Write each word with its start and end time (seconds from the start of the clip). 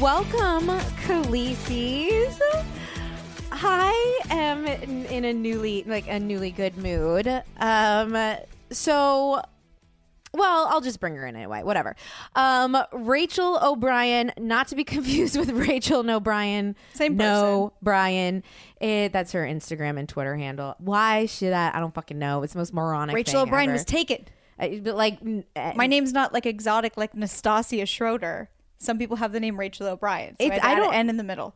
welcome, 0.00 0.68
Khaleesi's. 1.04 2.40
I 3.52 4.20
am 4.30 4.66
in, 4.66 5.24
a 5.24 5.32
newly, 5.32 5.84
like 5.84 6.06
a 6.08 6.20
newly 6.20 6.50
good 6.50 6.76
mood. 6.76 7.26
Um, 7.58 8.36
so, 8.70 9.40
well, 10.34 10.66
I'll 10.68 10.82
just 10.82 11.00
bring 11.00 11.14
her 11.16 11.26
in 11.26 11.34
anyway. 11.36 11.62
Whatever. 11.62 11.96
Um, 12.34 12.76
Rachael 12.92 13.58
O'Brien, 13.62 14.32
not 14.38 14.68
to 14.68 14.76
be 14.76 14.84
confused 14.84 15.38
with 15.38 15.50
Rachel 15.50 16.08
O'Brien. 16.08 16.76
Same 16.94 17.16
No, 17.16 17.72
Brian. 17.82 18.42
It, 18.80 19.12
that's 19.12 19.32
her 19.32 19.44
Instagram 19.44 19.98
and 19.98 20.08
Twitter 20.08 20.36
handle. 20.36 20.74
Why 20.78 21.26
should 21.26 21.52
I? 21.54 21.70
I 21.74 21.80
don't 21.80 21.94
fucking 21.94 22.18
know. 22.18 22.42
It's 22.42 22.52
the 22.52 22.58
most 22.58 22.74
moronic. 22.74 23.14
Rachel 23.14 23.40
O'Brien 23.42 23.70
ever. 23.70 23.74
was 23.74 23.84
taken. 23.86 24.26
I- 24.58 24.80
but 24.82 24.96
like, 24.96 25.18
uh, 25.54 25.72
My 25.76 25.86
name's 25.86 26.12
not 26.12 26.34
like 26.34 26.44
exotic 26.44 26.96
like 26.98 27.14
Nastasia 27.14 27.86
Schroeder. 27.86 28.50
Some 28.78 28.98
people 28.98 29.16
have 29.16 29.32
the 29.32 29.40
name 29.40 29.58
Rachel 29.58 29.86
O'Brien. 29.86 30.36
So 30.40 30.46
It's- 30.46 30.60
I, 30.62 30.72
I 30.72 30.74
don't 30.76 30.94
end 30.94 31.10
in 31.10 31.16
the 31.16 31.24
middle. 31.24 31.54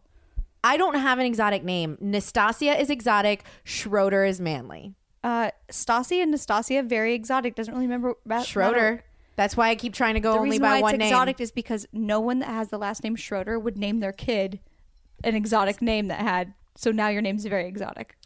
I 0.63 0.77
don't 0.77 0.97
have 0.97 1.19
an 1.19 1.25
exotic 1.27 1.65
name. 1.65 1.97
Nastasia 2.01 2.79
is 2.79 2.91
exotic. 2.91 3.45
Schroeder 3.65 4.25
is 4.25 4.41
manly. 4.41 4.95
Uh, 5.25 5.51
Stassi 5.71 6.23
and 6.23 6.31
Nastasia 6.31 6.83
very 6.83 7.15
exotic. 7.15 7.55
Doesn't 7.55 7.73
really 7.73 7.87
remember 7.87 8.15
about 8.27 8.47
Schroeder. 8.47 9.05
That's 9.37 9.57
why 9.57 9.71
I 9.71 9.75
keep 9.75 9.95
trying 9.95 10.15
to 10.15 10.21
go 10.21 10.35
The 10.35 10.39
only 10.39 10.59
by 10.59 10.73
why 10.73 10.81
one 10.83 10.95
it's 10.95 10.99
name. 10.99 11.09
exotic 11.09 11.41
is 11.41 11.51
because 11.51 11.87
no 11.95 12.21
one 12.21 12.41
that 12.41 12.49
has 12.49 12.69
the 12.69 12.79
last 12.79 13.03
name 13.05 13.17
Schroeder 13.17 13.59
would 13.59 13.79
name 13.79 14.01
their 14.01 14.13
kid 14.13 14.61
an 15.25 15.35
exotic 15.35 15.81
name 15.81 16.09
that 16.09 16.21
had. 16.21 16.53
So 16.77 16.91
now 16.91 17.09
your 17.09 17.23
name's 17.23 17.45
very 17.47 17.67
exotic. 17.67 18.17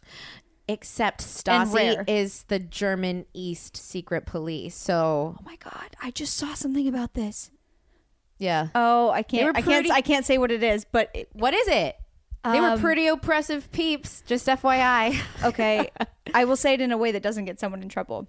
Except 0.67 1.21
Stasi 1.21 2.03
is 2.09 2.43
the 2.47 2.57
German 2.59 3.25
East 3.33 3.77
secret 3.77 4.25
police. 4.25 4.75
So 4.75 5.35
Oh 5.39 5.43
my 5.45 5.57
god! 5.57 5.95
I 6.01 6.09
just 6.11 6.35
saw 6.35 6.53
something 6.55 6.87
about 6.87 7.13
this. 7.13 7.51
Yeah. 8.37 8.67
Oh, 8.75 9.09
I 9.09 9.19
were 9.19 9.23
can't. 9.23 9.57
I 9.57 9.61
can't. 9.61 9.91
I 9.91 10.01
can't 10.01 10.25
say 10.25 10.37
what 10.37 10.51
it 10.51 10.63
is, 10.63 10.85
but 10.85 11.09
it, 11.13 11.29
what 11.33 11.53
is 11.53 11.67
it? 11.67 11.95
They 12.43 12.59
were 12.59 12.67
Um, 12.69 12.79
pretty 12.79 13.07
oppressive 13.07 13.71
peeps. 13.71 14.21
Just 14.27 14.45
FYI. 14.47 15.19
okay 15.43 15.89
i 16.33 16.43
will 16.45 16.55
say 16.55 16.73
it 16.73 16.81
in 16.81 16.91
a 16.91 16.97
way 16.97 17.11
that 17.11 17.21
doesn't 17.23 17.45
get 17.45 17.59
someone 17.59 17.81
in 17.83 17.89
trouble 17.89 18.27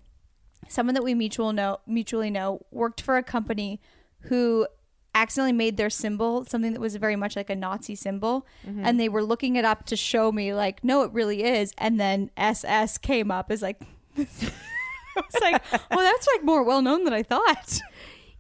someone 0.68 0.94
that 0.94 1.02
we 1.02 1.14
mutual 1.14 1.52
know 1.52 1.78
mutually 1.86 2.30
know 2.30 2.60
worked 2.70 3.00
for 3.00 3.16
a 3.16 3.22
company 3.22 3.80
who 4.20 4.66
accidentally 5.14 5.52
made 5.52 5.76
their 5.78 5.88
symbol 5.90 6.44
something 6.44 6.72
that 6.72 6.80
was 6.80 6.94
very 6.96 7.16
much 7.16 7.36
like 7.36 7.48
a 7.50 7.56
nazi 7.56 7.94
symbol 7.94 8.46
and 8.66 9.00
they 9.00 9.08
were 9.08 9.22
looking 9.22 9.56
it 9.56 9.64
up 9.64 9.86
to 9.86 9.96
show 9.96 10.30
me 10.30 10.52
like 10.52 10.84
no 10.84 11.02
it 11.02 11.12
really 11.12 11.42
is 11.42 11.72
and 11.78 11.98
then 11.98 12.30
ss 12.36 12.98
came 12.98 13.30
up 13.30 13.50
as 13.50 13.62
like 13.62 13.80
it's 14.16 15.40
like 15.40 15.62
well 15.72 16.00
that's 16.00 16.26
like 16.34 16.44
more 16.44 16.62
well 16.62 16.82
known 16.82 17.04
than 17.04 17.14
i 17.14 17.22
thought 17.22 17.80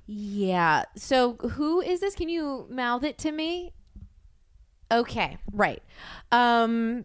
Yeah. 0.06 0.84
So 0.96 1.34
who 1.34 1.80
is 1.80 2.00
this? 2.00 2.14
Can 2.14 2.28
you 2.28 2.66
mouth 2.70 3.02
it 3.04 3.18
to 3.18 3.32
me? 3.32 3.72
Okay. 4.90 5.36
Right. 5.52 5.82
Um 6.32 7.04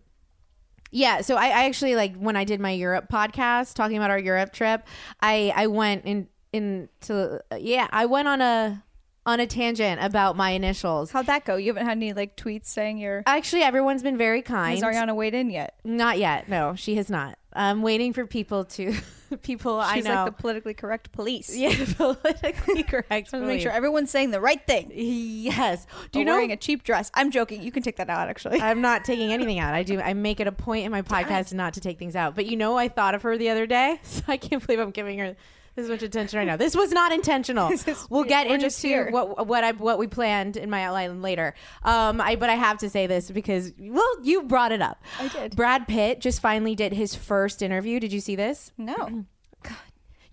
yeah, 0.93 1.21
so 1.21 1.35
I, 1.37 1.45
I 1.45 1.65
actually 1.65 1.95
like 1.95 2.15
when 2.17 2.35
I 2.35 2.43
did 2.43 2.59
my 2.59 2.71
Europe 2.71 3.05
podcast 3.11 3.75
talking 3.75 3.95
about 3.97 4.09
our 4.09 4.19
Europe 4.19 4.51
trip, 4.53 4.85
I 5.21 5.53
I 5.55 5.67
went 5.67 6.05
in 6.05 6.27
into 6.53 7.39
yeah, 7.57 7.87
I 7.91 8.05
went 8.05 8.27
on 8.27 8.41
a 8.41 8.83
on 9.25 9.39
a 9.39 9.47
tangent 9.47 10.03
about 10.03 10.35
my 10.35 10.49
initials. 10.49 11.11
how'd 11.11 11.27
that 11.27 11.45
go 11.45 11.55
you 11.55 11.67
haven't 11.67 11.85
had 11.85 11.95
any 11.95 12.11
like 12.11 12.35
tweets 12.35 12.65
saying 12.65 12.97
you're 12.97 13.23
Actually, 13.25 13.61
everyone's 13.61 14.03
been 14.03 14.17
very 14.17 14.41
kind. 14.41 14.73
has 14.73 14.83
ariana 14.83 15.15
weighed 15.15 15.33
in 15.35 15.49
yet 15.49 15.75
Not 15.85 16.17
yet. 16.19 16.49
No, 16.49 16.75
she 16.75 16.95
has 16.95 17.09
not. 17.09 17.37
I'm 17.53 17.81
waiting 17.83 18.13
for 18.13 18.25
people 18.25 18.65
to 18.65 18.93
people 19.41 19.81
she's 19.93 20.05
I 20.05 20.09
know. 20.09 20.23
like 20.23 20.35
the 20.35 20.41
politically 20.41 20.73
correct 20.73 21.11
police 21.11 21.55
yeah, 21.55 21.73
politically 21.97 22.83
correct. 22.83 23.31
to 23.31 23.39
make 23.39 23.61
sure 23.61 23.71
everyone's 23.71 24.11
saying 24.11 24.31
the 24.31 24.41
right 24.41 24.65
thing 24.65 24.91
Yes. 24.93 25.85
Do 25.85 25.91
Do 26.11 26.19
you 26.19 26.25
know 26.25 26.33
wearing 26.35 26.51
a 26.51 26.57
cheap 26.57 26.83
dress? 26.83 27.11
I'm 27.13 27.31
joking. 27.31 27.61
You 27.61 27.71
can 27.71 27.83
take 27.83 27.97
that 27.97 28.09
out, 28.09 28.27
actually. 28.27 28.61
I'm 28.61 28.81
not 28.81 29.03
taking 29.03 29.31
anything 29.31 29.59
out. 29.59 29.73
I 29.73 29.83
do. 29.83 29.99
I 29.99 30.13
make 30.13 30.39
it 30.39 30.47
a 30.47 30.51
point 30.51 30.85
in 30.85 30.91
my 30.91 31.01
podcast 31.01 31.53
not 31.53 31.73
to 31.75 31.81
take 31.81 31.97
things 31.97 32.15
out. 32.15 32.35
But 32.35 32.45
you 32.45 32.57
know, 32.57 32.77
I 32.77 32.87
thought 32.87 33.15
of 33.15 33.21
her 33.23 33.37
the 33.37 33.49
other 33.49 33.65
day. 33.65 33.99
So 34.11 34.23
I 34.27 34.35
can't 34.37 34.65
believe 34.65 34.79
I'm 34.79 34.91
giving 34.91 35.19
her 35.19 35.35
this 35.75 35.87
much 35.87 36.03
attention 36.03 36.37
right 36.37 36.45
now. 36.47 36.57
This 36.57 36.75
was 36.75 36.91
not 36.91 37.11
intentional. 37.11 37.69
is- 37.71 38.07
we'll 38.09 38.23
get 38.25 38.47
into 38.47 39.07
what 39.11 39.47
what 39.47 39.63
I 39.63 39.71
what 39.71 39.97
we 39.97 40.07
planned 40.07 40.57
in 40.57 40.69
my 40.69 40.83
outline 40.85 41.21
later. 41.21 41.53
Um, 41.83 42.19
I 42.21 42.35
but 42.35 42.49
I 42.49 42.55
have 42.55 42.77
to 42.79 42.89
say 42.89 43.07
this 43.07 43.31
because 43.31 43.71
well, 43.79 44.23
you 44.23 44.43
brought 44.43 44.71
it 44.71 44.81
up. 44.81 45.01
I 45.19 45.27
did. 45.29 45.55
Brad 45.55 45.87
Pitt 45.87 46.19
just 46.19 46.41
finally 46.41 46.75
did 46.75 46.93
his 46.93 47.15
first 47.15 47.61
interview. 47.61 47.99
Did 47.99 48.11
you 48.13 48.19
see 48.19 48.35
this? 48.35 48.71
no. 48.77 49.25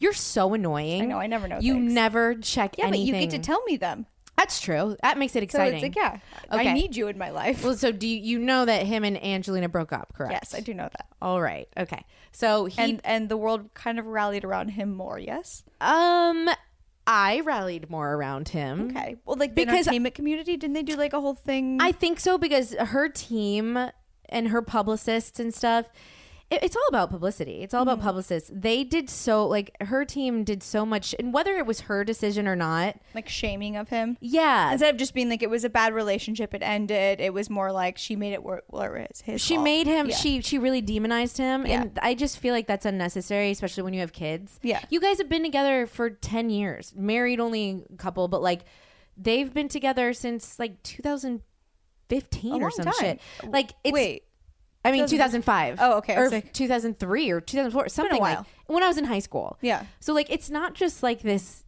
You're 0.01 0.13
so 0.13 0.55
annoying. 0.55 1.03
I 1.03 1.05
know, 1.07 1.19
I 1.19 1.27
never 1.27 1.49
know 1.49 1.59
You 1.61 1.75
things. 1.75 1.93
never 1.93 2.35
check 2.37 2.79
Yeah, 2.79 2.87
anything. 2.87 3.07
but 3.13 3.15
you 3.21 3.21
get 3.29 3.31
to 3.31 3.45
tell 3.45 3.61
me 3.65 3.77
them. 3.77 4.07
That's 4.39 4.61
true. 4.61 4.97
That 5.03 5.19
makes 5.19 5.35
it 5.37 5.41
So 5.41 5.45
exciting. 5.45 5.75
it's 5.75 5.83
like, 5.83 5.97
yeah, 5.97 6.19
Okay. 6.53 6.71
I 6.71 6.73
need 6.73 6.97
you 6.97 7.09
in 7.09 7.19
my 7.19 7.31
life. 7.31 7.63
Well, 7.65 7.77
so 7.77 7.93
do 7.93 8.07
you, 8.09 8.17
you 8.17 8.39
know 8.39 8.65
that 8.65 8.87
him 8.87 9.05
and 9.05 9.23
Angelina 9.23 9.69
broke 9.69 9.93
up, 9.93 10.15
correct? 10.15 10.33
yes, 10.33 10.55
I 10.55 10.61
do 10.61 10.73
know 10.75 10.89
that. 10.91 11.07
All 11.21 11.41
right. 11.43 11.69
Okay. 11.77 12.05
So 12.33 12.65
he 12.67 12.81
And 12.81 13.01
and 13.05 13.29
the 13.29 13.37
world 13.37 13.75
kind 13.75 13.99
of 13.99 14.07
rallied 14.07 14.45
around 14.45 14.69
him 14.71 14.95
more. 14.95 15.19
Yes. 15.19 15.65
um 15.81 16.49
I 17.11 17.41
rallied 17.41 17.89
more 17.91 18.13
around 18.15 18.51
him. 18.51 18.89
Okay. 18.91 19.17
Well, 19.25 19.37
like 19.37 19.55
the 19.55 19.65
Because- 19.65 19.87
entertainment 19.87 20.15
community, 20.15 20.57
didn't 20.59 20.75
they 20.75 20.83
do 20.83 20.95
like 20.95 21.15
a 21.15 21.21
whole 21.21 21.35
thing? 21.35 21.79
I 21.81 21.91
think 21.93 22.21
so 22.21 22.37
because 22.39 22.75
her 22.75 23.09
team 23.09 23.79
and 24.29 24.49
her 24.49 24.61
publicists 24.61 25.41
and 25.41 25.55
stuff 25.55 25.87
it, 26.51 26.63
it's 26.63 26.77
all 26.77 26.87
about 26.89 27.11
publicity. 27.11 27.63
It's 27.63 27.75
all 27.75 27.83
about 27.83 27.99
mm. 28.01 28.03
publicists. 28.03 28.51
They 28.53 28.85
did 28.85 29.11
so 29.11 29.47
like 29.47 29.77
her 29.83 30.05
team 30.05 30.45
did 30.45 30.63
so 30.63 30.87
much 30.87 31.15
and 31.19 31.33
whether 31.33 31.57
it 31.59 31.67
was 31.67 31.81
her 31.83 32.05
decision 32.05 32.49
or 32.49 32.57
not. 32.57 32.97
like 33.15 33.29
shaming 33.29 33.77
of 33.77 33.89
him. 33.91 34.17
Yeah. 34.21 34.73
Instead 34.73 34.95
of 34.95 34.99
just 34.99 35.13
being 35.15 35.29
like 35.29 35.43
it 35.43 35.51
was 35.51 35.65
a 35.65 35.69
bad 35.69 35.93
relationship, 35.95 36.55
it 36.55 36.63
ended. 36.63 37.21
It 37.21 37.35
was 37.35 37.51
more 37.51 37.71
like 37.73 37.99
she 37.99 38.17
made 38.17 38.33
it 38.33 38.43
where, 38.43 38.63
where 38.69 38.97
it's 38.97 39.21
his. 39.21 39.41
she 39.41 39.55
fault. 39.55 39.65
made 39.65 39.87
him 39.87 40.09
Yeah. 40.09 40.17
she 40.17 40.41
she 40.41 40.59
really 40.59 40.81
demonized 40.81 41.37
him 41.37 41.67
and 41.67 41.99
i 42.03 42.15
just 42.15 42.39
feel 42.39 42.55
like 42.55 42.67
that's 42.67 42.87
unnecessary 42.87 43.51
especially 43.51 43.83
when 43.83 43.93
you 43.95 44.01
have 44.01 44.13
kids 44.13 44.59
Yeah. 44.63 44.81
you 44.91 45.01
guys 45.01 45.19
have 45.19 45.29
been 45.29 45.43
together 45.43 45.87
for 45.87 46.11
10 46.11 46.51
years 46.51 46.93
married 46.97 47.41
only 47.41 47.85
a 47.93 47.97
couple 47.97 48.29
but 48.29 48.41
like 48.43 48.63
they've 49.17 49.53
been 49.53 49.69
together 49.69 50.13
since 50.13 50.59
like 50.59 50.83
2015 50.83 52.53
or 52.53 52.59
long 52.61 52.71
some 52.71 52.85
time. 52.87 52.95
shit 53.01 53.21
like 53.51 53.73
it's 53.85 53.93
Wait. 53.93 54.25
I 54.85 54.93
mean 54.93 55.07
2005 55.07 55.77
Oh, 55.81 55.99
okay, 55.99 56.17
or 56.17 56.31
like- 56.31 56.53
2003 56.53 57.31
or 57.31 57.41
2004 57.41 57.89
something 57.89 58.21
like 58.21 58.39
when 58.67 58.83
i 58.83 58.89
was 58.89 58.99
in 58.99 59.05
high 59.05 59.19
school 59.19 59.59
Yeah. 59.61 59.85
so 60.01 60.13
like 60.15 60.31
it's 60.31 60.51
not 60.51 60.75
just 60.75 61.03
like 61.03 61.21
this 61.23 61.65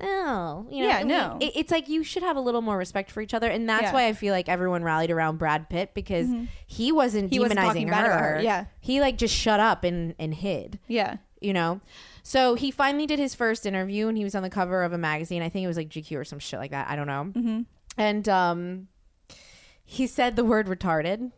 oh, 0.00 0.66
you 0.70 0.82
know, 0.82 0.88
Yeah, 0.88 1.02
no. 1.02 1.36
it- 1.38 1.52
it's 1.54 1.70
like 1.70 1.86
you 1.88 2.02
should 2.02 2.22
have 2.22 2.36
a 2.36 2.40
little 2.40 2.62
more 2.62 2.78
respect 2.78 3.10
for 3.10 3.20
each 3.20 3.34
other, 3.34 3.50
and 3.50 3.68
that's 3.68 3.82
Yeah. 3.82 3.92
why 3.92 4.06
I 4.06 4.14
feel 4.14 4.32
like 4.32 4.48
everyone 4.48 4.82
rallied 4.82 5.10
around 5.10 5.36
Brad 5.36 5.68
Pitt 5.68 5.92
because 5.92 6.28
he 6.66 6.90
wasn't 6.90 7.30
He 7.30 7.38
wasn't 7.38 7.60
demonizing 7.60 7.88
about 7.88 8.06
her. 8.06 8.18
her, 8.36 8.40
yeah. 8.40 8.64
he 8.80 9.00
like 9.02 9.18
just 9.18 9.34
shut 9.34 9.60
up 9.60 9.84
and 9.84 10.14
and 10.18 10.32
hid 10.34 10.78
Yeah. 10.88 11.16
you 11.42 11.52
know 11.52 11.80
so 12.22 12.54
he 12.54 12.70
finally 12.70 13.06
did 13.06 13.18
his 13.18 13.34
first 13.34 13.66
interview 13.66 14.08
and 14.08 14.16
he 14.16 14.24
was 14.24 14.34
on 14.34 14.42
the 14.42 14.50
cover 14.50 14.82
of 14.82 14.92
a 14.92 14.98
magazine 14.98 15.42
i 15.42 15.48
think 15.48 15.64
it 15.64 15.66
was 15.66 15.76
like 15.76 15.88
gq 15.90 16.16
or 16.16 16.24
some 16.24 16.38
shit 16.38 16.58
like 16.60 16.70
that 16.70 16.88
i 16.88 16.94
don't 16.96 17.08
know 17.08 17.32
mm-hmm. 17.34 17.60
and 17.98 18.28
um 18.28 18.88
he 19.84 20.06
said 20.06 20.36
the 20.36 20.44
word 20.44 20.68
retarded 20.68 21.32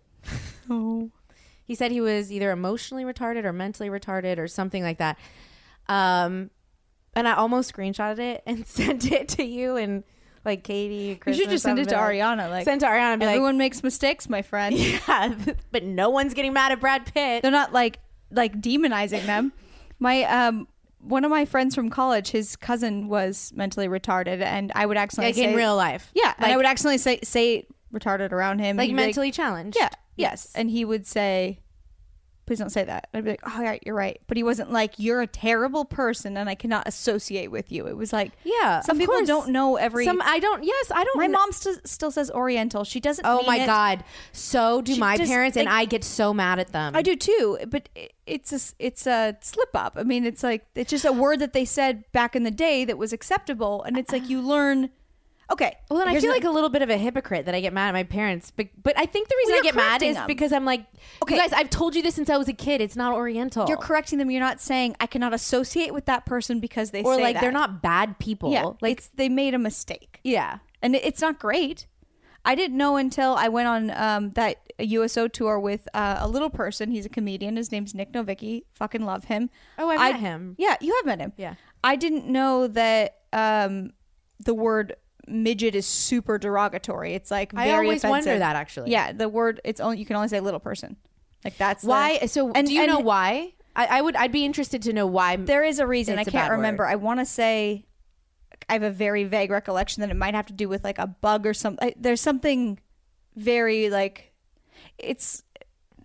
Oh. 0.70 1.10
he 1.64 1.74
said 1.74 1.90
he 1.92 2.00
was 2.00 2.30
either 2.32 2.50
emotionally 2.50 3.04
retarded 3.04 3.44
or 3.44 3.52
mentally 3.52 3.88
retarded 3.88 4.38
or 4.38 4.48
something 4.48 4.82
like 4.82 4.98
that 4.98 5.18
um 5.88 6.50
and 7.14 7.26
i 7.28 7.32
almost 7.34 7.74
screenshotted 7.74 8.18
it 8.18 8.42
and 8.46 8.66
sent 8.66 9.10
it 9.10 9.28
to 9.28 9.44
you 9.44 9.76
and 9.76 10.04
like 10.44 10.62
katie 10.62 11.18
You 11.26 11.34
should 11.34 11.48
just 11.50 11.64
send 11.64 11.78
it 11.78 11.88
to 11.88 11.94
like- 11.96 12.16
Ariana. 12.16 12.50
Like 12.50 12.64
send 12.64 12.82
it 12.82 12.86
to 12.86 12.90
ariana 12.92 13.18
be 13.18 13.24
everyone 13.26 13.56
makes 13.56 13.82
mistakes, 13.82 14.28
my 14.28 14.42
friend. 14.42 14.74
yeah 14.78 15.34
but 15.70 15.84
no 15.84 16.10
one's 16.10 16.34
getting 16.34 16.52
mad 16.52 16.72
at 16.72 16.80
brad 16.80 17.06
pitt 17.12 17.42
They're 17.42 17.50
not 17.50 17.72
like 17.72 17.98
like 18.30 18.60
demonizing 18.60 19.24
them. 19.26 19.52
My 19.98 20.24
um 20.24 20.66
one 21.00 21.24
of 21.24 21.30
my 21.30 21.44
friends 21.44 21.74
from 21.74 21.88
college, 21.90 22.30
his 22.30 22.56
cousin 22.56 23.08
was 23.08 23.52
mentally 23.54 23.88
retarded, 23.88 24.40
and 24.42 24.72
I 24.74 24.86
would 24.86 24.96
accidentally 24.96 25.42
like 25.42 25.50
in 25.50 25.54
real 25.56 25.76
life 25.76 26.10
yeah, 26.14 26.32
and 26.38 26.46
I 26.52 26.56
would 26.56 26.66
accidentally 26.66 26.98
say 26.98 27.20
say 27.22 27.66
retarded 27.94 28.32
around 28.32 28.58
him, 28.58 28.76
like 28.76 28.86
He'd 28.88 28.92
be 28.92 28.96
mentally 28.96 29.30
challenged 29.30 29.76
yeah, 29.78 29.90
yes, 30.16 30.50
and 30.54 30.68
he 30.70 30.84
would 30.84 31.06
say, 31.06 31.60
"Please 32.46 32.58
don't 32.58 32.70
say 32.70 32.84
that." 32.84 33.08
I'd 33.14 33.24
be 33.24 33.30
like, 33.30 33.40
"Oh, 33.46 33.62
yeah, 33.62 33.78
you're 33.86 33.94
right," 33.94 34.20
but 34.26 34.36
he 34.36 34.42
wasn't 34.42 34.70
like, 34.70 34.98
"You're 34.98 35.22
a 35.22 35.26
terrible 35.26 35.84
person, 35.86 36.36
and 36.36 36.48
I 36.48 36.54
cannot 36.54 36.86
associate 36.86 37.50
with 37.50 37.72
you." 37.72 37.86
It 37.86 37.96
was 37.96 38.12
like, 38.12 38.32
Yeah, 38.44 38.80
some 38.80 38.96
of 38.96 39.00
people 39.00 39.14
course. 39.14 39.26
don't 39.28 39.48
know 39.50 39.76
every. 39.76 40.04
Some 40.04 40.20
I 40.22 40.38
don't. 40.40 40.62
Yes, 40.64 40.90
I 40.94 41.04
don't. 41.04 41.16
my 41.16 41.24
kn- 41.24 41.32
mom 41.32 41.52
st- 41.52 41.86
still 41.88 42.10
says 42.10 42.30
Oriental. 42.30 42.84
She 42.84 43.00
doesn't. 43.00 43.24
Oh 43.24 43.38
mean 43.38 43.46
my 43.46 43.58
it. 43.60 43.66
god, 43.66 44.04
so 44.32 44.82
do 44.82 44.94
She 44.94 45.00
my 45.00 45.16
just, 45.16 45.30
parents, 45.30 45.56
and 45.56 45.66
like- 45.66 45.74
I 45.74 45.84
get 45.86 46.04
so 46.04 46.34
mad 46.34 46.58
at 46.58 46.72
them. 46.72 46.94
I 46.94 47.00
do 47.02 47.16
too, 47.16 47.58
but 47.68 47.88
it- 47.94 48.12
it's 48.26 48.52
a 48.52 48.56
s- 48.56 48.74
it's 48.78 49.06
a 49.06 49.36
slip 49.40 49.70
up. 49.74 49.94
I 49.96 50.02
mean, 50.02 50.24
it's 50.26 50.42
like 50.42 50.66
it's 50.74 50.90
just 50.90 51.04
a 51.06 51.12
word 51.12 51.38
that 51.38 51.52
they 51.54 51.64
said 51.64 52.04
back 52.12 52.36
in 52.36 52.42
the 52.42 52.50
day 52.50 52.84
that 52.84 52.98
was 52.98 53.12
acceptable, 53.12 53.82
and 53.84 53.96
it's 53.96 54.12
like 54.12 54.28
you 54.28 54.40
learn. 54.42 54.90
Okay, 55.52 55.76
Well, 55.90 55.98
then 55.98 56.08
I 56.08 56.18
feel 56.18 56.30
like 56.30 56.44
a 56.44 56.50
little 56.50 56.70
bit 56.70 56.80
of 56.82 56.88
a 56.90 56.96
hypocrite 56.96 57.44
that 57.46 57.54
I 57.54 57.60
get 57.60 57.72
mad 57.74 57.88
at 57.88 57.92
my 57.92 58.02
parents. 58.02 58.50
But, 58.50 58.68
but 58.82 58.98
I 58.98 59.04
think 59.04 59.28
the 59.28 59.34
reason 59.36 59.52
Well, 59.52 59.54
I 59.54 59.58
you're 59.58 59.62
get 59.64 59.74
mad 59.74 59.88
correcting 59.88 60.10
is 60.10 60.16
them. 60.16 60.26
because 60.26 60.52
I'm 60.52 60.64
like, 60.64 60.86
Okay. 61.22 61.34
you 61.34 61.40
guys, 61.40 61.52
I've 61.52 61.68
told 61.70 61.94
you 61.94 62.02
this 62.02 62.14
since 62.14 62.30
I 62.30 62.36
was 62.38 62.48
a 62.48 62.54
kid. 62.54 62.80
It's 62.80 62.96
not 62.96 63.12
Oriental. 63.14 63.66
you're 63.68 63.76
correcting 63.76 64.18
them. 64.18 64.30
You're 64.30 64.40
not 64.40 64.60
saying 64.60 64.96
I 65.00 65.06
cannot 65.06 65.34
associate 65.34 65.92
with 65.92 66.06
that 66.06 66.24
person 66.24 66.60
because 66.60 66.92
they 66.92 67.02
or 67.02 67.16
say 67.16 67.22
like 67.22 67.34
that. 67.34 67.40
they're 67.42 67.52
not 67.52 67.82
bad 67.82 68.18
people. 68.18 68.52
Yeah, 68.52 68.64
like 68.64 68.80
like 68.80 69.02
they 69.16 69.28
made 69.28 69.52
a 69.54 69.58
mistake, 69.58 70.20
yeah. 70.24 70.58
and 70.80 70.94
it- 70.96 71.04
it's 71.04 71.20
not 71.20 71.38
great. 71.38 71.86
I 72.46 72.54
didn't 72.54 72.76
know 72.76 72.96
until 72.96 73.34
I 73.34 73.48
went 73.48 73.68
on 73.68 73.90
um, 73.90 74.30
that 74.32 74.58
USO 74.78 75.28
tour 75.28 75.58
with 75.58 75.88
uh, 75.94 76.16
a 76.20 76.28
little 76.28 76.50
person. 76.50 76.90
He's 76.90 77.06
a 77.06 77.08
comedian. 77.08 77.56
His 77.56 77.72
name's 77.72 77.94
Nick 77.94 78.12
Novicki. 78.12 78.64
Fucking 78.74 79.02
love 79.04 79.24
him. 79.24 79.48
Oh, 79.78 79.88
I 79.90 79.96
met 80.12 80.20
him. 80.20 80.54
Yeah, 80.58 80.76
you 80.80 80.94
have 80.96 81.06
met 81.06 81.20
him. 81.20 81.32
Yeah. 81.38 81.54
I 81.82 81.96
didn't 81.96 82.26
know 82.26 82.66
that 82.66 83.16
um, 83.32 83.92
the 84.40 84.52
word 84.54 84.94
midget 85.26 85.74
is 85.74 85.86
super 85.86 86.38
derogatory. 86.38 87.14
It's 87.14 87.30
like 87.30 87.52
I 87.54 87.66
very 87.66 87.86
always 87.86 88.04
offensive. 88.04 88.10
wonder 88.30 88.38
that, 88.38 88.56
actually. 88.56 88.90
Yeah, 88.90 89.12
the 89.12 89.28
word 89.28 89.60
it's 89.64 89.80
only 89.80 89.98
you 89.98 90.06
can 90.06 90.16
only 90.16 90.28
say 90.28 90.40
little 90.40 90.60
person. 90.60 90.96
Like 91.44 91.56
that's 91.58 91.82
the- 91.82 91.88
Why? 91.88 92.18
So 92.26 92.52
and- 92.52 92.66
do 92.66 92.72
you 92.72 92.82
and 92.82 92.90
know 92.90 93.00
why? 93.00 93.54
I, 93.76 93.86
I 93.86 94.00
would. 94.02 94.14
I'd 94.14 94.30
be 94.32 94.44
interested 94.44 94.82
to 94.82 94.92
know 94.92 95.06
why. 95.06 95.36
There 95.36 95.64
is 95.64 95.78
a 95.80 95.86
reason. 95.86 96.18
I 96.18 96.24
can't 96.24 96.52
remember. 96.52 96.84
word. 96.84 96.90
I 96.90 96.94
want 96.96 97.18
to 97.20 97.26
say 97.26 97.86
I 98.68 98.74
have 98.74 98.84
a 98.84 98.90
very 98.90 99.24
vague 99.24 99.50
recollection 99.50 100.00
that 100.02 100.10
it 100.10 100.16
might 100.16 100.34
have 100.34 100.46
to 100.46 100.52
do 100.52 100.68
with 100.68 100.84
like 100.84 100.98
a 100.98 101.08
bug 101.08 101.44
or 101.44 101.52
something. 101.54 101.92
There's 101.96 102.20
something 102.20 102.78
very 103.34 103.90
like 103.90 104.32
it's. 104.98 105.42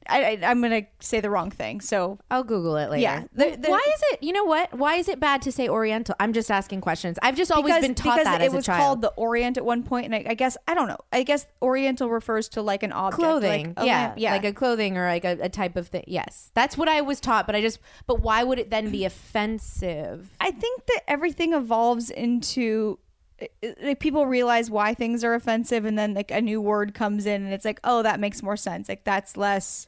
I, 0.10 0.24
I, 0.24 0.40
I'm 0.50 0.62
gonna 0.62 0.84
say 1.00 1.20
the 1.20 1.30
wrong 1.30 1.52
thing. 1.52 1.82
So 1.82 2.20
I'll 2.32 2.44
Google 2.44 2.76
it 2.78 2.90
later. 2.90 3.02
Yeah, 3.02 3.24
there- 3.34 3.56
there- 3.56 3.72
why 3.72 3.82
is 3.96 4.02
it? 4.12 4.24
You 4.24 4.34
know 4.34 4.44
what? 4.46 4.74
Why 4.78 4.96
is 4.96 5.08
it 5.08 5.20
bad 5.20 5.42
to 5.44 5.52
say 5.52 5.70
Oriental? 5.70 6.16
I'm 6.20 6.34
just 6.34 6.50
asking 6.52 6.82
questions. 6.82 7.18
I've 7.22 7.36
just 7.36 7.52
always 7.52 7.74
because, 7.74 7.82
been 7.88 7.96
taught 7.96 8.24
that 8.24 8.42
it 8.42 8.46
as 8.46 8.54
was 8.54 8.66
a 8.66 8.68
child. 8.68 8.80
called 8.80 9.02
the 9.02 9.10
Orient 9.16 9.58
at 9.58 9.66
one 9.66 9.84
point, 9.84 10.06
and 10.06 10.16
I, 10.16 10.26
I 10.30 10.34
guess 10.34 10.58
I 10.68 10.74
don't 10.74 10.88
know. 10.88 10.98
I 11.12 11.24
guess 11.24 11.46
Oriental 11.62 12.10
refers 12.10 12.50
to 12.50 12.62
like 12.62 12.84
an 12.84 12.92
object, 12.92 13.20
clothing 13.20 13.74
like 13.78 13.86
yeah 13.86 14.14
yeah, 14.18 14.32
like 14.32 14.46
a 14.46 14.54
clothing 14.54 14.98
or 14.98 15.08
like 15.08 15.26
a, 15.26 15.38
a 15.42 15.50
type 15.50 15.76
of 15.76 15.88
thing 15.88 16.04
yes 16.08 16.52
that's 16.54 16.78
what 16.78 16.88
i 16.88 17.02
was 17.02 17.20
taught 17.20 17.46
but 17.46 17.56
i 17.56 17.62
just 17.62 17.80
but 18.08 18.22
why 18.22 18.44
would 18.44 18.60
it 18.60 18.70
then 18.70 18.90
be 18.92 19.06
offensive 19.06 20.30
I 20.40 20.52
think 20.52 20.86
that 20.88 21.02
everything 21.08 21.54
evolves 21.54 22.10
into 22.10 23.00
like 23.82 24.00
people 24.00 24.26
realize 24.26 24.70
why 24.70 24.94
things 24.94 25.24
are 25.24 25.34
offensive, 25.34 25.86
and 25.86 25.98
then 25.98 26.14
like 26.14 26.32
a 26.32 26.42
new 26.42 26.60
word 26.62 26.94
comes 26.94 27.26
in, 27.26 27.44
and 27.44 27.54
it's 27.54 27.66
like, 27.66 27.80
oh, 27.84 28.04
that 28.04 28.20
makes 28.20 28.44
more 28.44 28.58
sense. 28.58 28.90
Like 28.90 29.04
that's 29.06 29.38
less. 29.38 29.88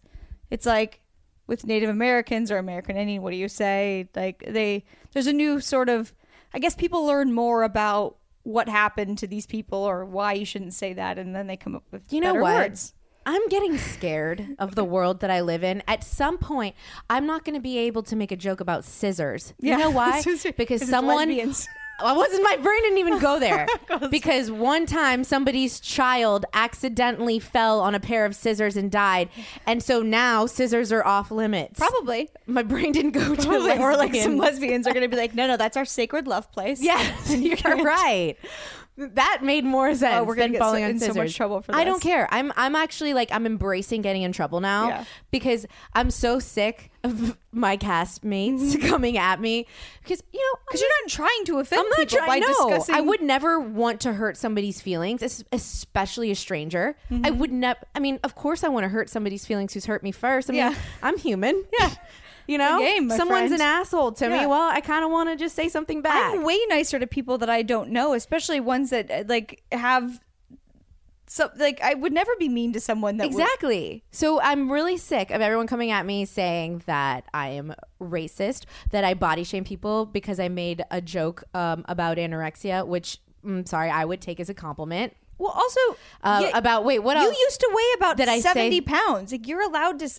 It's 0.51 0.68
like 0.68 1.00
with 1.48 1.65
Native 1.65 1.89
Americans 1.89 2.51
or 2.51 2.59
American 2.59 2.95
Indian. 2.98 3.24
What 3.24 3.31
do 3.31 3.38
you 3.38 3.48
say? 3.50 4.07
Like 4.15 4.44
they 4.48 4.86
there's 5.13 5.27
a 5.27 5.33
new 5.33 5.59
sort 5.59 5.89
of. 5.89 6.13
I 6.53 6.59
guess 6.59 6.75
people 6.75 7.06
learn 7.06 7.33
more 7.33 7.63
about 7.63 8.18
what 8.44 8.68
happened 8.68 9.18
to 9.19 9.27
these 9.27 9.45
people 9.45 9.80
or 9.80 10.03
why 10.06 10.33
you 10.33 10.45
shouldn't 10.45 10.74
say 10.74 10.94
that, 10.94 11.18
and 11.18 11.33
then 11.36 11.48
they 11.48 11.56
come 11.57 11.75
up 11.75 11.83
with 11.92 12.12
you 12.12 12.19
know 12.19 12.33
what 12.33 12.44
words. 12.57 12.94
i'm 13.25 13.48
getting 13.50 13.77
scared 13.77 14.56
of 14.57 14.74
the 14.74 14.83
world 14.83 15.19
that 15.19 15.30
i 15.30 15.42
live 15.42 15.63
in 15.63 15.83
at 15.88 16.03
some 16.03 16.39
point 16.39 16.75
i'm 17.07 17.27
not 17.27 17.45
going 17.45 17.53
to 17.53 17.62
be 17.62 17.77
able 17.77 18.01
to 18.01 18.15
make 18.15 18.31
a 18.31 18.36
joke 18.36 18.59
about 18.59 18.83
scissors 18.83 19.53
you 19.59 19.69
Yeah. 19.69 19.77
know 19.77 19.92
why 20.00 20.24
because 20.57 20.89
someone. 20.89 21.30
I 22.06 22.13
wasn't. 22.13 22.44
My 22.44 22.57
brain 22.57 22.81
didn't 22.81 22.98
even 22.98 23.19
go 23.19 23.39
there 23.39 23.68
because 24.12 24.51
one 24.51 24.86
time 24.86 25.24
somebody's 25.24 25.80
child 25.80 26.45
accidentally 26.53 27.39
fell 27.39 27.80
on 27.80 27.95
a 27.95 28.00
pair 28.00 28.25
of 28.25 28.36
scissors 28.36 28.75
and 28.77 28.92
died, 28.92 29.30
and 29.65 29.81
so 29.81 30.01
now 30.01 30.45
scissors 30.45 30.92
are 30.92 31.06
off 31.06 31.31
limits. 31.31 31.80
Probably. 31.80 32.30
my 32.48 32.63
brain 32.63 32.92
didn't 32.92 33.12
go 33.12 33.36
to 33.36 33.42
Probably. 33.42 33.77
Or 33.77 33.95
like 33.95 34.15
some 34.15 34.38
lesbians 34.38 34.88
are 34.88 34.94
going 34.94 35.03
to 35.03 35.09
be 35.09 35.18
like, 35.18 35.33
no, 35.36 35.48
no, 35.48 35.57
that's 35.57 35.77
our 35.77 35.86
sacred 35.86 36.27
love 36.27 36.51
place. 36.51 36.81
Yes, 36.81 37.33
you're 37.36 37.83
right. 37.83 38.38
That 38.97 39.39
made 39.41 39.63
more 39.63 39.95
sense 39.95 40.15
Oh, 40.17 40.23
we're 40.25 40.35
than 40.35 40.51
get 40.51 40.59
so- 40.59 40.65
falling 40.65 40.83
on 40.83 40.89
in 40.91 40.99
so 40.99 41.13
much 41.13 41.35
trouble 41.35 41.61
for 41.61 41.71
this. 41.71 41.79
I 41.79 41.83
don't 41.85 42.01
care. 42.01 42.27
I'm 42.31 42.51
I'm 42.55 42.75
actually 42.75 43.13
like 43.13 43.31
I'm 43.31 43.45
embracing 43.45 44.01
getting 44.01 44.21
in 44.21 44.31
trouble 44.31 44.59
now 44.59 44.89
Yeah. 44.89 45.05
because 45.31 45.65
I'm 45.93 46.11
so 46.11 46.39
sick 46.39 46.91
of 47.03 47.35
my 47.51 47.77
castmates 47.77 48.79
coming 48.88 49.17
at 49.17 49.39
me 49.39 49.65
because 50.03 50.21
you 50.31 50.39
know 50.39 50.59
Because 50.67 50.81
you're 50.81 50.89
not 51.03 51.09
trying 51.09 51.45
to 51.45 51.59
offend 51.59 51.79
I'm 51.81 51.89
not 51.89 51.97
people 51.99 52.19
by 52.19 52.39
trying. 52.39 52.41
No, 52.41 52.69
discussing. 52.69 52.95
I 52.95 53.01
would 53.01 53.21
never 53.21 53.59
want 53.59 54.01
to 54.01 54.13
hurt 54.13 54.38
somebody's 54.38 54.81
feelings, 54.81 55.43
especially 55.51 56.29
a 56.31 56.35
stranger. 56.35 56.95
Mm-hmm. 57.09 57.25
I 57.25 57.31
would 57.31 57.51
never. 57.51 57.79
I 57.95 57.99
mean, 57.99 58.19
of 58.23 58.35
course, 58.35 58.63
I 58.63 58.67
want 58.69 58.83
to 58.83 58.89
hurt 58.89 59.10
somebody's 59.10 59.45
feelings 59.45 59.74
who's 59.74 59.86
hurt 59.86 60.03
me 60.03 60.12
first. 60.12 60.50
I 60.50 60.51
mean, 60.53 60.57
Yeah. 60.60 60.75
I'm 61.01 61.17
human. 61.17 61.63
Yeah, 61.79 61.89
you 62.51 62.58
know, 62.58 62.79
game, 62.79 63.10
someone's 63.10 63.48
friend. 63.50 63.53
an 63.53 63.62
asshole 63.62 64.12
to 64.13 64.29
me. 64.29 64.46
Well, 64.46 64.70
I 64.70 64.81
kind 64.81 65.03
of 65.05 65.12
want 65.12 65.29
to 65.29 65.36
just 65.36 65.55
say 65.55 65.70
something 65.70 66.01
back. 66.01 66.34
I'm 66.34 66.43
way 66.43 66.60
nicer 66.70 67.00
to 67.00 67.08
people 67.08 67.38
that 67.39 67.50
I 67.50 67.62
don't 67.62 67.89
know, 67.91 68.13
especially 68.13 68.60
ones 68.60 68.89
that 68.89 69.10
uh, 69.10 69.24
like 69.27 69.63
have. 69.72 70.20
So 71.27 71.50
like 71.55 71.79
I 71.81 71.93
would 71.93 72.12
never 72.12 72.31
be 72.38 72.50
mean 72.50 72.74
to 72.74 72.81
someone 72.81 73.15
that 73.17 73.31
would- 73.31 73.41
Exactly. 73.41 74.03
So 74.12 74.41
I'm 74.41 74.70
really 74.70 74.98
sick 74.98 75.31
of 75.31 75.39
everyone 75.39 75.65
coming 75.65 75.89
at 75.89 76.05
me 76.05 76.25
saying 76.25 76.84
that 76.88 77.24
I 77.34 77.50
am 77.50 77.74
racist, 78.01 78.65
that 78.89 79.05
I 79.05 79.13
body 79.13 79.46
shame 79.46 79.63
people 79.63 80.05
because 80.05 80.41
I 80.41 80.50
made 80.50 80.84
a 80.91 81.00
joke 81.00 81.46
um, 81.53 81.86
about 81.88 82.17
anorexia, 82.17 82.86
which 82.86 83.20
I'm 83.46 83.65
sorry, 83.65 83.89
I 83.89 84.03
would 84.03 84.20
take 84.20 84.41
as 84.41 84.50
a 84.50 84.53
compliment. 84.53 85.13
Well, 85.41 85.51
also 85.51 85.79
Uh, 86.24 86.41
yeah, 86.45 86.57
about 86.57 86.86
wait, 86.86 87.00
what 87.00 87.17
else? 87.17 87.36
you 87.36 87.43
used 87.43 87.60
to 87.60 87.69
weigh 87.74 87.93
about 87.98 88.17
Did 88.17 88.29
I 88.29 88.36
say- 88.39 88.41
seventy 88.53 88.81
pounds. 88.81 89.31
Like 89.31 89.48
you're 89.48 89.62
allowed 89.63 90.00
to, 90.00 90.10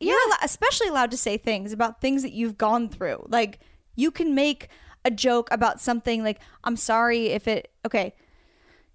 you're 0.00 0.18
allo- 0.26 0.36
especially 0.42 0.88
allowed 0.88 1.10
to 1.12 1.16
say 1.16 1.36
things 1.36 1.72
about 1.72 2.00
things 2.00 2.22
that 2.22 2.32
you've 2.32 2.58
gone 2.58 2.88
through. 2.88 3.24
Like 3.28 3.60
you 3.94 4.10
can 4.10 4.34
make 4.34 4.68
a 5.04 5.10
joke 5.10 5.48
about 5.52 5.80
something. 5.80 6.22
Like 6.24 6.40
I'm 6.64 6.76
sorry 6.76 7.28
if 7.28 7.46
it. 7.46 7.70
Okay, 7.86 8.14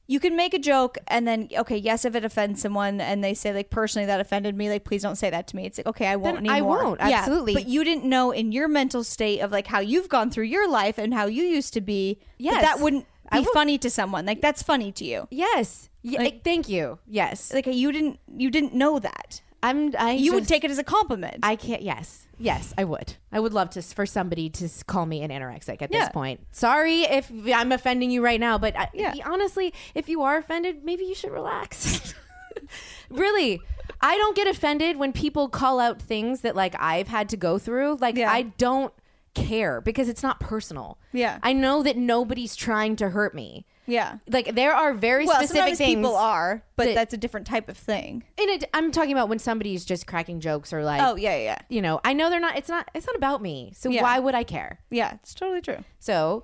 you 0.08 0.20
can 0.20 0.36
make 0.36 0.56
a 0.56 0.60
joke 0.60 0.98
and 1.08 1.28
then 1.28 1.48
okay, 1.56 1.78
yes, 1.78 2.04
if 2.04 2.16
it 2.16 2.26
offends 2.26 2.62
someone 2.64 3.00
and 3.00 3.24
they 3.24 3.36
say 3.36 3.54
like 3.54 3.70
personally 3.70 4.08
that 4.08 4.20
offended 4.20 4.56
me, 4.58 4.68
like 4.68 4.84
please 4.84 5.04
don't 5.04 5.18
say 5.18 5.30
that 5.30 5.48
to 5.48 5.56
me. 5.56 5.68
It's 5.68 5.78
like 5.78 5.86
okay, 5.88 6.08
I 6.08 6.16
won't 6.16 6.38
Then 6.44 6.50
I 6.50 6.62
won't, 6.62 7.00
Yeah, 7.00 7.20
absolutely. 7.20 7.54
but 7.54 7.68
you 7.68 7.84
didn't 7.84 8.06
know 8.06 8.32
in 8.32 8.52
your 8.52 8.68
mental 8.68 9.04
state 9.04 9.40
of 9.40 9.52
like 9.52 9.68
how 9.68 9.80
you've 9.80 10.10
gone 10.10 10.32
through 10.32 10.46
your 10.46 10.68
life 10.68 10.98
and 10.98 11.14
how 11.14 11.28
you 11.28 11.44
used 11.44 11.74
to 11.76 11.82
be. 11.82 12.16
that 12.16 12.26
Yes. 12.40 12.62
that 12.64 12.80
wouldn't 12.80 13.06
be 13.32 13.40
would- 13.40 13.54
funny 13.54 13.78
to 13.80 13.90
someone. 13.90 14.26
Like 14.26 14.42
that's 14.42 14.64
funny 14.64 14.92
to 14.94 15.06
you. 15.06 15.28
yes. 15.32 15.90
Yeah, 16.02 16.22
Like- 16.22 16.44
thank 16.46 16.70
you. 16.70 17.00
Yes. 17.08 17.52
Like 17.54 17.66
you 17.68 17.92
didn't 17.92 18.20
you 18.36 18.50
didn't 18.50 18.74
know 18.74 19.00
that. 19.00 19.42
I'm. 19.62 19.94
I 20.00 20.12
You 20.12 20.34
would 20.36 20.48
take 20.48 20.64
it 20.64 20.72
as 20.72 20.78
a 20.78 20.84
compliment. 20.86 21.40
I 21.44 21.58
can't. 21.58 21.82
Yes, 21.82 22.26
yes, 22.40 22.74
I 22.78 22.86
would. 22.86 23.16
I 23.34 23.42
would 23.42 23.52
love 23.54 23.70
to 23.72 23.82
for 23.82 24.06
somebody 24.06 24.50
to 24.52 24.70
call 24.88 25.06
me 25.06 25.22
an 25.22 25.32
anorexic 25.32 25.82
at 25.82 25.92
Yeah. 25.92 26.00
this 26.06 26.10
point. 26.14 26.40
Sorry 26.54 27.02
if 27.02 27.30
I'm 27.54 27.74
offending 27.74 28.10
you 28.10 28.24
right 28.24 28.40
now, 28.40 28.58
but 28.58 28.78
I, 28.80 28.88
Yeah. 28.94 29.14
honestly, 29.26 29.74
if 29.94 30.08
you 30.08 30.22
are 30.22 30.38
offended, 30.38 30.86
maybe 30.86 31.04
you 31.04 31.14
should 31.14 31.32
relax. 31.34 32.14
really, 33.10 33.62
I 34.02 34.16
don't 34.18 34.36
get 34.36 34.48
offended 34.48 34.98
when 34.98 35.12
people 35.12 35.50
call 35.50 35.82
out 35.82 36.02
things 36.02 36.40
that 36.42 36.56
like 36.56 36.76
I've 36.80 37.10
had 37.10 37.28
to 37.30 37.38
go 37.38 37.58
through. 37.60 37.98
Like 38.00 38.16
Yeah. 38.16 38.32
I 38.32 38.44
don't 38.44 38.94
care 39.34 39.82
because 39.82 40.10
it's 40.10 40.24
not 40.24 40.40
personal. 40.40 40.98
Yeah. 41.14 41.40
I 41.44 41.54
know 41.54 41.84
that 41.84 41.98
nobody's 41.98 42.56
trying 42.56 42.96
to 42.98 43.10
hurt 43.10 43.34
me. 43.36 43.66
Yeah. 43.86 44.18
Like 44.28 44.54
there 44.56 44.74
are 44.76 44.94
very 44.94 45.26
Well, 45.26 45.36
specific 45.38 45.76
things. 45.78 45.96
people 45.96 46.16
are, 46.16 46.64
but 46.76 46.86
that- 46.86 46.96
that's 46.96 47.14
a 47.14 47.18
different 47.18 47.48
type 47.48 47.70
of 47.70 47.78
thing. 47.78 48.24
And 48.38 48.50
it, 48.50 48.64
I'm 48.74 48.92
talking 48.92 49.12
about 49.14 49.30
when 49.30 49.40
somebody's 49.40 49.84
just 49.86 50.06
cracking 50.06 50.40
jokes 50.40 50.72
or 50.74 50.84
like, 50.84 51.02
Oh 51.02 51.16
yeah, 51.16 51.36
yeah, 51.38 51.58
you 51.70 51.82
know, 51.82 52.00
I 52.04 52.14
know 52.14 52.30
they're 52.30 52.40
not. 52.40 52.56
It's 52.58 52.70
not. 52.70 52.90
It's 52.94 53.08
not 53.08 53.16
about 53.16 53.42
me. 53.42 53.72
So 53.76 53.90
Yeah. 53.90 54.04
why 54.04 54.20
would 54.20 54.36
I 54.36 54.44
care? 54.44 54.80
Yeah, 54.92 55.14
it's 55.16 55.34
totally 55.34 55.62
true. 55.62 55.84
So, 56.00 56.44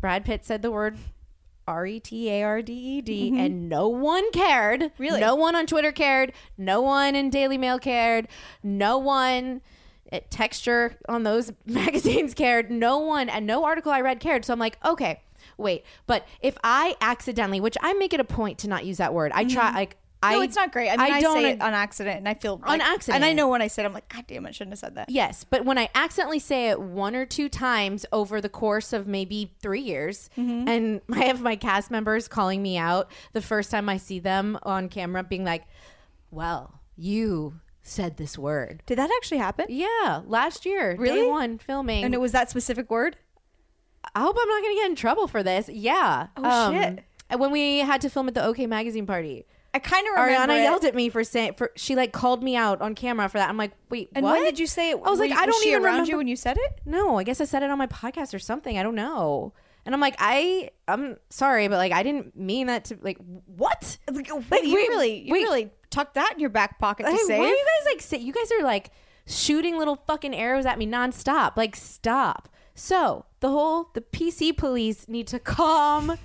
Brad 0.00 0.24
Pitt 0.24 0.46
said 0.46 0.62
the 0.62 0.70
word 0.70 0.96
R 1.68 1.86
E 1.86 2.00
T 2.00 2.30
A 2.30 2.42
R 2.42 2.62
D 2.62 2.72
E 2.72 3.00
D, 3.02 3.38
and 3.38 3.68
no 3.68 3.86
one 3.86 4.30
cared. 4.32 4.80
Mm-hmm. 4.80 5.02
Really? 5.02 5.20
No 5.20 5.34
one 5.34 5.54
on 5.54 5.66
Twitter 5.66 5.92
cared. 5.92 6.32
No 6.56 6.80
one 6.80 7.14
in 7.14 7.28
Daily 7.28 7.58
Mail 7.58 7.78
cared. 7.78 8.26
No 8.62 8.96
one 8.96 9.60
at 10.12 10.30
Texture 10.30 10.96
on 11.08 11.22
those 11.22 11.52
magazines 11.66 12.34
cared. 12.34 12.70
No 12.70 12.98
one, 12.98 13.28
and 13.28 13.46
no 13.46 13.64
article 13.64 13.92
I 13.92 14.00
read 14.00 14.20
cared. 14.20 14.44
So 14.44 14.52
I'm 14.52 14.58
like, 14.58 14.78
okay, 14.84 15.22
wait. 15.58 15.84
But 16.06 16.26
if 16.40 16.56
I 16.64 16.96
accidentally, 17.00 17.60
which 17.60 17.76
I 17.80 17.92
make 17.94 18.12
it 18.14 18.20
a 18.20 18.24
point 18.24 18.58
to 18.58 18.68
not 18.68 18.84
use 18.84 18.98
that 18.98 19.14
word, 19.14 19.32
I 19.34 19.44
try, 19.44 19.72
like, 19.72 19.96
I. 20.22 20.32
Mm-hmm. 20.32 20.38
no, 20.38 20.42
it's 20.42 20.56
not 20.56 20.70
great. 20.72 20.88
I 20.90 20.96
mean, 20.96 21.12
I, 21.14 21.20
don't 21.22 21.36
say 21.36 21.50
it 21.52 21.62
on 21.62 21.72
accident, 21.72 22.18
and 22.18 22.28
I 22.28 22.34
feel 22.34 22.60
On 22.64 22.78
like- 22.78 22.82
accident. 22.82 23.16
and 23.16 23.24
I 23.24 23.32
know 23.32 23.48
when 23.48 23.62
I 23.62 23.68
said, 23.68 23.84
it, 23.84 23.88
I'm 23.88 23.94
like, 23.94 24.08
God 24.12 24.26
damn, 24.26 24.44
I 24.44 24.50
shouldn't 24.50 24.72
have 24.72 24.78
said 24.78 24.94
that. 24.96 25.08
Yes, 25.08 25.44
but 25.48 25.64
when 25.64 25.78
I 25.78 25.88
accidentally 25.94 26.40
say 26.40 26.68
it 26.68 26.78
one 26.80 27.16
or 27.16 27.24
two 27.24 27.48
times 27.48 28.04
over 28.12 28.40
the 28.42 28.50
course 28.50 28.92
of 28.92 29.06
maybe 29.06 29.54
three 29.62 29.80
years, 29.80 30.28
Mm-hmm. 30.36 30.68
and 30.68 31.00
I 31.12 31.24
have 31.24 31.40
my 31.40 31.56
cast 31.56 31.90
members 31.90 32.28
calling 32.28 32.60
me 32.62 32.76
out 32.76 33.10
the 33.32 33.40
first 33.40 33.70
time 33.70 33.88
I 33.88 33.96
see 33.96 34.18
them 34.18 34.58
on 34.62 34.88
camera, 34.90 35.22
being 35.22 35.44
like, 35.44 35.64
"Well, 36.30 36.80
you 36.96 37.54
said 37.90 38.16
this 38.16 38.38
word." 38.38 38.82
Did 38.86 38.98
that 38.98 39.10
actually 39.16 39.38
happen? 39.38 39.66
Yeah, 39.68 40.22
last 40.26 40.64
year, 40.64 40.96
Really? 40.98 41.20
day 41.22 41.28
one 41.28 41.58
filming. 41.58 42.04
And 42.04 42.14
it 42.14 42.20
was 42.20 42.32
that 42.32 42.48
specific 42.50 42.90
word. 42.90 43.16
I 44.14 44.20
hope 44.20 44.36
I'm 44.40 44.48
not 44.48 44.62
going 44.62 44.74
to 44.76 44.80
get 44.80 44.90
in 44.90 44.96
trouble 44.96 45.28
for 45.28 45.42
this. 45.42 45.68
Yeah. 45.68 46.28
Oh, 46.36 46.72
shit. 46.72 46.88
Um, 46.88 46.98
and 47.28 47.40
When 47.40 47.50
we 47.50 47.78
had 47.80 48.00
to 48.00 48.08
film 48.10 48.28
at 48.28 48.34
the 48.34 48.42
OK 48.44 48.66
Magazine 48.66 49.06
party, 49.06 49.44
I 49.74 49.78
kind 49.78 50.06
of 50.08 50.14
remember. 50.14 50.52
Ariana 50.54 50.58
it. 50.58 50.62
yelled 50.62 50.84
at 50.84 50.94
me 50.96 51.10
for 51.10 51.22
saying 51.22 51.54
for 51.56 51.70
she 51.76 51.94
like 51.94 52.10
called 52.12 52.42
me 52.42 52.56
out 52.56 52.80
on 52.80 52.94
camera 52.94 53.28
for 53.28 53.38
that. 53.38 53.48
I'm 53.48 53.56
like, 53.56 53.72
wait, 53.90 54.08
And 54.14 54.24
what? 54.24 54.32
when 54.36 54.44
did 54.44 54.58
you 54.58 54.66
say 54.66 54.90
it? 54.90 54.94
I 55.04 55.10
was 55.10 55.18
Were 55.20 55.26
like, 55.26 55.30
you- 55.34 55.38
I 55.38 55.46
don't 55.46 55.62
she 55.62 55.68
even 55.70 55.84
around 55.84 55.92
remember 55.92 56.10
you 56.10 56.16
when 56.16 56.26
you 56.28 56.34
said 56.36 56.56
it. 56.58 56.80
No, 56.86 57.18
I 57.18 57.22
guess 57.22 57.40
I 57.40 57.44
said 57.44 57.62
it 57.62 57.70
on 57.70 57.78
my 57.78 57.86
podcast 57.86 58.34
or 58.34 58.38
something. 58.40 58.78
I 58.78 58.82
don't 58.82 58.96
know. 58.96 59.52
And 59.86 59.94
I'm 59.94 60.00
like, 60.00 60.14
I, 60.18 60.70
I'm 60.88 61.16
sorry, 61.30 61.68
but 61.68 61.76
like, 61.76 61.92
I 61.92 62.02
didn't 62.02 62.36
mean 62.36 62.66
that 62.66 62.84
to 62.86 62.98
like, 63.00 63.18
what? 63.46 63.98
Like, 64.10 64.28
Like, 64.50 64.64
you 64.64 64.74
wait, 64.74 64.88
really, 64.88 65.20
you 65.26 65.32
wait. 65.32 65.42
really 65.42 65.70
tucked 65.90 66.14
that 66.14 66.32
in 66.34 66.40
your 66.40 66.50
back 66.50 66.78
pocket 66.78 67.04
to 67.06 67.10
Hey, 67.12 67.18
save. 67.26 67.38
why 67.38 67.46
are 67.46 67.48
you 67.48 67.66
guys 67.78 67.92
like, 67.92 68.02
say, 68.02 68.18
you 68.18 68.32
guys 68.32 68.50
are 68.52 68.62
like 68.64 68.90
shooting 69.26 69.78
little 69.78 69.96
fucking 70.06 70.34
arrows 70.34 70.66
at 70.66 70.78
me 70.78 70.86
nonstop. 70.86 71.56
Like, 71.56 71.74
stop. 71.76 72.48
So 72.74 73.24
the 73.40 73.48
whole, 73.50 73.90
the 73.94 74.00
PC 74.00 74.56
police 74.56 75.08
need 75.08 75.26
to 75.28 75.38
calm 75.38 76.16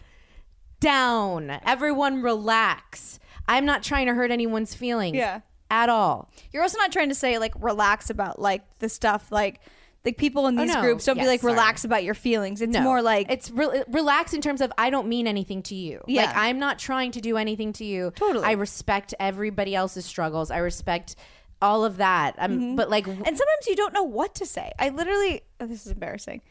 down. 0.80 1.60
Everyone 1.66 2.22
relax. 2.22 3.20
I'm 3.48 3.66
not 3.66 3.84
trying 3.84 4.08
to 4.08 4.14
hurt 4.14 4.32
anyone's 4.32 4.74
feelings. 4.76 5.16
Yeah. 5.18 5.42
At 5.72 5.90
all. 5.90 6.30
You're 6.52 6.62
also 6.62 6.78
not 6.78 6.92
trying 6.92 7.10
to 7.10 7.16
say 7.16 7.40
like 7.40 7.54
relax 7.60 8.10
about 8.12 8.40
like 8.40 8.62
the 8.80 8.88
stuff 8.88 9.32
like 9.32 9.60
like 10.06 10.18
people 10.18 10.48
in 10.48 10.58
Oh, 10.60 10.64
these 10.66 10.74
no. 10.76 10.82
groups 10.82 11.06
don't 11.06 11.16
be 11.16 11.22
Yes, 11.22 11.28
like 11.28 11.42
sorry. 11.42 11.54
relax 11.54 11.84
about 11.84 12.04
your 12.04 12.14
feelings. 12.14 12.62
It's 12.62 12.74
No. 12.74 12.82
more 12.82 13.02
like 13.02 13.32
it's 13.32 13.50
re- 13.52 13.84
relax 13.88 14.34
in 14.34 14.42
terms 14.42 14.62
of 14.62 14.72
I 14.78 14.90
don't 14.90 15.08
mean 15.08 15.26
anything 15.28 15.64
to 15.64 15.76
you. 15.76 16.02
Yeah. 16.08 16.26
Like 16.26 16.38
I'm 16.38 16.60
not 16.60 16.78
trying 16.80 17.12
to 17.12 17.22
do 17.22 17.38
anything 17.38 17.74
to 17.74 17.86
you. 17.86 18.12
Totally. 18.16 18.46
I 18.46 18.52
respect 18.52 19.14
everybody 19.20 19.74
else's 19.76 20.06
struggles. 20.06 20.52
I 20.52 20.58
respect 20.60 21.16
all 21.62 21.84
of 21.86 21.98
that. 21.98 22.36
I'm, 22.38 22.52
Mm-hmm. 22.60 22.76
but 22.76 22.90
like, 22.90 23.08
and 23.08 23.18
sometimes 23.26 23.68
you 23.68 23.76
don't 23.76 23.94
know 23.94 24.04
what 24.04 24.36
to 24.36 24.46
say. 24.46 24.72
I 24.78 24.90
literally 24.90 25.42
oh, 25.60 25.66
this 25.66 25.86
is 25.86 25.92
embarrassing. 25.92 26.42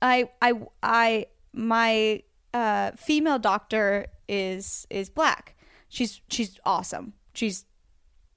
I 0.00 0.30
I 0.40 0.52
I 0.82 1.26
my 1.52 2.22
uh 2.54 2.92
female 2.96 3.38
doctor 3.38 4.06
is 4.28 4.86
is 4.90 5.10
black. 5.10 5.56
She's 5.88 6.20
she's 6.30 6.58
awesome. 6.64 7.12
She's 7.34 7.64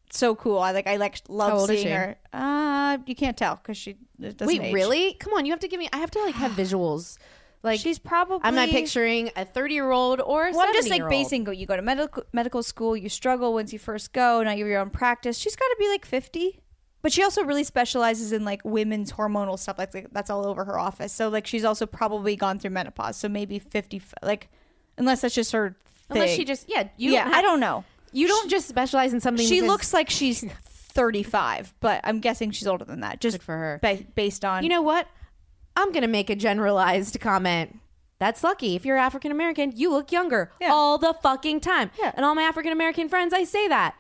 so 0.10 0.36
cool. 0.36 0.60
I 0.60 0.72
like 0.72 0.88
I 0.88 0.98
like 0.98 1.22
love 1.28 1.52
How 1.52 1.58
old 1.60 1.72
is 1.72 1.82
seeing 1.82 1.94
her. 1.94 2.18
Uh 2.34 2.98
you 3.06 3.16
can't 3.16 3.38
tell 3.38 3.58
cuz 3.58 3.78
she 3.78 3.98
doesn't 4.20 4.48
wait, 4.48 4.62
age. 4.62 4.74
really? 4.74 5.14
Come 5.14 5.34
on, 5.34 5.46
you 5.46 5.52
have 5.52 5.60
to 5.62 5.68
give 5.68 5.80
me. 5.80 5.90
I 5.92 5.98
have 5.98 6.12
to 6.12 6.20
like 6.20 6.36
have 6.36 6.52
visuals. 6.64 7.18
Like 7.64 7.80
She's 7.80 8.00
probably 8.00 8.40
I'm 8.44 8.56
not 8.56 8.70
picturing 8.70 9.32
a 9.36 9.44
30 9.44 9.74
year 9.74 9.92
old 9.92 10.22
or. 10.22 10.48
a 10.48 10.52
Well, 10.52 10.62
I'm 10.62 10.74
just 10.74 10.90
like 10.90 11.08
basing. 11.10 11.44
Go, 11.44 11.52
you 11.52 11.66
go 11.66 11.76
to 11.76 11.82
medical 11.82 12.24
medical 12.32 12.64
school. 12.64 12.96
You 12.96 13.10
struggle 13.10 13.54
once 13.54 13.74
you 13.74 13.80
first 13.80 14.14
go. 14.14 14.44
Now 14.44 14.52
you 14.52 14.64
have 14.64 14.70
your 14.70 14.80
own 14.80 14.90
practice. 14.90 15.38
She's 15.38 15.56
got 15.56 15.66
to 15.66 15.76
be 15.80 15.88
like 15.90 16.06
50, 16.06 16.62
but 17.02 17.12
she 17.12 17.24
also 17.24 17.44
really 17.44 17.64
specializes 17.64 18.32
in 18.32 18.46
like 18.46 18.62
women's 18.64 19.12
hormonal 19.12 19.58
stuff. 19.58 19.78
Like, 19.78 19.94
like 19.94 20.08
that's 20.12 20.30
all 20.30 20.46
over 20.46 20.66
her 20.66 20.78
office. 20.78 21.12
So 21.12 21.30
like 21.30 21.48
she's 21.48 21.66
also 21.66 21.86
probably 21.86 22.36
gone 22.36 22.60
through 22.60 22.72
menopause. 22.72 23.18
So 23.18 23.28
maybe 23.28 23.60
50. 23.60 24.02
Like, 24.22 24.50
unless 24.98 25.22
that's 25.22 25.36
just 25.36 25.52
her. 25.52 25.76
Thing. 26.10 26.22
Unless 26.22 26.36
she 26.36 26.46
just 26.46 26.70
yeah 26.70 26.88
you 26.96 27.12
yeah. 27.12 27.26
don't 27.26 27.34
I 27.34 27.42
don't 27.42 27.60
know. 27.60 27.84
You 28.12 28.28
don't 28.28 28.50
just 28.50 28.68
specialize 28.68 29.14
in 29.14 29.20
something. 29.20 29.46
She 29.46 29.56
because- 29.62 29.68
looks 29.68 29.94
like 29.94 30.10
she's 30.20 30.44
35, 30.94 31.74
but 31.80 32.02
I'm 32.04 32.20
guessing 32.20 32.52
she's 32.52 32.68
older 32.68 32.86
than 32.86 33.02
that. 33.02 33.20
Just 33.22 33.38
Good 33.40 33.44
for 33.46 33.56
her. 33.58 33.80
ba- 33.82 34.04
based 34.16 34.44
on 34.46 34.64
You 34.64 34.70
know 34.70 34.82
what? 34.82 35.08
I'm 35.76 35.92
gonna 35.92 36.08
make 36.08 36.30
a 36.30 36.36
generalized 36.36 37.20
comment. 37.20 37.78
That's 38.20 38.44
lucky. 38.44 38.76
If 38.76 38.84
you're 38.84 38.98
African 38.98 39.32
American, 39.32 39.74
you 39.76 39.92
look 39.92 40.12
younger 40.12 40.52
Yeah. 40.60 40.72
all 40.72 40.98
the 40.98 41.14
fucking 41.22 41.60
time. 41.60 41.92
Yeah. 42.00 42.12
And 42.16 42.26
all 42.26 42.34
my 42.34 42.42
African 42.44 42.72
American 42.72 43.10
friends, 43.10 43.32
I 43.34 43.44
say 43.44 43.68
that. 43.68 43.96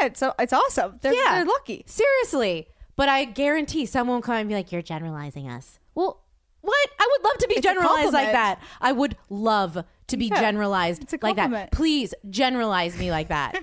yeah, 0.00 0.06
it's 0.06 0.20
uh, 0.22 0.32
it's 0.40 0.52
awesome. 0.52 0.98
They're, 1.00 1.14
yeah, 1.14 1.36
they're 1.36 1.44
lucky. 1.44 1.84
Seriously, 1.86 2.66
but 2.96 3.08
I 3.08 3.24
guarantee 3.24 3.86
someone 3.86 4.16
will 4.16 4.22
come 4.22 4.34
and 4.36 4.48
be 4.48 4.54
like, 4.56 4.72
"You're 4.72 4.82
generalizing 4.82 5.48
us." 5.48 5.78
Well, 5.94 6.24
what? 6.60 6.88
I 6.98 7.08
would 7.12 7.22
love 7.24 7.38
to 7.38 7.46
be 7.46 7.60
generalized 7.60 8.12
like 8.12 8.32
compliment. 8.32 8.32
that. 8.32 8.60
I 8.80 8.90
would 8.90 9.16
love 9.30 9.84
to 10.08 10.16
be 10.16 10.26
Yeah, 10.26 10.40
generalized 10.40 11.02
like 11.22 11.36
that. 11.36 11.72
Please 11.72 12.14
generalize 12.30 12.98
me 12.98 13.10
like 13.10 13.28
that. 13.28 13.62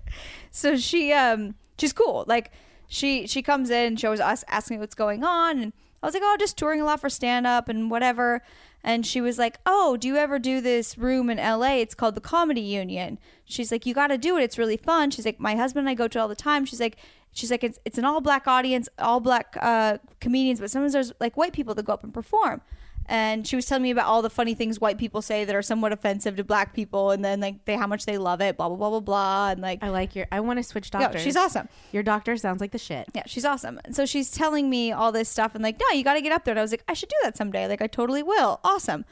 so 0.50 0.76
she 0.76 1.12
um 1.12 1.54
she's 1.78 1.92
cool. 1.92 2.24
Like 2.26 2.50
she 2.86 3.26
she 3.26 3.42
comes 3.42 3.70
in 3.70 3.96
she 3.96 4.06
was 4.06 4.20
us 4.20 4.44
asking 4.48 4.76
me 4.76 4.80
what's 4.80 4.94
going 4.94 5.24
on 5.24 5.58
and 5.58 5.72
i 6.02 6.06
was 6.06 6.14
like 6.14 6.22
oh 6.24 6.36
just 6.38 6.56
touring 6.58 6.82
a 6.82 6.84
lot 6.84 7.00
for 7.00 7.08
stand 7.08 7.46
up 7.46 7.68
and 7.68 7.90
whatever. 7.90 8.42
And 8.82 9.06
she 9.06 9.20
was 9.20 9.38
like 9.38 9.58
oh 9.66 9.96
do 9.96 10.08
you 10.08 10.16
ever 10.16 10.38
do 10.38 10.60
this 10.60 10.98
room 10.98 11.30
in 11.30 11.38
la 11.38 11.72
it's 11.72 11.94
called 11.94 12.14
the 12.14 12.20
comedy 12.20 12.60
union. 12.60 13.18
She's 13.44 13.72
like 13.72 13.86
you 13.86 13.94
got 13.94 14.08
to 14.08 14.18
do 14.18 14.36
it. 14.36 14.42
It's 14.42 14.58
really 14.58 14.76
fun. 14.76 15.10
She's 15.10 15.24
like 15.24 15.40
my 15.40 15.56
husband 15.56 15.88
and 15.88 15.90
i 15.90 15.94
go 15.94 16.08
to 16.08 16.18
it 16.18 16.20
all 16.20 16.28
the 16.28 16.34
time. 16.34 16.64
She's 16.64 16.80
like 16.80 16.96
she's 17.32 17.50
like 17.50 17.64
it's, 17.64 17.78
it's 17.84 17.98
an 17.98 18.04
all 18.04 18.20
black 18.20 18.46
audience 18.46 18.88
all 18.98 19.20
black 19.20 19.56
uh, 19.60 19.98
comedians 20.20 20.60
but 20.60 20.70
sometimes 20.70 20.92
there's 20.92 21.12
like 21.20 21.36
white 21.36 21.52
people 21.52 21.74
that 21.74 21.84
go 21.84 21.92
up 21.92 22.04
and 22.04 22.14
perform 22.14 22.62
and 23.06 23.46
she 23.46 23.56
was 23.56 23.66
telling 23.66 23.82
me 23.82 23.90
about 23.90 24.06
all 24.06 24.22
the 24.22 24.30
funny 24.30 24.54
things 24.54 24.80
white 24.80 24.98
people 24.98 25.20
say 25.22 25.44
that 25.44 25.54
are 25.54 25.62
somewhat 25.62 25.92
offensive 25.92 26.36
to 26.36 26.44
black 26.44 26.72
people 26.72 27.10
and 27.10 27.24
then 27.24 27.40
like 27.40 27.64
they 27.64 27.76
how 27.76 27.86
much 27.86 28.06
they 28.06 28.18
love 28.18 28.40
it 28.40 28.56
blah 28.56 28.68
blah 28.68 28.76
blah 28.76 28.90
blah 28.90 29.00
blah 29.00 29.50
and 29.50 29.60
like 29.60 29.82
I 29.82 29.88
like 29.90 30.14
your. 30.16 30.26
I 30.32 30.40
want 30.40 30.58
to 30.58 30.62
switch 30.62 30.90
Yeah, 30.92 31.00
doctors. 31.00 31.22
she's 31.22 31.36
awesome. 31.36 31.68
Your 31.92 32.02
doctor 32.02 32.36
sounds 32.36 32.60
like 32.60 32.70
the 32.72 32.78
shit. 32.78 33.06
yeah, 33.14 33.22
she's 33.26 33.44
awesome. 33.44 33.80
And 33.84 33.94
so 33.94 34.06
she's 34.06 34.30
telling 34.30 34.70
me 34.70 34.92
all 34.92 35.12
this 35.12 35.28
stuff 35.28 35.54
and 35.54 35.62
like, 35.62 35.78
no, 35.78 35.86
you 35.96 36.02
got 36.04 36.14
to 36.14 36.20
get 36.22 36.32
up 36.32 36.44
there. 36.44 36.52
And 36.52 36.58
I 36.58 36.62
was 36.62 36.70
like, 36.70 36.84
I 36.88 36.94
should 36.94 37.08
do 37.08 37.16
that 37.24 37.36
someday. 37.36 37.66
Like, 37.68 37.82
I 37.82 37.86
totally 37.86 38.22
will. 38.22 38.60
Awesome. 38.64 39.04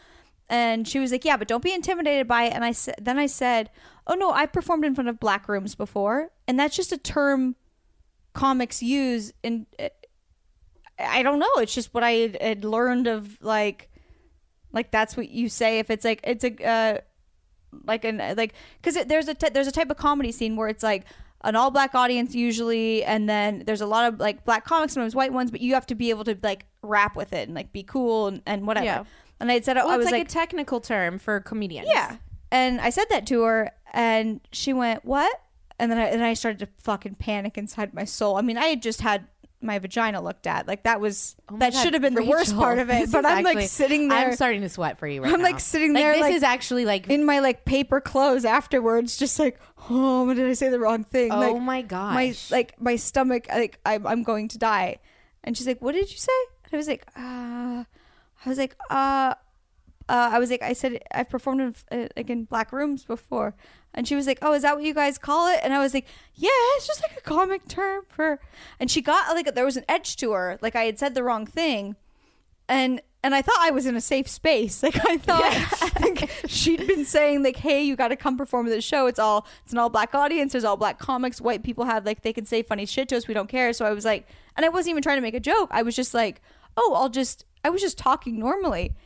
And 0.48 0.86
she 0.86 0.98
was 0.98 1.12
like, 1.12 1.24
yeah, 1.24 1.36
but 1.36 1.48
don't 1.48 1.62
be 1.62 1.72
intimidated 1.72 2.26
by 2.28 2.44
it. 2.44 2.52
And 2.52 2.64
I 2.64 2.72
said, 2.72 2.96
then 3.00 3.18
I 3.18 3.26
said, 3.26 3.70
oh 4.06 4.14
no, 4.14 4.30
I've 4.30 4.52
performed 4.52 4.84
in 4.84 4.94
front 4.94 5.08
of 5.08 5.18
black 5.20 5.48
rooms 5.48 5.74
before, 5.74 6.30
and 6.46 6.58
that's 6.58 6.76
just 6.76 6.92
a 6.92 6.98
term 6.98 7.56
comics 8.34 8.82
use. 8.82 9.32
And 9.44 9.66
I 11.02 11.22
don't 11.22 11.38
know. 11.38 11.50
It's 11.56 11.74
just 11.74 11.92
what 11.94 12.02
I 12.04 12.34
had, 12.40 12.64
learned 12.64 13.06
of 13.06 13.38
like, 13.42 13.90
like 14.72 14.90
that's 14.90 15.16
what 15.16 15.28
you 15.30 15.48
say 15.48 15.78
if 15.78 15.90
it's 15.90 16.04
like 16.04 16.20
it's 16.24 16.44
a. 16.44 16.64
Uh, 16.66 16.98
like 17.84 18.04
an 18.04 18.18
like 18.36 18.52
because 18.82 19.02
there's 19.06 19.28
a 19.28 19.34
t- 19.34 19.48
there's 19.48 19.66
a 19.66 19.72
type 19.72 19.88
of 19.90 19.96
comedy 19.96 20.30
scene 20.30 20.56
where 20.56 20.68
it's 20.68 20.82
like 20.82 21.06
an 21.42 21.56
all 21.56 21.70
black 21.70 21.94
audience 21.94 22.34
usually 22.34 23.02
and 23.02 23.30
then 23.30 23.62
there's 23.66 23.80
a 23.80 23.86
lot 23.86 24.12
of 24.12 24.20
like 24.20 24.44
black 24.44 24.62
comics 24.66 24.92
sometimes 24.92 25.14
white 25.14 25.32
ones 25.32 25.50
but 25.50 25.58
you 25.62 25.72
have 25.72 25.86
to 25.86 25.94
be 25.94 26.10
able 26.10 26.22
to 26.22 26.36
like 26.42 26.66
rap 26.82 27.16
with 27.16 27.32
it 27.32 27.48
and 27.48 27.54
like 27.54 27.72
be 27.72 27.82
cool 27.82 28.26
and, 28.26 28.42
and 28.44 28.66
whatever 28.66 28.84
Yeah. 28.84 29.04
and 29.40 29.50
i 29.50 29.58
said 29.60 29.76
Well, 29.76 29.88
i 29.88 29.94
it's 29.94 29.98
was 30.00 30.04
like, 30.04 30.12
like, 30.12 30.26
a 30.28 30.30
technical 30.30 30.80
term 30.80 31.18
for 31.18 31.40
comedians. 31.40 31.88
yeah 31.90 32.16
and 32.50 32.78
i 32.78 32.90
said 32.90 33.06
that 33.08 33.26
to 33.28 33.40
her 33.40 33.70
and 33.94 34.42
she 34.52 34.74
went 34.74 35.02
what 35.06 35.34
and 35.78 35.90
then 35.90 35.96
I, 35.98 36.04
and 36.08 36.22
I 36.22 36.34
started 36.34 36.58
to 36.58 36.68
fucking 36.82 37.14
panic 37.14 37.56
inside 37.56 37.94
my 37.94 38.04
soul 38.04 38.36
i 38.36 38.42
mean 38.42 38.58
i 38.58 38.66
had 38.66 38.82
just 38.82 39.00
had 39.00 39.26
my 39.62 39.78
vagina 39.78 40.20
looked 40.20 40.46
at 40.46 40.66
like 40.66 40.82
that 40.82 41.00
was 41.00 41.36
Oh 41.48 41.56
that 41.58 41.72
God, 41.72 41.82
should 41.82 41.92
have 41.92 42.02
been 42.02 42.14
the 42.14 42.24
worst 42.24 42.56
part 42.56 42.78
of 42.78 42.90
it 42.90 43.10
but 43.12 43.24
i'm 43.24 43.44
like 43.44 43.68
sitting 43.68 44.08
there 44.08 44.28
I'm 44.28 44.34
starting 44.34 44.60
to 44.62 44.68
sweat 44.68 44.98
for 44.98 45.06
you 45.06 45.22
right 45.22 45.32
I'm, 45.32 45.38
now. 45.40 45.44
like, 45.44 45.60
sitting 45.60 45.92
there, 45.92 46.12
This 46.12 46.20
like, 46.22 46.34
is 46.34 46.42
actually 46.42 46.84
like. 46.84 47.08
in 47.08 47.24
my 47.24 47.38
like 47.40 47.64
paper 47.64 48.00
clothes 48.00 48.44
afterwards, 48.44 49.16
just 49.16 49.38
like, 49.38 49.58
oh, 49.90 50.32
did 50.32 50.48
I 50.48 50.52
say 50.54 50.68
the 50.68 50.78
wrong 50.78 51.04
thing? 51.04 51.30
Oh 51.32 51.38
like, 51.38 51.54
my 51.54 51.60
My 51.60 51.82
gosh. 51.82 52.14
My 52.50 52.56
like 52.56 52.80
my 52.80 52.96
stomach, 52.96 53.46
like 53.48 53.78
I'm, 53.86 54.06
I'm 54.06 54.22
going 54.22 54.48
to 54.48 54.58
die. 54.58 54.98
And 55.44 55.56
she's 55.56 55.66
like, 55.66 55.80
what 55.82 55.92
did 55.92 56.10
you 56.10 56.18
say? 56.18 56.32
And 56.64 56.74
I 56.74 56.76
was 56.76 56.86
like, 56.88 57.06
uh, 57.16 57.84
I 58.44 58.48
was 58.48 58.58
like, 58.58 58.76
uh, 58.90 59.34
uh, 60.08 60.30
I 60.32 60.38
was 60.38 60.50
like, 60.50 60.62
I 60.62 60.72
said 60.72 61.02
I've 61.12 61.28
performed 61.28 61.60
in, 61.60 61.74
uh, 61.90 62.08
like 62.16 62.30
in 62.30 62.44
black 62.44 62.72
rooms 62.72 63.04
before. 63.04 63.54
And 63.94 64.08
she 64.08 64.14
was 64.14 64.26
like, 64.26 64.38
"Oh, 64.40 64.54
is 64.54 64.62
that 64.62 64.74
what 64.74 64.84
you 64.84 64.94
guys 64.94 65.18
call 65.18 65.48
it?" 65.52 65.60
And 65.62 65.74
I 65.74 65.78
was 65.78 65.92
like, 65.92 66.06
"Yeah, 66.34 66.48
it's 66.76 66.86
just 66.86 67.02
like 67.02 67.16
a 67.16 67.20
comic 67.20 67.68
term 67.68 68.04
for." 68.08 68.40
And 68.80 68.90
she 68.90 69.02
got 69.02 69.34
like 69.34 69.54
there 69.54 69.64
was 69.64 69.76
an 69.76 69.84
edge 69.88 70.16
to 70.16 70.32
her, 70.32 70.58
like 70.62 70.74
I 70.74 70.84
had 70.84 70.98
said 70.98 71.14
the 71.14 71.22
wrong 71.22 71.46
thing, 71.46 71.96
and 72.68 73.02
and 73.22 73.34
I 73.34 73.42
thought 73.42 73.58
I 73.60 73.70
was 73.70 73.86
in 73.86 73.94
a 73.94 74.00
safe 74.00 74.28
space. 74.28 74.82
Like 74.92 74.96
I 75.06 75.16
thought 75.18 76.00
like, 76.00 76.30
she'd 76.46 76.86
been 76.86 77.04
saying 77.04 77.42
like, 77.42 77.56
"Hey, 77.56 77.82
you 77.82 77.94
got 77.94 78.08
to 78.08 78.16
come 78.16 78.36
perform 78.38 78.66
at 78.66 78.70
the 78.70 78.80
show. 78.80 79.06
It's 79.06 79.18
all 79.18 79.46
it's 79.64 79.72
an 79.72 79.78
all 79.78 79.90
black 79.90 80.14
audience. 80.14 80.52
There's 80.52 80.64
all 80.64 80.78
black 80.78 80.98
comics. 80.98 81.40
White 81.40 81.62
people 81.62 81.84
have 81.84 82.06
like 82.06 82.22
they 82.22 82.32
can 82.32 82.46
say 82.46 82.62
funny 82.62 82.86
shit 82.86 83.08
to 83.10 83.16
us. 83.16 83.28
We 83.28 83.34
don't 83.34 83.48
care." 83.48 83.72
So 83.74 83.84
I 83.84 83.92
was 83.92 84.06
like, 84.06 84.26
and 84.56 84.64
I 84.64 84.70
wasn't 84.70 84.92
even 84.92 85.02
trying 85.02 85.18
to 85.18 85.22
make 85.22 85.34
a 85.34 85.40
joke. 85.40 85.68
I 85.70 85.82
was 85.82 85.94
just 85.94 86.14
like, 86.14 86.40
"Oh, 86.76 86.94
I'll 86.96 87.10
just." 87.10 87.44
I 87.64 87.70
was 87.70 87.80
just 87.80 87.96
talking 87.96 88.40
normally. 88.40 88.96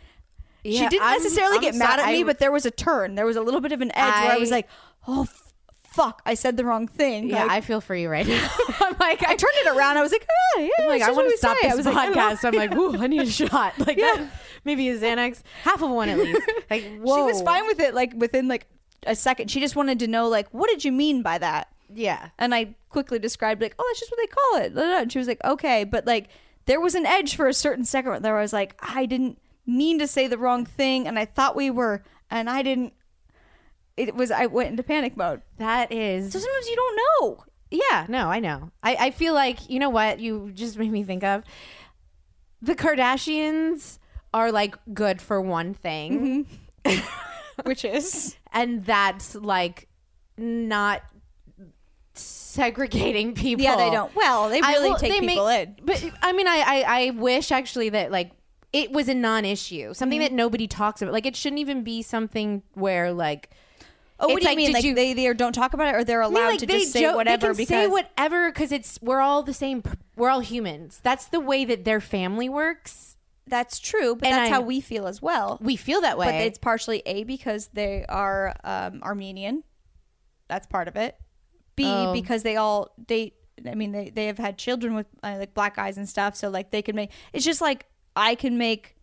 She 0.73 0.89
didn't 0.89 1.03
I'm- 1.03 1.23
necessarily 1.23 1.57
I'm 1.57 1.63
get 1.63 1.75
mad 1.75 2.01
at 2.01 2.07
me, 2.13 2.21
I- 2.21 2.25
but 2.25 2.39
there 2.39 2.53
was 2.53 2.67
a 2.67 2.71
turn. 2.71 3.15
There 3.15 3.27
was 3.27 3.37
a 3.37 3.43
little 3.43 3.61
bit 3.61 3.73
of 3.73 3.81
an 3.81 3.91
edge 3.97 4.23
where 4.23 4.33
I 4.33 4.39
was 4.39 4.51
I- 4.53 4.57
like, 4.57 4.69
"Oh, 5.09 5.23
f- 5.23 5.53
fuck! 5.85 6.23
I 6.27 6.35
said 6.35 6.57
the 6.57 6.65
wrong 6.65 6.87
thing." 6.89 7.29
Yeah, 7.31 7.43
Like, 7.45 7.51
I 7.53 7.61
feel 7.61 7.81
for 7.81 7.95
you 7.95 8.09
right 8.09 8.27
now. 8.29 8.49
I'm 8.81 8.97
like, 9.01 9.23
I 9.27 9.35
turned 9.37 9.53
it 9.57 9.69
around. 9.77 9.97
I 9.97 10.03
was 10.03 10.13
like, 10.13 10.27
ah, 10.57 10.61
yeah, 10.61 10.69
I'm 10.81 10.89
like, 10.89 11.03
I 11.03 11.11
want 11.13 11.31
to 11.31 11.37
stop 11.39 11.57
this 11.63 11.87
I 11.87 11.91
I 11.91 12.09
podcast. 12.11 12.45
I'm 12.45 12.55
like, 12.55 12.75
ooh, 12.75 12.97
I 12.99 13.07
need 13.07 13.23
a 13.23 13.27
shot. 13.31 13.79
Like, 13.79 13.97
Yeah. 13.99 14.29
maybe 14.65 14.89
a 14.89 14.99
Xanax, 14.99 15.43
half 15.63 15.83
of 15.83 15.91
one 15.91 16.09
at 16.09 16.19
least. 16.19 16.41
Like, 16.71 16.99
whoa. 17.01 17.17
She 17.17 17.23
was 17.33 17.43
fine 17.43 17.67
with 17.67 17.81
it, 17.81 17.95
like 17.95 18.13
within 18.17 18.49
like 18.49 18.67
a 19.07 19.15
second. 19.15 19.51
She 19.51 19.61
just 19.61 19.77
wanted 19.77 19.99
to 20.01 20.07
know, 20.09 20.29
like, 20.29 20.49
what 20.51 20.69
did 20.69 20.85
you 20.85 20.91
mean 20.93 21.23
by 21.23 21.39
that? 21.39 21.69
Yeah. 21.95 22.31
And 22.39 22.53
I 22.55 22.75
quickly 22.91 23.19
described, 23.21 23.63
like, 23.63 23.75
oh, 23.79 23.85
that's 23.89 24.01
just 24.01 24.11
what 24.11 24.19
they 24.21 24.27
call 24.27 24.57
it. 24.67 24.75
Blah, 24.75 24.83
blah. 24.85 24.99
And 25.03 25.13
she 25.13 25.19
was 25.21 25.29
like, 25.29 25.41
okay, 25.45 25.85
but 25.85 26.05
like, 26.05 26.29
there 26.65 26.81
was 26.81 26.97
an 26.97 27.07
edge 27.07 27.37
for 27.37 27.47
a 27.47 27.55
certain 27.55 27.85
second 27.85 28.23
where 28.25 28.37
I 28.37 28.43
was 28.43 28.53
like, 28.53 28.75
I 28.81 29.07
didn't 29.07 29.39
mean 29.67 29.99
to 29.99 30.07
say 30.07 30.27
the 30.27 30.39
wrong 30.39 30.65
thing, 30.65 31.07
and 31.09 31.19
I 31.19 31.25
thought 31.25 31.57
we 31.57 31.71
were, 31.71 32.03
and 32.31 32.49
I 32.49 32.63
didn't. 32.63 32.93
It 33.97 34.15
was. 34.15 34.31
I 34.31 34.47
went 34.47 34.71
into 34.71 34.83
panic 34.83 35.17
mode. 35.17 35.43
That 35.59 35.91
is. 35.93 36.33
So 36.33 36.39
sometimes 36.39 36.69
you 36.69 36.77
don't 36.77 37.01
know. 37.21 37.45
Yeah, 37.71 38.07
no, 38.09 38.29
I 38.29 38.41
know. 38.41 38.71
I, 38.83 38.97
I 38.97 39.11
feel 39.11 39.35
like, 39.35 39.69
you 39.69 39.79
know 39.79 39.91
what, 39.91 40.21
you 40.21 40.53
just 40.55 40.79
made 40.79 40.91
me 40.91 41.03
think 41.03 41.25
of? 41.25 41.43
The 42.63 42.75
Kardashians 42.75 43.99
are 44.33 44.53
like 44.53 44.77
good 44.95 45.21
for 45.21 45.41
one 45.41 45.75
thing, 45.75 46.47
mm-hmm. 46.85 47.07
Which 47.65 47.85
is 47.85 48.37
and 48.53 48.85
that's 48.85 49.35
like 49.35 49.89
not 50.37 51.03
segregating 52.15 53.35
people. 53.35 53.65
yeah, 53.65 53.77
they 53.77 53.91
don't. 53.91 54.15
Well, 54.15 54.49
they 54.49 54.61
really 54.61 54.91
well, 54.91 54.99
take 54.99 55.13
they 55.13 55.21
people 55.21 55.47
make- 55.47 55.69
in. 55.69 55.77
But 55.83 56.05
I 56.23 56.33
mean, 56.33 56.47
I, 56.47 56.59
I, 56.59 56.85
I 56.87 57.11
wish 57.11 57.51
actually 57.51 57.89
that 57.91 58.11
like 58.11 58.31
it 58.73 58.93
was 58.93 59.09
a 59.09 59.15
non-issue, 59.15 59.95
something 59.95 60.19
Mm-hmm. 60.19 60.25
that 60.25 60.33
nobody 60.33 60.67
talks 60.67 61.01
about. 61.03 61.13
Like 61.13 61.27
it 61.27 61.37
shouldn't 61.37 61.61
even 61.61 61.83
be 61.83 62.03
something 62.03 62.63
where 62.75 63.13
like. 63.13 63.51
Oh, 64.19 64.29
what 64.29 64.37
do 64.37 64.43
you 64.43 64.49
like, 64.49 64.57
mean? 64.57 64.73
Like 64.73 64.83
you- 64.85 64.95
they 64.95 65.11
either 65.11 65.35
don't 65.35 65.53
talk 65.53 65.75
about 65.75 65.89
it 65.95 65.99
or 65.99 66.03
they're 66.03 66.23
I 66.23 66.27
mean, 66.29 66.37
allowed 66.37 66.49
like, 66.53 66.59
to 66.61 66.67
they 66.67 66.81
just 66.81 66.93
say 66.93 67.01
joke- 67.03 67.17
whatever 67.17 67.53
They 67.53 67.67
can 67.67 67.85
say 67.85 67.87
whatever 67.87 68.51
because 68.51 68.73
it's 68.73 68.99
we're 69.03 69.21
all 69.21 69.43
the 69.43 69.53
same. 69.53 69.83
We're 70.17 70.31
all 70.31 70.41
humans. 70.41 71.01
That's 71.03 71.27
the 71.27 71.41
way 71.41 71.65
that 71.67 71.85
their 71.85 72.01
family 72.01 72.49
works. 72.49 73.17
that's 73.49 73.79
true. 73.79 74.17
But 74.17 74.27
And 74.29 74.35
that's 74.39 74.51
I- 74.51 74.55
how 74.55 74.61
we 74.63 74.81
feel 74.81 75.07
as 75.07 75.21
well. 75.23 75.59
We 75.61 75.77
feel 75.77 76.01
that 76.01 76.17
way. 76.19 76.27
But 76.27 76.35
it's 76.37 76.59
partially 76.59 77.03
A 77.07 77.25
because 77.25 77.69
they 77.75 78.05
are 78.09 78.57
um, 78.65 79.01
Armenian. 79.03 79.63
That's 80.49 80.67
part 80.67 80.89
of 80.89 80.97
it. 80.97 81.17
B 81.77 81.85
Oh. 81.87 82.13
because 82.13 82.43
they 82.43 82.57
all 82.57 82.93
date. 83.07 83.35
I 83.69 83.75
mean, 83.75 83.93
they 83.93 84.09
they 84.11 84.27
have 84.27 84.39
had 84.39 84.57
children 84.59 84.95
with 84.95 85.07
uh, 85.23 85.37
like 85.39 85.53
black 85.55 85.79
eyes 85.79 85.97
and 85.99 86.09
stuff. 86.09 86.37
So 86.37 86.49
like 86.49 86.71
they 86.71 86.83
can 86.83 86.97
make. 86.97 87.11
It's 87.35 87.45
just 87.45 87.61
like 87.61 87.85
I 88.17 88.35
can 88.35 88.57
make, 88.59 88.97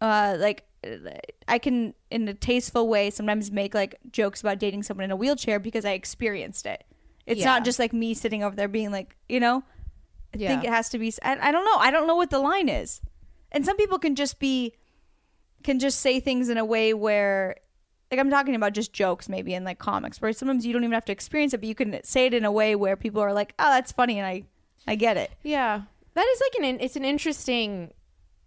uh, 0.00 0.36
like 0.38 0.64
I 1.48 1.58
can 1.58 1.94
in 2.10 2.28
a 2.28 2.34
tasteful 2.34 2.88
way 2.88 3.10
sometimes 3.10 3.50
make 3.50 3.74
like 3.74 3.96
jokes 4.12 4.40
about 4.40 4.58
dating 4.58 4.82
someone 4.82 5.04
in 5.04 5.10
a 5.10 5.16
wheelchair 5.16 5.58
because 5.58 5.84
I 5.84 5.92
experienced 5.92 6.66
it. 6.66 6.84
It's 7.24 7.40
Yeah. 7.40 7.46
not 7.46 7.64
just 7.64 7.78
like 7.78 7.92
me 7.92 8.14
sitting 8.14 8.44
over 8.44 8.54
there 8.54 8.68
being 8.68 8.90
like, 8.92 9.16
you 9.28 9.40
know. 9.40 9.64
I 10.34 10.38
think 10.38 10.64
it 10.64 10.70
has 10.70 10.90
to 10.90 10.98
be. 10.98 11.12
I, 11.22 11.48
I 11.48 11.50
don't 11.50 11.64
know. 11.64 11.76
I 11.78 11.90
don't 11.90 12.06
know 12.06 12.14
what 12.16 12.28
the 12.30 12.38
line 12.38 12.68
is. 12.68 13.00
And 13.52 13.64
some 13.64 13.76
people 13.78 13.98
can 13.98 14.14
just 14.14 14.38
be 14.38 14.74
can 15.62 15.78
just 15.78 16.00
say 16.00 16.20
things 16.20 16.48
in 16.48 16.58
a 16.58 16.64
way 16.64 16.92
where 16.94 17.56
like 18.10 18.20
I'm 18.20 18.30
talking 18.30 18.54
about 18.54 18.72
just 18.72 18.92
jokes 18.92 19.28
maybe 19.28 19.54
in 19.54 19.64
like 19.64 19.78
comics 19.78 20.20
where 20.20 20.32
sometimes 20.32 20.64
you 20.66 20.72
don't 20.72 20.84
even 20.84 20.92
have 20.94 21.06
to 21.06 21.12
experience 21.12 21.54
it 21.54 21.58
but 21.58 21.68
you 21.68 21.74
can 21.74 21.98
say 22.04 22.26
it 22.26 22.34
in 22.34 22.44
a 22.44 22.52
way 22.52 22.76
where 22.76 22.96
people 22.96 23.20
are 23.20 23.32
like 23.32 23.54
oh 23.58 23.70
that's 23.70 23.90
funny 23.90 24.18
and 24.18 24.26
I 24.26 24.44
I 24.86 24.94
get 24.94 25.16
it 25.16 25.32
yeah, 25.42 25.82
that 26.14 26.26
is 26.26 26.40
like 26.40 26.64
an. 26.64 26.80
It's 26.80 26.96
an 26.96 27.04
interesting. 27.04 27.92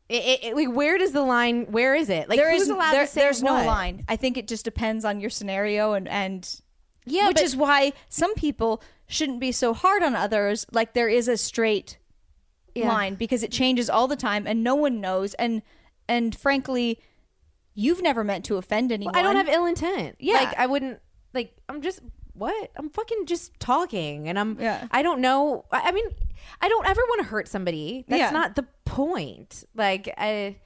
It, 0.10 0.43
it, 0.43 0.56
like 0.56 0.69
where 0.72 0.98
does 0.98 1.12
the 1.12 1.22
line? 1.22 1.65
Where 1.72 1.93
is 1.95 2.10
it? 2.10 2.28
Like 2.30 2.38
there 2.39 2.52
who's 2.52 2.63
is 2.63 2.69
allowed 2.69 2.93
there, 2.93 3.06
to 3.06 3.12
say 3.12 3.22
there's 3.22 3.43
no 3.43 3.54
line 3.54 4.04
I 4.08 4.15
think 4.15 4.38
it 4.38 4.48
just 4.48 4.65
depends 4.65 5.06
on 5.06 5.19
your 5.19 5.30
scenario 5.30 5.93
and 5.93 6.08
and 6.08 6.62
Yeah, 7.06 7.28
which 7.28 7.36
but- 7.36 7.43
is 7.43 7.56
why 7.56 7.93
some 8.10 8.34
people 8.36 8.82
shouldn't 9.08 9.39
be 9.39 9.52
so 9.52 9.74
hard 9.74 10.02
on 10.04 10.15
others 10.15 10.65
like 10.72 10.93
there 10.93 11.10
is 11.10 11.28
a 11.28 11.38
straight 11.38 11.98
Yeah. 12.76 12.88
line 12.89 13.15
because 13.15 13.43
it 13.43 13.52
changes 13.52 13.89
all 13.89 14.08
the 14.08 14.15
time 14.15 14.48
and 14.48 14.63
no 14.63 14.74
one 14.76 15.00
knows 15.00 15.34
and 15.36 15.62
and 16.08 16.36
frankly 16.36 17.00
you've 17.76 18.02
never 18.02 18.24
meant 18.24 18.45
to 18.45 18.58
offend 18.58 18.91
anyone 18.91 19.15
I 19.15 19.22
don't 19.22 19.36
have 19.36 19.48
ill 19.48 19.65
intent. 19.65 20.15
Yeah. 20.19 20.34
like 20.38 20.58
I 20.58 20.65
wouldn't. 20.65 21.00
Like 21.34 21.56
I'm 21.69 21.82
just 21.84 22.00
what 22.39 22.71
I'm 22.75 22.89
fucking 22.89 23.25
just 23.28 23.60
talking, 23.60 24.28
and 24.28 24.39
I'm. 24.39 24.58
Yeah. 24.60 24.88
I 24.91 25.02
don't 25.04 25.21
know. 25.21 25.65
I, 25.71 25.89
I 25.89 25.91
mean, 25.91 26.06
I 26.62 26.67
don't 26.69 26.88
ever 26.88 27.02
want 27.10 27.21
to 27.21 27.28
hurt 27.28 27.47
somebody. 27.47 28.06
That's 28.08 28.19
Yeah. 28.19 28.32
not 28.32 28.56
the 28.56 28.65
point. 28.86 29.63
Like 29.75 30.12
I, 30.17 30.58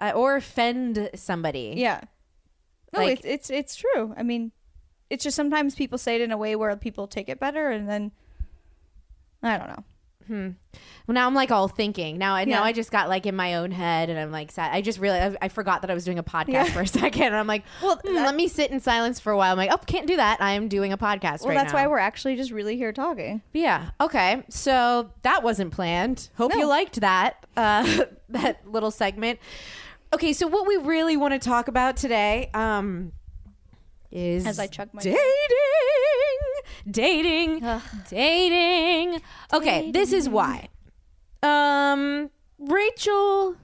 I 0.00 0.10
or 0.12 0.34
offend 0.36 1.10
somebody. 1.14 1.74
Yeah. 1.76 2.00
No, 2.92 3.00
Like- 3.00 3.18
it's 3.18 3.24
it's 3.26 3.50
it's 3.50 3.76
true. 3.76 4.14
I 4.16 4.22
mean, 4.22 4.50
it's 5.10 5.22
just 5.24 5.36
sometimes 5.36 5.74
people 5.74 5.98
say 5.98 6.16
it 6.16 6.20
in 6.20 6.32
a 6.32 6.36
way 6.36 6.56
where 6.56 6.74
people 6.76 7.06
take 7.06 7.28
it 7.28 7.38
better, 7.38 7.70
and 7.70 7.88
then 7.88 8.10
I 9.42 9.58
don't 9.58 9.68
know. 9.68 9.84
Well, 10.28 10.54
now 11.14 11.26
I'm 11.26 11.34
like 11.34 11.50
all 11.50 11.68
thinking. 11.68 12.16
Now, 12.18 12.34
I 12.34 12.44
now 12.44 12.62
I 12.62 12.72
just 12.72 12.90
got 12.90 13.08
like 13.08 13.26
in 13.26 13.36
my 13.36 13.54
own 13.56 13.70
head, 13.70 14.08
and 14.10 14.18
I'm 14.18 14.30
like 14.32 14.50
sad. 14.50 14.72
I 14.72 14.80
just 14.80 14.98
realized 14.98 15.36
I, 15.40 15.46
I 15.46 15.48
forgot 15.48 15.82
that 15.82 15.90
I 15.90 15.94
was 15.94 16.04
doing 16.04 16.18
a 16.18 16.22
podcast 16.22 16.70
for 16.70 16.80
a 16.80 16.86
second, 17.02 17.22
and 17.24 17.36
I'm 17.36 17.46
like, 17.46 17.64
well, 17.82 18.00
Well, 18.04 18.14
let 18.24 18.34
me 18.34 18.48
sit 18.48 18.70
in 18.70 18.80
silence 18.80 19.20
for 19.20 19.32
a 19.32 19.36
while. 19.36 19.52
I'm 19.52 19.58
like, 19.58 19.70
oh, 19.72 19.76
can't 19.86 20.06
do 20.06 20.16
that. 20.16 20.40
I 20.40 20.52
am 20.52 20.68
doing 20.68 20.92
a 20.92 20.98
podcast 20.98 21.40
Well, 21.40 21.50
right 21.50 21.54
that's 21.56 21.72
now. 21.72 21.80
why 21.80 21.86
we're 21.88 21.98
actually 21.98 22.36
just 22.36 22.50
really 22.50 22.76
here 22.76 22.92
talking. 22.92 23.42
Yeah. 23.52 23.90
Okay. 24.00 24.42
So 24.48 25.10
that 25.22 25.42
wasn't 25.42 25.72
planned. 25.72 26.28
Hope 26.36 26.52
No. 26.52 26.58
you 26.60 26.66
liked 26.66 27.00
that 27.00 27.44
uh, 27.56 28.04
that 28.30 28.66
little 28.70 28.90
segment. 28.90 29.38
Okay. 30.12 30.32
So 30.32 30.46
what 30.46 30.66
we 30.66 30.76
really 30.76 31.16
want 31.16 31.34
to 31.34 31.38
talk 31.40 31.68
about 31.68 31.96
today 31.96 32.50
um, 32.54 33.12
is 34.10 34.46
As 34.46 34.58
I 34.58 34.66
chug 34.68 34.88
my- 34.94 35.02
dating, 35.02 35.18
dating, 36.90 37.64
dating. 38.08 39.20
Okay. 39.52 39.90
This 39.90 40.12
is 40.12 40.28
why. 40.28 40.68
Um, 41.42 42.30
Rachael 42.58 43.56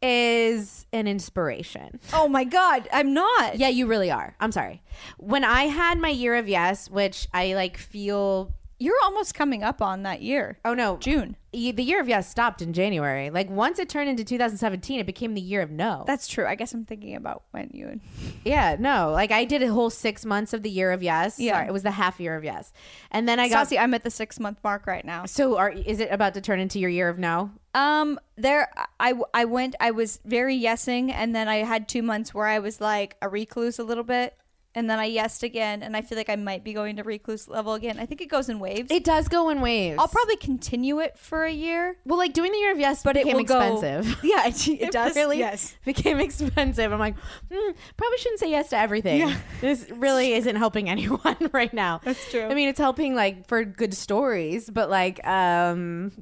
is 0.00 0.86
an 0.92 1.06
inspiration. 1.06 2.00
Oh 2.12 2.28
my 2.28 2.44
god, 2.44 2.88
I'm 2.92 3.12
not. 3.12 3.58
Yeah, 3.58 3.68
you 3.68 3.86
really 3.86 4.10
are. 4.10 4.34
I'm 4.40 4.52
sorry. 4.52 4.82
When 5.18 5.44
I 5.44 5.64
had 5.64 5.98
my 5.98 6.08
year 6.10 6.36
of 6.36 6.48
yes, 6.48 6.88
which 6.88 7.26
I 7.34 7.54
like 7.54 7.76
feel 7.76 8.54
You're 8.80 8.94
almost 9.02 9.34
coming 9.34 9.64
up 9.64 9.82
on 9.82 10.04
that 10.04 10.22
year. 10.22 10.58
Oh 10.64 10.72
no, 10.72 10.98
June. 10.98 11.36
Y- 11.52 11.72
The 11.72 11.82
year 11.82 12.00
of 12.00 12.08
yes 12.08 12.30
stopped 12.30 12.62
in 12.62 12.72
January. 12.72 13.28
Like 13.28 13.50
once 13.50 13.80
it 13.80 13.88
turned 13.88 14.08
into 14.08 14.22
2017, 14.22 15.00
it 15.00 15.06
became 15.06 15.34
the 15.34 15.40
year 15.40 15.62
of 15.62 15.70
no. 15.72 16.04
That's 16.06 16.28
true. 16.28 16.46
I 16.46 16.54
guess 16.54 16.72
I'm 16.74 16.84
thinking 16.84 17.16
about 17.16 17.42
when 17.50 17.70
you 17.72 17.88
and 17.88 18.00
yeah, 18.44 18.76
no. 18.78 19.10
Like 19.10 19.32
I 19.32 19.44
did 19.44 19.62
a 19.64 19.72
whole 19.72 19.90
six 19.90 20.24
months 20.24 20.52
of 20.52 20.62
the 20.62 20.70
year 20.70 20.92
of 20.92 21.02
yes. 21.02 21.40
Yeah. 21.40 21.54
Sorry, 21.54 21.66
it 21.66 21.72
was 21.72 21.82
the 21.82 21.90
half 21.90 22.20
year 22.20 22.36
of 22.36 22.44
yes, 22.44 22.72
and 23.10 23.28
then 23.28 23.40
I 23.40 23.48
got. 23.48 23.66
Saucy. 23.66 23.78
I'm 23.78 23.94
at 23.94 24.04
the 24.04 24.10
six 24.10 24.38
month 24.38 24.58
mark 24.62 24.86
right 24.86 25.04
now. 25.04 25.26
So 25.26 25.56
are 25.58 25.70
is 25.70 25.98
it 25.98 26.10
about 26.12 26.34
to 26.34 26.40
turn 26.40 26.60
into 26.60 26.78
your 26.78 26.90
year 26.90 27.08
of 27.08 27.18
no? 27.18 27.50
Um, 27.74 28.18
there, 28.36 28.70
I, 28.98 29.14
I 29.34 29.44
went, 29.44 29.76
I 29.78 29.90
was 29.92 30.18
very 30.24 30.58
yesing, 30.58 31.12
and 31.12 31.34
then 31.34 31.46
I 31.48 31.56
had 31.56 31.88
two 31.88 32.02
months 32.02 32.32
where 32.34 32.46
I 32.46 32.58
was 32.58 32.80
like 32.80 33.16
a 33.22 33.28
recluse 33.28 33.78
a 33.78 33.84
little 33.84 34.02
bit, 34.04 34.36
and 34.78 34.88
then 34.88 34.98
I 35.00 35.10
yesed 35.10 35.42
again, 35.42 35.82
and 35.82 35.96
I 35.96 36.02
feel 36.02 36.16
like 36.16 36.30
I 36.30 36.36
might 36.36 36.62
be 36.62 36.72
going 36.72 36.96
to 36.96 37.02
recluse 37.02 37.48
level 37.48 37.74
again. 37.74 37.98
I 37.98 38.06
think 38.06 38.20
it 38.20 38.26
goes 38.30 38.48
in 38.48 38.60
waves. 38.60 38.90
It 38.92 39.02
does 39.02 39.26
go 39.26 39.48
in 39.50 39.60
waves. 39.60 39.96
I'll 39.98 40.06
probably 40.08 40.36
continue 40.36 41.00
it 41.00 41.18
for 41.18 41.44
a 41.44 41.50
year, 41.52 41.96
well, 42.04 42.16
like 42.18 42.32
doing 42.32 42.52
the 42.52 42.58
year 42.58 42.70
of 42.72 42.78
yes, 42.78 43.02
but 43.02 43.14
became 43.14 43.40
it 43.40 43.46
became 43.46 43.60
expensive. 43.80 44.14
go. 44.22 44.28
Yeah, 44.28 44.46
it, 44.46 44.68
it 44.86 44.92
does. 44.92 45.16
really 45.16 45.38
Yes. 45.40 45.76
became 45.84 46.20
expensive. 46.20 46.92
I'm 46.92 47.00
like, 47.00 47.16
hmm, 47.52 47.70
probably 47.96 48.18
shouldn't 48.18 48.40
say 48.40 48.50
yes 48.50 48.68
to 48.70 48.78
everything. 48.78 49.34
This 49.60 49.90
really 49.90 50.32
isn't 50.34 50.56
helping 50.56 50.88
anyone 50.88 51.36
right 51.52 51.74
now. 51.74 52.00
That's 52.04 52.30
true. 52.30 52.44
I 52.44 52.54
mean, 52.54 52.68
it's 52.68 52.78
helping 52.78 53.14
like 53.16 53.48
for 53.48 53.64
good 53.64 53.94
stories, 53.94 54.70
but 54.70 54.88
like, 54.88 55.18
um, 55.26 56.12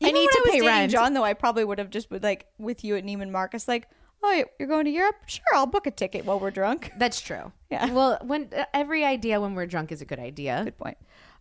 I 0.00 0.06
Even 0.10 0.14
need 0.14 0.26
when 0.26 0.28
to 0.28 0.38
I 0.38 0.42
was 0.44 0.50
pay 0.52 0.60
rent. 0.66 0.92
John, 0.92 1.12
though, 1.14 1.24
I 1.24 1.34
probably 1.34 1.64
would 1.64 1.78
have 1.78 1.90
just 1.90 2.08
been 2.08 2.22
like 2.22 2.46
with 2.58 2.84
you 2.84 2.94
at 2.96 3.04
Neiman 3.04 3.30
Marcus, 3.30 3.66
like, 3.66 3.88
oh, 4.22 4.44
you're 4.58 4.68
going 4.68 4.84
to 4.84 4.90
Europe? 4.90 5.16
Sure, 5.26 5.42
I'll 5.54 5.66
book 5.66 5.86
a 5.86 5.90
ticket 5.90 6.24
while 6.24 6.40
we're 6.40 6.50
drunk. 6.50 6.92
That's 6.98 7.20
true. 7.20 7.52
Yeah. 7.70 7.90
Well, 7.92 8.18
when 8.22 8.48
uh, 8.56 8.64
every 8.74 9.04
idea 9.04 9.40
when 9.40 9.54
we're 9.54 9.66
drunk 9.66 9.92
is 9.92 10.00
a 10.00 10.04
good 10.04 10.18
idea. 10.18 10.62
Good 10.64 10.78
point. 10.78 10.98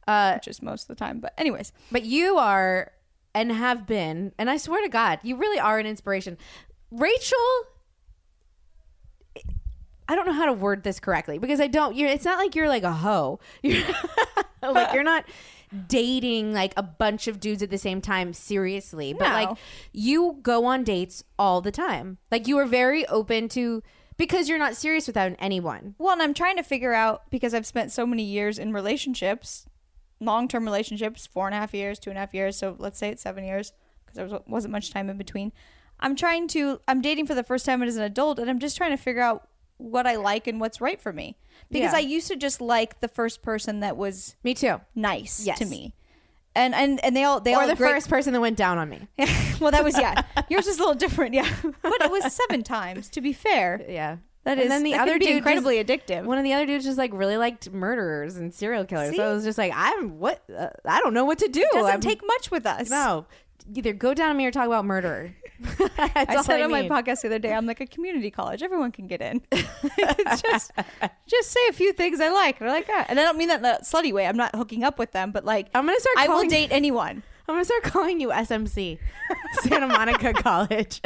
Uh, 0.08 0.34
Which 0.36 0.48
is 0.48 0.62
most 0.62 0.84
of 0.84 0.88
the 0.88 0.96
time, 0.96 1.20
but 1.20 1.34
anyways, 1.38 1.74
but 1.92 2.06
you 2.06 2.38
are 2.38 2.94
and 3.34 3.52
have 3.52 3.86
been, 3.86 4.32
and 4.38 4.50
I 4.50 4.56
swear 4.56 4.82
to 4.82 4.90
God, 4.90 5.20
you 5.22 5.36
really 5.36 5.60
are 5.60 5.80
an 5.80 5.86
inspiration. 5.86 6.38
Rachael, 6.92 7.38
I 10.08 10.16
don't 10.16 10.26
know 10.26 10.34
how 10.34 10.46
to 10.46 10.54
word 10.54 10.84
this 10.84 11.00
correctly 11.00 11.38
because 11.38 11.60
I 11.60 11.68
don't. 11.68 11.96
You're. 11.96 12.10
It's 12.10 12.24
not 12.26 12.38
like 12.38 12.56
you're 12.56 12.70
like 12.70 12.84
a 12.84 12.94
hoe. 12.94 13.40
You're 13.62 13.84
like 14.64 14.94
you're 14.94 15.04
not 15.04 15.26
dating 15.88 16.54
like 16.54 16.74
a 16.78 16.84
bunch 16.84 17.28
of 17.28 17.40
dudes 17.40 17.62
at 17.62 17.70
the 17.70 17.78
same 17.78 18.02
time 18.02 18.34
seriously. 18.34 19.14
But 19.14 19.28
No. 19.28 19.34
like 19.34 19.58
you 19.92 20.38
go 20.42 20.66
on 20.66 20.84
dates 20.84 21.24
all 21.38 21.62
the 21.62 21.72
time. 21.72 22.18
Like 22.32 22.48
you 22.48 22.58
are 22.58 22.66
very 22.66 23.06
open 23.08 23.50
to 23.50 23.84
because 24.18 24.50
you're 24.50 24.58
not 24.58 24.76
serious 24.76 25.08
without 25.08 25.34
anyone. 25.40 25.96
Well, 25.98 26.14
and 26.14 26.22
I'm 26.22 26.34
trying 26.34 26.58
to 26.58 26.64
figure 26.64 26.94
out 26.94 27.30
because 27.30 27.54
I've 27.54 27.66
spent 27.68 27.92
so 27.92 28.06
many 28.06 28.24
years 28.24 28.58
in 28.58 28.74
relationships, 28.74 29.68
long 30.20 30.48
term 30.48 30.66
relationships, 30.66 31.28
four 31.28 31.46
and 31.48 31.54
a 31.56 31.60
half 31.60 31.74
years, 31.74 32.00
two 32.00 32.10
and 32.10 32.18
a 32.18 32.22
half 32.22 32.34
years. 32.34 32.58
So 32.58 32.76
let's 32.80 32.98
say 32.98 33.10
it's 33.10 33.22
seven 33.22 33.44
years 33.44 33.74
because 34.06 34.16
there 34.16 34.26
was, 34.26 34.42
wasn't 34.48 34.72
much 34.72 34.92
time 34.92 35.10
in 35.10 35.18
between. 35.18 35.52
I'm 36.00 36.16
trying 36.16 36.48
to, 36.50 36.80
I'm 36.88 37.02
dating 37.02 37.28
for 37.28 37.36
the 37.36 37.44
first 37.44 37.66
time 37.66 37.82
as 37.84 37.96
an 37.96 38.04
adult 38.04 38.40
and 38.40 38.50
I'm 38.50 38.60
just 38.60 38.78
trying 38.78 38.92
to 38.92 39.02
figure 39.02 39.22
out 39.22 39.48
what 39.78 40.08
I 40.08 40.16
like 40.16 40.48
and 40.48 40.60
what's 40.60 40.82
right 40.82 41.00
for 41.02 41.12
me. 41.14 41.38
Because 41.70 41.92
Yeah. 41.92 41.98
I 41.98 42.02
used 42.02 42.28
to 42.30 42.36
just 42.36 42.62
like 42.62 43.00
the 43.02 43.08
first 43.08 43.42
person 43.42 43.82
that 43.82 43.98
was 43.98 44.36
Me 44.44 44.54
too. 44.54 44.80
nice 44.96 45.46
Yes. 45.46 45.60
to 45.60 45.66
me. 45.66 45.94
And, 46.56 46.74
and 46.74 47.00
and 47.04 47.16
they 47.16 47.24
all 47.24 47.40
they 47.40 47.54
Or 47.54 47.62
all 47.62 47.68
the 47.68 47.76
great- 47.76 47.92
first 47.92 48.10
person 48.10 48.34
that 48.34 48.42
went 48.42 48.58
down 48.58 48.78
on 48.80 48.90
me. 48.90 49.08
well 49.60 49.70
that 49.72 49.84
was 49.84 49.96
yeah 50.00 50.22
yours 50.50 50.66
was 50.66 50.78
a 50.78 50.80
little 50.80 50.96
different 50.96 51.36
yeah 51.36 51.48
but 51.84 52.02
it 52.02 52.10
was 52.10 52.34
seven 52.34 52.64
times 52.64 53.10
to 53.10 53.22
be 53.22 53.32
fair 53.34 53.84
Yeah. 53.88 54.18
That 54.44 54.58
is. 54.60 54.64
And 54.64 54.72
then 54.72 54.84
the 54.84 54.92
that 54.94 55.02
other 55.02 55.20
be 55.20 55.26
dude 55.26 55.36
incredibly 55.38 55.84
just- 55.84 56.08
addictive 56.08 56.24
One 56.24 56.38
of 56.38 56.44
the 56.46 56.54
other 56.54 56.66
dudes 56.66 56.86
just 56.86 56.98
like 56.98 57.12
really 57.14 57.36
liked 57.38 57.70
murderers 57.70 58.38
and 58.38 58.54
serial 58.54 58.86
killers. 58.86 59.14
So 59.16 59.30
it 59.30 59.34
was 59.36 59.44
just 59.44 59.58
like, 59.58 59.74
I'm 59.76 60.20
what? 60.20 60.42
Uh, 60.50 60.70
I 60.86 61.02
don't 61.02 61.14
know 61.14 61.26
what 61.26 61.40
to 61.40 61.50
do. 61.50 61.60
It 61.62 61.70
doesn't 61.74 61.86
I'm- 61.92 62.00
take 62.02 62.22
much 62.26 62.50
with 62.50 62.66
us 62.66 62.90
No, 62.90 63.26
either 63.74 63.94
go 63.94 64.14
down 64.14 64.30
on 64.32 64.38
me 64.38 64.46
or 64.46 64.52
talk 64.52 64.68
about. 64.68 64.86
That's 65.98 66.30
I 66.30 66.42
said 66.44 66.62
on 66.62 66.72
my 66.72 66.88
podcast 66.88 67.22
the 67.22 67.28
other 67.28 67.40
day, 67.40 67.54
I'm 67.54 67.66
like 67.66 67.82
a 67.82 67.88
community 67.88 68.30
college. 68.30 68.62
Everyone 68.62 68.92
can 68.92 69.08
get 69.08 69.22
in. 69.22 69.42
it's 69.52 70.42
just, 70.42 70.72
just 71.28 71.52
say 71.52 71.60
a 71.70 71.74
few 71.74 71.94
things 71.94 72.20
I 72.20 72.30
like, 72.30 72.60
and 72.62 72.70
I 72.70 72.74
like 72.74 72.88
that. 72.88 73.08
And 73.10 73.20
I 73.20 73.24
don't 73.24 73.38
mean 73.38 73.48
that 73.48 73.60
in 73.60 73.66
a 73.66 73.80
slutty 73.82 74.14
way. 74.14 74.28
I'm 74.28 74.38
not 74.38 74.56
hooking 74.56 74.84
up 74.84 75.00
with 75.00 75.12
them, 75.12 75.32
but 75.32 75.46
like, 75.46 75.68
I'm 75.74 75.86
gonna 75.86 76.00
start 76.00 76.18
I 76.18 76.28
will 76.28 76.48
date 76.48 76.70
anyone. 76.72 77.24
I'm 77.48 77.56
gonna 77.56 77.66
start 77.66 77.84
calling 77.84 78.20
you 78.20 78.30
SMC, 78.30 79.00
Santa 79.62 79.88
Monica 79.88 80.34
College. 80.44 81.02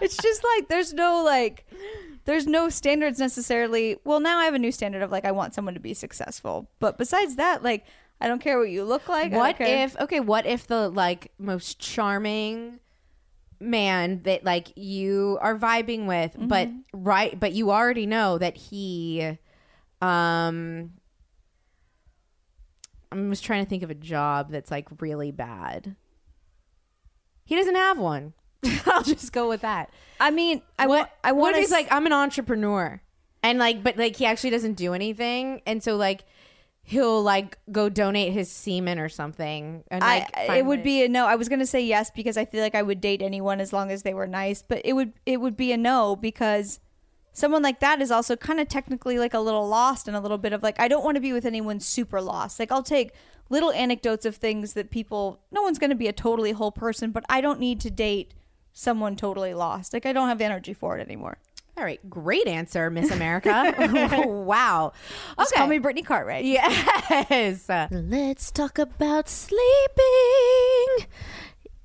It's 0.00 0.16
just 0.16 0.44
like 0.56 0.68
there's 0.68 0.94
no 0.94 1.22
like, 1.24 1.66
there's 2.26 2.46
no 2.46 2.68
standards 2.68 3.18
necessarily. 3.18 3.96
Well, 4.04 4.20
now 4.20 4.38
I 4.38 4.44
have 4.44 4.54
a 4.54 4.58
new 4.58 4.70
standard 4.70 5.02
of 5.02 5.10
like 5.10 5.24
I 5.24 5.32
want 5.32 5.54
someone 5.54 5.74
to 5.74 5.80
be 5.80 5.94
successful, 5.94 6.70
but 6.78 6.96
besides 6.96 7.36
that, 7.36 7.62
like 7.64 7.84
I 8.20 8.28
don't 8.28 8.40
care 8.40 8.58
what 8.58 8.70
you 8.70 8.84
look 8.84 9.08
like. 9.08 9.32
What 9.32 9.60
if? 9.60 9.98
Okay, 10.00 10.20
what 10.20 10.46
if 10.46 10.66
the 10.66 10.88
like 10.88 11.32
most 11.38 11.78
charming 11.78 12.80
man 13.60 14.22
that 14.24 14.44
like 14.44 14.72
you 14.76 15.38
are 15.40 15.56
vibing 15.56 16.06
with, 16.06 16.36
but 16.36 16.68
right, 16.92 17.38
but 17.38 17.52
you 17.52 17.70
already 17.70 18.06
know 18.06 18.38
that 18.38 18.56
he, 18.56 19.38
um. 20.00 20.92
I'm 23.10 23.30
just 23.30 23.42
trying 23.42 23.64
to 23.64 23.68
think 23.70 23.82
of 23.82 23.88
a 23.90 23.94
job 23.94 24.50
that's 24.50 24.70
like 24.70 24.86
really 25.00 25.30
bad. 25.30 25.96
He 27.46 27.56
doesn't 27.56 27.74
have 27.74 27.98
one. 27.98 28.34
I'll 28.86 29.02
just 29.02 29.32
go 29.32 29.48
with 29.48 29.62
that. 29.62 29.88
I 30.20 30.30
mean, 30.30 30.60
I 30.78 30.86
what, 30.86 30.98
want. 30.98 31.10
I 31.24 31.32
what 31.32 31.40
want 31.40 31.56
if 31.56 31.60
he's 31.62 31.70
like 31.70 31.88
I'm 31.90 32.04
an 32.04 32.12
entrepreneur 32.12 33.00
and 33.42 33.58
like 33.58 33.82
but 33.82 33.96
like 33.96 34.16
he 34.16 34.26
actually 34.26 34.50
doesn't 34.50 34.74
do 34.74 34.94
anything 34.94 35.62
and 35.66 35.82
so 35.82 35.96
like 35.96 36.24
he'll 36.88 37.22
like 37.22 37.58
go 37.70 37.90
donate 37.90 38.32
his 38.32 38.50
semen 38.50 38.98
or 38.98 39.10
something 39.10 39.84
and 39.90 40.02
I, 40.02 40.26
like 40.48 40.58
it 40.60 40.64
would 40.64 40.78
it. 40.78 40.84
be 40.84 41.04
a 41.04 41.08
no. 41.08 41.26
I 41.26 41.34
was 41.34 41.50
gonna 41.50 41.66
say 41.66 41.82
yes 41.82 42.10
because 42.10 42.38
I 42.38 42.46
feel 42.46 42.62
like 42.62 42.74
I 42.74 42.80
would 42.80 43.02
date 43.02 43.20
anyone 43.20 43.60
as 43.60 43.74
long 43.74 43.90
as 43.90 44.04
they 44.04 44.14
were 44.14 44.26
nice, 44.26 44.62
but 44.66 44.80
it 44.86 44.94
would 44.94 45.12
it 45.26 45.38
would 45.38 45.54
be 45.54 45.70
a 45.70 45.76
no 45.76 46.16
because 46.16 46.80
someone 47.34 47.62
like 47.62 47.80
that 47.80 48.00
is 48.00 48.10
also 48.10 48.36
kind 48.36 48.58
of 48.58 48.68
technically 48.68 49.18
like 49.18 49.34
a 49.34 49.38
little 49.38 49.68
lost 49.68 50.08
and 50.08 50.16
a 50.16 50.20
little 50.20 50.38
bit 50.38 50.54
of 50.54 50.62
like 50.62 50.80
I 50.80 50.88
don't 50.88 51.04
want 51.04 51.16
to 51.16 51.20
be 51.20 51.34
with 51.34 51.44
anyone 51.44 51.78
super 51.78 52.22
lost. 52.22 52.58
Like 52.58 52.72
I'll 52.72 52.82
take 52.82 53.12
little 53.50 53.70
anecdotes 53.72 54.24
of 54.24 54.36
things 54.36 54.72
that 54.72 54.90
people. 54.90 55.40
No 55.52 55.60
one's 55.60 55.78
gonna 55.78 55.94
be 55.94 56.08
a 56.08 56.12
totally 56.14 56.52
whole 56.52 56.72
person, 56.72 57.10
but 57.10 57.22
I 57.28 57.42
don't 57.42 57.60
need 57.60 57.80
to 57.80 57.90
date 57.90 58.32
someone 58.72 59.14
totally 59.14 59.52
lost. 59.52 59.92
Like 59.92 60.06
I 60.06 60.14
don't 60.14 60.28
have 60.28 60.40
energy 60.40 60.72
for 60.72 60.96
it 60.96 61.02
anymore. 61.02 61.36
All 61.78 61.84
right 61.84 62.00
great 62.10 62.46
answer 62.48 62.90
miss 62.90 63.10
america. 63.10 63.74
Wow. 64.28 64.92
Just 65.38 65.54
call 65.54 65.66
me 65.66 65.78
Brittany 65.78 66.02
Cartwright. 66.02 66.44
yes. 66.44 67.68
Let's 67.90 68.50
talk 68.50 68.78
about 68.78 69.28
sleeping. 69.28 71.06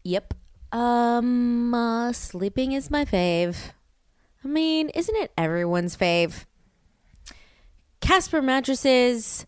Yep. 0.03 0.33
Um 0.71 1.73
uh, 1.73 2.13
sleeping 2.13 2.71
is 2.71 2.89
my 2.89 3.05
fave. 3.05 3.55
I 4.43 4.47
mean 4.47 4.89
isn't 4.89 5.15
it 5.15 5.31
everyone's 5.37 5.95
fave? 5.95 6.45
Casper 8.01 8.41
mattresses 8.41 9.45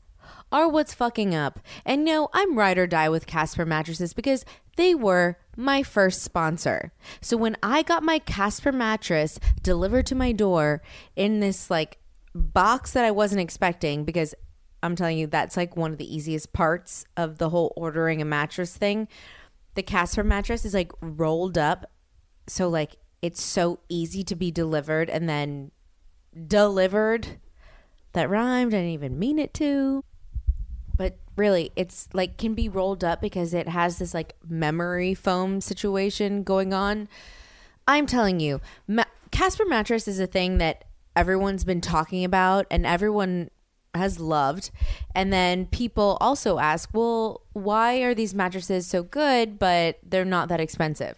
are 0.52 0.70
what's 0.70 0.94
fucking 0.94 1.34
up. 1.36 1.60
And 1.86 2.06
no, 2.06 2.30
I'm 2.34 2.58
ride 2.58 2.78
or 2.78 2.88
die 2.88 3.10
with 3.10 3.28
Casper 3.28 3.66
mattresses 3.66 4.14
because 4.14 4.46
they 4.78 4.94
were 4.96 5.38
my 5.56 5.84
first 5.84 6.22
sponsor. 6.22 6.92
So 7.22 7.38
when 7.38 7.58
I 7.64 7.84
got 7.84 8.04
my 8.04 8.20
Casper 8.20 8.72
mattress 8.72 9.40
delivered 9.62 10.06
to 10.08 10.16
my 10.16 10.32
door 10.32 10.82
in 11.16 11.40
this 11.40 11.70
like 11.70 11.98
box 12.34 12.92
that 12.92 13.06
I 13.06 13.12
wasn't 13.12 13.42
expecting 13.42 14.04
because 14.04 14.36
I'm 14.84 14.96
telling 14.96 15.18
you 15.18 15.28
that's 15.28 15.58
like 15.58 15.76
one 15.76 15.92
of 15.92 15.98
the 15.98 16.16
easiest 16.16 16.54
parts 16.54 17.06
of 17.18 17.38
the 17.38 17.50
whole 17.50 17.74
ordering 17.76 18.22
a 18.22 18.26
mattress 18.26 18.76
thing. 18.76 19.08
The 19.76 19.84
Casper 19.84 20.24
mattress 20.24 20.66
is 20.66 20.74
like 20.74 20.92
rolled 21.02 21.58
up 21.58 21.92
so 22.48 22.70
like 22.70 22.98
it's 23.22 23.42
so 23.42 23.80
easy 23.90 24.24
to 24.24 24.36
be 24.36 24.52
delivered 24.52 25.10
and 25.10 25.28
then 25.28 25.72
delivered 26.48 27.40
that 28.14 28.30
rhymed. 28.30 28.74
I 28.74 28.78
didn't 28.78 28.92
even 28.92 29.18
mean 29.18 29.40
it 29.40 29.54
to. 29.56 30.04
But 30.98 31.18
really, 31.36 31.72
it's 31.76 32.08
like 32.14 32.38
can 32.38 32.54
be 32.54 32.70
rolled 32.70 33.04
up 33.04 33.22
because 33.22 33.54
it 33.54 33.68
has 33.68 34.00
this 34.00 34.14
like 34.14 34.36
memory 34.48 35.14
foam 35.14 35.62
situation 35.62 36.44
going 36.44 36.74
on. 36.74 37.08
I'm 37.88 38.06
telling 38.06 38.40
you, 38.40 38.62
ma- 38.88 39.04
Casper 39.32 39.66
mattress 39.66 40.08
is 40.08 40.20
a 40.20 40.28
thing 40.28 40.58
that 40.60 40.86
everyone's 41.16 41.64
been 41.64 41.82
talking 41.82 42.24
about 42.24 42.66
and 42.72 42.86
everyone 42.86 43.50
has 43.94 44.20
loved. 44.20 44.72
And 45.14 45.32
then 45.32 45.66
people 45.68 46.18
also 46.20 46.60
ask, 46.60 46.90
well, 46.94 47.42
why 47.54 48.00
are 48.02 48.14
these 48.14 48.34
mattresses 48.34 48.88
so 48.88 49.04
good, 49.04 49.58
but 49.58 50.00
they're 50.04 50.26
not 50.26 50.50
that 50.50 50.60
expensive? 50.60 51.18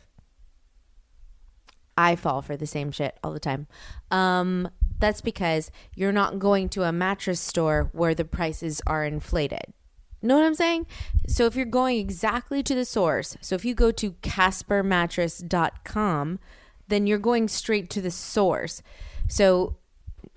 I 1.97 2.15
fall 2.15 2.41
for 2.41 2.55
the 2.55 2.67
same 2.67 2.91
shit 2.91 3.17
all 3.23 3.33
the 3.33 3.39
time. 3.39 3.67
Um, 4.11 4.69
that's 4.99 5.21
because 5.21 5.69
you're 5.95 6.11
not 6.11 6.39
going 6.39 6.69
to 6.69 6.81
a 6.83 6.91
mattress 6.91 7.39
store 7.39 7.91
where 7.93 8.15
the 8.15 8.25
prices 8.25 8.81
are 8.87 9.05
inflated. 9.05 9.73
Know 10.21 10.35
what 10.35 10.45
I'm 10.45 10.55
saying? 10.55 10.87
So 11.27 11.45
if 11.45 11.55
you're 11.55 11.65
going 11.65 11.99
exactly 11.99 12.63
to 12.63 12.73
the 12.73 12.85
source, 12.85 13.37
so 13.39 13.53
if 13.55 13.63
you 13.63 13.75
go 13.75 13.91
to 13.91 14.11
caspermattress.com, 14.11 16.39
then 16.87 17.05
you're 17.05 17.19
going 17.19 17.47
straight 17.47 17.89
to 17.91 18.01
the 18.01 18.11
source. 18.11 18.81
So 19.27 19.77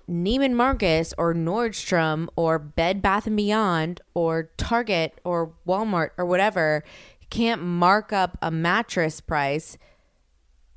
Neiman 0.09 0.53
Marcus 0.53 1.13
or 1.17 1.33
Nordstrom 1.33 2.27
or 2.35 2.59
Bed 2.59 3.01
Bath 3.01 3.25
and 3.27 3.37
Beyond 3.37 4.01
or 4.13 4.51
Target 4.57 5.19
or 5.23 5.53
Walmart 5.65 6.09
or 6.17 6.25
whatever 6.25 6.83
can't 7.29 7.63
mark 7.63 8.11
up 8.11 8.37
a 8.41 8.51
mattress 8.51 9.21
price 9.21 9.77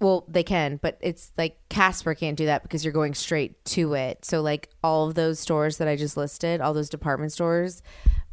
well, 0.05 0.27
they 0.29 0.43
can, 0.43 0.79
but 0.83 0.99
it's 1.01 1.33
like 1.39 1.57
Casper 1.71 2.15
can't 2.15 2.37
do 2.37 2.45
that 2.45 2.63
because 2.63 2.85
you're 2.85 2.93
going 2.93 3.15
straight 3.15 3.65
to 3.65 3.95
it. 3.95 4.23
So, 4.23 4.43
like 4.43 4.69
all 4.83 5.09
of 5.09 5.15
those 5.15 5.41
stores 5.41 5.79
that 5.79 5.89
I 5.89 5.97
just 5.97 6.17
listed, 6.17 6.61
all 6.61 6.75
those 6.75 6.91
department 6.91 7.33
stores, 7.33 7.83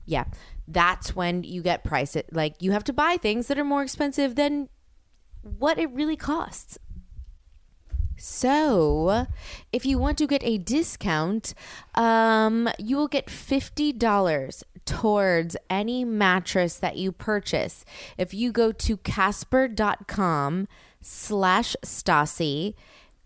yeah, 0.06 0.26
that's 0.68 1.16
when 1.16 1.44
you 1.44 1.62
get 1.62 1.86
price 1.86 2.18
it. 2.18 2.28
Like 2.34 2.56
you 2.60 2.74
have 2.74 2.84
to 2.84 2.94
buy 2.94 3.16
things 3.16 3.48
that 3.48 3.58
are 3.58 3.64
more 3.64 3.84
expensive 3.84 4.36
than 4.36 4.68
what 5.44 5.80
it 5.80 5.90
really 5.92 6.18
costs. 6.18 6.78
So, 8.18 9.26
if 9.72 9.86
you 9.86 9.98
want 9.98 10.18
to 10.18 10.28
get 10.28 10.44
a 10.44 10.58
discount, 10.58 11.54
um, 11.96 12.70
you 12.78 12.98
will 12.98 13.08
get 13.08 13.28
$50 13.28 14.64
towards 14.86 15.56
any 15.70 16.04
mattress 16.04 16.78
that 16.78 16.98
you 16.98 17.14
purchase. 17.14 17.86
If 18.18 18.34
you 18.34 18.52
go 18.52 18.74
to 18.74 18.98
casper.com 18.98 20.68
slash 21.02 21.76
Stassi 21.84 22.76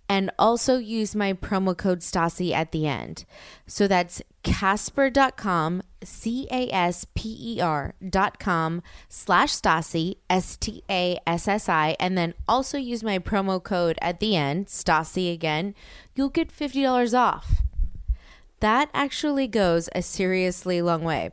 and 0.08 0.32
also 0.38 0.78
use 0.78 1.16
my 1.16 1.34
promo 1.34 1.76
code 1.76 2.00
Stassi 2.00 2.52
at 2.52 2.72
the 2.72 2.88
end. 2.88 3.26
So 3.66 3.88
that's 3.88 4.22
casper.com, 4.44 5.82
C 6.04 6.48
A 6.52 6.70
S 6.72 7.08
P 7.16 7.36
E 7.40 7.62
R 7.62 7.96
dot 8.08 8.40
com 8.40 8.84
slash 9.10 9.54
Stassi, 9.54 10.18
S 10.30 10.58
T 10.58 10.84
A 10.90 11.20
S 11.26 11.48
S 11.48 11.68
I, 11.68 11.96
and 12.00 12.18
then 12.18 12.34
also 12.48 12.78
use 12.78 13.04
my 13.04 13.18
promo 13.18 13.62
code 13.62 13.98
at 14.02 14.20
the 14.20 14.36
end, 14.36 14.68
Stassi 14.68 15.34
again. 15.34 15.74
You'll 16.14 16.30
get 16.30 16.56
$50 16.56 17.18
off. 17.18 17.64
That 18.60 18.90
actually 18.94 19.48
goes 19.48 19.90
a 19.94 20.02
seriously 20.02 20.82
long 20.82 21.04
way. 21.04 21.32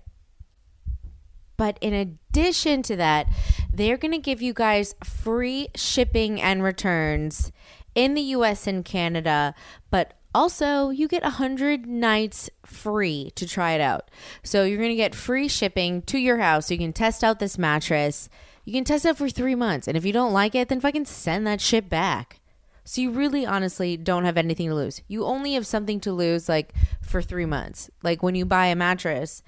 But 1.63 1.79
in 1.81 1.95
addition 1.95 2.83
to 2.83 2.97
that, 2.97 3.29
they're 3.73 3.97
going 3.97 4.11
to 4.11 4.19
give 4.19 4.43
you 4.43 4.53
guys 4.53 4.97
free 5.05 5.69
shipping 5.77 6.43
and 6.43 6.61
returns 6.61 7.53
in 7.95 8.15
the 8.15 8.35
US 8.35 8.67
and 8.67 8.85
Canada, 8.85 9.55
but 9.89 10.15
Also, 10.35 10.89
you 10.89 11.09
get 11.09 11.23
100 11.23 11.87
nights 11.87 12.49
free 12.65 13.33
to 13.35 13.47
try 13.47 13.73
it 13.73 13.81
out. 13.81 14.11
So 14.43 14.65
you're 14.65 14.79
going 14.79 14.91
to 14.91 14.97
get 14.97 15.15
free 15.15 15.49
shipping 15.49 16.03
to 16.03 16.19
your 16.19 16.39
house. 16.39 16.67
So 16.67 16.75
you 16.75 16.81
can 16.81 16.93
test 16.93 17.23
out 17.23 17.39
this 17.39 17.59
mattress. 17.59 18.29
You 18.65 18.73
can 18.73 18.85
test 18.85 19.05
it 19.05 19.17
for 19.17 19.29
three 19.29 19.55
months. 19.55 19.87
And 19.87 19.97
if 19.97 20.05
you 20.07 20.13
don't 20.13 20.33
like 20.33 20.55
it, 20.55 20.69
then 20.69 20.81
fucking 20.81 21.05
send 21.05 21.47
that 21.47 21.61
shit 21.61 21.91
back. 21.91 22.41
So 22.85 23.01
you 23.01 23.11
really 23.11 23.45
honestly 23.45 23.97
don't 23.97 24.25
have 24.25 24.39
anything 24.39 24.69
to 24.69 24.75
lose. 24.75 25.03
You 25.07 25.25
only 25.25 25.53
have 25.53 25.67
something 25.67 26.01
to 26.01 26.13
lose 26.13 26.49
like 26.49 26.73
for 27.01 27.21
three 27.21 27.47
months. 27.47 27.91
Like 28.03 28.23
when 28.23 28.35
you 28.35 28.45
buy 28.45 28.67
a 28.67 28.77
mattress, 28.77 29.43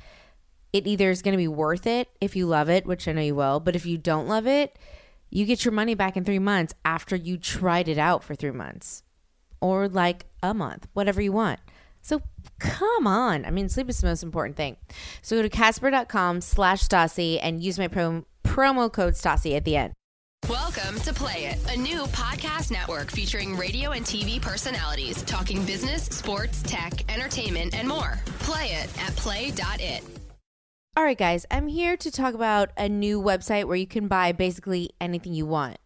it 0.74 0.88
either 0.88 1.08
is 1.08 1.22
going 1.22 1.34
to 1.34 1.38
be 1.38 1.46
worth 1.46 1.86
it 1.86 2.08
if 2.20 2.34
you 2.34 2.46
love 2.46 2.68
it, 2.68 2.84
which 2.84 3.06
I 3.06 3.12
know 3.12 3.22
you 3.22 3.36
will. 3.36 3.60
But 3.60 3.76
if 3.76 3.86
you 3.86 3.96
don't 3.96 4.26
love 4.26 4.48
it, 4.48 4.76
you 5.30 5.46
get 5.46 5.64
your 5.64 5.70
money 5.70 5.94
back 5.94 6.16
in 6.16 6.24
three 6.24 6.40
months 6.40 6.74
after 6.84 7.14
you 7.14 7.38
tried 7.38 7.86
it 7.86 7.96
out 7.96 8.24
for 8.24 8.34
three 8.34 8.50
months 8.50 9.04
or 9.60 9.88
like 9.88 10.26
a 10.42 10.52
month, 10.52 10.88
whatever 10.92 11.22
you 11.22 11.30
want. 11.30 11.60
So 12.02 12.22
come 12.58 13.06
on. 13.06 13.44
I 13.44 13.50
mean, 13.50 13.68
sleep 13.68 13.88
is 13.88 14.00
the 14.00 14.08
most 14.08 14.24
important 14.24 14.56
thing. 14.56 14.76
So 15.22 15.36
go 15.36 15.42
to 15.42 15.48
casper.com 15.48 16.40
slash 16.40 16.82
Stassi 16.82 17.38
and 17.40 17.62
use 17.62 17.78
my 17.78 17.86
pro- 17.86 18.26
promo 18.42 18.92
code 18.92 19.14
Stassi 19.14 19.56
at 19.56 19.64
the 19.64 19.76
end. 19.76 19.92
Welcome 20.48 20.98
to 21.02 21.14
Play 21.14 21.46
It, 21.46 21.72
a 21.72 21.78
new 21.78 22.02
podcast 22.06 22.72
network 22.72 23.12
featuring 23.12 23.56
radio 23.56 23.92
and 23.92 24.04
TV 24.04 24.42
personalities 24.42 25.22
talking 25.22 25.64
business, 25.64 26.06
sports, 26.06 26.64
tech, 26.64 27.10
entertainment, 27.10 27.74
and 27.74 27.86
more. 27.86 28.18
Play 28.40 28.66
it 28.70 29.02
at 29.02 29.14
play.it. 29.14 30.23
All 30.96 31.02
right, 31.02 31.18
guys, 31.18 31.44
I'm 31.50 31.66
here 31.66 31.96
to 31.96 32.08
talk 32.08 32.34
about 32.34 32.70
a 32.76 32.88
new 32.88 33.20
website 33.20 33.64
where 33.64 33.76
you 33.76 33.86
can 33.86 34.06
buy 34.06 34.30
basically 34.30 34.90
anything 35.00 35.34
you 35.34 35.44
want. 35.44 35.78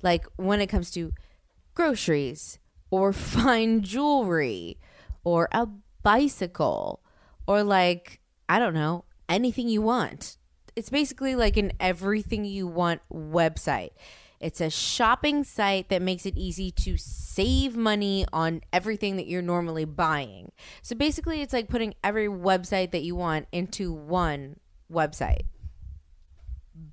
Like 0.00 0.24
when 0.36 0.60
it 0.60 0.68
comes 0.68 0.92
to 0.92 1.12
groceries 1.74 2.60
or 2.88 3.12
fine 3.12 3.82
jewelry 3.82 4.78
or 5.24 5.48
a 5.50 5.66
bicycle 6.04 7.02
or 7.48 7.64
like, 7.64 8.20
I 8.48 8.60
don't 8.60 8.74
know, 8.74 9.06
anything 9.28 9.68
you 9.68 9.82
want. 9.82 10.36
It's 10.76 10.90
basically 10.90 11.34
like 11.34 11.56
an 11.56 11.72
everything 11.80 12.44
you 12.44 12.68
want 12.68 13.00
website. 13.12 13.90
It's 14.40 14.60
a 14.60 14.70
shopping 14.70 15.44
site 15.44 15.88
that 15.88 16.02
makes 16.02 16.26
it 16.26 16.36
easy 16.36 16.70
to 16.72 16.96
save 16.96 17.76
money 17.76 18.26
on 18.32 18.62
everything 18.72 19.16
that 19.16 19.26
you're 19.26 19.42
normally 19.42 19.84
buying. 19.84 20.52
So 20.82 20.94
basically, 20.94 21.42
it's 21.42 21.52
like 21.52 21.68
putting 21.68 21.94
every 22.04 22.28
website 22.28 22.90
that 22.92 23.02
you 23.02 23.16
want 23.16 23.46
into 23.52 23.92
one 23.92 24.56
website. 24.92 25.42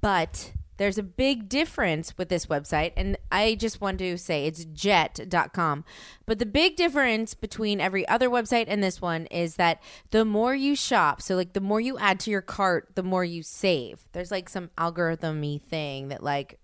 But 0.02 0.54
there's 0.78 0.98
a 0.98 1.04
big 1.04 1.50
difference 1.50 2.18
with 2.18 2.30
this 2.30 2.48
website, 2.48 2.94
and 2.98 3.18
I 3.32 3.56
just 3.56 3.80
want 3.80 4.00
to 4.00 4.18
say 4.18 4.46
it's 4.46 4.66
jet.com. 4.66 5.86
But 6.26 6.40
the 6.40 6.46
big 6.46 6.76
difference 6.76 7.34
between 7.34 7.80
every 7.80 8.08
other 8.08 8.30
website 8.30 8.66
and 8.68 8.84
this 8.84 9.02
one 9.02 9.28
is 9.28 9.56
that 9.58 9.82
the 10.12 10.26
more 10.26 10.56
you 10.56 10.76
shop, 10.76 11.22
so 11.22 11.36
like 11.36 11.54
the 11.54 11.62
more 11.62 11.80
you 11.80 11.98
add 12.00 12.20
to 12.22 12.32
your 12.32 12.42
cart, 12.42 12.90
the 12.96 13.04
more 13.04 13.24
you 13.24 13.44
save. 13.44 14.08
There's 14.14 14.32
like 14.32 14.50
some 14.50 14.72
algorithmy 14.78 15.62
thing 15.62 16.08
that 16.08 16.24
like 16.24 16.60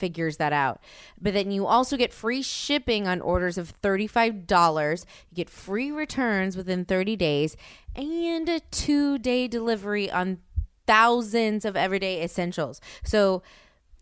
figures 0.00 0.38
that 0.38 0.52
out. 0.52 0.80
But 1.20 1.34
then 1.34 1.52
you 1.52 1.66
also 1.66 1.96
get 1.96 2.12
free 2.12 2.42
shipping 2.42 3.06
on 3.06 3.20
orders 3.20 3.56
of 3.58 3.80
$35. 3.82 5.04
You 5.30 5.34
get 5.36 5.48
free 5.48 5.92
returns 5.92 6.56
within 6.56 6.84
30 6.84 7.14
days 7.14 7.56
and 7.94 8.48
a 8.48 8.60
two 8.60 9.18
day 9.18 9.46
delivery 9.46 10.10
on 10.10 10.38
thousands 10.86 11.64
of 11.64 11.76
everyday 11.76 12.24
essentials. 12.24 12.80
So 13.04 13.42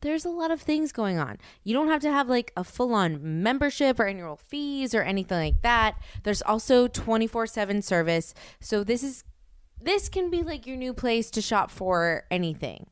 there's 0.01 0.25
a 0.25 0.31
lot 0.31 0.51
of 0.51 0.61
things 0.61 0.93
going 0.93 1.19
on. 1.19 1.39
You 1.65 1.75
don't 1.75 1.89
have 1.89 2.03
to 2.03 2.11
have 2.11 2.29
like 2.29 2.53
a 2.57 2.65
full 2.65 2.95
on 2.95 3.43
membership 3.43 3.99
or 3.99 4.07
annual 4.07 4.37
fees 4.37 4.95
or 4.95 5.03
anything 5.03 5.39
like 5.39 5.63
that. 5.63 5.97
There's 6.23 6.43
also 6.43 6.89
24 6.89 7.47
7 7.47 7.83
service. 7.83 8.35
So 8.61 8.85
this 8.85 9.03
is. 9.03 9.25
This 9.81 10.09
can 10.09 10.29
be 10.29 10.43
like 10.43 10.67
your 10.67 10.77
new 10.77 10.93
place 10.93 11.31
to 11.31 11.41
shop 11.41 11.71
for 11.71 12.25
anything. 12.33 12.89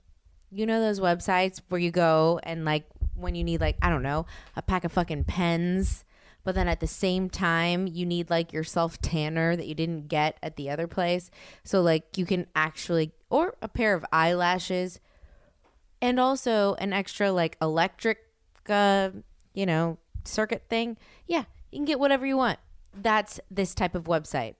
You 0.53 0.67
know 0.67 0.81
those 0.81 1.01
websites 1.01 1.61
where 1.69 1.81
you 1.81 1.91
go 1.91 2.39
and 2.45 2.65
like 2.65 2.85
when 3.17 3.35
you 3.35 3.45
need 3.45 3.61
like 3.61 3.77
I 3.83 3.89
don't 3.89 4.03
know 4.03 4.27
a 4.55 4.63
pack 4.63 4.85
of 4.85 4.93
fucking 4.93 5.25
pens, 5.25 6.05
but 6.45 6.55
then 6.55 6.69
at 6.69 6.81
the 6.81 6.87
same 6.87 7.29
time 7.29 7.87
you 7.87 8.07
need 8.07 8.31
like 8.31 8.53
your 8.53 8.65
self 8.65 9.01
tanner 9.01 9.57
that 9.57 9.67
you 9.67 9.75
didn't 9.75 10.09
get 10.09 10.39
at 10.43 10.57
the 10.57 10.71
other 10.71 10.87
place. 10.87 11.31
So 11.65 11.81
like 11.83 12.17
you 12.17 12.27
can 12.27 12.47
actually 12.55 13.13
or 13.31 13.57
a 13.61 13.69
pair 13.69 13.95
of 13.95 14.05
eyelashes, 14.13 15.01
and 16.01 16.21
also 16.21 16.75
an 16.75 16.93
extra 16.93 17.33
like 17.33 17.57
electric, 17.61 18.19
uh, 18.69 19.11
you 19.55 19.67
know, 19.67 19.99
circuit 20.25 20.65
thing. 20.69 20.97
Yeah, 21.27 21.45
you 21.71 21.79
can 21.79 21.85
get 21.85 21.99
whatever 21.99 22.27
you 22.27 22.37
want. 22.37 22.59
That's 22.95 23.41
this 23.51 23.75
type 23.75 23.95
of 23.95 24.05
website. 24.05 24.55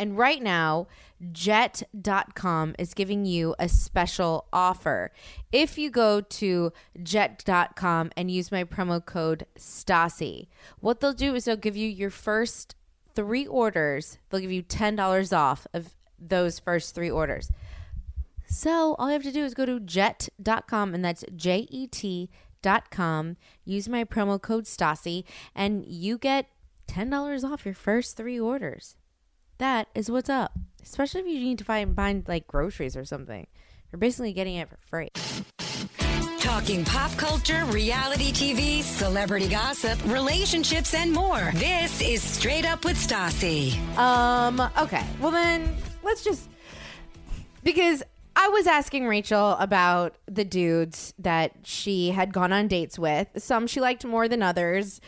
And 0.00 0.16
right 0.16 0.42
now, 0.42 0.86
jet.com 1.30 2.74
is 2.78 2.94
giving 2.94 3.26
you 3.26 3.54
a 3.58 3.68
special 3.68 4.46
offer. 4.50 5.12
If 5.52 5.76
you 5.76 5.90
go 5.90 6.22
to 6.22 6.72
jet.com 7.02 8.10
and 8.16 8.30
use 8.30 8.50
my 8.50 8.64
promo 8.64 9.04
code 9.04 9.44
STASSI, 9.58 10.48
what 10.80 11.00
they'll 11.00 11.12
do 11.12 11.34
is 11.34 11.44
they'll 11.44 11.56
give 11.56 11.76
you 11.76 11.86
your 11.86 12.08
first 12.08 12.76
three 13.14 13.46
orders, 13.46 14.16
they'll 14.30 14.40
give 14.40 14.50
you 14.50 14.62
$10 14.62 15.36
off 15.36 15.66
of 15.74 15.94
those 16.18 16.58
first 16.58 16.94
three 16.94 17.10
orders. 17.10 17.52
So 18.46 18.94
all 18.98 19.08
you 19.08 19.12
have 19.12 19.22
to 19.24 19.32
do 19.32 19.44
is 19.44 19.52
go 19.52 19.66
to 19.66 19.80
jet.com 19.80 20.94
and 20.94 21.04
that's 21.04 21.26
J 21.36 21.68
E 21.70 21.86
T 21.86 22.30
dot 22.62 22.90
com. 22.90 23.36
Use 23.66 23.86
my 23.86 24.04
promo 24.04 24.40
code 24.40 24.64
STASSI 24.64 25.24
and 25.54 25.84
you 25.84 26.16
get 26.16 26.46
$10 26.88 27.44
off 27.44 27.66
your 27.66 27.74
first 27.74 28.16
three 28.16 28.40
orders. 28.40 28.96
That 29.60 29.88
is 29.94 30.10
what's 30.10 30.30
up. 30.30 30.52
Especially 30.82 31.20
if 31.20 31.26
you 31.26 31.38
need 31.38 31.58
to 31.58 31.64
find 31.64 31.94
find 31.94 32.26
like 32.26 32.46
groceries 32.46 32.96
or 32.96 33.04
something. 33.04 33.46
You're 33.92 33.98
basically 33.98 34.32
getting 34.32 34.54
it 34.54 34.70
for 34.70 34.78
free. 34.86 35.10
Talking 36.38 36.82
pop 36.82 37.10
culture, 37.18 37.62
reality 37.66 38.32
TV, 38.32 38.80
celebrity 38.80 39.48
gossip, 39.48 40.02
relationships, 40.06 40.94
and 40.94 41.12
more. 41.12 41.50
This 41.56 42.00
is 42.00 42.22
Straight 42.22 42.64
Up 42.64 42.86
with 42.86 42.96
Stassi. 42.96 43.76
Um, 43.98 44.62
okay. 44.78 45.04
Well 45.20 45.30
then 45.30 45.76
let's 46.02 46.24
just 46.24 46.48
because 47.62 48.02
I 48.34 48.48
was 48.48 48.66
asking 48.66 49.08
Rachael 49.08 49.58
about 49.60 50.16
the 50.24 50.46
dudes 50.46 51.12
that 51.18 51.52
she 51.64 52.12
had 52.12 52.32
gone 52.32 52.54
on 52.54 52.66
dates 52.66 52.98
with. 52.98 53.28
Some 53.36 53.66
she 53.66 53.82
liked 53.82 54.06
more 54.06 54.26
than 54.26 54.42
others. 54.42 55.02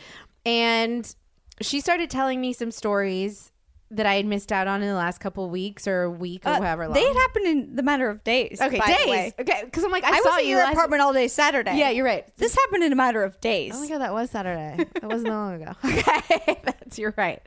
And 0.45 1.11
she 1.59 1.81
started 1.81 2.11
telling 2.11 2.39
me 2.39 2.53
some 2.53 2.69
stories 2.69 3.49
that 3.95 4.05
I 4.05 4.15
had 4.15 4.25
missed 4.25 4.51
out 4.51 4.67
on 4.67 4.81
in 4.81 4.87
the 4.87 4.95
last 4.95 5.19
couple 5.19 5.49
weeks 5.49 5.87
or 5.87 6.03
a 6.03 6.09
week 6.11 6.45
or 6.45 6.49
Uh, 6.49 6.61
however 6.61 6.85
long. 6.87 6.93
They 6.93 7.03
had 7.05 7.15
happened 7.15 7.45
in 7.47 7.75
the 7.75 7.83
matter 7.83 8.09
of 8.09 8.23
days. 8.23 8.59
okay, 8.61 8.79
by 8.79 8.85
the 9.05 9.09
way. 9.11 9.17
days. 9.23 9.33
Okay, 9.39 9.61
because 9.65 9.83
I'm 9.83 9.91
like, 9.91 10.03
I, 10.03 10.09
I, 10.09 10.19
saw 10.21 10.29
was 10.29 10.37
at 10.39 10.45
you 10.45 10.57
your 10.57 10.69
apartment 10.69 11.01
all 11.01 11.13
day 11.13 11.27
Saturday. 11.27 11.77
Yeah, 11.77 11.89
you're 11.89 12.05
right. 12.05 12.25
This 12.37 12.55
happened 12.55 12.83
in 12.83 12.91
a 12.91 12.95
matter 12.95 13.23
of 13.23 13.39
days. 13.41 13.73
Oh 13.75 13.79
my 13.79 13.87
god, 13.87 13.99
that 13.99 14.13
was 14.13 14.29
Saturday. 14.31 14.85
That 15.01 15.09
wasn't 15.09 15.25
that 15.25 15.31
long 15.31 15.61
ago. 15.61 15.73
Okay, 15.85 16.59
that's 16.63 16.97
you're 16.99 17.13
right. 17.17 17.41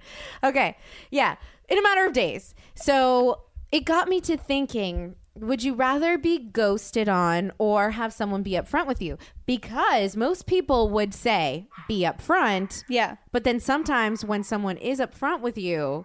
Okay, 0.44 0.76
yeah, 1.10 1.36
in 1.68 1.78
a 1.78 1.82
matter 1.82 2.04
of 2.06 2.12
days. 2.12 2.54
So 2.74 3.42
it 3.72 3.84
got 3.84 4.08
me 4.08 4.20
to 4.22 4.36
thinking: 4.36 5.16
Would 5.34 5.62
you 5.62 5.74
rather 5.74 6.16
be 6.18 6.38
ghosted 6.38 7.08
on 7.08 7.52
or 7.58 7.92
have 7.92 8.12
someone 8.12 8.42
be 8.42 8.52
upfront 8.52 8.86
with 8.86 9.00
you? 9.02 9.18
Because 9.46 10.16
most 10.16 10.46
people 10.46 10.88
would 10.90 11.14
say 11.14 11.66
be 11.88 12.00
upfront. 12.00 12.84
Yeah. 12.88 13.16
but 13.32 13.44
then 13.44 13.60
sometimes 13.60 14.24
when 14.24 14.42
someone 14.42 14.76
is 14.76 14.98
upfront 15.00 15.40
with 15.40 15.56
you, 15.58 16.04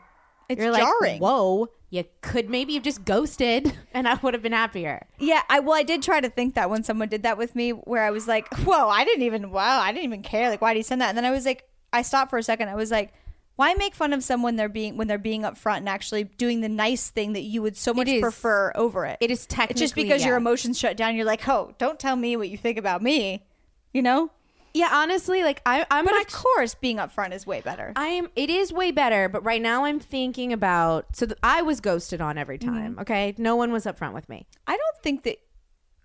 It's 0.49 0.61
you're 0.61 0.71
like, 0.71 0.83
jarring. 0.83 1.19
"Whoa." 1.19 1.69
You 1.89 2.05
could 2.21 2.49
maybe 2.49 2.75
have 2.75 2.83
just 2.83 3.03
ghosted, 3.03 3.77
and 3.93 4.07
I 4.07 4.17
would 4.21 4.33
have 4.33 4.41
been 4.41 4.53
happier. 4.53 5.05
Yeah, 5.19 5.41
I 5.49 5.59
well, 5.59 5.75
I 5.75 5.83
did 5.83 6.01
try 6.01 6.21
to 6.21 6.29
think 6.29 6.55
that 6.55 6.69
when 6.69 6.83
someone 6.83 7.09
did 7.09 7.23
that 7.23 7.37
with 7.37 7.53
me, 7.53 7.71
where 7.71 8.03
I 8.03 8.11
was 8.11 8.27
like, 8.29 8.47
"Whoa, 8.59 8.87
I 8.87 9.03
didn't 9.03 9.23
even 9.23 9.51
wow, 9.51 9.81
I 9.81 9.91
didn't 9.91 10.05
even 10.05 10.23
care. 10.23 10.49
Like, 10.49 10.61
why 10.61 10.73
did 10.73 10.79
he 10.79 10.83
send 10.83 11.01
that?" 11.01 11.09
And 11.09 11.17
then 11.17 11.25
I 11.25 11.31
was 11.31 11.45
like, 11.45 11.67
I 11.91 12.01
stopped 12.01 12.29
for 12.29 12.37
a 12.37 12.43
second. 12.43 12.69
I 12.69 12.75
was 12.75 12.91
like, 12.91 13.13
"Why 13.57 13.73
make 13.73 13.93
fun 13.93 14.13
of 14.13 14.23
someone 14.23 14.55
they're 14.55 14.69
being 14.69 14.95
when 14.95 15.07
they're 15.07 15.17
being 15.17 15.41
upfront 15.41 15.77
and 15.77 15.89
actually 15.89 16.23
doing 16.23 16.61
the 16.61 16.69
nice 16.69 17.09
thing 17.09 17.33
that 17.33 17.41
you 17.41 17.61
would 17.61 17.75
so 17.75 17.93
much 17.93 18.07
is. 18.07 18.21
prefer 18.21 18.71
over 18.75 19.05
it?" 19.05 19.17
It 19.19 19.29
is 19.29 19.39
It's 19.39 19.47
just 19.47 19.49
technically, 19.49 20.03
because 20.03 20.23
your 20.23 20.37
emotions 20.37 20.79
shut 20.79 20.95
down. 20.95 21.15
You're 21.15 21.25
like, 21.25 21.45
"Oh, 21.49 21.73
don't 21.77 21.99
tell 21.99 22.15
me 22.15 22.37
what 22.37 22.47
you 22.47 22.57
think 22.57 22.77
about 22.77 23.01
me," 23.01 23.45
you 23.93 24.01
know. 24.01 24.31
Yeah, 24.73 24.89
honestly, 24.91 25.43
like 25.43 25.61
I, 25.65 25.85
I'm 25.91 26.05
But 26.05 26.19
of 26.21 26.27
course, 26.31 26.75
being 26.75 26.97
upfront 26.97 27.33
is 27.33 27.45
way 27.45 27.59
better. 27.61 27.91
I 27.95 28.07
am. 28.07 28.29
It 28.35 28.49
is 28.49 28.71
way 28.71 28.91
better, 28.91 29.27
but 29.27 29.43
right 29.43 29.61
now 29.61 29.83
I'm 29.85 29.99
thinking 29.99 30.53
about. 30.53 31.15
So 31.15 31.25
th- 31.25 31.37
I 31.43 31.61
was 31.61 31.81
ghosted 31.81 32.21
on 32.21 32.37
every 32.37 32.57
time. 32.57 32.97
Okay, 32.99 33.35
no 33.37 33.55
one 33.57 33.71
was 33.73 33.85
upfront 33.85 34.13
with 34.13 34.29
me. 34.29 34.47
I 34.67 34.77
don't 34.77 35.03
think 35.03 35.23
that 35.23 35.37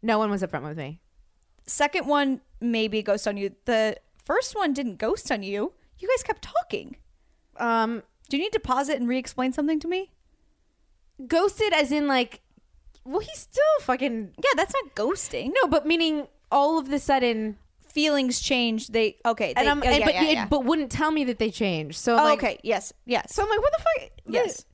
No 0.02 0.18
one 0.18 0.31
was 0.31 0.42
upfront 0.42 0.64
with 0.64 0.76
me. 0.76 1.00
second 1.66 2.07
one 2.07 2.40
maybe 2.61 3.02
ghost 3.02 3.29
on 3.29 3.37
you. 3.37 3.55
The 3.66 3.96
first 4.24 4.57
one 4.57 4.72
didn't 4.72 4.96
ghost 4.96 5.31
on 5.31 5.42
you. 5.44 5.72
You 5.98 6.09
guys 6.09 6.22
kept 6.24 6.42
talking. 6.42 6.96
Um, 7.59 8.02
Do 8.29 8.37
you 8.37 8.42
need 8.42 8.52
to 8.52 8.61
pause 8.61 8.88
it 8.88 8.98
and 8.98 9.09
re-explain 9.09 9.52
something 9.52 9.79
to 9.81 9.88
me? 9.88 10.11
ghosted 11.29 11.72
as 11.72 11.92
in 11.92 12.07
like, 12.09 12.40
well, 13.05 13.20
he's 13.20 13.38
still 13.38 13.62
fucking 13.83 14.33
Yeah, 14.42 14.50
that's 14.57 14.74
not 14.74 14.94
ghosting. 14.94 15.52
no, 15.55 15.68
but 15.68 15.87
meaning 15.87 16.26
all 16.50 16.79
of 16.79 16.88
the 16.90 16.98
sudden. 16.98 17.59
Feelings 17.96 18.40
change. 18.40 18.88
They 18.88 19.16
okay. 19.24 19.54
They, 19.54 19.61
and 19.61 19.68
I'm, 19.68 19.82
oh, 19.82 19.87
and- 19.87 19.98
yeah, 20.00 20.04
but 20.04 20.14
yeah, 20.14 20.22
it- 20.24 20.32
yeah. 20.35 20.46
but 20.46 20.64
wouldn't 20.64 20.92
tell 20.92 21.11
me 21.11 21.24
that 21.24 21.38
they 21.38 21.50
changed. 21.50 21.96
So 21.98 22.12
Oh, 22.12 22.22
like, 22.24 22.38
okay. 22.38 22.59
Yes. 22.62 22.92
Yes. 23.06 23.35
So 23.35 23.42
I'm 23.42 23.48
like, 23.48 23.61
what 23.61 23.72
the 23.76 23.82
fuck? 23.82 24.11
Yes. 24.26 24.64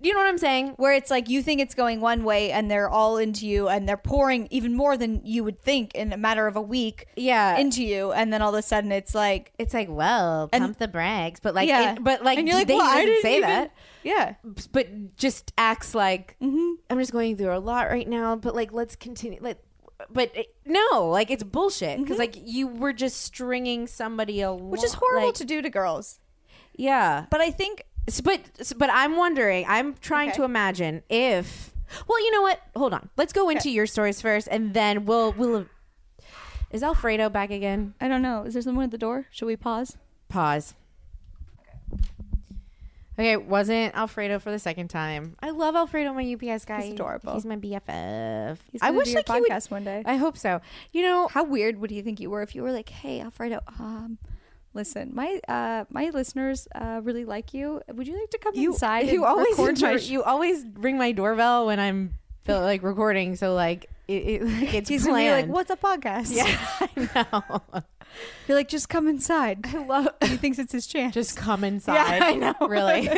You 0.00 0.12
know 0.14 0.20
what 0.20 0.28
I'm 0.28 0.38
saying? 0.38 0.74
Where 0.76 0.92
it's 0.92 1.10
like 1.10 1.28
you 1.28 1.42
think 1.42 1.60
it's 1.60 1.74
going 1.74 2.00
one 2.00 2.22
way 2.22 2.52
and 2.52 2.70
they're 2.70 2.88
all 2.88 3.16
into 3.16 3.48
you 3.48 3.68
and 3.68 3.88
they're 3.88 3.96
pouring 3.96 4.46
even 4.52 4.72
more 4.76 4.96
than 4.96 5.20
you 5.24 5.42
would 5.42 5.60
think 5.60 5.92
in 5.96 6.12
a 6.12 6.16
matter 6.16 6.46
of 6.46 6.54
a 6.54 6.60
week 6.60 7.06
Yeah. 7.16 7.58
into 7.58 7.82
you 7.84 8.12
and 8.12 8.32
then 8.32 8.40
all 8.40 8.54
of 8.54 8.58
a 8.58 8.62
sudden 8.62 8.92
it's 8.92 9.12
like 9.12 9.52
it's 9.58 9.74
like, 9.74 9.88
well, 9.90 10.48
And- 10.52 10.62
pump 10.62 10.78
the 10.78 10.86
brags, 10.86 11.40
but 11.40 11.52
like, 11.56 11.68
yeah. 11.68 11.94
it- 11.94 12.04
but 12.04 12.22
like, 12.22 12.38
and 12.38 12.46
you're 12.46 12.56
like, 12.56 12.68
they 12.68 12.76
well, 12.76 12.86
I 12.86 13.04
didn't 13.04 13.22
say 13.22 13.36
even- 13.38 13.48
that. 13.48 13.72
Yeah. 14.04 14.34
but 14.70 15.16
just 15.16 15.52
acts 15.58 15.94
like 15.96 16.36
Mm-hmm. 16.40 16.74
I'm 16.90 16.98
just 17.00 17.12
going 17.12 17.36
through 17.36 17.56
a 17.56 17.58
lot 17.58 17.88
right 17.90 18.08
now. 18.08 18.36
But 18.36 18.54
like, 18.54 18.72
let's 18.72 18.94
continue. 18.94 19.40
Like, 19.42 19.58
but 20.12 20.30
it, 20.36 20.54
no, 20.64 21.08
like 21.10 21.30
it's 21.30 21.42
bullshit 21.44 21.98
because 22.00 22.18
like 22.18 22.34
you 22.36 22.66
were 22.66 22.92
just 22.92 23.20
stringing 23.22 23.86
somebody 23.86 24.40
along, 24.40 24.58
Mm-hmm. 24.60 24.70
Which 24.70 24.84
is 24.84 24.94
horrible 24.94 25.28
like- 25.28 25.34
to 25.36 25.44
do 25.44 25.62
to 25.62 25.70
girls. 25.70 26.18
Yeah, 26.76 27.26
But 27.30 27.40
I 27.40 27.50
think 27.50 27.82
S- 28.06 28.20
but 28.20 28.40
s- 28.60 28.72
but 28.72 28.88
I'm 28.92 29.16
wondering. 29.16 29.64
I'm 29.68 29.94
trying 29.94 30.28
Okay. 30.30 30.36
to 30.36 30.44
imagine 30.44 31.02
if. 31.10 31.72
Well, 32.06 32.20
you 32.24 32.30
know 32.30 32.42
what? 32.42 32.60
Hold 32.76 32.94
on. 32.94 33.08
Let's 33.16 33.32
go 33.32 33.48
into 33.50 33.70
your 33.70 33.86
stories 33.86 34.20
first, 34.22 34.46
and 34.50 34.72
then 34.74 35.04
we'll 35.04 35.32
we'll. 35.32 35.66
Is 36.70 36.82
Alfredo 36.82 37.28
back 37.30 37.50
again? 37.50 37.94
I 38.00 38.08
don't 38.08 38.22
know. 38.22 38.44
Is 38.44 38.52
there 38.54 38.62
someone 38.62 38.84
at 38.84 38.90
the 38.92 38.98
door? 38.98 39.26
Should 39.30 39.46
we 39.46 39.56
pause? 39.56 39.96
Pause. 40.28 40.74
Okay, 43.18 43.36
wasn't 43.36 43.96
Alfredo 43.96 44.38
for 44.38 44.52
the 44.52 44.60
second 44.60 44.88
time. 44.88 45.34
I 45.42 45.50
love 45.50 45.74
Alfredo, 45.74 46.12
my 46.14 46.22
UPS 46.34 46.64
guy. 46.64 46.82
He's 46.82 46.92
adorable. 46.94 47.34
He's 47.34 47.44
my 47.44 47.56
BFF. 47.56 48.58
He's 48.70 48.80
I 48.80 48.92
wish 48.92 49.06
do 49.06 49.10
your 49.12 49.22
like 49.26 49.34
he 49.34 49.40
would- 49.40 49.50
podcast 49.50 49.70
one 49.72 49.82
day. 49.84 50.02
I 50.06 50.16
hope 50.16 50.36
so. 50.38 50.60
You 50.92 51.02
know, 51.02 51.26
How 51.28 51.42
weird 51.42 51.80
would 51.80 51.90
you 51.90 52.02
think 52.02 52.20
you 52.20 52.30
were 52.30 52.42
if 52.42 52.54
you 52.54 52.62
were 52.62 52.70
like, 52.70 52.88
"Hey, 52.88 53.20
Alfredo, 53.20 53.60
um, 53.80 54.18
listen, 54.72 55.10
my 55.14 55.40
uh, 55.48 55.84
my 55.90 56.10
listeners 56.10 56.68
uh, 56.76 57.00
really 57.02 57.24
like 57.24 57.52
you. 57.54 57.80
Would 57.92 58.06
you 58.06 58.18
like 58.20 58.30
to 58.30 58.38
come 58.38 58.54
you 58.54 58.70
inside? 58.72 59.08
you 59.10 59.24
always 59.24 59.58
record 59.58 59.80
my 59.82 59.96
sh-" 59.96 60.10
you 60.10 60.22
always 60.22 60.64
ring 60.74 60.96
my 60.96 61.10
doorbell 61.10 61.66
when 61.66 61.80
I'm 61.80 62.14
feel 62.44 62.60
like 62.60 62.84
recording. 62.84 63.34
So 63.34 63.52
like 63.54 63.86
it, 64.06 64.12
it 64.12 64.42
like 64.44 64.74
it's 64.74 64.88
He's 64.88 65.04
gonna 65.04 65.18
be 65.18 65.30
like, 65.30 65.46
"What's 65.48 65.70
a 65.70 65.76
podcast?" 65.76 66.28
Yeah, 66.30 66.46
I 66.80 67.26
know. 67.42 67.82
You're 68.46 68.56
like, 68.56 68.68
"Just 68.68 68.88
come 68.88 69.06
inside." 69.08 69.64
I 69.66 69.84
love. 69.84 70.08
he 70.22 70.36
thinks 70.36 70.58
it's 70.58 70.72
his 70.72 70.86
chance. 70.86 71.14
Just 71.14 71.36
come 71.36 71.64
inside. 71.64 71.94
Yeah, 71.94 72.24
I 72.26 72.34
know. 72.34 72.54
Really? 72.68 73.08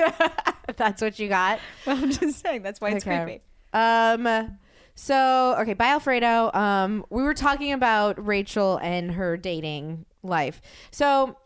That's 0.77 1.03
what 1.03 1.19
you 1.19 1.29
got. 1.29 1.59
Well, 1.87 1.97
I'm 2.03 2.11
just 2.11 2.41
saying 2.41 2.63
that's 2.63 2.81
why 2.81 2.91
it's 2.91 3.07
Okay. 3.07 3.23
creepy. 3.25 3.43
Um. 3.73 4.57
So 4.95 5.57
okay, 5.61 5.75
bye 5.75 5.87
Alfredo. 5.89 6.51
Um, 6.53 7.05
we 7.11 7.23
were 7.23 7.35
talking 7.35 7.73
about 7.73 8.25
Rachael 8.25 8.79
and 8.83 9.13
her 9.13 9.37
dating 9.37 10.05
life. 10.23 10.61
So 10.91 11.37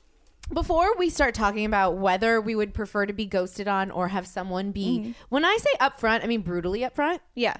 before 0.52 0.94
we 0.98 1.08
start 1.08 1.34
talking 1.34 1.64
about 1.64 1.96
whether 1.96 2.40
we 2.40 2.54
would 2.54 2.74
prefer 2.74 3.06
to 3.06 3.12
be 3.12 3.24
ghosted 3.26 3.68
on 3.68 3.90
or 3.90 4.08
have 4.08 4.26
someone 4.26 4.72
be, 4.72 4.98
Mm-hmm. 4.98 5.10
when 5.30 5.44
I 5.44 5.56
say 5.58 5.70
upfront, 5.80 6.24
I 6.24 6.26
mean 6.26 6.42
brutally 6.42 6.80
upfront. 6.80 7.20
Yeah. 7.34 7.56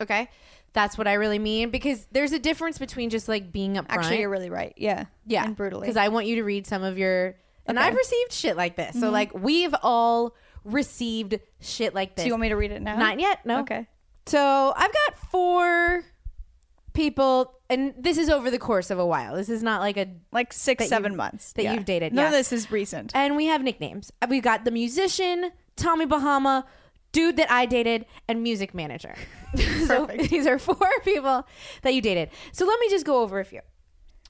Okay, 0.00 0.28
that's 0.72 0.98
what 0.98 1.06
I 1.08 1.14
really 1.14 1.38
mean 1.38 1.70
because 1.70 2.06
there's 2.12 2.32
a 2.32 2.38
difference 2.38 2.78
between 2.78 3.10
just 3.10 3.28
like 3.28 3.50
being 3.52 3.74
upfront. 3.74 3.86
Actually, 3.90 4.20
you're 4.20 4.30
really 4.30 4.50
right. 4.50 4.74
Yeah. 4.76 5.04
Yeah, 5.26 5.44
And 5.44 5.56
brutally. 5.56 5.82
Because 5.82 5.96
I 5.96 6.08
want 6.08 6.26
you 6.26 6.36
to 6.36 6.42
read 6.44 6.66
some 6.66 6.82
of 6.82 6.98
your. 6.98 7.36
And 7.66 7.78
Okay. 7.78 7.86
I've 7.88 7.94
received 7.94 8.32
shit 8.32 8.56
like 8.56 8.76
this. 8.76 8.90
Mm-hmm. 8.90 9.00
So 9.00 9.10
like 9.10 9.32
we've 9.34 9.74
all 9.82 10.34
received 10.64 11.38
shit 11.60 11.94
like 11.94 12.14
this. 12.16 12.24
Do 12.24 12.28
you 12.28 12.32
want 12.34 12.42
me 12.42 12.48
to 12.50 12.56
read 12.56 12.72
it 12.72 12.82
now? 12.82 12.96
Not 12.96 13.18
yet. 13.20 13.44
No. 13.46 13.60
Okay. 13.60 13.86
So 14.26 14.72
I've 14.76 14.92
got 14.92 15.18
four 15.30 16.04
people, 16.92 17.54
and 17.70 17.94
this 17.98 18.18
is 18.18 18.28
over 18.28 18.50
the 18.50 18.58
course 18.58 18.90
of 18.90 18.98
a 18.98 19.06
while. 19.06 19.36
This 19.36 19.48
is 19.48 19.62
not 19.62 19.80
like 19.80 19.96
a. 19.96 20.08
Like 20.32 20.52
six, 20.52 20.86
seven 20.88 21.16
months 21.16 21.52
that 21.54 21.62
Yeah. 21.62 21.74
you've 21.74 21.84
dated, 21.84 22.12
None 22.12 22.26
of 22.26 22.32
yeah. 22.32 22.38
this 22.38 22.52
is 22.52 22.70
recent. 22.70 23.12
And 23.14 23.36
we 23.36 23.46
have 23.46 23.62
nicknames. 23.62 24.12
We've 24.28 24.42
got 24.42 24.64
the 24.64 24.70
musician, 24.70 25.50
Tommy 25.76 26.04
Bahama, 26.06 26.66
dude 27.12 27.36
that 27.36 27.50
I 27.50 27.66
dated, 27.66 28.06
and 28.28 28.42
music 28.42 28.74
manager. 28.74 29.14
so 29.86 30.06
Perfect. 30.06 30.30
these 30.30 30.46
are 30.46 30.58
four 30.58 30.88
people 31.04 31.46
that 31.82 31.94
you 31.94 32.02
dated. 32.02 32.30
So 32.52 32.66
let 32.66 32.78
me 32.80 32.88
just 32.90 33.06
go 33.06 33.22
over 33.22 33.40
a 33.40 33.44
few. 33.44 33.60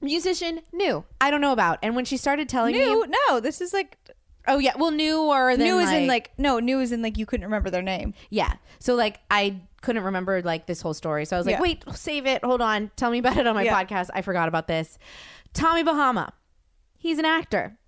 Musician, 0.00 0.60
new. 0.72 1.04
I 1.20 1.30
don't 1.30 1.40
know 1.40 1.52
about. 1.52 1.78
And 1.82 1.96
when 1.96 2.04
she 2.04 2.16
started 2.16 2.48
telling 2.48 2.74
New? 2.74 3.02
me, 3.02 3.14
No, 3.28 3.40
this 3.40 3.60
is 3.60 3.72
like 3.72 3.96
oh 4.48 4.58
yeah, 4.58 4.74
well, 4.78 4.90
new 4.92 5.22
or 5.22 5.56
then 5.56 5.66
new 5.66 5.78
is 5.78 5.90
in 5.90 6.06
like 6.06 6.28
like 6.28 6.38
no, 6.38 6.60
new 6.60 6.80
is 6.80 6.92
in 6.92 7.02
like 7.02 7.16
you 7.18 7.26
couldn't 7.26 7.44
remember 7.46 7.70
their 7.70 7.82
name. 7.82 8.14
Yeah. 8.30 8.52
So 8.78 8.94
like 8.94 9.20
I 9.30 9.60
couldn't 9.80 10.04
remember 10.04 10.42
like 10.42 10.66
this 10.66 10.80
whole 10.82 10.94
story. 10.94 11.24
So 11.24 11.34
I 11.36 11.38
was 11.40 11.46
like, 11.46 11.56
Yeah. 11.56 11.62
wait, 11.62 11.84
save 11.94 12.26
it. 12.26 12.44
Hold 12.44 12.60
on. 12.60 12.90
Tell 12.96 13.10
me 13.10 13.18
about 13.18 13.38
it 13.38 13.46
on 13.46 13.54
my 13.54 13.62
Yeah. 13.62 13.82
podcast. 13.82 14.10
I 14.14 14.22
forgot 14.22 14.48
about 14.48 14.68
this. 14.68 14.98
Tommy 15.54 15.82
Bahama. 15.82 16.32
He's 16.98 17.18
an 17.18 17.24
actor. 17.24 17.78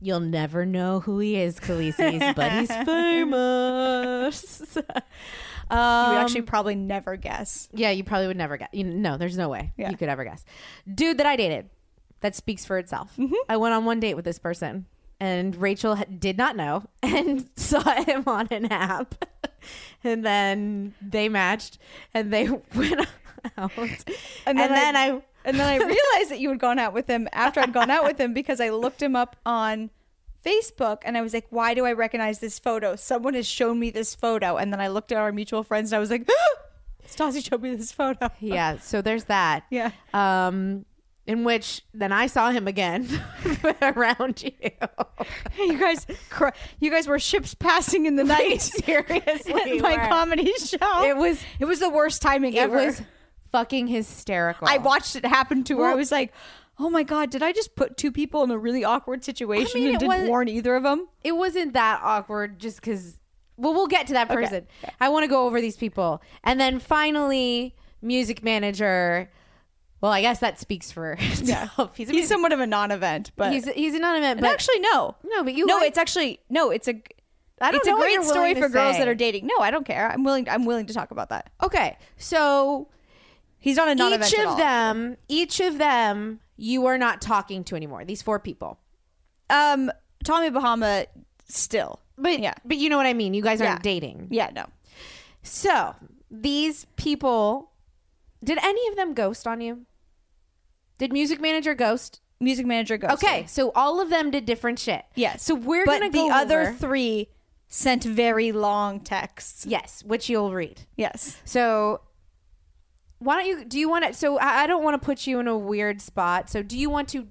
You'll 0.00 0.20
never 0.20 0.64
know 0.64 1.00
who 1.00 1.18
he 1.18 1.36
is, 1.36 1.58
Khaleesi's, 1.60 2.34
but 2.34 2.52
he's 2.52 2.68
famous. 2.86 4.70
You 4.76 4.82
would 5.76 5.78
um, 5.78 6.16
actually 6.16 6.42
probably 6.42 6.74
never 6.74 7.16
guess. 7.16 7.68
yeah, 7.72 7.90
you 7.90 8.02
probably 8.02 8.26
would 8.28 8.36
never 8.36 8.56
guess. 8.56 8.70
You, 8.72 8.84
no, 8.84 9.16
there's 9.18 9.36
no 9.36 9.48
way 9.48 9.72
Yeah. 9.76 9.90
you 9.90 9.96
could 9.96 10.08
ever 10.08 10.24
guess. 10.24 10.44
Dude 10.92 11.18
that 11.18 11.26
I 11.26 11.36
dated. 11.36 11.68
That 12.22 12.34
speaks 12.34 12.66
for 12.66 12.76
itself. 12.76 13.12
Mm-hmm. 13.16 13.32
I 13.48 13.56
went 13.56 13.72
on 13.74 13.84
one 13.86 13.98
date 13.98 14.12
with 14.14 14.26
this 14.26 14.38
person, 14.38 14.84
and 15.20 15.56
Rachael 15.56 15.96
ha- 15.96 16.04
did 16.18 16.36
not 16.36 16.54
know 16.54 16.84
and 17.02 17.48
saw 17.56 17.82
him 18.04 18.24
on 18.26 18.48
an 18.50 18.66
app, 18.70 19.24
and 20.04 20.22
then 20.24 20.92
they 21.00 21.28
matched, 21.30 21.78
and 22.12 22.30
they 22.30 22.48
went 22.74 23.06
out, 23.56 23.72
and 24.44 24.58
then, 24.58 24.96
I, 24.96 25.22
and 25.44 25.58
then 25.58 25.66
I 25.66 25.76
realized 25.84 26.30
that 26.30 26.38
you 26.40 26.48
had 26.50 26.58
gone 26.58 26.78
out 26.78 26.92
with 26.92 27.06
him 27.08 27.28
after 27.32 27.60
I'd 27.60 27.72
gone 27.72 27.90
out 27.90 28.04
with 28.04 28.18
him 28.18 28.32
because 28.34 28.60
I 28.60 28.70
looked 28.70 29.02
him 29.02 29.14
up 29.16 29.36
on 29.46 29.90
Facebook 30.44 31.02
and 31.04 31.16
I 31.18 31.20
was 31.22 31.34
like, 31.34 31.46
why 31.50 31.74
do 31.74 31.84
I 31.84 31.92
recognize 31.92 32.38
this 32.38 32.58
photo? 32.58 32.96
Someone 32.96 33.34
has 33.34 33.46
shown 33.46 33.78
me 33.78 33.90
this 33.90 34.14
photo. 34.14 34.56
And 34.56 34.72
then 34.72 34.80
I 34.80 34.88
looked 34.88 35.12
at 35.12 35.18
our 35.18 35.32
mutual 35.32 35.62
friends 35.62 35.92
and 35.92 35.96
I 35.96 36.00
was 36.00 36.10
like, 36.10 36.28
Stassi 37.06 37.44
showed 37.46 37.62
me 37.62 37.74
this 37.74 37.92
photo. 37.92 38.30
yeah. 38.40 38.78
So 38.78 39.02
there's 39.02 39.24
that. 39.24 39.64
Yeah. 39.70 39.90
Um, 40.14 40.84
in 41.26 41.44
which 41.44 41.82
then 41.92 42.10
I 42.10 42.26
saw 42.26 42.50
him 42.50 42.66
again 42.66 43.06
around 43.82 44.42
you. 44.42 44.52
You 45.58 45.78
guys, 45.78 46.06
cr- 46.30 46.48
you 46.80 46.90
guys 46.90 47.06
were 47.06 47.18
ships 47.18 47.54
passing 47.54 48.06
in 48.06 48.16
the 48.16 48.24
night. 48.24 48.62
seriously 48.62 49.52
at 49.76 49.80
my 49.82 49.96
were. 49.96 50.08
comedy 50.08 50.52
show. 50.54 51.04
It 51.04 51.16
was- 51.16 51.42
it 51.60 51.66
was 51.66 51.78
the 51.80 51.90
worst 51.90 52.22
timing 52.22 52.54
It 52.54 52.60
ever. 52.60 52.76
was 52.86 53.02
fucking 53.52 53.86
hysterical. 53.88 54.68
I 54.68 54.78
watched 54.78 55.16
it 55.16 55.24
happen 55.24 55.64
to 55.64 55.78
her. 55.80 55.84
I 55.86 55.94
was 55.94 56.10
like, 56.12 56.32
oh 56.78 56.88
my 56.90 57.02
god, 57.02 57.30
did 57.30 57.42
I 57.42 57.52
just 57.52 57.74
put 57.76 57.96
two 57.96 58.10
people 58.12 58.42
in 58.42 58.50
a 58.50 58.58
really 58.58 58.84
awkward 58.84 59.24
situation 59.24 59.80
mean, 59.82 59.90
and 59.90 59.98
didn't 60.00 60.28
warn 60.28 60.48
either 60.48 60.76
of 60.76 60.82
them? 60.82 61.08
it 61.22 61.32
wasn't 61.32 61.72
that 61.74 62.00
awkward 62.02 62.58
just 62.58 62.80
because 62.80 63.16
well 63.56 63.74
we'll 63.74 63.86
get 63.86 64.06
to 64.06 64.14
that 64.14 64.30
Okay. 64.30 64.40
person 64.40 64.66
i 65.00 65.08
want 65.10 65.22
to 65.22 65.28
go 65.28 65.44
over 65.46 65.60
these 65.60 65.76
people 65.76 66.22
and 66.44 66.58
then 66.58 66.78
finally 66.78 67.74
music 68.00 68.42
manager 68.42 69.30
well 70.00 70.10
i 70.12 70.22
guess 70.22 70.38
that 70.38 70.58
speaks 70.58 70.90
for 70.90 71.12
itself 71.20 71.94
he's, 71.94 72.08
He's 72.08 72.26
somewhat 72.26 72.52
of 72.54 72.60
a 72.60 72.66
non-event, 72.66 73.32
but 73.36 73.52
he's 73.52 73.68
he's 73.72 73.94
a 73.94 73.98
non-event 73.98 74.40
but 74.40 74.50
actually 74.50 74.80
no, 74.80 75.14
no 75.24 75.44
but 75.44 75.52
you 75.52 75.66
no, 75.66 75.74
like- 75.76 75.88
it's 75.88 75.98
actually 75.98 76.40
no, 76.48 76.70
it's 76.70 76.88
a. 76.88 77.02
I 77.60 77.70
don't 77.72 77.80
it's 77.80 77.88
a 77.88 77.92
great 77.92 78.22
story 78.22 78.54
for 78.54 78.70
girls 78.70 78.96
that 78.96 79.06
are 79.06 79.14
dating. 79.14 79.46
No, 79.46 79.58
I 79.62 79.70
don't 79.70 79.84
care. 79.84 80.10
I'm 80.10 80.24
willing. 80.24 80.48
I'm 80.48 80.64
willing 80.64 80.86
to 80.86 80.94
talk 80.94 81.10
about 81.10 81.28
that. 81.28 81.50
okay 81.62 81.98
so 82.16 82.88
He's 83.60 83.76
not 83.76 83.88
a 83.88 83.94
non-event 83.94 84.32
each 84.32 84.38
at 84.38 84.44
of 84.44 84.50
all. 84.52 84.56
them 84.56 85.16
each 85.28 85.60
of 85.60 85.78
them 85.78 86.40
you 86.56 86.86
are 86.86 86.98
not 86.98 87.20
talking 87.20 87.62
to 87.64 87.76
anymore 87.76 88.04
these 88.04 88.22
four 88.22 88.38
people 88.38 88.78
Um, 89.50 89.90
Tommy 90.24 90.50
Bahama 90.50 91.06
still, 91.48 92.00
but 92.18 92.38
yeah, 92.40 92.54
but 92.64 92.76
you 92.76 92.88
know 92.88 92.96
what 92.96 93.06
i 93.06 93.12
mean 93.14 93.34
you 93.34 93.42
guys 93.42 93.60
aren't 93.60 93.78
Yeah. 93.80 93.92
dating 93.92 94.28
yeah, 94.30 94.50
no. 94.54 94.66
so 95.42 95.94
these 96.30 96.86
people 96.96 97.70
did 98.42 98.58
any 98.62 98.86
of 98.88 98.96
them 98.96 99.14
ghost 99.14 99.46
on 99.46 99.60
you 99.60 99.84
did 100.98 101.12
music 101.12 101.40
manager 101.40 101.74
ghost 101.74 102.20
Music 102.42 102.64
manager 102.64 102.96
ghost. 102.96 103.12
Okay, 103.22 103.44
so 103.46 103.70
all 103.74 104.00
of 104.00 104.08
them 104.08 104.30
did 104.30 104.46
different 104.46 104.78
shit. 104.78 105.04
Yes. 105.14 105.42
So 105.42 105.54
we're 105.54 105.84
but 105.84 105.98
gonna 106.00 106.10
the 106.10 106.18
go 106.20 106.30
other 106.32 106.60
over- 106.62 106.72
three 106.72 107.28
sent 107.68 108.02
very 108.02 108.50
long 108.50 109.00
texts. 109.00 109.66
yes, 109.68 110.02
which 110.06 110.30
you'll 110.30 110.50
read. 110.50 110.86
Yes. 110.96 111.36
So 111.44 112.00
why 113.20 113.36
don't 113.36 113.46
you? 113.46 113.64
Do 113.64 113.78
you 113.78 113.88
want 113.88 114.04
to? 114.06 114.12
So 114.12 114.38
I, 114.38 114.62
I 114.64 114.66
don't 114.66 114.82
want 114.82 115.00
to 115.00 115.04
put 115.06 115.26
you 115.26 115.38
in 115.38 115.46
a 115.46 115.56
weird 115.56 116.00
spot. 116.02 116.50
So 116.50 116.62
do 116.62 116.76
you 116.76 116.90
want 116.90 117.08
to 117.10 117.28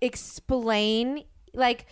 explain 0.00 1.24
like 1.54 1.86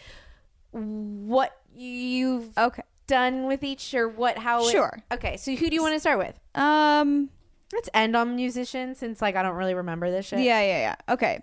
what 0.71 1.57
you've 1.75 2.57
Okay. 2.57 2.83
done 3.07 3.47
with 3.47 3.63
each 3.63 3.95
or 3.95 4.09
what 4.09 4.39
how? 4.39 4.67
it- 4.67 4.71
Sure. 4.73 4.99
okay. 5.13 5.37
So 5.37 5.55
who 5.55 5.69
do 5.69 5.75
you 5.75 5.83
want 5.83 5.95
to 5.95 6.01
start 6.01 6.19
with? 6.19 6.39
Um. 6.55 7.31
Let's 7.71 7.91
end 7.93 8.17
on 8.17 8.35
musician 8.35 8.95
since 8.95 9.21
like 9.21 9.37
I 9.37 9.43
don't 9.43 9.55
really 9.57 9.75
remember 9.75 10.11
this 10.11 10.25
shit. 10.27 10.39
Yeah, 10.39 10.63
yeah, 10.63 10.79
yeah. 10.79 10.95
Okay. 11.15 11.41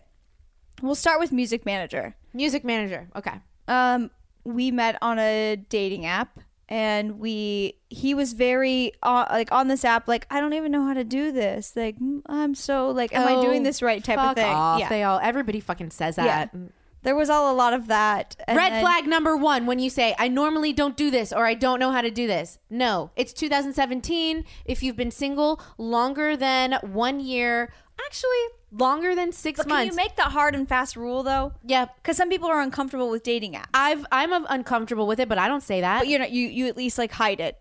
We'll 0.81 0.95
start 0.95 1.19
with 1.19 1.31
music 1.31 1.67
manager. 1.67 2.15
Music 2.33 2.63
manager. 2.65 3.07
Okay. 3.15 3.33
Um, 3.67 4.09
we 4.43 4.71
met 4.71 4.97
on 5.03 5.19
a 5.19 5.55
dating 5.69 6.07
app. 6.07 6.39
And 6.69 7.19
we 7.19 7.75
he 7.89 8.13
was 8.13 8.33
very 8.33 8.91
uh, 9.03 9.25
like 9.29 9.51
on 9.51 9.67
this 9.67 9.85
app 9.85 10.07
like 10.07 10.25
I 10.29 10.39
don't 10.41 10.53
even 10.53 10.71
know 10.71 10.85
how 10.85 10.93
to 10.93 11.03
do 11.03 11.31
this. 11.31 11.75
Like 11.75 11.95
I'm 12.27 12.55
so 12.55 12.89
like 12.89 13.13
am 13.15 13.27
I 13.27 13.41
doing 13.41 13.61
Oh, 13.61 13.63
this 13.65 13.81
right 13.81 14.03
type 14.03 14.19
of 14.19 14.35
thing. 14.35 14.45
Off. 14.45 14.79
Yeah. 14.79 14.89
They 14.89 15.03
all 15.03 15.19
everybody 15.21 15.59
fucking 15.59 15.91
says 15.91 16.17
Yeah. 16.17 16.25
that. 16.25 16.55
there 17.03 17.15
was 17.15 17.29
all 17.29 17.51
a 17.51 17.55
lot 17.55 17.73
of 17.73 17.85
that. 17.87 18.35
and 18.47 18.57
Red 18.57 18.73
then- 18.73 18.81
flag 18.83 19.05
number 19.07 19.37
one 19.37 19.67
when 19.67 19.77
you 19.77 19.91
say, 19.91 20.15
I 20.17 20.27
normally 20.27 20.73
don't 20.73 20.97
do 20.97 21.11
this 21.11 21.31
or 21.31 21.45
I 21.45 21.53
don't 21.53 21.79
know 21.79 21.91
how 21.91 22.01
to 22.01 22.09
do 22.09 22.25
this. 22.25 22.57
No, 22.67 23.11
it's 23.15 23.31
2017. 23.31 24.43
If 24.65 24.81
you've 24.81 24.95
been 24.97 25.11
single 25.11 25.61
longer 25.77 26.35
than 26.35 26.79
one 26.81 27.19
year, 27.19 27.71
actually 28.05 28.29
longer 28.71 29.15
than 29.15 29.31
six 29.31 29.57
But 29.57 29.67
can 29.67 29.75
months. 29.77 29.91
you 29.91 29.95
make 29.95 30.15
that 30.17 30.31
hard 30.31 30.55
and 30.55 30.67
fast 30.67 30.95
rule 30.95 31.23
though? 31.23 31.53
yeah. 31.63 31.85
Because 31.97 32.17
some 32.17 32.29
people 32.29 32.49
are 32.49 32.61
uncomfortable 32.61 33.09
with 33.09 33.23
dating 33.23 33.53
apps. 33.53 33.65
I've, 33.73 34.05
I'm 34.11 34.45
uncomfortable 34.49 35.07
with 35.07 35.19
it, 35.19 35.29
but 35.29 35.37
I 35.37 35.47
don't 35.47 35.63
say 35.63 35.81
that. 35.81 35.99
but 35.99 36.07
you 36.07 36.19
know, 36.19 36.25
you 36.25 36.47
you 36.47 36.67
at 36.67 36.75
least 36.77 36.97
like 36.97 37.11
hide 37.11 37.39
it. 37.39 37.57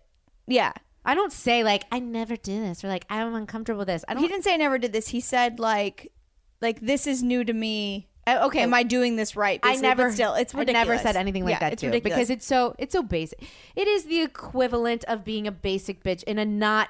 Yeah. 0.47 0.73
I 1.07 1.13
don't 1.13 1.31
say 1.31 1.63
like, 1.63 1.83
I 1.91 1.99
never 1.99 2.35
do 2.35 2.59
this 2.61 2.83
or 2.83 2.87
like, 2.87 3.05
I'm 3.09 3.33
uncomfortable 3.35 3.79
with 3.79 3.87
this. 3.87 4.03
I 4.07 4.13
don't. 4.15 4.23
He 4.23 4.27
didn't 4.27 4.43
say 4.43 4.53
I 4.55 4.57
never 4.57 4.77
did 4.77 4.91
this. 4.91 5.09
He 5.09 5.19
said 5.21 5.59
like 5.59 6.11
like 6.61 6.79
this 6.81 7.05
is 7.07 7.21
new 7.23 7.43
to 7.43 7.53
me. 7.53 8.07
Uh, 8.27 8.39
okay. 8.47 8.61
Am 8.63 8.73
I 8.73 8.81
doing 8.81 9.17
this 9.17 9.35
right? 9.35 9.59
I 9.61 9.75
never 9.75 10.11
still 10.11 10.33
it's 10.33 10.55
I 10.55 10.59
ridiculous. 10.59 10.87
never 10.87 10.97
said 10.97 11.15
anything 11.15 11.43
like 11.45 11.51
Yeah, 11.51 11.59
that 11.59 11.73
it's 11.73 11.81
too 11.81 11.87
ridiculous. 11.89 12.15
because 12.17 12.29
it's 12.31 12.45
so 12.47 12.75
it's 12.79 12.91
so 12.93 13.03
basic. 13.03 13.39
It 13.75 13.87
is 13.87 14.05
the 14.05 14.21
equivalent 14.21 15.03
of 15.07 15.23
being 15.23 15.45
a 15.45 15.51
basic 15.51 16.03
bitch 16.03 16.23
in 16.23 16.39
a 16.39 16.45
not 16.45 16.89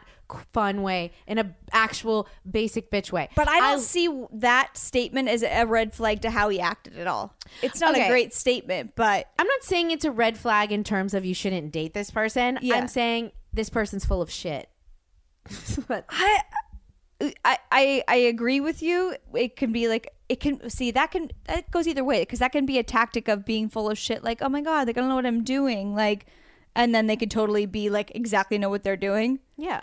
fun 0.54 0.82
way, 0.82 1.12
in 1.28 1.38
a 1.38 1.56
actual 1.72 2.28
basic 2.50 2.90
bitch 2.92 3.12
way. 3.12 3.30
But 3.36 3.48
I 3.48 3.60
don't 3.60 3.80
see 3.82 4.26
that 4.34 4.76
statement 4.78 5.30
as 5.30 5.44
a 5.44 5.66
red 5.66 5.94
flag 5.94 6.22
to 6.22 6.32
how 6.32 6.50
he 6.50 6.60
acted 6.60 6.98
at 6.98 7.08
all. 7.08 7.34
It's 7.62 7.80
not 7.80 7.92
Okay. 7.92 8.06
a 8.06 8.10
great 8.10 8.34
statement, 8.34 8.94
but 8.96 9.28
I'm 9.40 9.48
not 9.48 9.64
saying 9.64 9.92
it's 9.92 10.06
a 10.06 10.12
red 10.12 10.38
flag 10.38 10.72
in 10.72 10.84
terms 10.84 11.14
of 11.14 11.26
you 11.26 11.34
shouldn't 11.34 11.72
date 11.72 11.94
this 11.94 12.10
person. 12.12 12.58
Yeah. 12.62 12.76
I'm 12.76 12.88
saying 12.88 13.32
this 13.54 13.70
person's 13.70 14.06
full 14.06 14.22
of 14.22 14.30
shit. 14.32 14.70
but 15.88 16.06
I, 16.10 16.42
I 17.44 17.58
I 17.72 18.04
I 18.08 18.16
agree 18.16 18.60
with 18.60 18.82
you. 18.82 19.16
It 19.34 19.56
can 19.56 19.72
be 19.72 19.88
like 19.88 20.10
it 20.28 20.40
can 20.40 20.70
see 20.70 20.90
that 20.92 21.12
can 21.12 21.30
that 21.46 21.70
goes 21.70 21.88
either 21.88 22.04
way 22.04 22.22
because 22.24 22.40
that 22.40 22.52
can 22.52 22.66
be 22.66 22.80
a 22.80 22.84
tactic 22.84 23.28
of 23.28 23.46
being 23.46 23.70
full 23.70 23.90
of 23.90 23.98
shit. 23.98 24.24
Like 24.24 24.42
oh 24.42 24.50
my 24.50 24.62
god, 24.62 24.90
I 24.90 24.92
don't 24.92 25.08
know 25.08 25.16
what 25.16 25.26
I'm 25.26 25.44
doing. 25.44 25.94
Like, 25.96 26.26
and 26.76 26.94
then 26.96 27.06
they 27.08 27.16
could 27.16 27.30
totally 27.32 27.68
be 27.68 27.90
like 27.92 28.12
exactly 28.16 28.58
know 28.58 28.70
what 28.70 28.84
they're 28.84 28.98
doing. 28.98 29.40
yeah. 29.56 29.82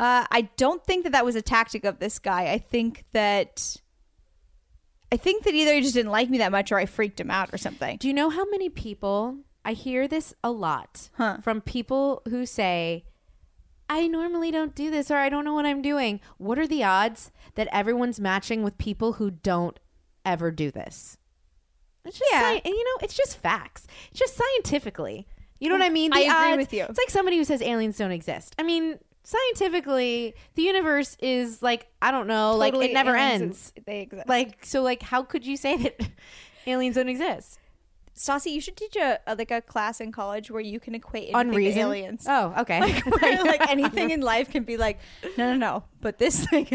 Uh, 0.00 0.26
I 0.30 0.42
don't 0.56 0.84
think 0.84 1.04
that 1.04 1.10
that 1.12 1.24
was 1.24 1.34
a 1.36 1.42
tactic 1.42 1.84
of 1.84 1.98
this 1.98 2.18
guy. 2.18 2.50
I 2.52 2.58
think 2.58 3.04
that. 3.12 3.76
I 5.10 5.16
think 5.16 5.44
that 5.44 5.54
either 5.54 5.72
he 5.72 5.80
just 5.80 5.94
didn't 5.94 6.12
like 6.12 6.28
me 6.28 6.36
that 6.38 6.52
much 6.52 6.70
or 6.70 6.76
I 6.76 6.84
freaked 6.84 7.18
him 7.18 7.30
out 7.30 7.48
or 7.52 7.56
something. 7.56 7.96
Do 7.96 8.08
you 8.08 8.14
know 8.14 8.28
how 8.28 8.44
many 8.50 8.68
people 8.68 9.38
I 9.64 9.72
hear 9.72 10.06
this 10.06 10.34
a 10.44 10.50
lot 10.50 11.08
Huh. 11.14 11.38
from 11.42 11.62
people 11.62 12.20
who 12.28 12.44
say, 12.44 13.06
I 13.88 14.06
normally 14.06 14.50
don't 14.50 14.74
do 14.74 14.90
this 14.90 15.10
or 15.10 15.16
I 15.16 15.30
don't 15.30 15.46
know 15.46 15.54
what 15.54 15.64
I'm 15.64 15.80
doing. 15.80 16.20
What 16.36 16.58
are 16.58 16.66
the 16.66 16.84
odds 16.84 17.30
that 17.54 17.68
everyone's 17.72 18.20
matching 18.20 18.62
with 18.62 18.76
people 18.76 19.14
who 19.14 19.30
don't 19.30 19.80
ever 20.26 20.50
do 20.50 20.70
this? 20.70 21.16
It's 22.04 22.18
just 22.18 22.30
Yeah. 22.30 22.40
sci- 22.52 22.60
and 22.66 22.74
you 22.74 22.84
know, 22.84 22.98
it's 23.02 23.14
just 23.16 23.38
facts. 23.38 23.86
It's 24.10 24.20
just 24.20 24.36
scientifically. 24.36 25.26
You 25.58 25.70
know 25.70 25.74
what 25.76 25.84
I 25.86 25.88
mean? 25.88 26.12
I 26.12 26.20
agree 26.20 26.32
odds- 26.52 26.56
with 26.58 26.72
you. 26.74 26.84
It's 26.84 26.98
like 26.98 27.08
somebody 27.10 27.38
who 27.38 27.44
says 27.44 27.62
aliens 27.62 27.96
don't 27.96 28.12
exist. 28.12 28.54
I 28.58 28.62
mean, 28.62 28.98
scientifically, 29.28 30.34
the 30.54 30.62
universe 30.62 31.16
is 31.20 31.62
like, 31.62 31.86
I 32.00 32.10
don't 32.10 32.26
know, 32.26 32.56
like 32.56 32.74
it 32.74 32.94
never 32.94 33.14
ends. 33.14 33.74
They 33.84 34.00
exist. 34.00 34.26
Like 34.26 34.64
so 34.64 34.82
like 34.82 35.02
how 35.02 35.22
could 35.22 35.46
you 35.46 35.56
say 35.56 35.76
that 35.76 36.00
aliens 36.66 36.96
don't 36.96 37.08
exist? 37.08 37.58
Stassi, 38.16 38.50
you 38.50 38.60
should 38.60 38.76
teach 38.76 38.96
a, 38.96 39.20
a 39.26 39.36
like 39.36 39.50
a 39.50 39.60
class 39.60 40.00
in 40.00 40.12
college 40.12 40.50
where 40.50 40.62
you 40.62 40.80
can 40.80 40.94
equate 40.94 41.34
anything 41.34 41.78
aliens. 41.78 42.26
Oh, 42.28 42.54
okay. 42.58 43.00
Where, 43.20 43.44
like 43.44 43.68
anything 43.68 44.10
in 44.10 44.22
life 44.22 44.50
can 44.50 44.64
be 44.64 44.76
like, 44.76 44.98
no, 45.36 45.52
no, 45.52 45.56
no. 45.56 45.84
But 46.00 46.18
this 46.18 46.44
thing, 46.46 46.66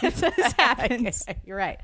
this 0.00 0.52
happens. 0.52 1.24
You're 1.44 1.56
right. 1.56 1.80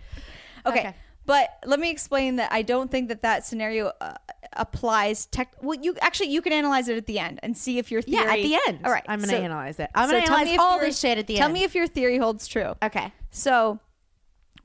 Okay. 0.64 0.80
Okay. 0.80 0.94
But 1.26 1.50
let 1.64 1.78
me 1.78 1.90
explain 1.90 2.36
that 2.36 2.50
I 2.52 2.62
don't 2.62 2.90
think 2.90 3.08
that 3.08 3.22
that 3.22 3.46
scenario 3.46 3.92
uh, 4.00 4.14
applies. 4.54 5.26
Tech. 5.26 5.54
Well, 5.62 5.78
you 5.80 5.94
actually 6.00 6.30
you 6.30 6.42
can 6.42 6.52
analyze 6.52 6.88
it 6.88 6.96
at 6.96 7.06
the 7.06 7.18
end 7.18 7.40
and 7.42 7.56
see 7.56 7.78
if 7.78 7.90
your 7.90 8.02
theory. 8.02 8.24
Yeah, 8.24 8.32
at 8.32 8.42
the 8.42 8.58
end. 8.68 8.80
All 8.84 8.90
right. 8.90 9.04
I'm 9.06 9.20
gonna 9.20 9.32
so- 9.32 9.38
analyze 9.38 9.78
it. 9.78 9.90
I'm 9.94 10.08
gonna 10.10 10.24
analyze 10.24 10.58
all 10.58 10.78
this 10.80 10.98
shit 10.98 11.18
at 11.18 11.26
the 11.26 11.36
tell 11.36 11.46
end. 11.46 11.54
Tell 11.54 11.60
me 11.60 11.64
if 11.64 11.74
your 11.74 11.86
theory 11.86 12.18
holds 12.18 12.46
true. 12.48 12.74
Okay. 12.82 13.12
So 13.30 13.78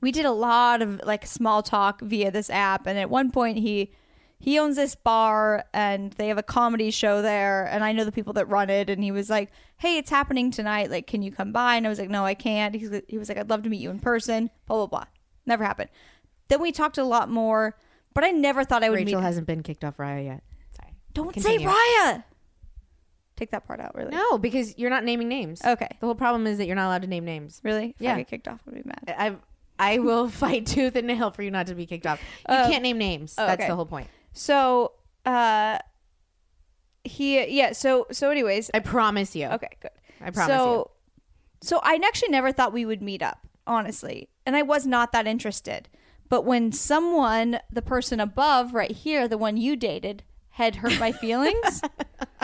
we 0.00 0.12
did 0.12 0.24
a 0.24 0.32
lot 0.32 0.82
of 0.82 1.00
like 1.04 1.26
small 1.26 1.62
talk 1.62 2.00
via 2.00 2.30
this 2.30 2.50
app, 2.50 2.86
and 2.86 2.98
at 2.98 3.10
one 3.10 3.30
point 3.30 3.58
he 3.58 3.92
he 4.38 4.58
owns 4.58 4.76
this 4.76 4.94
bar 4.94 5.64
and 5.72 6.12
they 6.12 6.28
have 6.28 6.38
a 6.38 6.42
comedy 6.42 6.90
show 6.90 7.22
there, 7.22 7.64
and 7.66 7.82
I 7.84 7.92
know 7.92 8.04
the 8.04 8.12
people 8.12 8.32
that 8.34 8.48
run 8.48 8.70
it, 8.70 8.90
and 8.90 9.02
he 9.02 9.10
was 9.10 9.30
like, 9.30 9.50
"Hey, 9.78 9.98
it's 9.98 10.10
happening 10.10 10.50
tonight. 10.50 10.90
Like, 10.90 11.06
can 11.06 11.22
you 11.22 11.32
come 11.32 11.52
by?" 11.52 11.76
And 11.76 11.86
I 11.86 11.88
was 11.88 11.98
like, 11.98 12.10
"No, 12.10 12.24
I 12.24 12.34
can't." 12.34 12.74
He 12.74 13.18
was 13.18 13.28
like, 13.28 13.38
"I'd 13.38 13.50
love 13.50 13.62
to 13.62 13.70
meet 13.70 13.80
you 13.80 13.90
in 13.90 13.98
person." 13.98 14.50
Blah 14.66 14.76
blah 14.78 14.86
blah. 14.86 15.04
Never 15.46 15.64
happened. 15.64 15.90
Then 16.48 16.60
we 16.60 16.72
talked 16.72 16.98
a 16.98 17.04
lot 17.04 17.28
more, 17.30 17.76
but 18.14 18.24
I 18.24 18.30
never 18.30 18.64
thought 18.64 18.82
I 18.84 18.88
would 18.90 18.96
Rachael 18.96 19.20
meet. 19.20 19.24
hasn't 19.24 19.46
been 19.46 19.62
kicked 19.62 19.84
off 19.84 19.96
Raya 19.96 20.24
yet. 20.24 20.42
Sorry. 20.76 20.92
Don't 21.12 21.32
Continue. 21.32 21.60
say 21.60 21.74
Raya. 21.74 22.24
Take 23.36 23.50
that 23.50 23.66
part 23.66 23.80
out, 23.80 23.94
really. 23.94 24.10
No, 24.12 24.38
because 24.38 24.78
you're 24.78 24.88
not 24.90 25.04
naming 25.04 25.28
names. 25.28 25.62
Okay. 25.64 25.88
The 26.00 26.06
whole 26.06 26.14
problem 26.14 26.46
is 26.46 26.56
that 26.58 26.66
you're 26.66 26.76
not 26.76 26.86
allowed 26.86 27.02
to 27.02 27.08
name 27.08 27.24
names. 27.24 27.60
Really? 27.62 27.90
If 27.90 28.00
Yeah. 28.00 28.14
I 28.14 28.18
get 28.18 28.28
kicked 28.28 28.48
off, 28.48 28.60
I'd 28.66 28.74
be 28.74 28.82
mad. 28.84 29.14
I 29.18 29.36
I 29.78 29.98
will 29.98 30.28
fight 30.42 30.64
tooth 30.66 30.96
and 30.96 31.06
nail 31.06 31.30
for 31.30 31.42
you 31.42 31.50
not 31.50 31.66
to 31.66 31.74
be 31.74 31.84
kicked 31.84 32.06
off. 32.06 32.20
You 32.48 32.56
Oh. 32.56 32.66
can't 32.70 32.82
name 32.82 32.96
names. 32.96 33.34
Oh, 33.36 33.46
That's 33.46 33.60
okay. 33.60 33.68
the 33.68 33.76
whole 33.76 33.84
point. 33.86 34.08
So, 34.32 34.92
uh, 35.26 35.78
he 37.04 37.46
yeah. 37.56 37.72
So 37.72 38.06
so 38.10 38.30
anyways, 38.30 38.70
I 38.72 38.78
promise 38.80 39.36
you. 39.36 39.46
Okay, 39.48 39.68
good. 39.80 39.90
I 40.20 40.30
promise 40.30 40.54
so, 40.56 40.90
So 41.62 41.80
I 41.82 42.00
actually 42.04 42.30
never 42.30 42.52
thought 42.52 42.72
we 42.72 42.86
would 42.86 43.02
meet 43.02 43.22
up, 43.22 43.46
honestly. 43.66 44.28
And 44.46 44.56
I 44.56 44.62
was 44.62 44.86
not 44.86 45.12
that 45.12 45.26
interested. 45.26 45.88
But 46.28 46.44
when 46.44 46.72
someone, 46.72 47.60
the 47.70 47.82
person 47.82 48.20
above 48.20 48.74
right 48.74 48.90
here, 48.90 49.28
the 49.28 49.38
one 49.38 49.56
you 49.56 49.76
dated, 49.76 50.24
had 50.50 50.76
hurt 50.76 50.98
my 50.98 51.12
feelings 51.12 51.82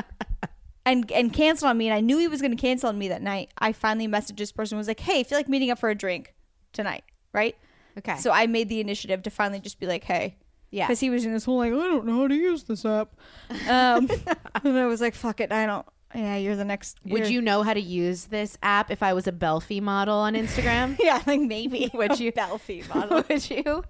and 0.84 1.10
and 1.10 1.32
canceled 1.32 1.70
on 1.70 1.78
me, 1.78 1.88
and 1.88 1.94
I 1.94 2.00
knew 2.00 2.18
he 2.18 2.28
was 2.28 2.40
going 2.40 2.54
to 2.54 2.60
cancel 2.60 2.88
on 2.88 2.98
me 2.98 3.08
that 3.08 3.22
night, 3.22 3.50
I 3.58 3.72
finally 3.72 4.08
messaged 4.08 4.36
this 4.36 4.52
person 4.52 4.78
was 4.78 4.88
like, 4.88 5.00
"Hey, 5.00 5.20
I 5.20 5.22
feel 5.22 5.38
like 5.38 5.48
meeting 5.48 5.70
up 5.70 5.78
for 5.78 5.88
a 5.88 5.94
drink 5.94 6.34
tonight, 6.72 7.04
right?" 7.32 7.56
Okay. 7.98 8.16
So 8.18 8.30
I 8.30 8.46
made 8.46 8.68
the 8.68 8.80
initiative 8.80 9.22
to 9.22 9.30
finally 9.30 9.60
just 9.60 9.80
be 9.80 9.86
like, 9.86 10.04
"Hey." 10.04 10.36
Yeah. 10.70 10.86
Because 10.86 11.00
he 11.00 11.10
was 11.10 11.26
in 11.26 11.34
this 11.34 11.44
whole 11.44 11.58
like, 11.58 11.70
I 11.70 11.76
don't 11.76 12.06
know 12.06 12.22
how 12.22 12.28
to 12.28 12.34
use 12.34 12.62
this 12.62 12.86
app. 12.86 13.14
Um, 13.68 14.08
and 14.64 14.78
I 14.78 14.86
was 14.86 15.02
like, 15.02 15.14
fuck 15.14 15.38
it, 15.40 15.52
I 15.52 15.66
don't. 15.66 15.84
Yeah, 16.14 16.36
you're 16.36 16.56
the 16.56 16.64
next. 16.64 16.98
Would 17.06 17.28
you 17.28 17.40
know 17.40 17.62
how 17.62 17.72
to 17.74 17.80
use 17.80 18.26
this 18.26 18.58
app 18.62 18.90
if 18.90 19.02
I 19.02 19.12
was 19.14 19.26
a 19.26 19.32
Belfie 19.32 19.80
model 19.80 20.16
on 20.16 20.34
Instagram? 20.34 20.96
Yeah, 21.02 21.22
like 21.26 21.40
maybe. 21.40 21.90
Would 21.94 22.20
you? 22.20 22.32
Belfie 22.36 22.84
model. 22.94 23.24
Would 23.28 23.48
you? 23.50 23.84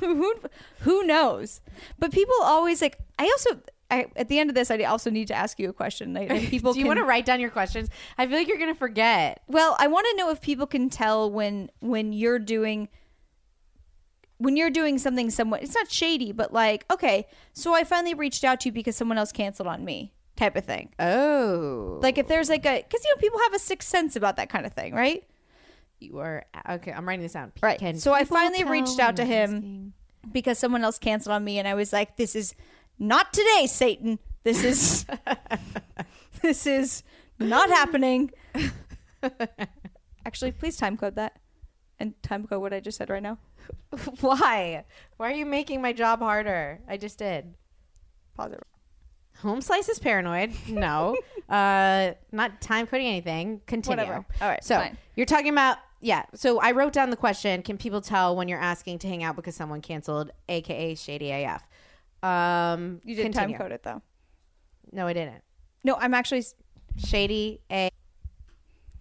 who, 0.00 0.34
who 0.80 1.04
knows? 1.04 1.60
But 1.98 2.12
people 2.12 2.34
always 2.42 2.82
like. 2.82 2.98
I 3.18 3.24
also. 3.24 3.60
I, 3.88 4.06
at 4.16 4.26
the 4.28 4.40
end 4.40 4.50
of 4.50 4.56
this, 4.56 4.68
I 4.72 4.78
also 4.82 5.10
need 5.10 5.28
to 5.28 5.34
ask 5.34 5.60
you 5.60 5.68
a 5.68 5.72
question. 5.72 6.12
Like, 6.12 6.28
people 6.50 6.72
Do 6.72 6.80
you 6.80 6.84
can- 6.84 6.88
want 6.88 6.98
to 6.98 7.04
write 7.04 7.24
down 7.24 7.38
your 7.38 7.50
questions? 7.50 7.88
I 8.18 8.26
feel 8.26 8.36
like 8.36 8.48
you're 8.48 8.58
gonna 8.58 8.74
forget. 8.74 9.42
Well, 9.46 9.76
I 9.78 9.86
want 9.86 10.08
to 10.10 10.16
know 10.16 10.30
if 10.30 10.40
people 10.40 10.66
can 10.66 10.90
tell 10.90 11.30
when 11.30 11.70
when 11.80 12.12
you're 12.12 12.40
doing 12.40 12.88
when 14.38 14.56
you're 14.56 14.70
doing 14.70 14.98
something 14.98 15.30
somewhat 15.30 15.62
it's 15.62 15.74
not 15.74 15.90
shady, 15.90 16.32
but 16.32 16.52
like, 16.52 16.84
okay, 16.90 17.26
so 17.52 17.74
I 17.74 17.84
finally 17.84 18.14
reached 18.14 18.44
out 18.44 18.60
to 18.60 18.68
you 18.68 18.72
because 18.72 18.96
someone 18.96 19.18
else 19.18 19.32
canceled 19.32 19.68
on 19.68 19.84
me 19.84 20.12
type 20.36 20.56
of 20.56 20.64
thing. 20.64 20.90
Oh, 20.98 21.98
Like 22.02 22.18
if 22.18 22.28
there's 22.28 22.48
like 22.48 22.66
a 22.66 22.82
cuz 22.82 23.04
you 23.04 23.14
know 23.14 23.20
people 23.20 23.40
have 23.40 23.54
a 23.54 23.58
sixth 23.58 23.88
sense 23.88 24.16
about 24.16 24.36
that 24.36 24.48
kind 24.48 24.66
of 24.66 24.72
thing, 24.72 24.94
right? 24.94 25.24
you 25.98 26.18
are 26.18 26.44
okay. 26.68 26.92
I'm 26.92 27.06
writing 27.08 27.22
this 27.22 27.32
down. 27.32 27.52
Right. 27.62 27.78
Can 27.78 27.98
so 27.98 28.12
I 28.12 28.24
finally 28.24 28.64
reached 28.64 29.00
out 29.00 29.16
to 29.16 29.24
him 29.24 29.54
asking? 29.54 29.92
because 30.32 30.58
someone 30.58 30.84
else 30.84 30.98
canceled 30.98 31.32
on 31.32 31.44
me 31.44 31.58
and 31.58 31.66
I 31.66 31.74
was 31.74 31.92
like, 31.92 32.16
this 32.16 32.36
is 32.36 32.54
not 32.98 33.32
today, 33.32 33.66
Satan. 33.66 34.18
This 34.44 34.62
is 34.62 35.06
this 36.42 36.66
is 36.66 37.02
not 37.38 37.68
happening. 37.70 38.30
Actually, 40.26 40.52
please 40.52 40.76
time 40.76 40.96
code 40.96 41.16
that. 41.16 41.38
And 41.98 42.20
time 42.22 42.46
code 42.46 42.60
what 42.60 42.72
I 42.74 42.80
just 42.80 42.98
said 42.98 43.08
right 43.10 43.22
now. 43.22 43.38
Why? 44.20 44.84
Why 45.16 45.30
are 45.32 45.34
you 45.34 45.46
making 45.46 45.80
my 45.80 45.92
job 45.92 46.20
harder? 46.20 46.80
I 46.88 46.96
just 46.96 47.18
did. 47.18 47.54
Pause 48.36 48.52
it. 48.52 48.62
Home 49.38 49.60
slice 49.60 49.88
is 49.88 49.98
paranoid. 49.98 50.52
No, 50.68 51.16
uh, 51.48 52.12
not 52.32 52.60
time 52.60 52.86
coding 52.86 53.06
anything. 53.06 53.60
Continue. 53.66 53.98
Whatever. 54.04 54.26
All 54.40 54.48
right, 54.48 54.62
So 54.64 54.76
fine. 54.76 54.96
you're 55.14 55.26
talking 55.26 55.50
about 55.50 55.78
yeah. 56.00 56.24
So 56.34 56.58
I 56.60 56.72
wrote 56.72 56.92
down 56.92 57.10
the 57.10 57.16
question: 57.16 57.62
Can 57.62 57.76
people 57.78 58.00
tell 58.00 58.34
when 58.36 58.48
you're 58.48 58.60
asking 58.60 58.98
to 59.00 59.08
hang 59.08 59.22
out 59.24 59.36
because 59.36 59.54
someone 59.54 59.80
canceled, 59.82 60.30
aka 60.48 60.94
shady 60.94 61.32
AF? 61.32 61.62
Um, 62.22 63.00
You 63.04 63.14
did 63.14 63.22
continue. 63.24 63.56
time 63.56 63.62
code 63.62 63.72
it 63.72 63.82
though. 63.82 64.00
No, 64.92 65.06
I 65.06 65.12
didn't. 65.12 65.42
No, 65.84 65.96
I'm 65.96 66.14
actually 66.14 66.44
Shady 66.98 67.60
A. 67.70 67.90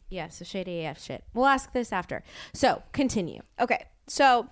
Yeah, 0.09 0.29
so 0.29 0.45
shady 0.45 0.85
AF 0.85 1.01
shit. 1.01 1.23
We'll 1.33 1.47
ask 1.47 1.73
this 1.73 1.91
after. 1.91 2.23
So 2.53 2.83
continue. 2.91 3.41
Okay. 3.59 3.85
So 4.07 4.49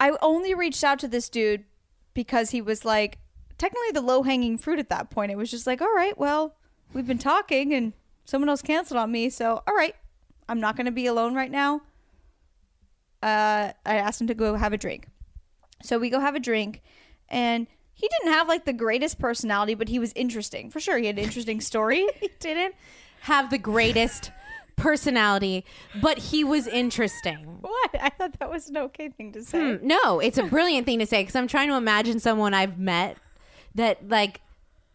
I 0.00 0.12
only 0.20 0.54
reached 0.54 0.82
out 0.82 0.98
to 1.00 1.08
this 1.08 1.28
dude 1.28 1.64
because 2.12 2.50
he 2.50 2.60
was 2.60 2.84
like 2.84 3.18
technically 3.58 3.92
the 3.92 4.00
low 4.00 4.22
hanging 4.22 4.58
fruit 4.58 4.78
at 4.78 4.88
that 4.88 5.10
point. 5.10 5.32
It 5.32 5.36
was 5.36 5.50
just 5.50 5.66
like, 5.66 5.80
all 5.80 5.94
right, 5.94 6.16
well, 6.18 6.56
we've 6.92 7.06
been 7.06 7.18
talking 7.18 7.72
and 7.72 7.92
someone 8.24 8.48
else 8.48 8.62
canceled 8.62 8.98
on 8.98 9.12
me, 9.12 9.30
so 9.30 9.62
all 9.66 9.74
right, 9.74 9.94
I'm 10.48 10.60
not 10.60 10.76
going 10.76 10.86
to 10.86 10.92
be 10.92 11.06
alone 11.06 11.34
right 11.34 11.50
now. 11.50 11.82
Uh, 13.22 13.72
I 13.86 13.96
asked 13.96 14.20
him 14.20 14.26
to 14.26 14.34
go 14.34 14.54
have 14.54 14.72
a 14.72 14.78
drink, 14.78 15.08
so 15.82 15.98
we 15.98 16.10
go 16.10 16.20
have 16.20 16.34
a 16.34 16.40
drink, 16.40 16.82
and 17.28 17.66
he 17.94 18.08
didn't 18.08 18.32
have 18.32 18.48
like 18.48 18.64
the 18.64 18.72
greatest 18.72 19.18
personality, 19.18 19.74
but 19.74 19.88
he 19.88 19.98
was 19.98 20.12
interesting 20.14 20.70
for 20.70 20.80
sure. 20.80 20.98
He 20.98 21.06
had 21.06 21.18
an 21.18 21.24
interesting 21.24 21.60
story. 21.60 22.06
he 22.20 22.28
didn't 22.38 22.74
have 23.20 23.50
the 23.50 23.58
greatest 23.58 24.30
personality, 24.76 25.64
but 26.00 26.18
he 26.18 26.44
was 26.44 26.66
interesting. 26.66 27.38
what? 27.60 27.90
I 28.00 28.10
thought 28.10 28.38
that 28.38 28.50
was 28.50 28.68
an 28.68 28.76
okay 28.78 29.08
thing 29.08 29.32
to 29.32 29.42
say. 29.42 29.76
Hmm, 29.76 29.86
no, 29.86 30.20
it's 30.20 30.38
a 30.38 30.44
brilliant 30.44 30.86
thing 30.86 30.98
to 30.98 31.06
say 31.06 31.22
because 31.22 31.36
I'm 31.36 31.48
trying 31.48 31.68
to 31.68 31.76
imagine 31.76 32.20
someone 32.20 32.54
I've 32.54 32.78
met 32.78 33.16
that 33.74 34.08
like 34.08 34.40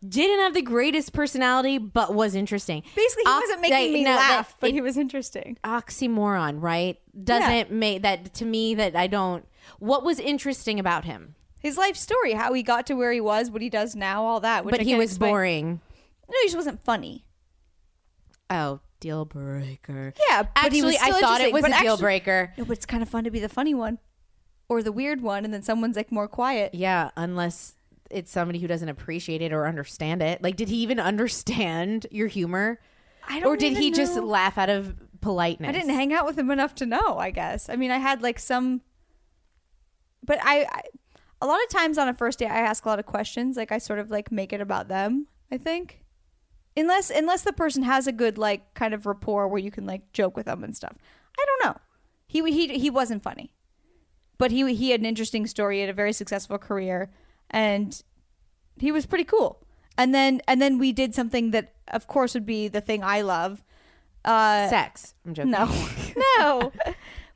didn't 0.08 0.40
have 0.40 0.54
the 0.54 0.62
greatest 0.62 1.12
personality 1.12 1.78
but 1.78 2.14
was 2.16 2.34
interesting. 2.36 2.84
Basically, 2.96 3.24
he 3.26 3.30
Ox- 3.30 3.42
wasn't 3.44 3.62
making 3.62 3.78
like, 3.78 3.92
me 3.92 4.04
no, 4.06 4.16
laugh, 4.16 4.56
but 4.60 4.70
it- 4.70 4.74
he 4.74 4.82
was 4.82 4.96
interesting. 4.98 5.58
oxymoron, 5.64 6.62
right? 6.62 6.98
Doesn't 7.22 7.72
make 7.72 8.02
that 8.04 8.34
to 8.36 8.46
me 8.46 8.76
that 8.76 8.96
I 8.96 9.08
don't. 9.08 9.46
What 9.80 10.04
was 10.04 10.20
interesting 10.20 10.80
about 10.80 11.04
him? 11.06 11.36
His 11.62 11.78
life 11.78 11.98
story, 11.98 12.32
how 12.34 12.54
he 12.54 12.64
got 12.64 12.88
to 12.88 12.94
where 12.94 13.12
he 13.12 13.20
was, 13.20 13.52
what 13.52 13.62
he 13.62 13.70
does 13.70 13.94
now, 13.94 14.24
all 14.24 14.40
that. 14.40 14.64
Which 14.64 14.72
but 14.72 14.80
I 14.80 14.84
he 14.84 14.96
was 14.96 15.12
explain. 15.12 15.32
boring. 15.32 15.82
No, 16.30 16.36
he 16.42 16.48
just 16.48 16.56
wasn't 16.56 16.82
funny. 16.82 17.26
Oh, 18.50 18.80
deal 19.00 19.26
breaker. 19.26 20.14
Yeah, 20.28 20.44
actually, 20.56 20.98
I 20.98 21.12
thought 21.12 21.42
it 21.42 21.54
was 21.54 21.64
a 21.64 21.82
deal 21.82 21.98
breaker. 21.98 22.54
No, 22.58 22.66
but 22.66 22.78
it's 22.78 22.86
kind 22.86 23.02
of 23.04 23.10
fun 23.10 23.24
to 23.24 23.32
be 23.32 23.40
the 23.40 23.50
funny 23.50 23.74
one, 23.74 24.00
or 24.68 24.84
the 24.84 24.92
weird 24.92 25.22
one, 25.22 25.46
and 25.46 25.54
then 25.54 25.64
someone's 25.64 25.96
like 25.96 26.12
more 26.12 26.28
quiet. 26.28 26.74
Yeah, 26.74 27.12
unless 27.16 27.76
it's 28.10 28.32
somebody 28.32 28.60
who 28.60 28.68
doesn't 28.68 28.90
appreciate 28.90 29.42
it 29.42 29.54
or 29.54 29.68
understand 29.68 30.22
it. 30.22 30.42
Like, 30.42 30.56
did 30.56 30.70
he 30.70 30.78
even 30.78 31.00
understand 31.00 32.08
your 32.12 32.28
humor? 32.28 32.80
I 33.28 33.40
don't. 33.40 33.48
Or 33.48 33.56
did 33.56 33.78
he 33.78 33.92
just 33.92 34.16
laugh 34.18 34.58
out 34.58 34.70
of 34.70 34.96
politeness? 35.22 35.70
I 35.70 35.72
didn't 35.72 35.94
hang 35.94 36.14
out 36.14 36.26
with 36.26 36.38
him 36.38 36.50
enough 36.52 36.76
to 36.76 36.86
know. 36.86 37.18
I 37.18 37.32
guess. 37.32 37.70
I 37.70 37.76
mean, 37.76 37.92
I 37.92 37.98
had 37.98 38.22
like 38.22 38.40
some, 38.40 38.82
but 40.24 40.40
I, 40.44 40.66
I, 40.70 40.82
a 41.42 41.46
lot 41.46 41.62
of 41.64 41.70
times 41.70 41.98
on 41.98 42.08
a 42.08 42.14
first 42.14 42.40
date, 42.40 42.48
I 42.48 42.60
ask 42.60 42.86
a 42.86 42.90
lot 42.90 43.00
of 43.00 43.06
questions. 43.06 43.58
Like 43.58 43.72
I 43.72 43.78
sort 43.78 44.00
of 44.00 44.10
like 44.10 44.32
make 44.32 44.54
it 44.54 44.62
about 44.62 44.88
them. 44.88 45.28
I 45.52 45.58
think, 45.58 46.04
unless 46.78 47.10
unless 47.10 47.44
the 47.44 47.54
person 47.54 47.84
has 47.84 48.08
a 48.08 48.12
good 48.12 48.38
like 48.38 48.74
kind 48.74 48.94
of 48.94 49.06
rapport 49.06 49.48
where 49.48 49.60
you 49.60 49.72
can 49.72 49.86
like 49.86 50.12
joke 50.14 50.36
with 50.38 50.46
them 50.46 50.64
and 50.64 50.76
stuff. 50.76 50.96
I 51.40 51.46
don't 51.46 51.70
know. 51.70 51.82
He 52.28 52.42
he 52.52 52.78
he 52.80 52.90
wasn't 52.90 53.24
funny, 53.24 53.54
but 54.38 54.52
he 54.52 54.74
he 54.76 54.92
had 54.92 55.00
an 55.00 55.06
interesting 55.06 55.48
story. 55.48 55.78
He 55.78 55.82
had 55.82 55.90
a 55.90 55.94
very 55.94 56.14
successful 56.14 56.58
career, 56.58 57.10
and 57.50 58.02
he 58.78 58.92
was 58.92 59.06
pretty 59.06 59.24
cool. 59.24 59.66
And 59.98 60.14
then 60.14 60.42
and 60.48 60.62
then 60.62 60.78
we 60.78 60.92
did 60.92 61.14
something 61.14 61.52
that, 61.52 61.74
of 61.90 62.08
course, 62.08 62.34
would 62.34 62.46
be 62.46 62.68
the 62.68 62.82
thing 62.82 63.04
I 63.04 63.22
love. 63.22 63.64
Uh, 64.24 64.70
Sex. 64.70 65.14
I'm 65.26 65.34
joking. 65.34 65.52
no, 65.52 65.66
no. 66.38 66.72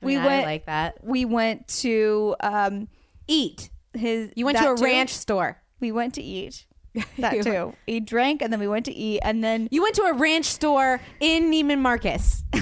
we 0.01 0.15
I 0.15 0.17
mean, 0.17 0.19
I 0.19 0.25
went 0.25 0.45
like 0.45 0.65
that. 0.67 1.03
We 1.03 1.25
went 1.25 1.67
to 1.79 2.35
um 2.39 2.87
Eat. 3.27 3.69
his. 3.93 4.31
You 4.35 4.45
went 4.45 4.57
to 4.57 4.73
a 4.73 4.75
too. 4.75 4.83
ranch 4.83 5.09
store. 5.11 5.61
We 5.79 5.91
went 5.91 6.13
to 6.15 6.21
eat. 6.21 6.65
That 7.17 7.41
too. 7.43 7.73
He 7.87 7.99
drank 7.99 8.41
and 8.41 8.51
then 8.53 8.59
we 8.59 8.67
went 8.67 8.85
to 8.85 8.93
eat 8.93 9.19
and 9.23 9.43
then. 9.43 9.67
You 9.71 9.81
went 9.81 9.95
to 9.95 10.03
a 10.03 10.13
ranch 10.13 10.45
store 10.45 11.01
in 11.19 11.51
Neiman 11.51 11.79
Marcus. 11.79 12.43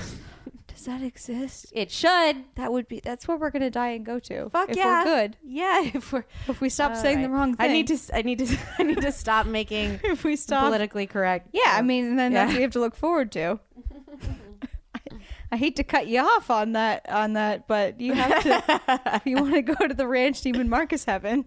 Does 0.68 0.86
that 0.88 1.04
exist? 1.04 1.68
it 1.76 1.92
should. 1.92 2.44
That 2.56 2.72
would 2.72 2.88
be. 2.88 3.02
That's 3.02 3.28
where 3.28 3.38
we're 3.38 3.52
gonna 3.52 3.70
die 3.70 3.90
and 3.90 4.04
go 4.06 4.18
to. 4.20 4.50
Fuck 4.50 4.70
if 4.70 4.78
yeah. 4.78 5.04
we're 5.04 5.22
good. 5.22 5.38
Yeah, 5.44 5.82
if 5.94 6.12
we're 6.12 6.26
If 6.48 6.60
we 6.60 6.70
stop 6.70 6.92
All 6.92 6.98
saying 6.98 7.22
the 7.22 7.30
right. 7.30 7.36
wrong 7.38 7.56
thing. 7.56 7.70
I 7.70 7.74
need 7.74 7.88
to. 7.88 8.00
I 8.14 8.22
need 8.24 8.40
to. 8.40 8.58
I 8.80 8.84
need 8.84 9.02
to 9.02 9.12
stop 9.12 9.46
making 9.46 10.00
If 10.04 10.24
we 10.24 10.36
stop. 10.36 10.64
politically 10.64 11.06
correct. 11.06 11.50
Yeah, 11.54 11.62
I 11.68 11.82
mean, 11.84 12.16
then 12.16 12.34
that's 12.34 12.50
Yeah. 12.50 12.54
what 12.54 12.56
we 12.56 12.62
have 12.64 12.72
to 12.72 12.80
look 12.80 12.96
forward 12.96 13.32
to. 13.34 13.60
I, 14.96 15.00
I 15.52 15.58
hate 15.58 15.76
to 15.76 15.84
cut 15.84 16.08
you 16.08 16.20
off 16.22 16.50
on 16.50 16.72
that, 16.72 17.08
on 17.10 17.34
that, 17.34 17.68
but 17.68 18.02
you 18.02 18.14
have 18.14 18.42
to. 18.44 18.64
if 19.18 19.26
you 19.28 19.36
want 19.36 19.54
to 19.54 19.62
go 19.62 19.88
to 19.88 19.94
the 19.94 20.08
ranch 20.08 20.42
Neiman 20.42 20.68
Marcus 20.68 21.06
Heaven. 21.06 21.46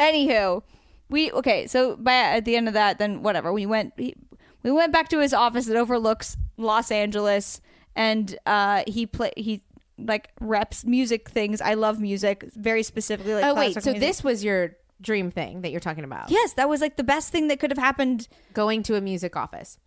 Anywho, 0.00 0.62
we 1.10 1.30
okay. 1.32 1.66
So 1.66 1.96
by 1.96 2.14
at 2.14 2.44
the 2.44 2.56
end 2.56 2.68
of 2.68 2.74
that, 2.74 2.98
then 2.98 3.22
whatever. 3.22 3.52
We 3.52 3.66
went. 3.66 3.92
He, 3.96 4.14
we 4.62 4.70
went 4.70 4.92
back 4.92 5.08
to 5.10 5.20
his 5.20 5.32
office 5.32 5.66
that 5.66 5.76
overlooks 5.76 6.36
Los 6.56 6.90
Angeles, 6.90 7.60
and 7.94 8.36
uh, 8.46 8.82
he 8.86 9.06
play 9.06 9.32
he 9.36 9.62
like 9.98 10.30
reps 10.40 10.84
music 10.84 11.28
things. 11.28 11.60
I 11.60 11.74
love 11.74 12.00
music 12.00 12.44
very 12.56 12.82
specifically. 12.82 13.34
Like 13.34 13.44
oh 13.44 13.54
wait, 13.54 13.74
so 13.82 13.92
music. 13.92 14.00
this 14.00 14.24
was 14.24 14.42
your 14.42 14.76
dream 15.00 15.30
thing 15.30 15.62
that 15.62 15.70
you're 15.70 15.80
talking 15.80 16.04
about? 16.04 16.30
Yes, 16.30 16.54
that 16.54 16.68
was 16.68 16.80
like 16.80 16.96
the 16.96 17.04
best 17.04 17.30
thing 17.30 17.48
that 17.48 17.60
could 17.60 17.70
have 17.70 17.78
happened 17.78 18.28
Going 18.54 18.82
to 18.84 18.96
a 18.96 19.00
music 19.00 19.36
office. 19.36 19.78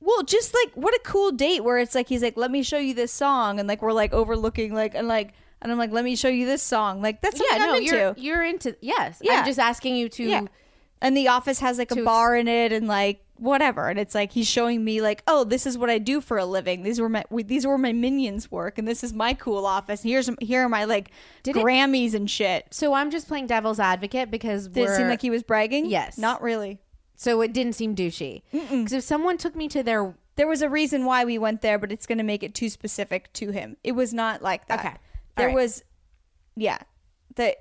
Well, 0.00 0.24
just 0.24 0.54
like 0.54 0.72
what 0.74 0.94
a 0.94 1.00
cool 1.04 1.30
date 1.30 1.62
where 1.62 1.78
it's 1.78 1.94
like 1.94 2.08
he's 2.08 2.22
like, 2.22 2.36
let 2.36 2.50
me 2.50 2.62
show 2.62 2.78
you 2.78 2.94
this 2.94 3.12
song, 3.12 3.58
and 3.58 3.68
like 3.68 3.82
we're 3.82 3.92
like 3.92 4.12
overlooking 4.12 4.74
like 4.74 4.94
and 4.94 5.06
like 5.08 5.34
and 5.62 5.72
I'm 5.72 5.78
like, 5.78 5.92
let 5.92 6.04
me 6.04 6.16
show 6.16 6.28
you 6.28 6.44
this 6.46 6.62
song. 6.62 7.00
Like 7.02 7.20
that's 7.22 7.38
yeah, 7.40 7.46
I'm 7.64 7.74
into. 7.76 7.96
you're 7.96 8.14
you're 8.16 8.44
into. 8.44 8.76
Yes, 8.80 9.18
Yeah. 9.22 9.34
I'm 9.40 9.44
just 9.46 9.58
asking 9.58 9.96
you 9.96 10.08
to. 10.10 10.24
yeah. 10.24 10.42
And 11.00 11.16
the 11.16 11.28
office 11.28 11.58
has 11.60 11.78
like 11.78 11.90
a 11.90 11.96
bar 12.04 12.36
in 12.36 12.46
it 12.46 12.72
and 12.72 12.86
like 12.86 13.24
whatever, 13.36 13.88
and 13.88 13.98
it's 13.98 14.14
like 14.14 14.30
he's 14.30 14.46
showing 14.46 14.84
me 14.84 15.00
like, 15.02 15.24
oh, 15.26 15.42
this 15.42 15.66
is 15.66 15.76
what 15.76 15.90
I 15.90 15.98
do 15.98 16.20
for 16.20 16.38
a 16.38 16.44
living. 16.44 16.84
These 16.84 17.00
were 17.00 17.08
my 17.08 17.24
we- 17.28 17.42
these 17.42 17.66
were 17.66 17.76
my 17.76 17.92
minions 17.92 18.52
work, 18.52 18.78
and 18.78 18.86
this 18.86 19.02
is 19.02 19.12
my 19.12 19.34
cool 19.34 19.66
office. 19.66 20.02
Here's 20.04 20.30
here 20.40 20.62
are 20.62 20.68
my 20.68 20.84
like 20.84 21.10
Did 21.42 21.56
it- 21.56 21.64
Grammys 21.64 22.14
and 22.14 22.30
shit. 22.30 22.66
So 22.70 22.94
I'm 22.94 23.10
just 23.10 23.26
playing 23.26 23.48
devil's 23.48 23.80
advocate 23.80 24.30
because 24.30 24.68
Did 24.68 24.88
it 24.90 24.96
seem 24.96 25.08
like 25.08 25.22
he 25.22 25.30
was 25.30 25.42
bragging? 25.42 25.86
Yes. 25.86 26.18
Not 26.18 26.40
really. 26.40 26.78
so 27.16 27.40
it 27.40 27.52
didn't 27.52 27.72
seem 27.74 27.96
douchey. 27.96 28.42
Because 28.52 28.92
if 28.92 29.02
someone 29.02 29.38
took 29.38 29.56
me 29.56 29.66
to 29.68 29.82
their 29.82 30.14
There 30.36 30.46
was 30.46 30.62
a 30.62 30.68
reason 30.68 31.04
why 31.04 31.24
we 31.24 31.36
went 31.36 31.62
there, 31.62 31.78
but 31.80 31.90
it's 31.90 32.06
going 32.06 32.18
to 32.18 32.24
make 32.24 32.42
it 32.44 32.54
too 32.54 32.68
specific 32.68 33.32
to 33.34 33.50
him. 33.50 33.76
It 33.82 33.92
was 33.92 34.14
not 34.14 34.40
like 34.40 34.66
that. 34.68 34.78
Okay. 34.80 34.94
There 35.36 35.46
right. 35.48 35.54
was, 35.54 35.82
yeah, 36.56 36.78
the 37.36 37.56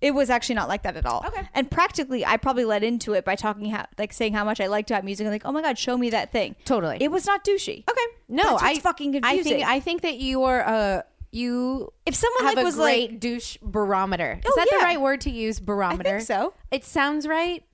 it 0.00 0.12
was 0.12 0.28
actually 0.28 0.56
not 0.56 0.68
like 0.68 0.82
that 0.82 0.96
at 0.96 1.06
all. 1.06 1.24
Okay. 1.26 1.48
And 1.54 1.70
practically, 1.70 2.26
I 2.26 2.36
probably 2.36 2.64
led 2.66 2.82
into 2.84 3.14
it 3.14 3.24
by 3.24 3.36
talking 3.36 3.70
how, 3.70 3.86
like, 3.96 4.12
saying 4.12 4.34
how 4.34 4.44
much 4.44 4.60
I 4.60 4.66
liked 4.66 4.90
that 4.90 5.02
music 5.04 5.24
and 5.24 5.32
like, 5.34 5.46
oh 5.46 5.52
my 5.52 5.62
god, 5.62 5.78
show 5.78 5.96
me 5.96 6.10
that 6.10 6.30
thing. 6.30 6.56
Totally. 6.66 6.98
It 7.00 7.10
was 7.10 7.24
not 7.26 7.42
douchey. 7.44 7.84
okay, 7.88 8.06
no, 8.28 8.58
I 8.60 8.78
fucking 8.80 9.16
I 9.16 9.20
confusing. 9.20 9.52
think 9.58 9.66
I 9.66 9.80
think 9.80 10.02
that 10.02 10.16
you 10.18 10.42
are 10.42 10.60
uh 10.66 11.02
you 11.30 11.92
If 12.06 12.14
someone 12.14 12.44
like 12.44 12.58
a 12.58 12.62
was 12.62 12.76
great 12.76 13.10
like, 13.12 13.20
douche 13.20 13.56
barometer. 13.62 14.38
Is 14.44 14.50
Oh, 14.50 14.52
that 14.56 14.68
the 14.70 14.76
right 14.84 15.00
word 15.00 15.20
to 15.22 15.30
use? 15.30 15.58
Barometer. 15.58 16.20
so. 16.20 16.52
It 16.70 16.84
sounds 16.84 17.26
right, 17.26 17.64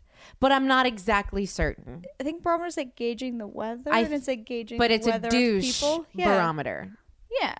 but 0.40 0.50
I'm 0.52 0.66
not 0.66 0.86
exactly 0.86 1.46
certain. 1.46 2.04
I 2.20 2.24
think 2.24 2.42
barometer's 2.42 2.76
like 2.76 2.96
gauging 2.96 3.38
the 3.38 3.46
weather, 3.48 3.92
I 3.92 4.00
and 4.00 4.14
it's 4.14 4.28
like 4.28 4.44
gauging, 4.46 4.78
But 4.78 4.88
the 4.88 4.94
it's 4.94 5.06
a 5.06 5.18
douche 5.18 5.80
people. 5.80 6.06
Yeah. 6.14 6.36
barometer. 6.36 6.90
Yeah. 7.40 7.54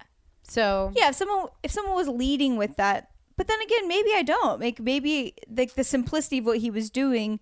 So 0.51 0.93
yeah 0.97 1.11
if 1.11 1.15
someone 1.15 1.47
if 1.63 1.71
someone 1.71 1.95
was 1.95 2.09
leading 2.09 2.57
with 2.57 2.77
that 2.77 3.11
but 3.37 3.47
then 3.47 3.61
again 3.63 3.87
maybe 3.87 4.11
i 4.15 4.23
don't. 4.23 4.61
Like 4.61 4.81
maybe 4.81 5.35
like 5.49 5.75
the 5.75 5.85
simplicity 5.85 6.39
of 6.39 6.47
what 6.47 6.59
he 6.59 6.71
was 6.71 6.91
doing 6.91 7.39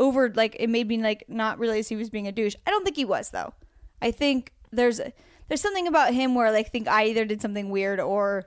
over 0.00 0.32
like 0.34 0.56
it 0.58 0.68
made 0.68 0.88
me 0.88 0.98
like 0.98 1.24
not 1.28 1.58
realize 1.58 1.88
he 1.88 1.96
was 1.96 2.10
being 2.10 2.26
a 2.26 2.32
douche. 2.32 2.56
I 2.66 2.70
don't 2.70 2.84
think 2.84 2.96
he 2.96 3.04
was 3.04 3.30
though. 3.30 3.54
I 4.02 4.10
think 4.10 4.52
there's 4.72 5.00
there's 5.48 5.62
something 5.62 5.86
about 5.86 6.12
him 6.12 6.34
where 6.34 6.50
like 6.50 6.72
think 6.72 6.88
i 6.88 7.04
either 7.04 7.24
did 7.24 7.40
something 7.40 7.70
weird 7.70 8.00
or 8.00 8.46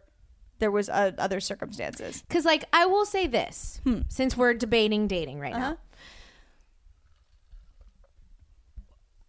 there 0.59 0.71
was 0.71 0.89
uh, 0.89 1.11
other 1.17 1.39
circumstances. 1.39 2.23
Because, 2.27 2.45
like, 2.45 2.65
I 2.71 2.86
will 2.86 3.05
say 3.05 3.27
this 3.27 3.82
since 4.09 4.38
we're 4.38 4.53
debating 4.53 5.07
dating 5.07 5.39
right 5.39 5.53
now. 5.53 5.77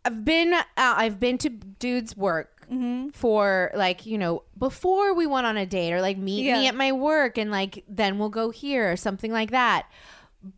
I've 0.05 0.25
been 0.25 0.53
uh, 0.55 0.65
I've 0.77 1.21
been 1.21 1.39
to 1.39 1.49
dudes' 1.49 2.17
work 2.17 2.60
Mm-hmm. 2.71 3.09
for 3.11 3.73
like 3.75 4.07
you 4.07 4.17
know 4.17 4.45
before 4.57 5.13
we 5.15 5.27
went 5.27 5.45
on 5.47 5.57
a 5.57 5.67
date 5.67 5.93
or 5.93 6.01
like 6.01 6.17
meet 6.17 6.45
me 6.45 6.69
at 6.69 6.75
my 6.77 6.93
work 6.93 7.37
and 7.37 7.51
like 7.51 7.83
then 7.89 8.19
we'll 8.19 8.29
go 8.29 8.51
here 8.51 8.93
or 8.93 8.97
something 8.97 9.33
like 9.33 9.51
that. 9.51 9.87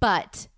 But 0.01 0.49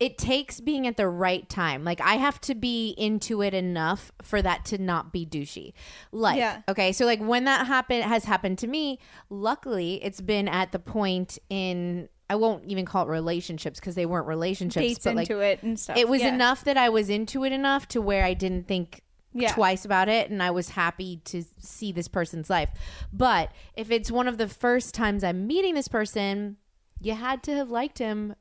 it 0.00 0.16
takes 0.16 0.60
being 0.60 0.86
at 0.86 0.96
the 0.96 1.08
right 1.08 1.48
time. 1.48 1.82
Like 1.84 2.00
I 2.00 2.14
have 2.14 2.40
to 2.42 2.54
be 2.54 2.90
into 2.96 3.42
it 3.42 3.52
enough 3.54 4.12
for 4.22 4.40
that 4.42 4.64
to 4.66 4.78
not 4.78 5.12
be 5.12 5.26
douchey. 5.26 5.72
Like 6.12 6.38
Yeah. 6.38 6.62
okay, 6.68 6.92
so 6.92 7.04
like 7.04 7.20
when 7.20 7.44
that 7.44 7.66
happened 7.66 8.04
has 8.04 8.24
happened 8.24 8.58
to 8.58 8.66
me, 8.66 8.98
luckily 9.30 10.02
it's 10.04 10.20
been 10.20 10.48
at 10.48 10.72
the 10.72 10.78
point 10.78 11.38
in 11.50 12.08
I 12.30 12.34
won't 12.36 12.64
even 12.66 12.84
call 12.84 13.06
it 13.06 13.08
relationships 13.08 13.80
because 13.80 13.94
they 13.94 14.04
weren't 14.06 14.26
relationships, 14.26 14.86
dates 14.86 15.04
but 15.04 15.14
like 15.16 15.30
into 15.30 15.40
it 15.42 15.62
and 15.62 15.78
stuff 15.80 15.96
it 15.96 16.08
was 16.08 16.20
Yeah. 16.20 16.34
enough 16.34 16.62
that 16.64 16.76
I 16.76 16.90
was 16.90 17.08
into 17.08 17.44
it 17.44 17.52
enough 17.52 17.88
to 17.88 18.00
where 18.02 18.24
I 18.24 18.34
didn't 18.34 18.68
think 18.68 19.02
Yeah. 19.34 19.52
twice 19.52 19.84
about 19.84 20.08
it 20.08 20.30
and 20.30 20.42
I 20.42 20.50
was 20.50 20.70
happy 20.70 21.20
to 21.26 21.44
see 21.58 21.92
this 21.92 22.08
person's 22.08 22.48
life. 22.50 22.70
But 23.12 23.52
if 23.76 23.90
it's 23.90 24.10
one 24.10 24.26
of 24.26 24.38
the 24.38 24.48
first 24.48 24.94
times 24.94 25.22
I'm 25.22 25.46
meeting 25.46 25.74
this 25.74 25.88
person, 25.88 26.56
you 27.00 27.14
had 27.14 27.42
to 27.44 27.54
have 27.54 27.70
liked 27.70 27.98
him 27.98 28.34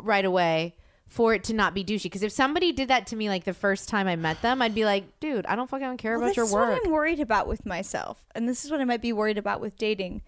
right 0.00 0.24
away 0.24 0.76
for 1.08 1.34
it 1.34 1.44
to 1.44 1.54
not 1.54 1.74
be 1.74 1.84
douchey. 1.84 2.04
Because 2.04 2.22
if 2.22 2.32
somebody 2.32 2.72
did 2.72 2.88
that 2.88 3.06
to 3.08 3.16
me 3.16 3.28
like 3.28 3.44
the 3.44 3.54
first 3.54 3.88
time 3.88 4.06
I 4.08 4.16
met 4.16 4.42
them, 4.42 4.60
I'd 4.62 4.74
be 4.74 4.84
like, 4.84 5.20
dude, 5.20 5.46
I 5.46 5.54
don't 5.56 5.68
fucking 5.70 5.96
care 5.98 6.12
Well, 6.12 6.20
about 6.22 6.28
this 6.28 6.36
your 6.36 6.46
is 6.46 6.52
work. 6.52 6.68
what 6.70 6.82
I'm 6.86 6.92
worried 6.92 7.20
about 7.20 7.46
with 7.46 7.64
myself, 7.66 8.24
and 8.34 8.48
this 8.48 8.64
is 8.64 8.70
what 8.70 8.80
I 8.80 8.84
might 8.84 9.02
be 9.02 9.12
worried 9.12 9.38
about 9.38 9.60
with 9.60 9.76
dating. 9.78 10.22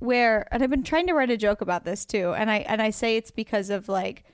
where 0.00 0.46
and 0.52 0.62
I've 0.62 0.70
been 0.70 0.82
trying 0.84 1.06
to 1.08 1.12
write 1.14 1.30
a 1.30 1.36
joke 1.36 1.60
about 1.60 1.84
this 1.84 2.04
too, 2.04 2.32
and 2.34 2.50
I 2.50 2.58
and 2.58 2.80
I 2.82 2.90
say 2.90 3.16
it's 3.16 3.30
because 3.30 3.70
of 3.70 3.88
like 3.88 4.24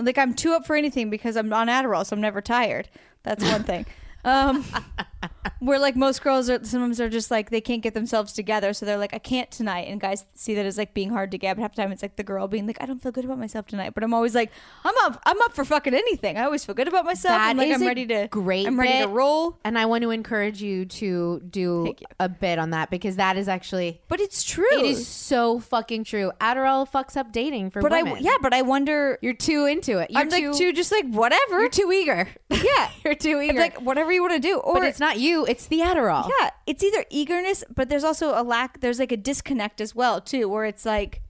like 0.00 0.18
I'm 0.18 0.34
too 0.34 0.52
up 0.54 0.66
for 0.66 0.74
anything 0.74 1.10
because 1.10 1.36
I'm 1.36 1.52
on 1.52 1.68
Adderall, 1.68 2.04
so 2.06 2.14
I'm 2.16 2.20
never 2.20 2.40
tired. 2.40 2.88
That's 3.24 3.42
one 3.44 3.64
thing. 3.64 3.86
Um, 4.24 4.64
where 5.60 5.78
like 5.78 5.96
most 5.96 6.22
girls 6.22 6.48
are 6.50 6.62
sometimes 6.64 7.00
are 7.00 7.08
just 7.08 7.30
like 7.30 7.50
they 7.50 7.60
can't 7.60 7.82
get 7.82 7.94
themselves 7.94 8.32
together, 8.32 8.72
so 8.72 8.84
they're 8.86 8.98
like 8.98 9.14
I 9.14 9.18
can't 9.18 9.50
tonight, 9.50 9.88
and 9.88 10.00
guys 10.00 10.24
see 10.34 10.54
that 10.54 10.66
as 10.66 10.78
like 10.78 10.94
being 10.94 11.10
hard 11.10 11.30
to 11.32 11.38
get. 11.38 11.56
But 11.56 11.62
half 11.62 11.74
the 11.74 11.82
time 11.82 11.92
it's 11.92 12.02
like 12.02 12.16
the 12.16 12.22
girl 12.22 12.48
being 12.48 12.66
like 12.66 12.78
I 12.80 12.86
don't 12.86 13.02
feel 13.02 13.12
good 13.12 13.24
about 13.24 13.38
myself 13.38 13.66
tonight, 13.66 13.94
but 13.94 14.02
I'm 14.04 14.12
always 14.14 14.34
like 14.34 14.50
I'm 14.84 14.94
up 15.04 15.20
I'm 15.26 15.40
up 15.42 15.52
for 15.54 15.64
fucking 15.64 15.94
anything. 15.94 16.36
I 16.38 16.44
always 16.44 16.64
feel 16.64 16.74
good 16.74 16.88
about 16.88 17.04
myself. 17.04 17.36
That 17.38 17.48
I'm 17.50 17.56
like 17.56 17.68
is 17.68 17.80
I'm 17.80 17.86
ready 17.86 18.06
to 18.06 18.28
great 18.30 18.66
I'm 18.66 18.78
ready 18.78 18.98
to 19.00 19.08
roll. 19.08 19.58
And 19.64 19.78
I 19.78 19.86
want 19.86 20.02
to 20.02 20.10
encourage 20.10 20.62
you 20.62 20.84
to 20.86 21.40
do 21.50 21.94
you. 21.98 22.06
a 22.20 22.28
bit 22.28 22.58
on 22.58 22.70
that 22.70 22.90
because 22.90 23.16
that 23.16 23.36
is 23.36 23.48
actually 23.48 24.00
But 24.08 24.20
it's 24.20 24.42
true. 24.44 24.66
it 24.72 24.84
is 24.84 25.06
so 25.06 25.58
fucking 25.60 26.04
true. 26.04 26.32
Adderall 26.40 26.88
fucks 26.90 27.16
up 27.16 27.32
dating 27.32 27.70
for 27.70 27.80
But 27.80 27.92
women. 27.92 28.14
I 28.16 28.18
yeah, 28.18 28.36
but 28.40 28.52
I 28.52 28.62
wonder. 28.62 29.18
you're 29.22 29.34
too 29.34 29.66
into 29.66 29.98
it. 29.98 30.10
You're 30.10 30.20
I'm 30.22 30.28
like 30.28 30.52
too 30.56 30.72
just 30.72 30.92
like 30.92 31.06
whatever. 31.08 31.60
You're 31.60 31.68
too 31.68 31.90
eager. 31.92 32.28
yeah, 32.50 32.90
you're 33.04 33.14
too 33.14 33.38
It's 33.40 33.50
eager. 33.52 33.60
like 33.60 33.80
whatever 33.80 34.12
you 34.12 34.20
want 34.22 34.34
to 34.34 34.38
do, 34.40 34.58
or 34.58 34.74
but 34.74 34.84
it's 34.84 35.00
not 35.00 35.13
you. 35.16 35.46
It's 35.46 35.66
the 35.66 35.80
Adderall. 35.80 36.28
Yeah, 36.40 36.50
it's 36.66 36.82
either 36.82 37.04
eagerness, 37.10 37.64
but 37.74 37.88
there's 37.88 38.04
also 38.04 38.40
a 38.40 38.42
lack. 38.42 38.80
There's 38.80 38.98
like 38.98 39.12
a 39.12 39.16
disconnect 39.16 39.80
as 39.80 39.94
well 39.94 40.20
too, 40.20 40.48
where 40.48 40.64
it's 40.64 40.84
like 40.84 41.20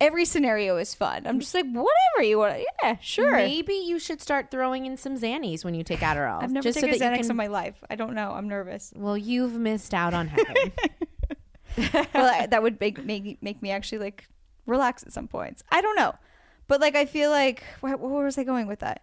every 0.00 0.24
scenario 0.24 0.76
is 0.78 0.94
fun. 0.94 1.26
I'm 1.26 1.38
just 1.40 1.54
like 1.54 1.66
whatever 1.66 2.22
you 2.22 2.38
want. 2.38 2.62
Yeah, 2.82 2.96
sure. 3.00 3.32
Maybe 3.32 3.74
you 3.74 3.98
should 3.98 4.20
start 4.20 4.50
throwing 4.50 4.86
in 4.86 4.96
some 4.96 5.16
Xannies 5.16 5.64
when 5.64 5.74
you 5.74 5.84
take 5.84 6.00
Adderall. 6.00 6.42
I've 6.42 6.50
never 6.50 6.64
just 6.64 6.80
taken 6.80 6.94
so 6.94 6.98
that 6.98 7.12
Xanax 7.14 7.22
can- 7.22 7.30
in 7.30 7.36
my 7.36 7.46
life. 7.46 7.76
I 7.88 7.94
don't 7.94 8.14
know. 8.14 8.32
I'm 8.32 8.48
nervous. 8.48 8.92
Well, 8.96 9.16
you've 9.16 9.54
missed 9.54 9.94
out 9.94 10.12
on 10.14 10.28
heaven. 10.28 10.72
well, 12.14 12.32
I- 12.34 12.46
that 12.46 12.62
would 12.62 12.80
make 12.80 13.04
make 13.04 13.42
make 13.42 13.62
me 13.62 13.70
actually 13.70 13.98
like 13.98 14.26
relax 14.66 15.02
at 15.04 15.12
some 15.12 15.28
points. 15.28 15.62
I 15.70 15.80
don't 15.80 15.96
know, 15.96 16.14
but 16.68 16.80
like 16.80 16.96
I 16.96 17.06
feel 17.06 17.30
like 17.30 17.62
where, 17.80 17.96
where 17.96 18.24
was 18.24 18.38
I 18.38 18.44
going 18.44 18.66
with 18.66 18.80
that? 18.80 19.02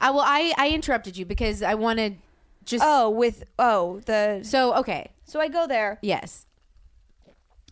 uh, 0.00 0.10
well, 0.14 0.24
I 0.26 0.52
I 0.56 0.70
interrupted 0.70 1.16
you 1.16 1.24
because 1.26 1.62
I 1.62 1.74
wanted 1.74 2.18
just 2.66 2.84
Oh, 2.86 3.08
with 3.08 3.44
oh 3.58 4.00
the 4.06 4.40
so 4.42 4.74
okay. 4.74 5.12
so 5.24 5.40
I 5.40 5.48
go 5.48 5.66
there. 5.66 5.98
Yes. 6.02 6.46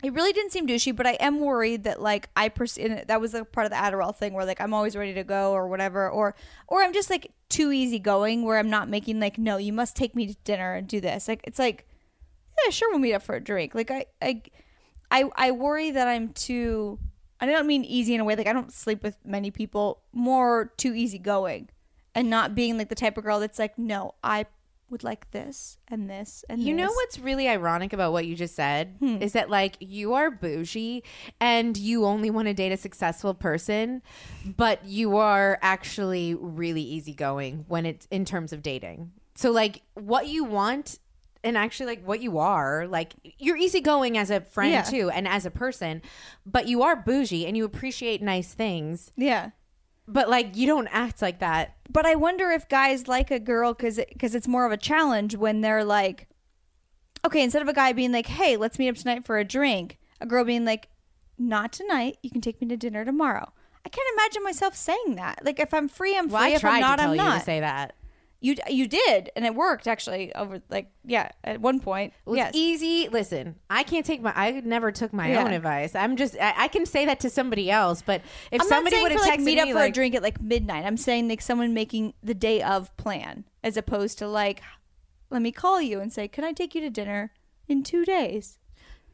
It 0.03 0.13
really 0.13 0.33
didn't 0.33 0.51
seem 0.51 0.67
douchey, 0.67 0.95
but 0.95 1.07
I 1.07 1.13
am 1.13 1.39
worried 1.39 1.83
that 1.85 2.01
like 2.01 2.29
I 2.35 2.49
pers- 2.49 2.77
that 3.07 3.19
was 3.21 3.33
a 3.33 3.43
part 3.45 3.65
of 3.65 3.71
the 3.71 3.77
Adderall 3.77 4.15
thing 4.15 4.33
where 4.33 4.45
like 4.45 4.59
I'm 4.61 4.73
always 4.73 4.95
ready 4.95 5.13
to 5.15 5.23
go 5.23 5.53
or 5.53 5.67
whatever, 5.67 6.09
or 6.09 6.35
or 6.67 6.83
I'm 6.83 6.93
just 6.93 7.09
like 7.09 7.31
too 7.49 7.71
easygoing 7.71 8.43
where 8.43 8.57
I'm 8.59 8.69
not 8.69 8.89
making 8.89 9.19
like 9.19 9.37
no, 9.37 9.57
you 9.57 9.73
must 9.73 9.95
take 9.95 10.15
me 10.15 10.27
to 10.27 10.35
dinner 10.43 10.75
and 10.75 10.87
do 10.87 10.99
this. 11.01 11.27
Like 11.27 11.41
it's 11.45 11.59
like 11.59 11.87
yeah, 12.63 12.71
sure 12.71 12.89
we'll 12.91 12.99
meet 12.99 13.13
up 13.13 13.23
for 13.23 13.35
a 13.35 13.43
drink. 13.43 13.73
Like 13.73 13.89
I 13.89 14.05
I 14.21 14.41
I, 15.11 15.29
I 15.35 15.51
worry 15.51 15.91
that 15.91 16.07
I'm 16.07 16.29
too. 16.29 16.99
I 17.39 17.45
don't 17.47 17.67
mean 17.67 17.83
easy 17.83 18.13
in 18.15 18.21
a 18.21 18.25
way 18.25 18.35
like 18.35 18.47
I 18.47 18.53
don't 18.53 18.71
sleep 18.71 19.01
with 19.01 19.17
many 19.25 19.49
people. 19.49 20.01
More 20.13 20.71
too 20.77 20.93
easygoing, 20.93 21.69
and 22.13 22.29
not 22.29 22.53
being 22.53 22.77
like 22.77 22.89
the 22.89 22.95
type 22.95 23.17
of 23.17 23.23
girl 23.23 23.39
that's 23.39 23.59
like 23.59 23.77
no, 23.77 24.13
I 24.23 24.45
would 24.89 25.03
like 25.03 25.31
this 25.31 25.77
and 25.87 26.09
this 26.09 26.45
and 26.49 26.61
You 26.61 26.75
know 26.75 26.91
what's 26.91 27.17
really 27.19 27.47
ironic 27.49 27.91
about 27.93 28.11
what 28.11 28.25
you 28.27 28.35
just 28.35 28.55
said 28.55 28.95
Hmm. 28.99 29.17
is 29.21 29.33
that 29.33 29.49
like 29.49 29.75
you 29.79 30.13
are 30.13 30.29
bougie 30.29 31.03
and 31.39 31.75
you 31.75 32.05
only 32.05 32.29
want 32.29 32.47
to 32.47 32.53
date 32.53 32.71
a 32.71 32.77
successful 32.77 33.33
person, 33.33 34.01
but 34.45 34.85
you 34.85 35.17
are 35.17 35.57
actually 35.61 36.35
really 36.35 36.81
easygoing 36.83 37.65
when 37.67 37.85
it's 37.85 38.07
in 38.11 38.25
terms 38.25 38.53
of 38.53 38.61
dating. 38.61 39.11
So 39.35 39.51
like 39.51 39.81
what 39.95 40.27
you 40.27 40.43
want 40.43 40.99
and 41.43 41.57
actually 41.57 41.87
like 41.87 42.03
what 42.05 42.21
you 42.21 42.37
are, 42.39 42.87
like 42.87 43.13
you're 43.37 43.57
easygoing 43.57 44.17
as 44.17 44.29
a 44.29 44.41
friend 44.41 44.71
Yeah. 44.71 44.81
too 44.83 45.09
and 45.09 45.27
as 45.27 45.45
a 45.45 45.51
person, 45.51 46.01
but 46.45 46.67
you 46.67 46.83
are 46.83 46.95
bougie 46.95 47.45
and 47.45 47.57
you 47.57 47.65
appreciate 47.65 48.21
nice 48.21 48.53
things, 48.53 49.11
Yeah. 49.15 49.49
But 50.07 50.29
like 50.29 50.55
you 50.55 50.67
don't 50.67 50.87
act 50.87 51.21
like 51.21 51.39
that. 51.39 51.75
But 51.89 52.05
I 52.05 52.15
wonder 52.15 52.51
if 52.51 52.67
guys 52.67 53.07
like 53.07 53.31
a 53.31 53.39
girl 53.39 53.73
because 53.73 53.99
because 54.09 54.35
it's 54.35 54.47
more 54.47 54.65
of 54.65 54.71
a 54.71 54.77
challenge 54.77 55.35
when 55.35 55.61
they're 55.61 55.83
like, 55.83 56.27
okay, 57.25 57.43
instead 57.43 57.61
of 57.61 57.67
a 57.67 57.73
guy 57.73 57.93
being 57.93 58.11
like, 58.11 58.27
hey, 58.27 58.57
let's 58.57 58.79
meet 58.79 58.89
up 58.89 58.95
tonight 58.95 59.25
for 59.25 59.37
a 59.37 59.45
drink, 59.45 59.97
a 60.21 60.25
girl 60.25 60.43
being 60.43 60.65
like, 60.65 60.89
not 61.37 61.71
tonight. 61.71 62.17
You 62.21 62.29
can 62.29 62.41
take 62.41 62.61
me 62.61 62.67
to 62.67 62.77
dinner 62.77 63.05
tomorrow. 63.05 63.51
I 63.85 63.89
can't 63.89 64.07
imagine 64.13 64.43
myself 64.43 64.75
saying 64.75 65.15
that. 65.15 65.45
Like 65.45 65.59
if 65.59 65.73
I'm 65.73 65.87
free, 65.87 66.17
I'm 66.17 66.25
free. 66.25 66.33
Well, 66.33 66.43
I 66.43 66.49
if 66.49 66.65
I'm 66.65 66.81
not, 66.81 66.95
to 66.95 67.01
tell 67.03 67.11
I'm 67.11 67.17
you 67.17 67.23
not. 67.23 67.39
to 67.39 67.45
say 67.45 67.59
that. 67.59 67.95
You 68.41 68.55
you 68.69 68.87
did, 68.87 69.31
and 69.35 69.45
it 69.45 69.55
worked 69.55 69.87
actually. 69.87 70.33
Over 70.35 70.61
like 70.69 70.91
yeah, 71.03 71.29
at 71.43 71.61
one 71.61 71.79
point. 71.79 72.13
Well, 72.25 72.35
yes. 72.35 72.51
easy. 72.53 73.07
Listen, 73.09 73.55
I 73.69 73.83
can't 73.83 74.05
take 74.05 74.21
my. 74.21 74.33
I 74.35 74.61
never 74.63 74.91
took 74.91 75.13
my 75.13 75.29
Yeah. 75.31 75.43
own 75.43 75.51
advice. 75.51 75.95
I'm 75.95 76.15
just. 76.15 76.35
I, 76.39 76.53
I 76.57 76.67
can 76.67 76.85
say 76.85 77.05
that 77.05 77.19
to 77.21 77.29
somebody 77.29 77.71
else, 77.71 78.01
but 78.01 78.21
if 78.51 78.61
I'm 78.61 78.67
somebody 78.67 79.01
would 79.01 79.11
have 79.13 79.21
like, 79.21 79.39
texted 79.39 79.43
meet 79.43 79.59
up 79.59 79.65
me 79.67 79.71
for 79.71 79.79
like, 79.79 79.91
a 79.91 79.93
drink 79.93 80.15
at 80.15 80.21
like 80.21 80.41
midnight. 80.41 80.85
I'm 80.85 80.97
saying 80.97 81.27
like 81.27 81.41
someone 81.41 81.73
making 81.73 82.13
the 82.21 82.33
day 82.35 82.61
of 82.61 82.95
plan 82.97 83.45
as 83.63 83.77
opposed 83.77 84.19
to 84.19 84.27
like, 84.27 84.61
let 85.29 85.41
me 85.41 85.51
call 85.51 85.81
you 85.81 85.99
and 85.99 86.13
say, 86.13 86.27
can 86.27 86.43
I 86.43 86.51
take 86.51 86.75
you 86.75 86.81
to 86.81 86.89
dinner 86.89 87.31
in 87.67 87.83
two 87.83 88.05
days? 88.05 88.59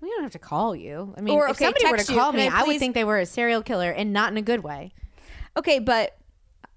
we 0.01 0.09
don't 0.09 0.23
have 0.23 0.31
to 0.31 0.39
call 0.39 0.75
you. 0.75 1.13
I 1.17 1.21
mean, 1.21 1.35
Or, 1.35 1.45
if 1.45 1.51
okay, 1.51 1.65
somebody 1.65 1.85
were 1.85 1.91
to 1.91 1.97
text 1.97 2.09
you, 2.09 2.17
call 2.17 2.33
me, 2.33 2.47
I 2.47 2.61
I, 2.61 2.63
would 2.63 2.79
think 2.79 2.95
they 2.95 3.03
were 3.03 3.19
a 3.19 3.25
serial 3.25 3.61
killer 3.61 3.91
and 3.91 4.11
not 4.11 4.31
in 4.31 4.37
a 4.37 4.41
good 4.41 4.63
way. 4.63 4.93
Okay, 5.55 5.79
but 5.79 6.17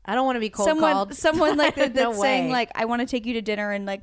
I 0.04 0.14
don't 0.14 0.26
want 0.26 0.36
to 0.36 0.40
be 0.40 0.50
cold 0.50 0.68
someone 0.68 0.92
called. 0.92 1.14
someone 1.14 1.56
like 1.56 1.74
that, 1.76 1.94
No 1.94 2.10
that's 2.10 2.20
saying 2.20 2.46
way. 2.46 2.52
like 2.52 2.70
I 2.74 2.84
want 2.84 3.00
to 3.00 3.06
take 3.06 3.24
you 3.26 3.32
to 3.34 3.42
dinner 3.42 3.72
in 3.72 3.86
like 3.86 4.02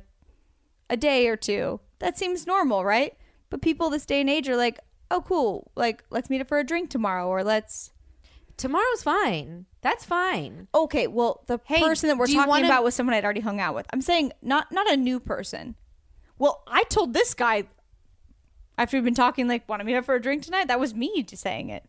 a 0.90 0.96
day 0.96 1.28
or 1.28 1.36
two. 1.36 1.80
That 2.00 2.18
seems 2.18 2.46
normal, 2.46 2.84
right? 2.84 3.16
But 3.50 3.62
people 3.62 3.90
this 3.90 4.04
day 4.06 4.20
and 4.20 4.28
age 4.30 4.48
are 4.48 4.56
like, 4.56 4.80
oh, 5.10 5.20
cool. 5.22 5.70
Like 5.76 6.04
let's 6.10 6.28
meet 6.30 6.40
up 6.40 6.48
for 6.48 6.58
a 6.58 6.64
drink 6.64 6.90
tomorrow, 6.90 7.28
or 7.28 7.44
let's. 7.44 7.92
tomorrow's 8.56 9.02
fine. 9.02 9.66
That's 9.80 10.04
fine. 10.04 10.68
Okay, 10.74 11.06
well, 11.06 11.42
the 11.46 11.58
Hey, 11.64 11.80
person 11.80 12.08
that 12.08 12.16
we're 12.16 12.26
talking 12.26 12.48
wanna- 12.48 12.66
about 12.66 12.84
was 12.84 12.94
someone 12.94 13.14
I'd 13.14 13.24
already 13.24 13.40
hung 13.40 13.60
out 13.60 13.74
with. 13.74 13.86
I'm 13.92 14.00
saying 14.02 14.32
not 14.42 14.72
not 14.72 14.90
a 14.90 14.96
new 14.96 15.20
person. 15.20 15.74
Well, 16.38 16.62
I 16.66 16.82
told 16.84 17.12
this 17.14 17.34
guy 17.34 17.64
after 18.78 18.96
we've 18.96 19.04
been 19.04 19.14
talking, 19.14 19.46
like, 19.48 19.68
want 19.68 19.80
to 19.80 19.84
meet 19.84 19.94
up 19.96 20.04
for 20.04 20.14
a 20.14 20.20
drink 20.20 20.42
tonight. 20.42 20.66
That 20.68 20.80
was 20.80 20.94
me 20.94 21.22
just 21.22 21.42
saying 21.42 21.68
it. 21.68 21.84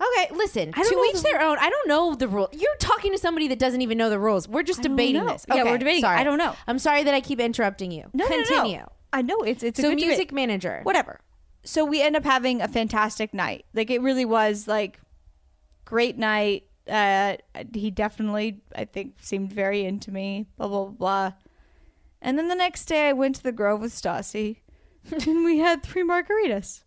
Okay, 0.00 0.34
listen. 0.34 0.72
I 0.74 0.82
don't 0.82 0.90
to 0.90 0.96
know 0.96 1.04
each 1.04 1.16
the- 1.16 1.22
their 1.22 1.40
own. 1.40 1.56
I 1.58 1.70
don't 1.70 1.88
know 1.88 2.14
the 2.14 2.28
rule. 2.28 2.48
You're 2.52 2.74
talking 2.78 3.12
to 3.12 3.18
somebody 3.18 3.48
that 3.48 3.58
doesn't 3.58 3.80
even 3.82 3.96
know 3.98 4.10
the 4.10 4.18
rules. 4.18 4.48
We're 4.48 4.62
just 4.64 4.80
I 4.80 4.82
don't 4.84 4.92
debating 4.96 5.24
know. 5.26 5.32
this. 5.32 5.46
Yeah, 5.48 5.64
we're 5.64 5.78
debating. 5.78 6.00
Sorry. 6.00 6.18
I 6.18 6.24
don't 6.24 6.38
know. 6.38 6.54
I'm 6.66 6.78
sorry 6.78 7.04
that 7.04 7.14
I 7.14 7.20
keep 7.20 7.38
interrupting 7.40 7.90
you. 7.92 8.04
No, 8.12 8.26
no, 8.26 8.36
no. 8.36 8.44
Continue. 8.44 8.86
I 9.12 9.22
know 9.22 9.40
it's 9.42 9.62
it's 9.62 9.78
a 9.78 9.82
So 9.82 9.88
good 9.90 9.96
debate. 9.98 10.08
music 10.08 10.32
manager. 10.32 10.80
whatever. 10.84 11.20
So 11.64 11.84
we 11.84 12.02
end 12.02 12.16
up 12.16 12.24
having 12.24 12.60
a 12.60 12.66
fantastic 12.68 13.32
night. 13.32 13.64
Like 13.74 13.90
it 13.90 14.00
really 14.02 14.24
was 14.24 14.66
like 14.66 14.98
great 15.84 16.18
night. 16.18 16.64
Uh, 16.88 17.36
he 17.72 17.92
definitely, 17.92 18.60
I 18.74 18.86
think, 18.86 19.14
seemed 19.20 19.52
very 19.52 19.84
into 19.84 20.10
me. 20.10 20.46
Blah 20.56 20.66
blah 20.68 20.86
blah. 20.86 21.32
And 22.20 22.36
then 22.38 22.48
the 22.48 22.54
next 22.56 22.86
day, 22.86 23.08
I 23.08 23.12
went 23.12 23.36
to 23.36 23.42
the 23.42 23.52
Grove 23.52 23.80
with 23.80 23.92
Stassi, 23.92 24.58
and 25.26 25.44
we 25.44 25.58
had 25.58 25.82
three 25.82 26.02
margaritas. 26.02 26.82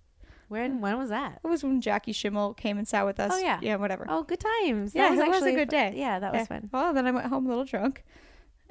When 0.48 0.80
when 0.82 0.98
was 0.98 1.10
that? 1.10 1.40
It 1.44 1.48
was 1.48 1.64
when 1.64 1.82
Jackie 1.82 2.12
Schimmel 2.12 2.54
came 2.54 2.78
and 2.78 2.88
sat 2.88 3.06
with 3.06 3.20
us. 3.20 3.32
Oh, 3.34 3.38
yeah. 3.40 3.60
yeah, 3.62 3.76
whatever. 3.78 4.06
Oh, 4.08 4.24
good 4.24 4.40
times. 4.40 4.94
yeah, 4.94 5.10
that 5.10 5.12
was 5.12 5.20
it 5.20 5.30
was 5.30 5.44
a 5.44 5.52
good 5.56 5.70
day. 5.70 5.94
Yeah, 5.96 6.20
that 6.20 6.34
was 6.34 6.48
fun. 6.48 6.70
Well, 6.72 6.94
then 6.94 7.08
I 7.08 7.12
went 7.12 7.28
home 7.28 7.46
a 7.46 7.50
little 7.50 7.66
drunk, 7.66 8.04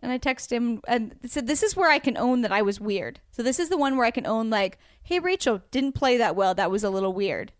and 0.00 0.12
I 0.12 0.18
texted 0.18 0.52
him 0.52 0.80
and 0.86 1.16
said, 1.26 1.46
"This 1.46 1.62
is 1.62 1.76
where 1.76 1.90
I 1.90 1.98
can 1.98 2.16
own 2.16 2.42
that 2.42 2.52
I 2.52 2.62
was 2.62 2.80
weird." 2.80 3.20
So 3.32 3.42
this 3.42 3.58
is 3.58 3.68
the 3.70 3.76
one 3.76 3.96
where 3.96 4.06
I 4.06 4.12
can 4.12 4.26
own 4.26 4.50
like, 4.50 4.78
"Hey, 5.02 5.18
Rachael, 5.18 5.62
didn't 5.70 5.92
play 5.92 6.16
that 6.18 6.36
well. 6.36 6.54
That 6.54 6.70
was 6.70 6.84
a 6.84 6.90
little 6.90 7.12
weird." 7.12 7.52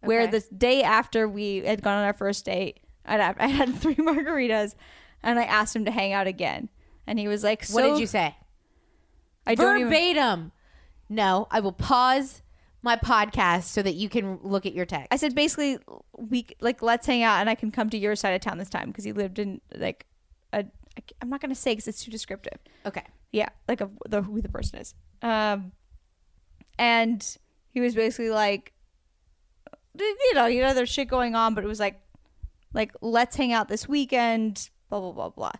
Where 0.00 0.26
the 0.28 0.40
day 0.56 0.82
after 0.82 1.28
we 1.28 1.56
had 1.58 1.82
gone 1.82 1.98
on 1.98 2.04
our 2.04 2.12
first 2.12 2.44
date, 2.44 2.80
I'd, 3.04 3.20
I 3.38 3.46
had 3.48 3.74
three 3.76 3.94
margaritas, 3.96 4.74
and 5.22 5.38
I 5.38 5.44
asked 5.44 5.74
him 5.76 5.84
to 5.84 5.90
hang 5.90 6.12
out 6.12 6.26
again, 6.26 6.68
and 7.06 7.18
he 7.18 7.28
was 7.28 7.42
like, 7.44 7.66
What 7.68 7.82
did 7.82 7.98
you 7.98 8.06
say? 8.06 8.36
I 9.46 9.54
don't 9.54 9.76
even." 9.76 9.88
Verbatim. 9.88 10.52
No, 11.08 11.48
I 11.50 11.60
will 11.60 11.72
pause 11.72 12.42
my 12.82 12.96
podcast 12.96 13.64
so 13.64 13.82
that 13.82 13.94
you 13.94 14.08
can 14.08 14.38
look 14.42 14.66
at 14.66 14.72
your 14.72 14.86
text. 14.86 15.08
I 15.10 15.16
said 15.16 15.34
basically, 15.34 15.78
we 16.16 16.46
like 16.60 16.82
let's 16.82 17.06
hang 17.06 17.22
out, 17.22 17.40
and 17.40 17.50
I 17.50 17.54
can 17.54 17.70
come 17.70 17.90
to 17.90 17.98
your 17.98 18.14
side 18.16 18.30
of 18.34 18.40
town 18.40 18.58
this 18.58 18.70
time 18.70 18.88
because 18.88 19.04
he 19.04 19.12
lived 19.12 19.38
in 19.38 19.60
like 19.74 20.06
a. 20.52 20.64
I'm 21.22 21.30
not 21.30 21.40
gonna 21.40 21.54
say 21.54 21.72
because 21.72 21.86
it's 21.88 22.04
too 22.04 22.10
descriptive. 22.10 22.58
okay. 22.84 23.04
yeah 23.30 23.48
like 23.68 23.80
of 23.80 23.90
the 24.08 24.22
who 24.22 24.40
the 24.40 24.48
person 24.48 24.80
is 24.80 24.94
um 25.22 25.70
and 26.76 27.36
he 27.70 27.80
was 27.80 27.94
basically 27.94 28.30
like 28.30 28.72
you 29.96 30.34
know 30.34 30.46
you 30.46 30.60
know 30.60 30.74
there's 30.74 30.88
shit 30.88 31.08
going 31.08 31.34
on 31.34 31.54
but 31.54 31.62
it 31.62 31.66
was 31.66 31.78
like 31.78 32.00
like 32.74 32.92
let's 33.00 33.36
hang 33.36 33.52
out 33.52 33.68
this 33.68 33.88
weekend 33.88 34.70
blah 34.88 35.00
blah 35.00 35.12
blah 35.12 35.28
blah 35.28 35.52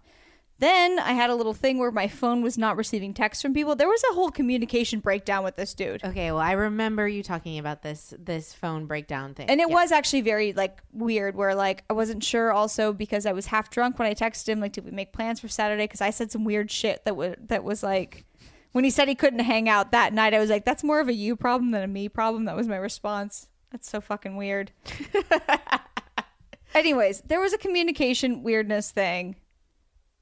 then 0.60 0.98
i 0.98 1.12
had 1.12 1.30
a 1.30 1.34
little 1.34 1.54
thing 1.54 1.78
where 1.78 1.90
my 1.90 2.08
phone 2.08 2.42
was 2.42 2.58
not 2.58 2.76
receiving 2.76 3.14
texts 3.14 3.42
from 3.42 3.54
people 3.54 3.76
there 3.76 3.88
was 3.88 4.02
a 4.10 4.14
whole 4.14 4.30
communication 4.30 5.00
breakdown 5.00 5.44
with 5.44 5.56
this 5.56 5.74
dude 5.74 6.02
Okay, 6.04 6.30
well, 6.32 6.40
I 6.40 6.52
remember 6.52 7.06
you 7.08 7.22
talking 7.22 7.58
about 7.58 7.82
this 7.82 8.12
this 8.18 8.52
phone 8.52 8.86
breakdown 8.86 9.34
thing. 9.34 9.48
and 9.50 9.60
it 9.60 9.68
Yeah. 9.68 9.74
was 9.74 9.92
actually 9.92 10.22
very 10.22 10.52
like 10.52 10.80
weird 10.92 11.34
where 11.36 11.54
like 11.54 11.84
i 11.88 11.92
wasn't 11.92 12.22
sure 12.24 12.52
also 12.52 12.92
because 12.92 13.26
i 13.26 13.32
was 13.32 13.46
half 13.46 13.70
drunk 13.70 13.98
when 13.98 14.08
i 14.08 14.14
texted 14.14 14.48
him 14.48 14.60
like 14.60 14.72
did 14.72 14.84
we 14.84 14.90
make 14.90 15.12
plans 15.12 15.40
for 15.40 15.48
saturday 15.48 15.84
because 15.84 16.00
i 16.00 16.10
said 16.10 16.30
some 16.32 16.44
weird 16.44 16.70
shit 16.70 17.04
that 17.04 17.16
was 17.16 17.34
that 17.40 17.62
was 17.64 17.82
like 17.82 18.24
When 18.72 18.84
he 18.84 18.90
said 18.90 19.08
he 19.08 19.14
couldn't 19.14 19.40
hang 19.40 19.66
out 19.68 19.92
that 19.92 20.12
night, 20.12 20.34
I 20.34 20.38
was 20.38 20.50
like, 20.50 20.64
that's 20.66 20.84
more 20.84 21.00
of 21.00 21.08
a 21.08 21.12
you 21.14 21.36
problem 21.36 21.70
than 21.72 21.82
a 21.82 21.86
me 21.88 22.08
problem. 22.10 22.44
That 22.44 22.54
was 22.54 22.68
my 22.68 22.76
response. 22.76 23.48
That's 23.72 23.88
so 23.88 23.98
fucking 24.00 24.36
weird. 24.36 24.72
Anyways, 26.74 27.22
there 27.22 27.40
was 27.40 27.52
a 27.54 27.58
communication 27.58 28.42
weirdness 28.42 28.90
thing. 28.90 29.36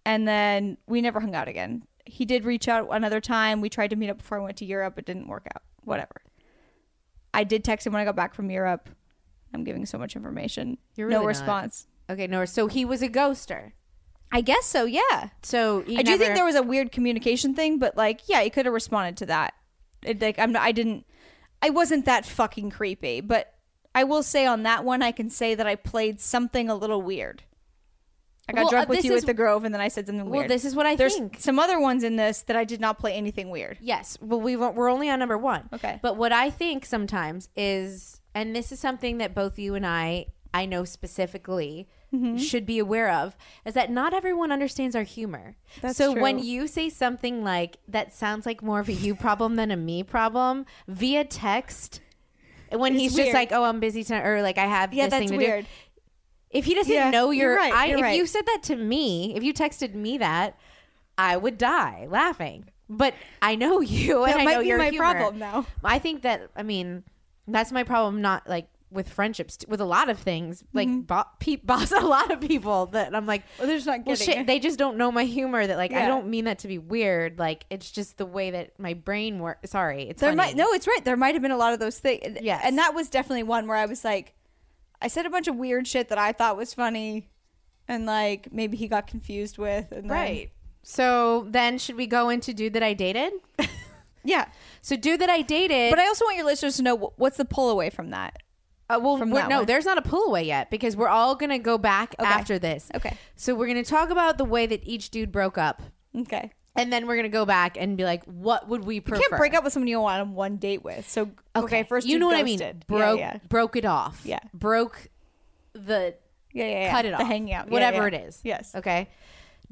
And 0.06 0.26
then 0.26 0.78
we 0.86 1.02
never 1.02 1.18
hung 1.18 1.34
out 1.34 1.48
again. 1.48 1.82
He 2.04 2.24
did 2.24 2.44
reach 2.44 2.68
out 2.68 2.86
another 2.92 3.20
time. 3.20 3.60
We 3.60 3.68
tried 3.68 3.90
to 3.90 3.96
meet 3.96 4.08
up 4.08 4.18
before 4.18 4.38
I 4.38 4.40
went 4.40 4.56
to 4.58 4.64
Europe. 4.64 4.98
It 4.98 5.04
didn't 5.04 5.26
work 5.26 5.48
out. 5.52 5.62
Whatever. 5.82 6.22
I 7.34 7.42
did 7.42 7.64
text 7.64 7.86
him 7.86 7.92
when 7.92 8.00
I 8.00 8.04
got 8.04 8.14
back 8.14 8.32
from 8.32 8.48
Europe. 8.48 8.88
I'm 9.52 9.64
giving 9.64 9.84
so 9.84 9.98
much 9.98 10.14
information. 10.14 10.78
You're 10.94 11.08
no 11.08 11.16
really 11.16 11.24
not. 11.24 11.28
response. 11.28 11.88
Okay, 12.08 12.28
no. 12.28 12.44
So 12.44 12.68
he 12.68 12.84
was 12.84 13.02
a 13.02 13.08
ghoster. 13.08 13.72
I 14.30 14.42
guess 14.42 14.64
so, 14.64 14.84
yeah. 14.84 15.30
So 15.42 15.80
I 15.80 15.84
do 15.84 15.94
never- 16.04 16.18
think 16.18 16.34
there 16.36 16.44
was 16.44 16.54
a 16.54 16.62
weird 16.62 16.92
communication 16.92 17.54
thing, 17.54 17.78
but 17.80 17.96
like, 17.96 18.28
yeah, 18.28 18.42
he 18.42 18.50
could 18.50 18.64
have 18.66 18.74
responded 18.74 19.16
to 19.18 19.26
that. 19.26 19.54
It, 20.04 20.22
like, 20.22 20.38
I'm 20.38 20.52
not, 20.52 20.62
I 20.62 20.70
didn't, 20.70 21.04
I 21.60 21.70
wasn't 21.70 22.04
that 22.04 22.24
fucking 22.24 22.70
creepy, 22.70 23.20
but 23.20 23.54
I 23.92 24.04
will 24.04 24.22
say 24.22 24.46
on 24.46 24.62
that 24.62 24.84
one, 24.84 25.02
I 25.02 25.10
can 25.10 25.30
say 25.30 25.56
that 25.56 25.66
I 25.66 25.74
played 25.74 26.20
something 26.20 26.68
a 26.70 26.76
little 26.76 27.02
weird. 27.02 27.42
I 28.48 28.52
got 28.52 28.60
Well, 28.62 28.70
drunk 28.70 28.88
uh, 28.88 28.90
with 28.90 29.04
you 29.04 29.14
is- 29.14 29.22
at 29.24 29.26
the 29.26 29.34
Grove, 29.34 29.64
and 29.64 29.74
then 29.74 29.80
I 29.80 29.88
said 29.88 30.06
something 30.06 30.24
Well, 30.24 30.32
weird. 30.40 30.42
Well, 30.42 30.56
this 30.56 30.64
is 30.64 30.74
what 30.76 30.86
I 30.86 30.90
think. 30.90 30.98
There's 30.98 31.14
think. 31.16 31.40
some 31.40 31.58
other 31.58 31.80
ones 31.80 32.04
in 32.04 32.14
this 32.16 32.42
that 32.42 32.56
I 32.56 32.64
did 32.64 32.80
not 32.80 32.98
play 32.98 33.12
anything 33.14 33.50
weird. 33.50 33.78
Yes, 33.80 34.16
well, 34.20 34.40
we 34.40 34.54
we're 34.56 34.88
only 34.90 35.10
on 35.10 35.18
number 35.18 35.36
one. 35.36 35.68
Okay. 35.72 35.98
But 36.00 36.16
what 36.16 36.32
I 36.32 36.50
think 36.50 36.84
sometimes 36.86 37.48
is, 37.56 38.20
and 38.34 38.54
this 38.54 38.70
is 38.70 38.78
something 38.78 39.18
that 39.18 39.34
both 39.34 39.58
you 39.58 39.74
and 39.74 39.84
I, 39.86 40.26
I 40.54 40.66
know 40.66 40.84
specifically, 40.84 41.88
Mm-hmm. 42.14 42.36
should 42.36 42.64
be 42.64 42.78
aware 42.78 43.10
of, 43.10 43.36
is 43.66 43.74
that 43.74 43.90
not 43.90 44.14
everyone 44.14 44.52
understands 44.52 44.94
our 44.94 45.02
humor. 45.02 45.56
That's 45.82 45.98
so 45.98 46.12
when 46.12 46.38
you 46.38 46.68
say 46.68 46.88
something 46.88 47.42
like 47.42 47.78
that 47.88 48.14
sounds 48.14 48.46
like 48.46 48.62
more 48.62 48.78
of 48.78 48.88
a 48.88 48.92
you 48.92 49.16
problem 49.16 49.56
than 49.56 49.72
a 49.72 49.76
me 49.76 50.04
problem 50.04 50.66
via 50.86 51.24
text, 51.24 52.00
when 52.70 52.94
It's 52.94 53.02
he's 53.02 53.14
weird. 53.16 53.26
just 53.26 53.34
like, 53.34 53.50
"Oh, 53.50 53.64
I'm 53.64 53.80
busy 53.80 54.04
tonight," 54.04 54.24
or 54.24 54.40
like, 54.40 54.56
"I 54.56 54.66
have 54.66 54.94
Yeah, 54.94 55.06
this 55.06 55.10
that's 55.10 55.22
thing 55.30 55.38
to 55.40 55.44
weird. 55.44 55.64
do." 55.64 55.70
If 56.56 56.64
he 56.64 56.74
doesn't 56.74 56.92
Yeah, 56.92 57.10
know 57.10 57.30
you're 57.30 57.50
you're, 57.50 57.56
right, 57.56 57.72
I, 57.72 57.86
you're 57.86 57.98
if 57.98 58.02
right. 58.02 58.16
you 58.16 58.26
said 58.26 58.46
that 58.46 58.62
to 58.64 58.76
me, 58.76 59.34
if 59.36 59.42
you 59.42 59.52
texted 59.52 59.94
me 59.94 60.18
that, 60.18 60.58
I 61.18 61.36
would 61.36 61.58
die 61.58 62.06
laughing. 62.10 62.70
But 62.88 63.14
I 63.42 63.56
know 63.56 63.80
you, 63.96 64.24
and 64.24 64.32
That 64.34 64.40
I 64.40 64.44
might 64.44 64.54
know 64.54 64.60
be 64.62 64.68
your 64.68 64.78
my 64.78 64.90
humor. 64.90 65.04
problem 65.12 65.38
now. 65.38 65.66
I 65.84 65.98
think 65.98 66.22
that 66.22 66.50
I 66.56 66.62
mean 66.62 67.02
that's 67.48 67.72
my 67.72 67.82
problem. 67.84 68.20
Not 68.22 68.48
like 68.48 68.68
with 68.92 69.08
friendships, 69.08 69.58
with 69.66 69.80
a 69.80 69.84
lot 69.84 70.08
of 70.08 70.16
things, 70.18 70.62
like 70.72 70.86
mm-hmm. 70.88 71.00
bo- 71.00 71.24
pe- 71.40 71.56
boss, 71.64 71.90
a 71.90 72.00
lot 72.00 72.30
of 72.30 72.40
people 72.40 72.86
that 72.86 73.14
I'm 73.14 73.26
like, 73.26 73.42
Well, 73.58 73.66
they're 73.66 73.76
just 73.76 73.86
not 73.86 74.06
well, 74.06 74.14
getting 74.14 74.26
shit, 74.26 74.38
it. 74.42 74.46
they 74.46 74.60
just 74.60 74.78
don't 74.78 74.96
know 74.96 75.10
my 75.10 75.24
humor. 75.24 75.66
That 75.66 75.76
like 75.76 75.92
I 75.92 76.06
don't 76.06 76.28
mean 76.28 76.44
that 76.44 76.60
to 76.60 76.68
be 76.68 76.78
weird. 76.78 77.38
Like 77.38 77.66
it's 77.68 77.90
just 77.90 78.16
the 78.18 78.26
way 78.26 78.52
that 78.52 78.78
my 78.78 78.94
brain 78.94 79.40
works. 79.40 79.70
Sorry, 79.70 80.04
it's 80.08 80.20
There 80.20 80.30
funny. 80.30 80.36
might 80.36 80.56
no, 80.56 80.72
it's 80.72 80.86
right. 80.86 81.04
There 81.04 81.16
might 81.16 81.34
have 81.34 81.42
been 81.42 81.50
a 81.50 81.56
lot 81.56 81.72
of 81.72 81.80
those 81.80 81.98
things. 81.98 82.38
Yeah, 82.40 82.60
and 82.62 82.78
that 82.78 82.94
was 82.94 83.08
definitely 83.10 83.42
one 83.42 83.66
where 83.66 83.76
I 83.76 83.86
was 83.86 84.04
like, 84.04 84.32
I 85.00 85.08
said 85.08 85.26
a 85.26 85.30
bunch 85.30 85.48
of 85.48 85.56
weird 85.56 85.86
shit 85.86 86.08
that 86.08 86.18
I 86.18 86.32
thought 86.32 86.56
was 86.56 86.72
funny, 86.74 87.28
and 87.88 88.06
like 88.06 88.52
maybe 88.52 88.76
he 88.76 88.88
got 88.88 89.06
confused 89.06 89.58
with. 89.58 89.90
And 89.92 90.04
then- 90.10 90.16
right. 90.16 90.50
So 90.82 91.46
then, 91.50 91.78
should 91.78 91.96
we 91.96 92.06
go 92.06 92.28
into 92.28 92.54
dude 92.54 92.74
that 92.74 92.82
I 92.84 92.92
dated? 92.94 93.32
yeah. 94.24 94.46
So 94.82 94.94
dude 94.96 95.20
that 95.20 95.28
I 95.28 95.42
dated, 95.42 95.90
But 95.90 95.98
I 95.98 96.06
also 96.06 96.24
want 96.24 96.36
your 96.36 96.46
listeners 96.46 96.76
to 96.76 96.82
know 96.82 96.96
wh- 96.96 97.18
what's 97.18 97.36
the 97.38 97.44
pull 97.44 97.70
away 97.70 97.90
from 97.90 98.10
that. 98.10 98.36
Uh, 98.88 99.00
well, 99.02 99.16
from 99.16 99.30
that 99.30 99.48
no, 99.48 99.58
one. 99.58 99.66
there's 99.66 99.84
not 99.84 99.98
a 99.98 100.02
pull 100.02 100.26
away 100.28 100.44
yet 100.44 100.70
because 100.70 100.96
we're 100.96 101.08
all 101.08 101.34
gonna 101.34 101.58
go 101.58 101.76
back 101.76 102.14
Okay. 102.20 102.28
after 102.28 102.56
this. 102.56 102.88
Okay. 102.94 103.16
So 103.34 103.52
we're 103.56 103.66
gonna 103.66 103.82
talk 103.82 104.10
about 104.10 104.38
the 104.38 104.44
way 104.44 104.64
that 104.66 104.80
each 104.86 105.10
dude 105.10 105.32
broke 105.32 105.58
up, 105.58 105.82
Okay. 106.16 106.52
And 106.76 106.92
then 106.92 107.06
we're 107.06 107.16
gonna 107.16 107.28
go 107.28 107.44
back 107.44 107.76
and 107.78 107.96
be 107.96 108.04
like, 108.04 108.24
what 108.24 108.68
would 108.68 108.84
we 108.84 109.00
prefer? 109.00 109.20
You 109.22 109.28
can't 109.28 109.38
break 109.38 109.54
up 109.54 109.64
with 109.64 109.72
someone 109.72 109.88
you 109.88 110.00
want 110.00 110.20
on 110.20 110.34
one 110.34 110.56
date 110.56 110.82
with. 110.84 111.08
So 111.08 111.30
okay, 111.54 111.82
first 111.84 112.06
you 112.06 112.18
know 112.18 112.26
what 112.26 112.36
I 112.36 112.42
mean. 112.42 112.58
Broke, 112.86 113.18
Yeah, 113.18 113.34
yeah, 113.34 113.38
broke 113.48 113.76
it 113.76 113.84
off. 113.84 114.20
Yeah. 114.24 114.38
broke 114.54 115.08
the 115.72 116.14
yeah, 116.52 116.64
yeah, 116.64 116.80
yeah. 116.82 116.90
cut 116.90 117.04
it 117.04 117.10
the 117.10 117.20
off. 117.20 117.26
hanging 117.26 117.52
out, 117.52 117.68
whatever 117.68 118.06
it 118.08 118.14
is. 118.14 118.40
Yes. 118.42 118.74
Okay. 118.74 119.08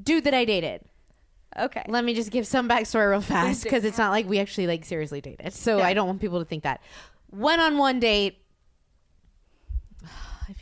Dude 0.03 0.25
that 0.25 0.35
I 0.35 0.45
dated. 0.45 0.83
Okay. 1.57 1.85
Let 1.89 2.05
me 2.05 2.15
just 2.15 2.31
give 2.31 2.47
some 2.47 2.69
backstory 2.69 3.11
real 3.11 3.21
fast 3.23 3.63
because 3.63 3.85
it's 3.85 3.99
not 3.99 4.11
like 4.11 4.29
we 4.29 4.39
actually 4.39 4.67
like 4.67 4.85
seriously 4.85 5.21
dated. 5.21 5.53
So. 5.53 5.81
I 5.81 5.95
don't 5.95 6.07
want 6.07 6.21
people 6.21 6.41
to 6.41 6.45
think 6.45 6.65
that. 6.65 6.81
Went 7.31 7.61
on 7.61 7.79
one 7.79 8.01
date. 8.01 8.44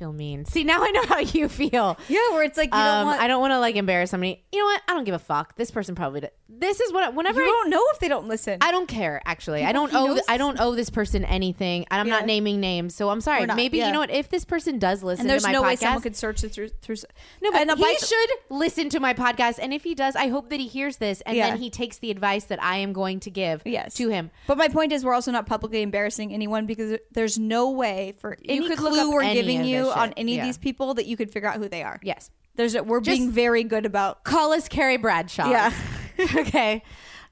I 0.03 0.05
feel 0.05 0.13
mean. 0.13 0.45
See, 0.47 0.65
now 0.65 0.83
I 0.83 0.91
know 0.91 1.05
how 1.07 1.19
you 1.21 1.49
feel. 1.49 1.97
Yeah, 2.09 2.19
where 2.33 2.43
it's 2.43 2.59
like 2.59 2.75
you 2.75 2.81
Um, 2.81 2.87
don't 2.99 3.07
want. 3.07 3.21
I 3.21 3.29
don't 3.29 3.41
want 3.41 3.53
to 3.53 3.61
like 3.61 3.77
embarrass 3.77 4.11
somebody. 4.11 4.43
You 4.53 4.59
know 4.59 4.65
what? 4.65 4.83
I 4.89 4.95
don't 4.95 5.05
give 5.05 5.15
a 5.15 5.19
fuck. 5.21 5.55
This 5.55 5.71
person 5.71 5.95
probably. 5.95 6.23
This 6.49 6.81
is 6.81 6.93
what. 6.93 7.15
Whenever 7.15 7.41
you 7.41 7.47
I, 7.47 7.51
don't 7.51 7.71
know 7.71 7.83
if 7.93 8.01
they 8.01 8.09
don't 8.09 8.27
listen. 8.27 8.59
I 8.61 8.73
don't 8.73 8.89
care. 8.89 9.23
Actually, 9.25 9.65
I 9.65 9.71
don't 9.73 9.91
he 9.91 9.97
owe. 9.97 10.07
knows 10.07 10.21
I 10.29 10.37
don't 10.39 10.59
owe 10.61 10.75
this 10.75 10.91
person 10.91 11.25
anything, 11.25 11.87
and 11.91 12.01
I'm 12.01 12.09
Yeah. 12.09 12.15
not 12.19 12.27
naming 12.27 12.59
names. 12.61 12.95
So 12.97 13.11
I'm 13.11 13.21
sorry. 13.21 13.41
We're 13.41 13.47
not, 13.47 13.57
Maybe 13.57 13.79
yeah. 13.79 13.87
you 13.87 13.93
know 13.93 14.01
what? 14.01 14.11
If 14.11 14.29
this 14.29 14.45
person 14.45 14.79
does 14.81 15.03
listen 15.05 15.23
and 15.23 15.31
there's 15.31 15.43
to 15.45 15.49
my 15.49 15.53
no 15.53 15.63
podcast, 15.63 15.67
way 15.67 15.77
someone 15.77 16.03
could 16.03 16.17
search 16.17 16.43
it 16.45 16.51
through 16.53 16.69
through. 16.81 16.97
no, 17.41 17.53
but 17.53 17.61
and 17.61 17.71
a 17.71 17.77
he 17.77 17.99
should 17.99 18.31
listen 18.51 18.89
to 18.91 18.99
my 19.01 19.15
podcast. 19.15 19.59
And 19.63 19.73
if 19.73 19.85
he 19.85 19.95
does, 19.95 20.17
I 20.17 20.27
hope 20.29 20.51
that 20.51 20.59
he 20.61 20.67
hears 20.67 20.97
this 20.97 21.21
and 21.23 21.37
Yeah. 21.37 21.51
then 21.51 21.59
he 21.59 21.71
takes 21.71 21.99
the 21.99 22.11
advice 22.11 22.45
that 22.45 22.63
I 22.63 22.79
am 22.79 22.93
going 22.93 23.21
to 23.21 23.31
give 23.31 23.63
Yes. 23.65 23.95
to 23.95 24.09
him. 24.09 24.31
But 24.47 24.59
my 24.59 24.69
point 24.69 24.93
is, 24.93 25.05
we're 25.05 25.15
also 25.15 25.31
not 25.31 25.47
publicly 25.47 25.83
embarrassing 25.83 26.33
anyone 26.35 26.67
because 26.67 26.99
there's 27.13 27.39
no 27.39 27.71
way 27.71 28.15
for 28.19 28.37
any 28.49 28.61
could 28.69 28.81
look 28.81 28.93
clue 28.93 29.09
up 29.09 29.15
we're 29.15 29.23
any 29.23 29.35
giving 29.41 29.61
of 29.61 29.67
you 29.67 29.85
this 29.85 29.92
on 29.97 30.13
any 30.17 30.35
Yeah. 30.35 30.41
of 30.43 30.47
these 30.47 30.59
people 30.59 30.95
that 30.95 31.07
you 31.07 31.17
could 31.17 31.31
figure 31.31 31.49
out 31.49 31.57
who 31.57 31.69
they 31.69 31.83
are. 31.83 31.99
Yes. 32.03 32.31
There's 32.55 32.75
a, 32.75 32.83
we're 32.83 33.01
Just- 33.01 33.19
being 33.19 33.31
very 33.31 33.65
good 33.65 33.87
about. 33.87 34.25
Call 34.25 34.53
us 34.53 34.69
Carrie 34.69 34.97
Bradshaw. 34.99 35.49
Yeah. 35.51 35.73
okay. 36.37 36.83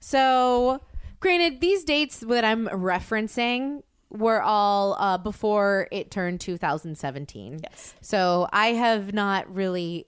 So, 0.00 0.80
granted, 1.20 1.60
these 1.60 1.84
dates 1.84 2.20
that 2.20 2.44
I'm 2.44 2.66
referencing 2.68 3.82
were 4.08 4.42
all 4.42 4.96
uh, 4.98 5.18
before 5.18 5.86
it 5.92 6.10
turned 6.10 6.40
2017. 6.40 7.60
Yes. 7.62 7.94
So 8.00 8.48
I 8.52 8.68
have 8.68 9.12
not 9.12 9.54
really, 9.54 10.06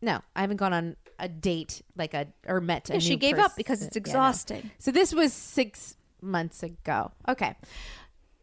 no, 0.00 0.20
I 0.36 0.40
haven't 0.40 0.56
gone 0.56 0.72
on 0.72 0.96
a 1.18 1.28
date 1.28 1.82
like 1.96 2.14
a 2.14 2.28
or 2.46 2.60
met. 2.60 2.88
A 2.90 2.94
Yeah, 2.94 2.98
she 3.00 3.16
gave 3.16 3.38
up 3.38 3.56
because 3.56 3.82
it's 3.82 3.94
Yeah, 3.96 4.00
no. 4.00 4.08
exhausting. 4.08 4.70
So 4.78 4.90
this 4.90 5.12
was 5.12 5.32
six 5.32 5.96
months 6.22 6.62
ago. 6.62 7.10
Okay. 7.28 7.54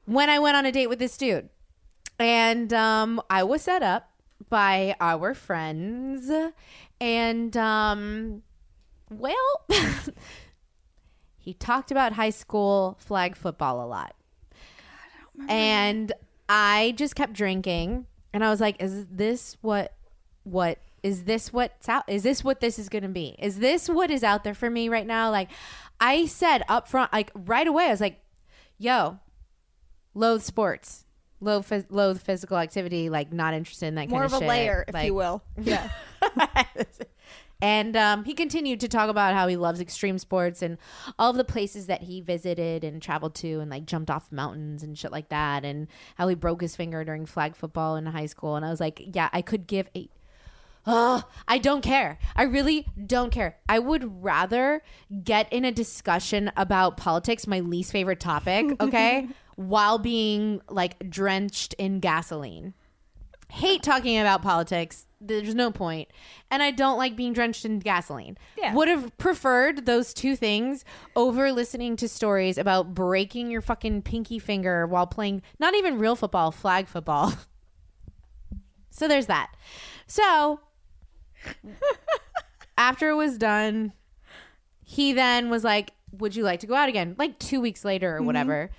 When 0.05 0.30
I 0.30 0.39
went 0.39 0.57
on 0.57 0.66
a 0.66 0.72
date 0.72 0.88
with 0.88 0.99
this 0.99 1.18
dude, 1.18 1.49
and 2.20 2.74
um, 2.74 3.22
I 3.30 3.43
was 3.43 3.61
set 3.61 3.82
up 3.82 4.11
by 4.49 4.95
our 4.99 5.34
friends, 5.34 6.30
and 6.99 7.57
um, 7.57 8.43
well, 9.09 9.65
he 11.38 11.53
talked 11.53 11.91
about 11.91 12.13
high 12.13 12.30
school 12.30 12.97
flag 12.99 13.36
football 13.36 13.84
a 13.84 13.88
lot, 13.88 14.15
and 15.47 16.11
I 16.49 16.93
just 16.97 17.15
kept 17.15 17.34
drinking, 17.34 18.05
and 18.34 18.43
I 18.43 18.49
was 18.49 18.59
like, 18.59 18.82
"Is 18.82 19.07
this 19.07 19.57
what? 19.61 19.93
What 20.43 20.80
is 21.01 21.24
this? 21.24 21.53
What's 21.53 21.88
out? 21.88 22.03
Is 22.07 22.24
this 22.24 22.43
what 22.43 22.59
this 22.59 22.78
is 22.78 22.89
going 22.89 23.03
to 23.03 23.09
be? 23.09 23.36
Is 23.39 23.59
this 23.59 23.88
what 23.88 24.11
is 24.11 24.24
out 24.24 24.43
there 24.43 24.53
for 24.53 24.70
me 24.70 24.89
right 24.89 25.07
now?" 25.07 25.32
Like, 25.32 25.49
I 26.01 26.26
said 26.26 26.63
up 26.67 26.89
front, 26.89 27.13
like 27.13 27.32
right 27.34 27.67
away, 27.67 27.86
I 27.86 27.91
was 27.91 28.01
like, 28.01 28.20
"Yo, 28.78 29.20
loathe 30.13 30.43
sports." 30.43 31.05
Low, 31.42 31.62
phys- 31.62 31.86
loathe 31.90 32.22
physical 32.22 32.58
activity, 32.58 33.10
like 33.10 33.32
not 33.32 33.54
interested 33.54 33.86
in 33.88 33.96
that 33.96 34.10
More 34.10 34.22
kind 34.22 34.34
of 34.34 34.38
a 34.38 34.40
shit. 34.40 34.48
layer, 34.50 34.86
if 34.88 34.94
Like- 34.94 35.06
you 35.06 35.14
will. 35.14 35.42
Yeah. 35.58 35.90
and 37.62 37.96
um, 37.98 38.24
he 38.24 38.34
continued 38.34 38.80
to 38.80 38.88
talk 38.88 39.10
about 39.10 39.34
how 39.34 39.48
he 39.48 39.58
loves 39.58 39.82
extreme 39.82 40.18
sports 40.18 40.62
and 40.62 40.78
all 41.18 41.30
of 41.32 41.36
the 41.38 41.44
places 41.44 41.88
that 41.88 42.04
he 42.04 42.22
visited 42.22 42.84
and 42.84 43.02
traveled 43.02 43.36
to 43.36 43.60
and 43.60 43.70
like 43.70 43.86
jumped 43.86 44.10
off 44.10 44.32
mountains 44.32 44.82
and 44.84 44.98
shit 44.98 45.12
like 45.12 45.30
that 45.30 45.66
and 45.66 45.88
how 46.16 46.28
he 46.28 46.36
broke 46.36 46.62
his 46.62 46.76
finger 46.76 47.04
during 47.04 47.26
flag 47.26 47.56
football 47.56 47.96
in 47.98 48.06
high 48.06 48.26
school 48.28 48.56
and 48.56 48.66
i 48.66 48.70
was 48.70 48.80
like 48.80 49.02
yeah 49.14 49.28
i 49.34 49.42
could 49.42 49.68
give 49.68 49.90
a 49.96 50.08
Oh, 50.86 51.23
I 51.47 51.57
don't 51.57 51.82
care. 51.82 52.17
I 52.36 52.43
really 52.43 52.88
don't 53.05 53.32
care. 53.32 53.57
I 53.67 53.80
would 53.80 54.23
rather 54.23 54.82
get 55.23 55.51
in 55.51 55.65
a 55.65 55.71
discussion 55.71 56.51
about 56.57 56.97
politics, 56.97 57.45
my 57.47 57.59
least 57.59 57.91
favorite 57.91 58.19
topic, 58.19 58.65
okay, 58.82 59.27
while 59.55 59.97
being 59.97 60.61
like 60.69 61.09
drenched 61.09 61.73
in 61.75 61.99
gasoline. 61.99 62.73
Hate 63.51 63.82
talking 63.84 64.17
about 64.19 64.41
politics. 64.41 65.05
There's 65.19 65.55
no 65.55 65.71
point. 65.71 66.09
And 66.51 66.61
I 66.63 66.71
don't 66.71 66.97
like 66.97 67.15
being 67.15 67.34
drenched 67.34 67.65
in 67.65 67.80
gasoline. 67.80 68.38
Yeah. 68.57 68.73
Would 68.73 68.88
have 68.88 69.17
preferred 69.17 69.86
those 69.86 70.13
two 70.13 70.36
things 70.36 70.86
over 71.15 71.51
listening 71.51 71.95
to 71.97 72.07
stories 72.07 72.57
about 72.57 72.93
breaking 72.93 73.49
your 73.49 73.61
fucking 73.61 74.03
pinky 74.03 74.38
finger 74.39 74.86
while 74.86 75.07
playing 75.07 75.41
not 75.57 75.73
even 75.73 75.97
real 75.97 76.15
football, 76.15 76.51
flag 76.51 76.88
football. 76.88 77.34
So 78.91 79.07
there's 79.07 79.27
that. 79.27 79.55
So 80.07 80.59
after 82.78 83.10
it 83.10 83.16
was 83.16 83.38
done, 83.38 83.94
he 84.84 85.14
then 85.14 85.50
was 85.50 85.64
like, 85.64 85.92
Would 86.14 86.36
you 86.36 86.44
like 86.44 86.62
to 86.62 86.68
go 86.68 86.74
out 86.74 86.90
again? 86.90 87.16
Like 87.18 87.38
two 87.38 87.62
weeks 87.62 87.86
later 87.86 88.16
or 88.16 88.18
mm-hmm. 88.18 88.26
whatever. 88.26 88.72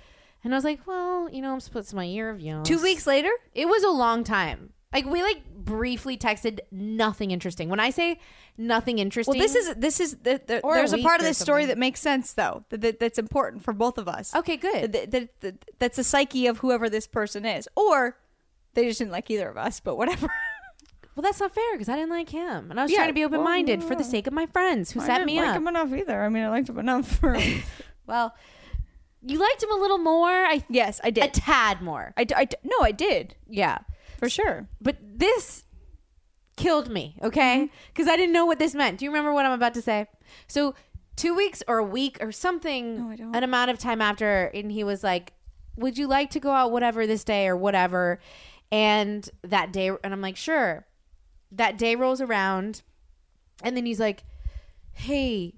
And 0.43 0.53
I 0.53 0.57
was 0.57 0.65
like, 0.65 0.85
Well, 0.85 1.29
you 1.31 1.41
know, 1.41 1.53
I'm 1.53 1.59
supposed 1.59 1.89
to 1.91 1.95
my 1.95 2.03
year 2.03 2.29
of 2.29 2.41
young. 2.41 2.63
Two 2.63 2.81
weeks 2.81 3.07
later? 3.07 3.31
It 3.53 3.67
was 3.67 3.83
a 3.83 3.89
long 3.89 4.23
time. 4.23 4.73
Like 4.91 5.05
we 5.05 5.21
like 5.23 5.45
briefly 5.53 6.17
texted 6.17 6.59
nothing 6.69 7.31
interesting. 7.31 7.69
When 7.69 7.79
I 7.79 7.91
say 7.91 8.19
nothing 8.57 8.99
interesting, 8.99 9.35
Well, 9.37 9.41
this 9.41 9.55
is 9.55 9.73
this 9.75 9.99
is 10.01 10.17
the, 10.17 10.41
the, 10.45 10.59
Or 10.61 10.73
a 10.73 10.77
there's 10.79 10.93
a, 10.93 11.01
part 11.01 11.21
of 11.21 11.25
this 11.25 11.37
story 11.37 11.65
that 11.67 11.77
makes 11.77 12.01
sense 12.01 12.33
though. 12.33 12.65
That, 12.69 12.81
that 12.81 12.99
that's 12.99 13.17
important 13.17 13.63
for 13.63 13.71
both 13.71 13.97
of 13.97 14.09
us. 14.09 14.35
okay. 14.35 14.57
Good. 14.57 14.91
That, 14.91 15.11
that- 15.39 15.65
that's 15.79 15.95
the 15.95 16.03
psyche 16.03 16.47
of 16.47 16.57
whoever 16.57 16.89
this 16.89 17.07
person 17.07 17.45
is, 17.45 17.69
or 17.75 18.17
they 18.73 18.85
just 18.87 18.99
didn't 18.99 19.11
like 19.11 19.29
either 19.31 19.49
of 19.49 19.57
us. 19.57 19.79
But 19.79 19.95
whatever. 19.95 20.27
Well, 21.15 21.23
that's 21.23 21.39
not 21.39 21.53
fair 21.53 21.73
because 21.73 21.89
I 21.89 21.95
didn't 21.95 22.09
like 22.11 22.29
him, 22.29 22.71
and 22.71 22.79
I 22.79 22.83
was 22.83 22.91
Yeah, 22.91 22.99
trying 22.99 23.09
to 23.09 23.13
be 23.13 23.23
open 23.25 23.41
minded 23.43 23.83
for 23.83 23.95
the 23.95 24.03
sake 24.03 24.27
of 24.27 24.33
my 24.33 24.45
friends 24.45 24.91
who 24.91 25.01
I 25.01 25.05
set 25.05 25.13
didn't 25.15 25.27
me 25.27 25.39
like 25.41 25.49
up. 25.49 25.57
him 25.57 25.67
enough 25.67 25.93
either. 25.93 26.23
I 26.23 26.29
mean, 26.29 26.43
I 26.43 26.49
liked 26.49 26.69
him 26.69 26.79
enough 26.79 27.07
for. 27.19 27.37
Well, 28.07 28.33
you 29.21 29.39
liked 29.39 29.61
him 29.63 29.71
a 29.71 29.75
little 29.75 29.97
more. 29.99 30.29
I 30.31 30.63
yes, 30.69 30.99
I 31.03 31.09
a 31.09 31.11
did. 31.11 31.23
A 31.23 31.27
tad 31.29 31.81
more. 31.81 32.13
I, 32.17 32.23
d- 32.23 32.33
I 32.35 32.45
d- 32.45 32.57
no, 32.63 32.77
I 32.81 32.91
did 32.91 33.35
Yeah, 33.47 33.77
for 34.17 34.27
sure. 34.29 34.67
but 34.81 34.97
this 35.01 35.63
killed 36.57 36.89
me. 36.89 37.15
Okay, 37.21 37.57
Mm-hmm. 37.65 37.75
because 37.93 38.07
I 38.07 38.17
didn't 38.17 38.33
know 38.33 38.45
what 38.45 38.59
this 38.59 38.73
meant. 38.73 38.97
Do 38.99 39.05
you 39.05 39.11
remember 39.11 39.33
what 39.33 39.45
I'm 39.45 39.51
about 39.53 39.73
to 39.75 39.81
say? 39.81 40.07
So 40.47 40.75
two 41.15 41.35
weeks 41.35 41.61
or 41.67 41.77
a 41.77 41.83
week 41.85 42.17
or 42.21 42.31
something, 42.31 42.97
No, 42.97 43.09
I 43.11 43.15
don't. 43.15 43.35
an 43.35 43.43
amount 43.43 43.71
of 43.71 43.77
time 43.77 44.01
after, 44.01 44.45
and 44.53 44.71
he 44.71 44.83
was 44.83 45.03
like, 45.03 45.33
"Would 45.77 45.97
you 45.97 46.07
like 46.07 46.31
to 46.31 46.39
go 46.39 46.51
out 46.51 46.71
whatever 46.71 47.05
this 47.07 47.23
day 47.23 47.47
or 47.47 47.55
whatever?" 47.55 48.19
And 48.71 49.29
that 49.43 49.71
day, 49.71 49.89
and 50.03 50.11
I'm 50.13 50.21
like, 50.21 50.37
"Sure." 50.37 50.85
That 51.51 51.77
day 51.77 51.95
rolls 51.95 52.21
around, 52.21 52.81
and 53.63 53.75
then 53.75 53.85
he's 53.85 53.99
like, 53.99 54.23
"Hey." 54.93 55.55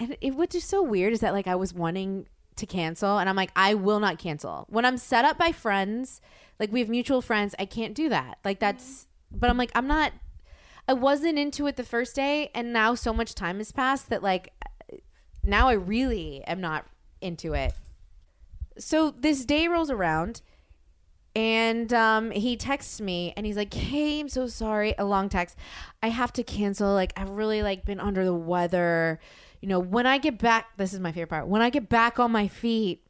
And 0.00 0.16
it 0.20 0.36
was 0.36 0.48
just 0.50 0.68
so 0.68 0.80
weird 0.80 1.12
is 1.12 1.20
that 1.20 1.32
like 1.32 1.48
I 1.48 1.56
was 1.56 1.74
wanting 1.74 2.26
to 2.58 2.66
cancel 2.66 3.18
and 3.18 3.28
I'm 3.28 3.36
like 3.36 3.50
I 3.56 3.74
will 3.74 4.00
not 4.00 4.18
cancel. 4.18 4.66
When 4.68 4.84
I'm 4.84 4.98
set 4.98 5.24
up 5.24 5.38
by 5.38 5.52
friends, 5.52 6.20
like 6.60 6.70
we 6.70 6.80
have 6.80 6.88
mutual 6.88 7.22
friends, 7.22 7.54
I 7.58 7.64
can't 7.64 7.94
do 7.94 8.08
that. 8.10 8.38
Like 8.44 8.60
that's 8.60 9.06
but 9.32 9.48
I'm 9.48 9.56
like 9.56 9.72
I'm 9.74 9.86
not 9.86 10.12
I 10.86 10.92
wasn't 10.92 11.38
into 11.38 11.66
it 11.66 11.76
the 11.76 11.84
first 11.84 12.14
day 12.14 12.50
and 12.54 12.72
now 12.72 12.94
so 12.94 13.12
much 13.12 13.34
time 13.34 13.58
has 13.58 13.72
passed 13.72 14.10
that 14.10 14.22
like 14.22 14.52
now 15.44 15.68
I 15.68 15.74
really 15.74 16.42
am 16.46 16.60
not 16.60 16.86
into 17.20 17.54
it. 17.54 17.72
So 18.78 19.10
this 19.10 19.44
day 19.44 19.66
rolls 19.68 19.90
around 19.90 20.42
and 21.38 21.94
um, 21.94 22.32
he 22.32 22.56
texts 22.56 23.00
me 23.00 23.32
and 23.36 23.46
he's 23.46 23.56
like, 23.56 23.72
"Hey, 23.72 24.18
I'm 24.18 24.28
so 24.28 24.48
sorry." 24.48 24.92
A 24.98 25.04
long 25.04 25.28
text. 25.28 25.56
I 26.02 26.08
have 26.08 26.32
to 26.32 26.42
cancel. 26.42 26.92
Like 26.92 27.12
I've 27.16 27.30
really 27.30 27.62
like 27.62 27.84
been 27.84 28.00
under 28.00 28.24
the 28.24 28.34
weather. 28.34 29.20
You 29.60 29.68
know, 29.68 29.78
when 29.78 30.04
I 30.04 30.18
get 30.18 30.38
back, 30.38 30.76
this 30.76 30.92
is 30.92 30.98
my 30.98 31.12
favorite 31.12 31.28
part. 31.28 31.46
When 31.46 31.62
I 31.62 31.70
get 31.70 31.88
back 31.88 32.18
on 32.18 32.32
my 32.32 32.48
feet, 32.48 33.04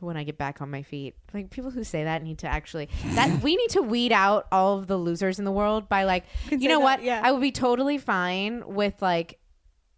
when 0.00 0.16
I 0.16 0.24
get 0.24 0.38
back 0.38 0.62
on 0.62 0.70
my 0.70 0.82
feet, 0.82 1.16
like 1.34 1.50
people 1.50 1.70
who 1.70 1.84
say 1.84 2.04
that 2.04 2.22
need 2.22 2.38
to 2.38 2.46
actually 2.46 2.88
that 3.08 3.42
we 3.42 3.54
need 3.54 3.70
to 3.70 3.82
weed 3.82 4.12
out 4.12 4.46
all 4.50 4.78
of 4.78 4.86
the 4.86 4.96
losers 4.96 5.38
in 5.38 5.44
the 5.44 5.52
world 5.52 5.90
by 5.90 6.04
like, 6.04 6.24
you 6.50 6.58
say 6.60 6.68
know 6.68 6.78
that, 6.78 6.84
what? 6.84 7.02
yeah. 7.02 7.20
I 7.22 7.32
would 7.32 7.42
be 7.42 7.52
totally 7.52 7.98
fine 7.98 8.62
with 8.66 9.02
like 9.02 9.37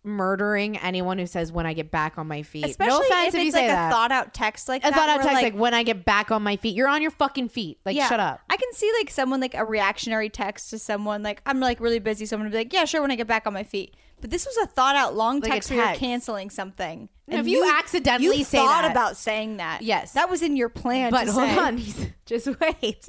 murdering 0.02 0.78
anyone 0.78 1.18
who 1.18 1.26
says 1.26 1.52
when 1.52 1.66
I 1.66 1.72
get 1.74 1.90
back 1.90 2.16
on 2.16 2.26
my 2.26 2.42
feet. 2.42 2.64
Especially 2.64 2.88
no 2.90 3.00
offense 3.06 3.28
if 3.28 3.34
if, 3.34 3.34
it's 3.40 3.44
you 3.44 3.50
say 3.52 3.58
like 3.68 3.68
that. 3.76 3.88
a 3.88 3.92
thought 3.94 4.12
out 4.12 4.32
text 4.32 4.68
like 4.68 4.82
a 4.82 4.88
that. 4.90 4.94
thought 4.94 5.08
out 5.10 5.22
text 5.22 5.42
like, 5.42 5.54
when 5.54 5.74
I 5.74 5.82
get 5.82 6.04
back 6.04 6.30
on 6.30 6.42
my 6.42 6.56
feet. 6.56 6.74
You're 6.74 6.88
on 6.88 7.02
your 7.02 7.10
fucking 7.10 7.50
feet. 7.50 7.78
Like 7.84 7.96
Yeah. 7.96 8.08
shut 8.08 8.18
up. 8.20 8.40
I 8.48 8.56
can 8.56 8.72
see 8.72 8.90
like 8.98 9.10
someone 9.10 9.40
like 9.40 9.54
a 9.54 9.64
reactionary 9.64 10.30
text 10.30 10.70
to 10.70 10.78
someone 10.78 11.22
like 11.22 11.42
I'm 11.44 11.60
like 11.60 11.80
really 11.80 11.98
busy. 11.98 12.24
Someone 12.26 12.46
would 12.46 12.52
be 12.52 12.58
like, 12.58 12.72
yeah, 12.72 12.86
sure, 12.86 13.02
when 13.02 13.10
I 13.10 13.16
get 13.16 13.26
back 13.26 13.46
on 13.46 13.52
my 13.52 13.64
feet. 13.64 13.94
But 14.22 14.30
this 14.30 14.46
was 14.46 14.56
a 14.58 14.66
thought 14.66 14.96
out 14.96 15.14
long 15.16 15.40
Like 15.40 15.50
a 15.50 15.54
text 15.54 15.70
where 15.70 15.84
you're 15.86 15.94
canceling 15.96 16.50
something. 16.50 17.08
If 17.26 17.46
you 17.46 17.70
accidentally 17.78 18.38
you 18.38 18.44
say 18.44 18.58
thought 18.58 18.82
that- 18.82 18.90
about 18.90 19.16
saying 19.16 19.58
that, 19.58 19.82
Yes. 19.82 20.12
that 20.14 20.28
was 20.28 20.42
in 20.42 20.56
your 20.56 20.68
plan. 20.68 21.10
But 21.10 21.24
to 21.26 21.32
hold 21.32 21.48
say. 21.48 21.58
on, 21.58 22.12
just 22.26 22.48
wait. 22.60 23.08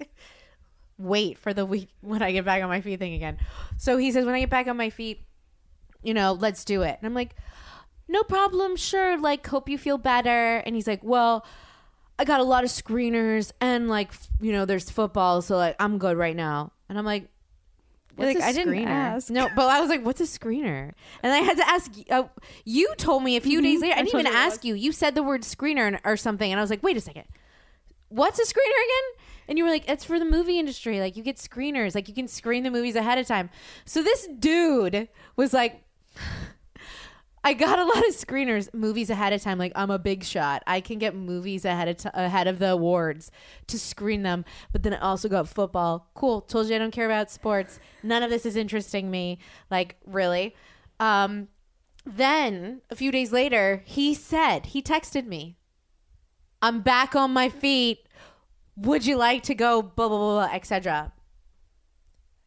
Wait 0.97 1.37
for 1.39 1.53
the 1.53 1.65
week 1.65 1.89
when 2.01 2.21
I 2.21 2.31
get 2.31 2.45
back 2.45 2.61
on 2.61 2.69
my 2.69 2.81
feet 2.81 2.99
thing 2.99 3.13
again. 3.15 3.39
So 3.77 3.97
he 3.97 4.11
says, 4.11 4.23
when 4.25 4.35
I 4.35 4.39
get 4.41 4.51
back 4.51 4.67
on 4.67 4.77
my 4.77 4.91
feet, 4.91 5.21
you 6.03 6.13
know, 6.13 6.33
let's 6.33 6.63
do 6.65 6.81
it. 6.81 6.97
And 6.99 7.05
I'm 7.07 7.13
like, 7.13 7.35
no 8.07 8.23
problem, 8.23 8.75
sure. 8.75 9.17
Like, 9.19 9.45
hope 9.47 9.69
you 9.69 9.77
feel 9.77 9.97
better. 9.97 10.57
And 10.57 10.75
he's 10.75 10.87
like, 10.87 11.03
well, 11.03 11.45
I 12.19 12.25
got 12.25 12.39
a 12.39 12.43
lot 12.43 12.63
of 12.63 12.69
screeners 12.69 13.51
and 13.61 13.87
like, 13.89 14.11
you 14.39 14.51
know, 14.51 14.65
there's 14.65 14.89
football, 14.89 15.41
so 15.41 15.57
like, 15.57 15.75
I'm 15.79 15.97
good 15.97 16.17
right 16.17 16.35
now. 16.35 16.71
And 16.89 16.97
I'm 16.97 17.05
like, 17.05 17.27
What's 18.15 18.35
like, 18.35 18.43
a 18.43 18.45
"I 18.45 18.51
didn't 18.51 18.73
screener? 18.73 18.87
ask." 18.87 19.29
No, 19.29 19.47
but 19.55 19.69
I 19.69 19.79
was 19.79 19.89
like, 19.89 20.05
"What's 20.05 20.19
a 20.19 20.25
screener?" 20.25 20.91
And 21.23 21.31
I 21.31 21.37
had 21.37 21.55
to 21.57 21.67
ask. 21.67 21.89
Uh, 22.09 22.23
you 22.65 22.93
told 22.97 23.23
me 23.23 23.37
a 23.37 23.41
few 23.41 23.61
days 23.61 23.79
later. 23.81 23.93
I 23.95 23.99
I 23.99 24.01
didn't 24.01 24.11
told 24.11 24.23
even 24.25 24.33
you 24.33 24.37
ask 24.37 24.65
you. 24.65 24.75
You 24.75 24.91
said 24.91 25.15
the 25.15 25.23
word 25.23 25.43
screener 25.43 25.97
or 26.03 26.17
something, 26.17 26.51
and 26.51 26.59
I 26.59 26.61
was 26.61 26.69
like, 26.69 26.83
"Wait 26.83 26.97
a 26.97 27.01
second, 27.01 27.23
what's 28.09 28.37
a 28.37 28.43
screener 28.43 28.83
again?" 28.85 29.25
And 29.47 29.57
you 29.57 29.63
were 29.63 29.69
like, 29.69 29.89
"It's 29.89 30.03
for 30.03 30.19
the 30.19 30.25
movie 30.25 30.59
industry. 30.59 30.99
Like 30.99 31.15
you 31.15 31.23
get 31.23 31.37
screeners. 31.37 31.95
Like 31.95 32.09
you 32.09 32.13
can 32.13 32.27
screen 32.27 32.63
the 32.63 32.69
movies 32.69 32.97
ahead 32.97 33.17
of 33.17 33.25
time." 33.27 33.49
So 33.85 34.03
this 34.03 34.27
dude 34.39 35.07
was 35.37 35.53
like. 35.53 35.81
I 37.43 37.53
got 37.53 37.79
a 37.79 37.85
lot 37.85 38.07
of 38.07 38.15
screeners, 38.15 38.71
movies 38.73 39.09
ahead 39.09 39.33
of 39.33 39.41
time. 39.41 39.57
Like 39.57 39.71
I'm 39.75 39.89
a 39.89 39.97
big 39.97 40.23
shot. 40.23 40.63
I 40.67 40.79
can 40.79 40.99
get 40.99 41.15
movies 41.15 41.65
ahead 41.65 41.87
of 41.87 41.97
t- 41.97 42.09
ahead 42.13 42.47
of 42.47 42.59
the 42.59 42.69
awards 42.69 43.31
to 43.67 43.79
screen 43.79 44.23
them. 44.23 44.45
But 44.71 44.83
then 44.83 44.93
I 44.93 44.99
also 44.99 45.27
got 45.27 45.47
football. 45.47 46.09
Cool. 46.13 46.41
Told 46.41 46.69
you 46.69 46.75
I 46.75 46.79
don't 46.79 46.91
care 46.91 47.05
about 47.05 47.31
sports. 47.31 47.79
None 48.03 48.21
of 48.21 48.29
this 48.29 48.45
is 48.45 48.55
interesting 48.55 49.09
me. 49.09 49.39
Like 49.71 49.97
really. 50.05 50.55
Um, 50.99 51.47
then 52.05 52.81
a 52.89 52.95
few 52.95 53.11
days 53.11 53.31
later, 53.31 53.81
he 53.85 54.13
said 54.13 54.67
he 54.67 54.81
texted 54.81 55.25
me. 55.25 55.57
I'm 56.61 56.81
back 56.81 57.15
on 57.15 57.31
my 57.31 57.49
feet. 57.49 58.07
Would 58.75 59.05
you 59.05 59.17
like 59.17 59.41
to 59.43 59.55
go? 59.55 59.81
Blah 59.81 60.09
blah 60.09 60.17
blah, 60.17 60.47
blah 60.47 60.55
etc. 60.55 61.11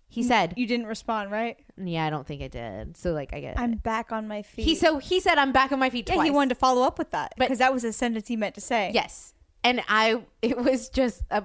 He 0.09 0.23
said, 0.23 0.55
You 0.57 0.69
didn't 0.69 0.87
respond, 0.87 1.33
right? 1.33 1.59
"Yeah, 1.77 2.07
I 2.07 2.11
don't 2.11 2.27
think 2.27 2.43
I 2.43 2.49
did." 2.49 2.97
So 2.97 3.13
like, 3.13 3.33
I 3.35 3.41
get. 3.41 3.59
I'm 3.59 3.75
it. 3.75 3.83
back 3.83 4.13
on 4.13 4.29
my 4.29 4.43
feet. 4.43 4.65
He 4.65 4.75
so 4.75 4.99
he 4.99 5.21
said, 5.21 5.39
"I'm 5.39 5.53
back 5.53 5.73
on 5.73 5.79
my 5.79 5.91
feet." 5.91 6.09
yeah, 6.09 6.15
twice. 6.15 6.25
he 6.27 6.31
wanted 6.31 6.51
to 6.51 6.55
follow 6.57 6.83
up 6.83 6.99
with 6.99 7.11
that 7.13 7.35
But- 7.37 7.47
because 7.47 7.59
that 7.59 7.73
was 7.73 7.85
a 7.85 7.93
sentence 7.93 8.29
he 8.29 8.37
meant 8.37 8.55
to 8.57 8.61
say. 8.61 8.91
Yes. 8.95 9.35
And 9.63 9.83
I, 9.89 10.21
it 10.43 10.59
was 10.59 10.91
just, 10.91 11.23
a, 11.31 11.43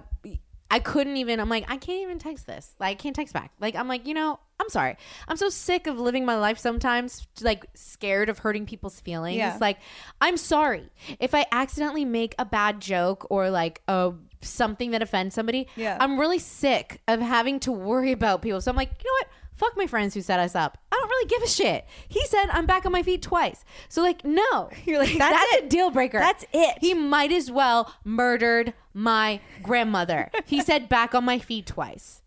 I 0.70 0.80
couldn't 0.80 1.16
even, 1.16 1.40
I'm 1.40 1.48
like, 1.48 1.64
I 1.70 1.78
can't 1.78 2.02
even 2.02 2.20
text 2.20 2.46
this. 2.46 2.76
Like, 2.78 2.92
I 2.92 2.96
can't 2.96 3.16
text 3.16 3.34
back. 3.34 3.52
Like, 3.62 3.76
I'm 3.78 3.88
like, 3.88 4.06
you 4.06 4.14
know, 4.14 4.38
I'm 4.60 4.68
sorry. 4.68 4.98
I'm 5.30 5.38
so 5.38 5.48
sick 5.48 5.88
of 5.88 5.98
living 5.98 6.26
my 6.26 6.36
life 6.38 6.58
sometimes, 6.60 7.26
like, 7.40 7.66
scared 7.76 8.28
of 8.28 8.40
hurting 8.40 8.66
people's 8.66 9.00
feelings. 9.00 9.38
Yeah. 9.38 9.58
Like, 9.62 9.78
I'm 10.20 10.36
sorry. 10.36 10.90
If 11.22 11.34
I 11.34 11.46
accidentally 11.54 12.04
make 12.04 12.36
a 12.38 12.44
bad 12.44 12.82
joke 12.82 13.26
or 13.30 13.50
like 13.50 13.82
a, 13.88 14.12
something 14.42 14.92
that 14.92 15.02
offends 15.02 15.34
somebody, 15.34 15.68
Yeah. 15.78 15.98
I'm 16.02 16.20
really 16.20 16.40
sick 16.40 17.02
of 17.08 17.22
having 17.22 17.62
to 17.62 17.72
worry 17.72 18.12
about 18.12 18.42
people. 18.42 18.60
So 18.60 18.70
I'm 18.70 18.76
like, 18.78 18.92
you 19.02 19.10
know 19.10 19.16
what? 19.20 19.28
Fuck 19.60 19.76
my 19.78 19.86
friends 19.88 20.14
who 20.14 20.22
set 20.22 20.40
us 20.40 20.56
up. 20.56 20.78
I 20.92 20.96
don't 20.96 21.10
really 21.10 21.28
give 21.28 21.44
a 21.44 21.48
shit. 21.48 21.86
He 22.08 22.26
said 22.28 22.46
I'm 22.52 22.66
back 22.66 22.86
on 22.86 22.92
my 22.94 23.04
feet 23.04 23.22
twice. 23.22 23.64
So 23.90 24.02
like, 24.02 24.24
no. 24.24 24.70
You're 24.86 25.00
like, 25.00 25.18
that's 25.18 25.56
a 25.58 25.68
deal 25.68 25.92
breaker. 25.92 26.18
That's 26.18 26.46
it. 26.54 26.78
He 26.80 26.94
might 26.94 27.32
as 27.32 27.52
well 27.52 27.94
murdered 28.06 28.74
my 28.94 29.42
grandmother. 29.62 30.32
He 30.46 30.62
said 30.70 30.88
back 30.90 31.14
on 31.14 31.26
my 31.26 31.40
feet 31.40 31.66
twice. 31.68 32.22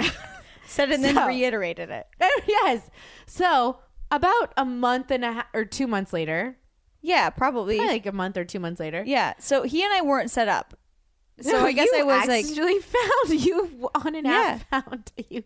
Said 0.66 0.90
it 0.90 0.96
and 0.96 1.04
then 1.04 1.14
So- 1.14 1.26
reiterated 1.26 1.90
it. 1.90 2.06
yes. 2.46 2.90
So 3.26 3.78
about 4.10 4.52
a 4.56 4.64
month 4.64 5.10
and 5.10 5.24
a 5.24 5.32
half 5.32 5.46
or 5.54 5.64
two 5.64 5.86
months 5.86 6.12
later, 6.12 6.56
Yeah, 7.02 7.30
probably. 7.30 7.76
probably 7.76 7.92
like 7.94 8.06
a 8.06 8.12
month 8.12 8.36
or 8.36 8.44
two 8.44 8.60
months 8.60 8.78
later. 8.80 9.02
yeah. 9.06 9.34
So 9.38 9.62
he 9.62 9.82
and 9.82 9.92
I 9.92 10.02
weren't 10.02 10.30
set 10.30 10.48
up. 10.48 10.74
So 11.40 11.52
No, 11.52 11.64
I 11.66 11.72
guess 11.72 11.88
I 11.94 12.02
was 12.02 12.26
like, 12.26 12.44
actually 12.46 12.80
found 12.80 13.40
you 13.44 13.90
on 13.94 14.14
an 14.14 14.26
app. 14.26 14.68
Found 14.70 15.12
you. 15.28 15.42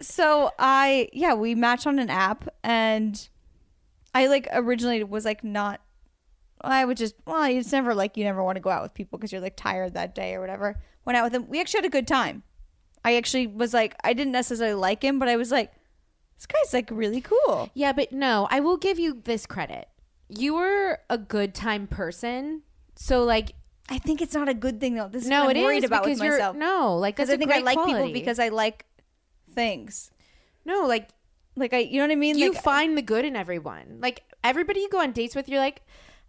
So 0.00 0.50
I 0.58 1.08
yeah, 1.12 1.34
we 1.34 1.54
matched 1.54 1.86
on 1.86 1.98
an 1.98 2.10
app 2.10 2.48
and 2.62 3.28
I 4.14 4.26
like 4.26 4.48
originally 4.52 5.02
was 5.04 5.24
like 5.24 5.44
not 5.44 5.80
I 6.60 6.84
would 6.84 6.96
just 6.96 7.14
well, 7.26 7.44
it's 7.44 7.72
never 7.72 7.94
like 7.94 8.16
you 8.16 8.24
never 8.24 8.42
want 8.42 8.56
to 8.56 8.60
go 8.60 8.70
out 8.70 8.82
with 8.82 8.94
people 8.94 9.18
because 9.18 9.32
you're 9.32 9.40
like 9.40 9.56
tired 9.56 9.94
that 9.94 10.14
day 10.14 10.34
or 10.34 10.40
whatever. 10.40 10.80
Went 11.04 11.16
out 11.16 11.24
with 11.24 11.34
him. 11.34 11.48
We 11.48 11.60
actually 11.60 11.78
had 11.78 11.86
a 11.86 11.90
good 11.90 12.08
time. 12.08 12.42
I 13.04 13.16
actually 13.16 13.46
was 13.46 13.74
like 13.74 13.94
I 14.02 14.12
didn't 14.14 14.32
necessarily 14.32 14.74
like 14.74 15.02
him, 15.02 15.18
but 15.18 15.28
I 15.28 15.36
was 15.36 15.50
like 15.50 15.72
this 16.36 16.46
guy's 16.46 16.72
like 16.72 16.88
really 16.90 17.20
cool. 17.20 17.70
Yeah, 17.74 17.92
but 17.92 18.12
no, 18.12 18.48
I 18.50 18.60
will 18.60 18.76
give 18.76 18.98
you 18.98 19.20
this 19.24 19.46
credit. 19.46 19.88
You 20.28 20.54
were 20.54 21.00
a 21.10 21.18
good 21.18 21.54
time 21.54 21.86
person. 21.86 22.62
So 22.96 23.24
like 23.24 23.52
I 23.90 23.98
think 23.98 24.22
it's 24.22 24.34
not 24.34 24.48
a 24.48 24.54
good 24.54 24.80
thing 24.80 24.94
though. 24.94 25.08
This 25.08 25.24
is 25.24 25.28
no, 25.28 25.44
what 25.44 25.56
I'm 25.56 25.62
worried 25.62 25.78
is 25.78 25.84
about 25.84 26.04
with 26.04 26.14
because 26.14 26.24
you're 26.24 26.38
myself. 26.38 26.56
no, 26.56 26.96
like 26.96 27.16
because 27.16 27.30
I 27.30 27.36
think 27.36 27.52
I 27.52 27.58
like 27.58 27.84
people 27.84 28.12
because 28.12 28.38
I 28.38 28.48
like 28.48 28.86
things. 29.54 30.10
no, 30.64 30.86
like 30.86 31.08
Like 31.56 31.72
I, 31.72 31.78
you 31.78 31.98
know 31.98 32.04
what 32.04 32.12
I 32.12 32.16
mean? 32.16 32.38
you 32.38 32.52
like, 32.52 32.62
find 32.62 32.96
the 32.98 33.02
good 33.02 33.24
in 33.24 33.36
everyone. 33.36 33.98
Like 34.00 34.22
everybody 34.42 34.80
you 34.80 34.88
go 34.88 35.00
on 35.00 35.12
dates 35.12 35.34
with, 35.36 35.48
you're 35.48 35.60
like, 35.60 35.82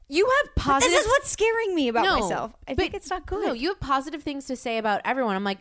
you 0.08 0.26
have 0.44 0.56
positive. 0.56 0.92
this 0.92 1.06
is 1.06 1.08
what's 1.08 1.32
scaring 1.32 1.74
me 1.74 1.88
about 1.88 2.06
No, 2.06 2.20
myself. 2.20 2.52
I 2.68 2.76
think 2.76 2.94
it's 2.94 3.10
not 3.10 3.26
good. 3.26 3.46
No, 3.46 3.54
you 3.54 3.70
have 3.70 3.80
positive 3.80 4.22
things 4.24 4.46
to 4.46 4.56
say 4.56 4.78
about 4.78 5.02
everyone. 5.04 5.36
I'm 5.36 5.44
like, 5.44 5.60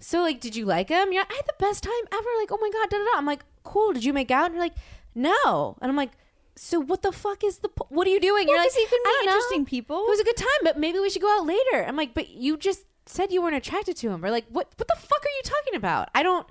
so 0.00 0.20
like, 0.20 0.40
did 0.40 0.56
you 0.56 0.64
like 0.66 0.88
him? 0.88 1.12
Yeah, 1.12 1.24
I 1.30 1.34
had 1.34 1.46
the 1.46 1.54
best 1.58 1.84
time 1.84 1.92
ever. 2.12 2.28
Like, 2.40 2.50
oh 2.50 2.58
my 2.60 2.70
god, 2.70 2.90
da 2.90 2.98
da 2.98 3.04
da. 3.04 3.18
I'm 3.18 3.26
like, 3.26 3.44
cool. 3.62 3.92
Did 3.92 4.04
you 4.04 4.12
make 4.12 4.30
out? 4.30 4.46
And 4.46 4.54
you're 4.54 4.64
like, 4.64 4.74
no. 5.14 5.76
And 5.80 5.88
I'm 5.90 5.96
like, 5.96 6.10
so 6.56 6.80
what 6.80 7.02
the 7.02 7.12
fuck 7.12 7.44
is 7.44 7.58
the? 7.58 7.68
Po- 7.68 7.86
what 7.88 8.06
are 8.06 8.10
you 8.10 8.20
doing? 8.20 8.46
Well, 8.46 8.56
you're 8.56 8.64
like, 8.64 8.74
you 8.74 8.86
can 8.88 8.98
meet 9.04 9.04
don't 9.04 9.26
know. 9.26 9.32
interesting 9.32 9.64
people. 9.64 9.98
It 10.06 10.10
was 10.10 10.20
a 10.20 10.24
good 10.24 10.36
time, 10.36 10.60
but 10.64 10.78
maybe 10.78 10.98
we 10.98 11.08
should 11.10 11.22
go 11.22 11.38
out 11.38 11.46
later. 11.46 11.84
I'm 11.86 11.96
like, 11.96 12.14
but 12.14 12.30
you 12.30 12.56
just 12.56 12.84
said 13.06 13.30
you 13.32 13.42
weren't 13.42 13.54
attracted 13.56 13.96
to 13.98 14.08
him 14.08 14.24
or 14.24 14.30
like 14.30 14.46
what 14.48 14.66
what 14.76 14.88
the 14.88 14.96
fuck 14.96 15.22
are 15.22 15.36
you 15.36 15.42
talking 15.44 15.74
about? 15.76 16.08
I 16.14 16.22
don't 16.22 16.46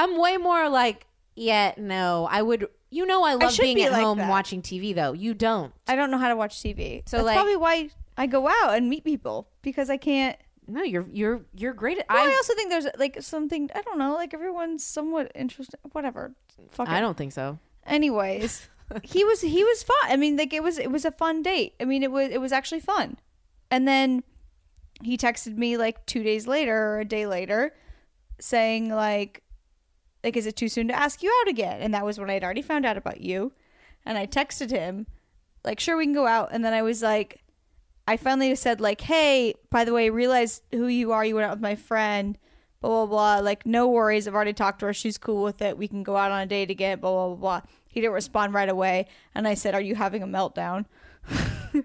I'm 0.00 0.18
way 0.18 0.36
more 0.36 0.68
like 0.68 1.06
yeah, 1.36 1.74
no. 1.76 2.26
I 2.30 2.42
would 2.42 2.66
you 2.90 3.06
know 3.06 3.22
I 3.22 3.34
love 3.34 3.52
should 3.52 3.62
being 3.62 3.76
be 3.76 3.84
at 3.84 3.92
like 3.92 4.02
home 4.02 4.18
that. 4.18 4.28
watching 4.28 4.62
TV 4.62 4.94
though. 4.94 5.12
You 5.12 5.34
don't. 5.34 5.72
I 5.86 5.96
don't 5.96 6.10
know 6.10 6.18
how 6.18 6.28
to 6.28 6.36
watch 6.36 6.56
TV. 6.56 7.08
So, 7.08 7.18
That's 7.18 7.26
like- 7.26 7.36
probably 7.36 7.56
why 7.56 7.90
I 8.16 8.26
go 8.26 8.48
out 8.48 8.74
and 8.76 8.88
meet 8.88 9.04
people 9.04 9.48
because 9.62 9.90
I 9.90 9.96
can't. 9.96 10.36
No, 10.66 10.82
you're 10.82 11.06
you're 11.10 11.42
you're 11.54 11.72
great 11.72 11.98
at 11.98 12.06
Well, 12.08 12.18
I, 12.18 12.30
I 12.30 12.34
also 12.34 12.54
think 12.54 12.70
there's 12.70 12.86
like 12.96 13.20
something 13.22 13.70
I 13.74 13.82
don't 13.82 13.98
know. 13.98 14.14
Like 14.14 14.34
everyone's 14.34 14.84
somewhat 14.84 15.32
interested. 15.34 15.80
Whatever. 15.92 16.32
Fuck 16.70 16.88
it. 16.88 16.92
I 16.92 17.00
don't 17.00 17.16
think 17.16 17.32
so. 17.32 17.58
Anyways, 17.86 18.68
he 19.02 19.24
was 19.24 19.40
he 19.40 19.64
was 19.64 19.82
fun. 19.82 19.96
I 20.04 20.16
mean, 20.16 20.36
like 20.36 20.52
it 20.52 20.62
was 20.62 20.78
it 20.78 20.90
was 20.90 21.04
a 21.04 21.10
fun 21.10 21.42
date. 21.42 21.74
I 21.80 21.84
mean, 21.84 22.02
it 22.02 22.10
was 22.12 22.28
it 22.30 22.40
was 22.40 22.52
actually 22.52 22.80
fun. 22.80 23.18
And 23.70 23.86
then 23.86 24.22
he 25.02 25.16
texted 25.16 25.56
me 25.56 25.76
like 25.76 26.06
two 26.06 26.22
days 26.22 26.46
later 26.46 26.76
or 26.94 27.00
a 27.00 27.04
day 27.04 27.26
later, 27.26 27.74
saying 28.38 28.90
like, 28.94 29.42
like 30.22 30.36
is 30.36 30.46
it 30.46 30.56
too 30.56 30.68
soon 30.68 30.88
to 30.88 30.98
ask 30.98 31.22
you 31.22 31.32
out 31.40 31.48
again? 31.48 31.80
And 31.80 31.94
that 31.94 32.04
was 32.04 32.18
when 32.18 32.30
I'd 32.30 32.44
already 32.44 32.62
found 32.62 32.86
out 32.86 32.96
about 32.96 33.20
you, 33.20 33.52
and 34.04 34.18
I 34.18 34.26
texted 34.26 34.70
him, 34.70 35.06
like, 35.64 35.80
sure 35.80 35.96
we 35.96 36.04
can 36.04 36.14
go 36.14 36.26
out. 36.26 36.50
And 36.52 36.64
then 36.64 36.72
I 36.72 36.82
was 36.82 37.02
like, 37.02 37.42
I 38.06 38.16
finally 38.16 38.54
said 38.54 38.80
like, 38.80 39.02
hey, 39.02 39.54
by 39.70 39.84
the 39.84 39.92
way, 39.92 40.10
realize 40.10 40.62
who 40.72 40.86
you 40.86 41.12
are. 41.12 41.24
You 41.24 41.36
went 41.36 41.46
out 41.46 41.52
with 41.56 41.62
my 41.62 41.76
friend. 41.76 42.36
Blah 42.80 43.06
blah 43.06 43.38
blah. 43.40 43.44
Like, 43.44 43.66
no 43.66 43.88
worries. 43.88 44.26
I've 44.26 44.34
already 44.34 44.54
talked 44.54 44.80
to 44.80 44.86
her. 44.86 44.94
She's 44.94 45.18
cool 45.18 45.42
with 45.42 45.60
it. 45.60 45.76
We 45.76 45.86
can 45.86 46.02
go 46.02 46.16
out 46.16 46.32
on 46.32 46.40
a 46.40 46.46
date 46.46 46.70
again. 46.70 46.98
Blah 47.00 47.10
blah 47.12 47.28
blah. 47.28 47.60
blah. 47.60 47.70
He 47.88 48.00
didn't 48.00 48.14
respond 48.14 48.54
right 48.54 48.68
away, 48.68 49.06
and 49.34 49.46
I 49.46 49.54
said, 49.54 49.74
"Are 49.74 49.80
you 49.80 49.96
having 49.96 50.22
a 50.22 50.26
meltdown?" 50.26 50.86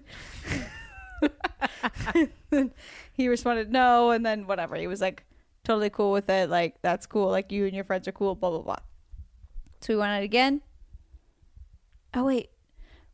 he 3.12 3.28
responded, 3.28 3.70
"No," 3.70 4.10
and 4.10 4.24
then 4.24 4.46
whatever. 4.46 4.76
He 4.76 4.86
was 4.86 5.00
like, 5.00 5.24
totally 5.66 5.90
cool 5.90 6.12
with 6.12 6.30
it. 6.30 6.48
Like, 6.48 6.80
that's 6.82 7.06
cool. 7.06 7.28
Like, 7.28 7.52
you 7.52 7.66
and 7.66 7.74
your 7.74 7.84
friends 7.84 8.08
are 8.08 8.12
cool. 8.12 8.34
Blah 8.34 8.50
blah 8.50 8.62
blah. 8.62 8.76
So 9.80 9.94
we 9.94 9.98
went 9.98 10.12
out 10.12 10.22
again. 10.22 10.62
Oh 12.14 12.24
wait, 12.24 12.50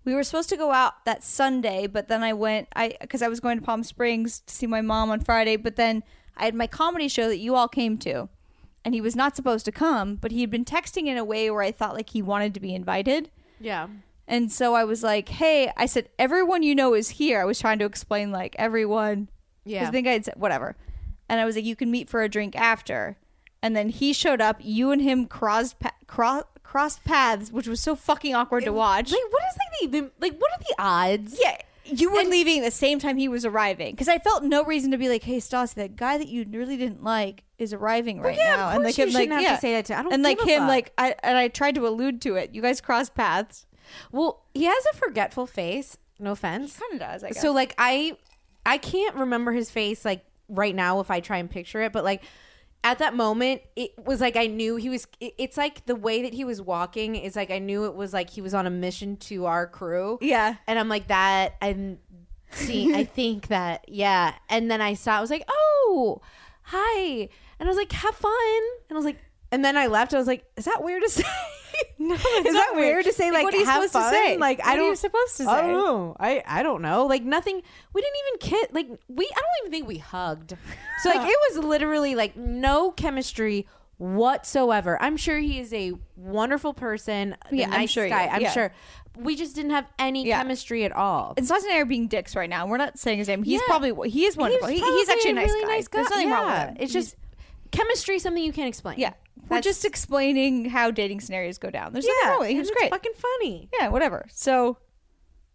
we 0.05 0.14
were 0.14 0.22
supposed 0.22 0.48
to 0.50 0.57
go 0.57 0.72
out 0.72 1.05
that 1.05 1.24
Sunday, 1.24 1.86
but 1.86 2.09
then 2.09 2.22
I 2.22 2.32
went 2.32 2.68
I 2.76 2.96
because 3.00 3.22
I 3.22 3.28
was 3.28 3.40
going 3.40 3.59
to 3.59 3.64
Palm 3.64 3.82
Springs 3.82 4.40
to 4.40 4.55
see 4.55 4.66
my 4.66 4.80
mom 4.80 5.11
on 5.11 5.20
Friday, 5.20 5.57
but 5.57 5.76
then 5.76 6.03
I 6.36 6.44
had 6.44 6.55
my 6.55 6.66
comedy 6.66 7.09
show 7.09 7.28
that 7.28 7.38
you 7.38 7.55
all 7.55 7.68
came 7.68 7.98
to. 7.98 8.28
And 8.84 8.94
he 8.94 9.00
was 9.00 9.14
not 9.14 9.36
supposed 9.36 9.64
to 9.66 9.72
come, 9.72 10.16
but 10.16 10.32
he 10.32 10.40
had 10.40 10.50
been 10.50 10.64
texting 10.64 11.07
in 11.07 11.16
a 11.16 11.24
way 11.24 11.48
where 11.50 11.62
I 11.62 11.70
thought 11.70 11.94
like 11.94 12.11
he 12.11 12.20
wanted 12.20 12.53
to 12.55 12.61
be 12.61 12.74
invited. 12.74 13.30
Yeah. 13.61 13.86
And 14.26 14.50
so 14.50 14.74
I 14.74 14.82
was 14.84 15.05
like, 15.05 15.28
"Hey," 15.28 15.70
I 15.76 15.86
said, 15.86 16.09
"Everyone 16.18 16.64
you 16.64 16.74
know 16.74 16.94
is 16.94 17.11
here." 17.11 17.40
I 17.40 17.44
was 17.44 17.61
trying 17.61 17.78
to 17.78 17.84
explain 17.84 18.32
like 18.32 18.57
everyone. 18.59 19.28
Yeah. 19.64 19.86
I 19.86 19.90
think 19.90 20.09
I'd 20.09 20.24
said 20.24 20.34
whatever. 20.36 20.74
And 21.33 21.41
I 21.41 21.47
was 21.47 21.57
like, 21.57 21.64
"You 21.64 21.74
can 21.76 21.91
meet 21.91 22.11
for 22.11 22.22
a 22.22 22.28
drink 22.28 22.55
after." 22.55 23.16
And 23.62 23.74
then 23.74 23.89
he 23.89 24.12
showed 24.12 24.43
up. 24.43 24.59
You 24.61 24.91
and 24.91 25.01
him 25.01 25.24
crossed 25.26 25.78
pa- 25.80 25.95
cro- 26.07 26.45
crossed 26.62 27.05
paths, 27.05 27.51
which 27.51 27.66
was 27.66 27.80
so 27.80 27.97
fucking 27.97 28.35
awkward 28.35 28.64
to 28.64 28.72
watch. 28.72 29.11
Like 29.11 29.20
what 29.30 29.43
is 29.51 29.59
like 29.83 29.91
the 29.93 30.11
like 30.20 30.39
what 30.39 30.51
are 30.53 30.59
the 30.61 30.74
odds? 30.78 31.39
Yeah, 31.43 31.57
you 31.87 32.12
were 32.12 32.22
leaving 32.24 32.59
at 32.59 32.64
the 32.66 32.70
same 32.70 32.99
time 32.99 33.16
he 33.16 33.28
was 33.28 33.47
arriving 33.47 33.93
because 33.93 34.09
I 34.09 34.18
felt 34.18 34.45
no 34.45 34.62
reason 34.62 34.91
to 34.91 34.99
be 34.99 35.09
like, 35.09 35.22
"Hey, 35.22 35.39
Stassi, 35.39 35.74
that 35.76 35.97
guy 35.97 36.18
that 36.18 36.28
you 36.28 36.45
really 36.51 36.76
didn't 36.76 37.03
like 37.03 37.45
is 37.57 37.72
arriving 37.72 38.20
right 38.20 38.37
yeah, 38.37 38.53
of 38.55 38.59
now." 38.59 38.72
course 38.72 38.85
like 38.85 38.99
you 38.99 39.05
him, 39.05 39.12
like, 39.14 39.22
shouldn't 39.22 39.33
have 39.33 39.41
to 39.41 39.53
yeah. 39.53 39.59
say 39.59 39.72
that 39.72 39.85
to- 39.87 39.99
I 39.99 40.03
don't 40.03 40.12
and 40.12 40.22
like 40.22 40.41
him, 40.41 40.61
fuck. 40.61 40.68
like 40.68 40.93
I 40.99 41.14
and 41.22 41.39
I 41.39 41.49
tried 41.49 41.76
to 41.76 41.87
allude 41.89 42.20
to 42.22 42.35
it. 42.37 42.55
You 42.55 42.61
guys 42.61 42.83
crossed 42.83 43.14
paths. 43.14 43.64
Well, 44.11 44.45
he 44.53 44.64
has 44.64 44.85
a 44.93 44.97
forgetful 44.97 45.47
face. 45.47 45.97
No 46.18 46.33
offense. 46.33 46.78
Kind 46.78 47.01
of 47.01 47.01
does. 47.22 47.39
So 47.41 47.53
like 47.53 47.74
I 47.78 48.16
I 48.66 48.76
can't 48.78 49.14
remember 49.16 49.53
his 49.53 49.70
face 49.70 50.05
like 50.05 50.24
right 50.49 50.74
now 50.74 51.01
if 51.01 51.11
I 51.11 51.20
try 51.20 51.38
and 51.38 51.51
picture 51.51 51.82
it, 51.82 51.93
but 51.93 52.05
like 52.05 52.22
at 52.84 52.99
that 52.99 53.14
moment 53.14 53.62
it 53.76 53.93
was 54.05 54.20
like 54.20 54.36
I 54.36 54.47
knew 54.49 54.76
he 54.76 54.88
was 54.88 55.07
it- 55.20 55.34
it's 55.38 55.57
like 55.57 55.86
the 55.86 55.95
way 55.97 56.22
that 56.22 56.34
he 56.34 56.45
was 56.45 56.61
walking 56.61 57.14
is 57.16 57.36
like 57.36 57.51
I 57.51 57.59
knew 57.61 57.84
it 57.84 57.95
was 57.95 58.12
like 58.12 58.30
he 58.30 58.40
was 58.40 58.55
on 58.55 58.66
a 58.66 58.70
mission 58.70 59.16
to 59.18 59.47
our 59.47 59.66
crew. 59.66 60.18
Yeah. 60.20 60.57
And 60.66 60.78
I'm 60.78 60.88
like 60.88 61.09
that 61.09 61.55
and 61.61 61.99
see 62.51 62.95
I 62.95 63.05
think 63.18 63.49
that 63.49 63.84
yeah. 63.88 64.34
And 64.49 64.70
then 64.70 64.80
I 64.80 64.95
saw 64.95 65.16
I 65.16 65.20
was 65.20 65.30
like, 65.30 65.45
"Oh, 65.49 66.20
hi." 66.62 67.28
And 67.59 67.68
I 67.68 67.70
was 67.70 67.76
like, 67.76 67.93
"Have 67.93 68.14
fun." 68.16 68.32
And 68.88 68.93
I 68.93 68.95
was 68.95 69.05
like 69.05 69.18
and 69.53 69.64
then 69.64 69.76
I 69.76 69.86
left. 69.86 70.12
I 70.14 70.18
was 70.18 70.26
like, 70.26 70.44
"Is 70.57 70.64
that 70.64 70.82
weird 70.82 71.03
to 71.03 71.09
say?" 71.11 71.22
no, 71.98 72.14
is 72.14 72.20
that 72.55 72.72
weird 72.74 73.05
to 73.07 73.12
say 73.12 73.30
like, 73.30 73.44
what 73.44 73.55
are 73.55 73.57
you 73.59 73.64
supposed 73.64 73.92
to 73.94 74.11
say? 74.11 74.36
Like 74.36 74.59
What 74.59 74.66
I 74.68 74.76
don't. 74.76 74.86
you 74.88 74.96
supposed 74.96 75.36
to 75.38 75.44
I 75.44 75.61
say? 75.61 75.66
don't 75.68 75.72
know. 75.72 76.16
I 76.20 76.42
I 76.46 76.62
don't 76.62 76.82
know. 76.82 77.07
Like 77.07 77.22
nothing. 77.22 77.62
We 77.94 78.00
didn't 78.03 78.16
even 78.26 78.38
kiss. 78.59 78.66
Like 78.72 78.88
we. 79.09 79.24
I 79.24 79.34
don't 79.40 79.46
even 79.62 79.70
think 79.72 79.86
we 79.88 79.98
hugged. 79.98 80.55
So 81.03 81.09
like 81.11 81.26
it 81.28 81.36
was 81.55 81.64
literally 81.64 82.14
like 82.14 82.36
no 82.36 82.90
chemistry 82.90 83.66
whatsoever. 83.98 85.00
I'm 85.00 85.16
sure 85.16 85.38
he 85.38 85.61
is 85.61 85.72
a 85.72 85.92
wonderful 86.16 86.74
person. 86.74 87.36
The 87.50 87.59
Yeah, 87.59 87.68
I'm 87.70 87.86
sure 87.86 88.09
guy. 88.09 88.24
is, 88.26 88.30
I'm 88.34 88.42
yeah. 88.42 88.50
sure. 88.50 88.74
We 89.16 89.36
just 89.36 89.55
didn't 89.55 89.72
have 89.72 89.86
any 89.98 90.26
Yeah. 90.26 90.38
chemistry 90.38 90.84
at 90.84 90.92
all. 90.92 91.34
And 91.36 91.46
Stassi 91.46 91.64
and 91.64 91.72
I 91.74 91.78
are 91.78 91.84
being 91.84 92.09
dicks 92.09 92.34
right 92.34 92.48
now. 92.50 92.66
We're 92.66 92.78
not 92.78 92.98
saying 92.98 93.18
his 93.18 93.28
name. 93.28 93.42
He's 93.42 93.61
Yeah. 93.61 93.66
probably 93.66 94.11
he 94.11 94.24
is 94.24 94.36
wonderful. 94.36 94.68
He, 94.68 94.80
he's 94.80 95.09
actually 95.09 95.32
a 95.32 95.34
nice 95.34 95.48
really 95.50 95.62
guy. 95.66 95.68
nice 95.68 95.88
guy. 95.88 95.98
There's 95.98 96.11
nothing 96.11 96.30
wrong 96.30 96.46
with 96.46 96.55
Yeah. 96.55 96.66
him. 96.68 96.76
It's 96.80 96.92
He's- 96.92 97.05
just 97.07 97.16
chemistry, 97.73 98.18
something 98.20 98.43
you 98.45 98.53
can't 98.53 98.68
explain. 98.68 98.99
yeah. 98.99 99.14
We're 99.43 99.57
That's- 99.57 99.64
just 99.64 99.85
explaining 99.85 100.66
how 100.66 100.91
dating 100.93 101.20
scenarios 101.20 101.59
go 101.59 101.68
down. 101.70 101.93
There's 101.93 102.07
nothing 102.07 102.29
wrong 102.31 102.39
with 102.41 102.49
it. 102.49 102.53
He 102.53 102.55
and 102.57 102.61
was 102.61 102.68
it's 102.70 102.79
great. 102.79 102.91
Fucking 102.91 103.12
funny. 103.16 103.68
yeah, 103.79 103.89
whatever. 103.89 104.27
So 104.31 104.79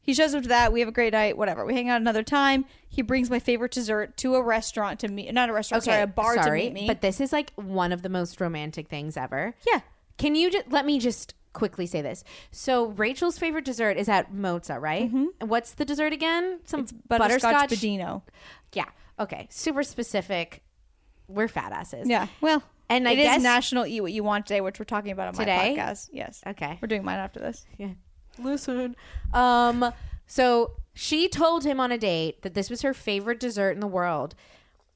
he 0.01 0.13
shows 0.13 0.35
up 0.35 0.43
to 0.43 0.49
that. 0.49 0.73
We 0.73 0.79
have 0.81 0.89
a 0.89 0.91
great 0.91 1.13
night. 1.13 1.37
Whatever. 1.37 1.65
We 1.65 1.73
hang 1.73 1.87
out 1.89 2.01
another 2.01 2.23
time. 2.23 2.65
He 2.89 3.01
brings 3.01 3.29
my 3.29 3.39
favorite 3.39 3.71
dessert 3.71 4.17
to 4.17 4.35
a 4.35 4.41
restaurant 4.41 4.99
to 5.01 5.07
meet. 5.07 5.33
Not 5.33 5.49
a 5.49 5.53
restaurant. 5.53 5.83
sorry, 5.83 6.01
a 6.01 6.07
bar 6.07 6.35
sorry, 6.41 6.61
to 6.63 6.65
meet 6.65 6.73
me. 6.73 6.87
But 6.87 7.01
this 7.01 7.21
is 7.21 7.31
like 7.31 7.53
one 7.55 7.91
of 7.93 8.01
the 8.01 8.09
most 8.09 8.41
romantic 8.41 8.87
things 8.89 9.15
ever. 9.15 9.53
yeah. 9.71 9.81
Can 10.17 10.33
you 10.35 10.49
just 10.51 10.71
let 10.71 10.85
me 10.85 10.97
just 10.99 11.35
quickly 11.53 11.85
say 11.85 12.01
this? 12.01 12.23
So 12.51 12.87
Rachael's 12.87 13.37
favorite 13.37 13.65
dessert 13.65 13.97
is 13.97 14.09
at 14.09 14.33
Mozza, 14.33 14.81
right? 14.81 15.09
And 15.11 15.29
what's 15.49 15.73
the 15.73 15.85
dessert 15.85 16.11
again? 16.13 16.59
Some 16.65 16.85
Mm-hmm. 16.85 16.97
Butterscotch 17.07 17.69
Budino. 17.69 18.23
Yeah. 18.73 18.85
Okay. 19.19 19.47
Super 19.51 19.83
specific. 19.83 20.63
We're 21.27 21.47
fat 21.47 21.71
asses. 21.71 22.07
Yeah. 22.09 22.27
Well, 22.41 22.63
And 22.89 23.07
I 23.07 23.11
it 23.11 23.19
is 23.19 23.25
guess- 23.25 23.41
National 23.43 23.85
Eat 23.85 24.01
What 24.01 24.11
You 24.13 24.23
Want 24.23 24.45
Day, 24.45 24.61
which 24.61 24.79
we're 24.79 24.85
talking 24.85 25.11
about 25.11 25.27
on 25.29 25.33
Today? 25.33 25.75
my 25.75 25.83
podcast. 25.83 26.09
Yes. 26.11 26.41
Okay. 26.47 26.77
We're 26.81 26.87
doing 26.87 27.03
mine 27.03 27.19
after 27.19 27.39
this. 27.39 27.65
Yeah. 27.77 27.89
Listen. 28.39 28.95
Um. 29.33 29.91
So 30.25 30.71
she 30.93 31.27
told 31.29 31.63
him 31.63 31.79
on 31.79 31.91
a 31.91 31.97
date 31.97 32.41
that 32.43 32.53
this 32.53 32.69
was 32.69 32.81
her 32.81 32.93
favorite 32.93 33.39
dessert 33.39 33.71
in 33.71 33.79
the 33.79 33.87
world, 33.87 34.35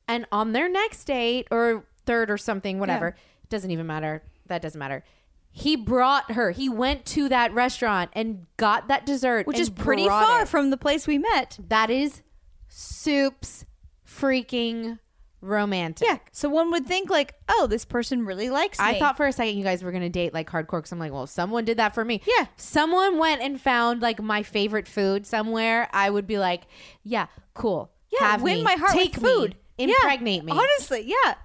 and 0.07 0.25
on 0.31 0.51
their 0.53 0.69
next 0.69 1.05
date 1.05 1.47
or 1.51 1.85
third 2.05 2.29
or 2.29 2.37
something, 2.37 2.79
whatever, 2.79 3.09
it 3.09 3.49
doesn't 3.49 3.71
even 3.71 3.87
matter. 3.87 4.23
That 4.47 4.61
doesn't 4.61 4.77
matter. 4.79 5.03
He 5.51 5.75
brought 5.75 6.31
her. 6.31 6.51
He 6.51 6.69
went 6.69 7.05
to 7.07 7.27
that 7.29 7.53
restaurant 7.53 8.09
and 8.13 8.45
got 8.57 8.87
that 8.89 9.05
dessert, 9.05 9.47
Which 9.47 9.59
is 9.59 9.69
pretty 9.69 10.07
far 10.07 10.43
it. 10.43 10.47
from 10.47 10.69
the 10.69 10.77
place 10.77 11.07
we 11.07 11.17
met. 11.17 11.57
That 11.67 11.89
is 11.89 12.21
soups 12.67 13.65
freaking 14.07 14.99
romantic. 15.41 16.07
Yeah. 16.07 16.17
So 16.31 16.47
one 16.49 16.71
would 16.71 16.85
think 16.85 17.09
like, 17.09 17.33
oh, 17.49 17.67
this 17.67 17.83
person 17.85 18.25
really 18.25 18.49
likes 18.49 18.79
me. 18.79 18.85
I 18.85 18.99
thought 18.99 19.17
for 19.17 19.25
a 19.27 19.31
second 19.31 19.57
you 19.57 19.63
guys 19.63 19.83
were 19.83 19.91
gonna 19.91 20.09
date 20.09 20.33
like 20.33 20.49
hardcore 20.49 20.77
because 20.79 20.91
I'm 20.91 20.99
like, 20.99 21.11
well, 21.11 21.27
someone 21.27 21.65
did 21.65 21.77
that 21.77 21.93
for 21.95 22.05
me. 22.05 22.21
Yeah. 22.25 22.45
Someone 22.57 23.17
went 23.17 23.41
and 23.41 23.59
found 23.59 24.01
like 24.01 24.21
my 24.21 24.43
favorite 24.43 24.87
food 24.87 25.25
somewhere. 25.25 25.89
I 25.91 26.09
would 26.09 26.27
be 26.27 26.37
like, 26.37 26.63
yeah, 27.03 27.27
cool. 27.53 27.91
yeah, 28.11 28.31
Have 28.31 28.41
win 28.41 28.57
me. 28.59 28.63
my 28.63 28.73
heart 28.75 28.91
Take 28.93 29.15
with 29.15 29.23
me. 29.23 29.29
food. 29.29 29.55
Yeah, 29.77 29.87
Impregnate 30.03 30.43
me. 30.43 30.51
Honestly, 30.51 31.01
yeah. 31.05 31.35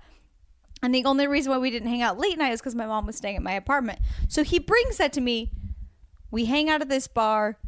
And 0.82 0.94
the 0.94 1.04
only 1.06 1.26
reason 1.26 1.50
why 1.50 1.58
we 1.58 1.70
didn't 1.70 1.88
hang 1.88 2.02
out 2.02 2.18
late 2.18 2.36
night 2.36 2.52
is 2.52 2.60
because 2.60 2.74
my 2.74 2.84
mom 2.86 3.06
was 3.06 3.16
staying 3.16 3.36
at 3.36 3.42
my 3.42 3.52
apartment. 3.52 3.98
So 4.28 4.44
he 4.44 4.58
brings 4.58 4.98
that 4.98 5.12
to 5.14 5.22
me. 5.22 5.50
We 6.30 6.44
hang 6.44 6.68
out 6.68 6.82
at 6.82 6.90
this 6.90 7.06
bar. 7.06 7.58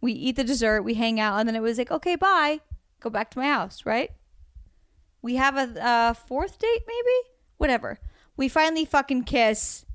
We 0.00 0.12
eat 0.12 0.36
the 0.36 0.44
dessert. 0.44 0.82
We 0.82 0.94
hang 0.94 1.18
out, 1.18 1.38
and 1.40 1.48
then 1.48 1.56
it 1.56 1.62
was 1.62 1.78
like, 1.78 1.90
okay, 1.90 2.14
bye. 2.14 2.60
Go 3.00 3.10
back 3.10 3.30
to 3.32 3.38
my 3.38 3.46
house, 3.46 3.84
right? 3.84 4.12
We 5.24 5.36
have 5.36 5.56
a 5.56 5.82
uh, 5.82 6.12
fourth 6.12 6.58
date, 6.58 6.82
maybe. 6.86 7.28
Whatever. 7.56 7.98
We 8.36 8.46
finally 8.46 8.84
fucking 8.84 9.24
kiss, 9.24 9.86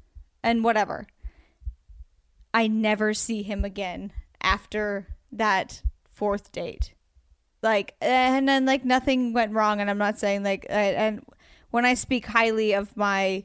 and 0.41 0.63
whatever. 0.63 1.05
I 2.51 2.65
never 2.65 3.13
see 3.13 3.43
him 3.43 3.63
again 3.63 4.11
after 4.41 5.05
that 5.31 5.83
fourth 6.11 6.51
date. 6.51 6.95
Like, 7.61 7.93
and 8.01 8.49
then 8.49 8.65
like 8.65 8.83
nothing 8.83 9.31
went 9.31 9.53
wrong, 9.53 9.79
and 9.79 9.87
I'm 9.87 9.99
not 9.99 10.17
saying 10.17 10.41
like, 10.41 10.65
and 10.67 11.23
when 11.69 11.85
I 11.85 11.93
speak 11.93 12.25
highly 12.25 12.73
of 12.73 12.97
my 12.97 13.43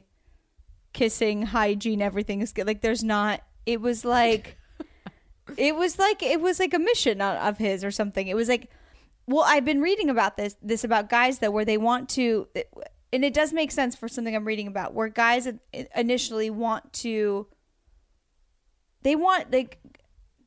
kissing 0.91 1.43
hygiene, 1.43 2.01
everything 2.01 2.41
is 2.41 2.51
good. 2.51 2.65
Like, 2.65 2.81
there's 2.81 3.03
not. 3.03 3.41
It 3.67 3.79
was 3.79 4.03
like, 4.03 4.57
it 5.55 5.75
was 5.75 5.99
like 5.99 6.23
it 6.23 6.41
was 6.41 6.59
like 6.59 6.73
a 6.73 6.79
mission 6.79 7.21
of 7.21 7.59
his 7.59 7.83
or 7.83 7.91
something. 7.91 8.27
It 8.27 8.35
was 8.35 8.49
like, 8.49 8.71
well, 9.27 9.43
I've 9.45 9.65
been 9.65 9.81
reading 9.81 10.09
about 10.09 10.37
this 10.37 10.55
this 10.61 10.83
about 10.83 11.09
guys 11.09 11.39
though, 11.39 11.51
where 11.51 11.65
they 11.65 11.77
want 11.77 12.09
to, 12.09 12.47
and 13.11 13.25
it 13.25 13.33
does 13.33 13.53
make 13.53 13.71
sense 13.71 13.95
for 13.95 14.07
something 14.07 14.35
I'm 14.35 14.45
reading 14.45 14.67
about, 14.67 14.93
where 14.93 15.07
guys 15.07 15.47
initially 15.95 16.49
want 16.49 16.93
to 16.93 17.47
they 19.01 19.15
want 19.15 19.51
like 19.51 19.79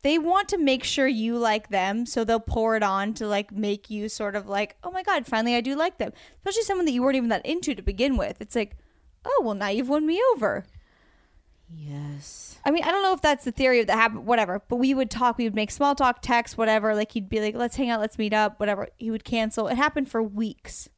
they 0.03 0.19
want 0.19 0.49
to 0.51 0.59
make 0.59 0.85
sure 0.85 1.09
you 1.09 1.37
like 1.37 1.69
them, 1.71 2.07
so 2.07 2.25
they'll 2.25 2.39
pour 2.39 2.77
it 2.77 2.83
on 2.83 3.15
to 3.15 3.27
like 3.27 3.51
make 3.53 3.91
you 3.91 4.09
sort 4.09 4.37
of 4.37 4.49
like, 4.49 4.77
oh 4.85 4.91
my 4.91 5.03
god, 5.03 5.27
finally 5.27 5.57
I 5.57 5.61
do 5.61 5.75
like 5.75 5.99
them. 5.99 6.13
Especially 6.39 6.63
someone 6.63 6.87
that 6.87 6.93
you 6.93 7.03
weren't 7.03 7.17
even 7.17 7.31
that 7.31 7.45
into 7.45 7.75
to 7.75 7.83
begin 7.83 8.17
with. 8.17 8.41
It's 8.41 8.55
like, 8.55 8.77
oh 9.25 9.43
well, 9.45 9.55
now 9.55 9.69
you've 9.69 9.89
won 9.89 10.07
me 10.07 10.23
over. 10.35 10.67
Yes. 11.69 12.48
I 12.65 12.71
mean, 12.71 12.85
I 12.85 12.91
don't 12.91 13.03
know 13.03 13.13
if 13.13 13.21
that's 13.21 13.45
the 13.45 13.53
theory 13.53 13.81
of 13.81 13.87
that 13.87 13.97
happened, 13.97 14.27
whatever. 14.27 14.63
But 14.69 14.77
we 14.77 14.95
would 14.95 15.11
talk, 15.11 15.39
we 15.39 15.45
would 15.45 15.55
make 15.55 15.71
small 15.71 15.95
talk, 15.95 16.21
text, 16.23 16.59
whatever. 16.59 16.95
Like 16.95 17.13
he'd 17.13 17.29
be 17.29 17.41
like, 17.41 17.55
let's 17.55 17.77
hang 17.77 17.91
out, 17.91 18.01
let's 18.01 18.19
meet 18.19 18.33
up, 18.33 18.59
whatever. 18.61 18.89
He 18.99 19.11
would 19.11 19.25
cancel. 19.25 19.69
It 19.69 19.77
happened 19.77 20.11
for 20.11 20.23
weeks, 20.23 20.89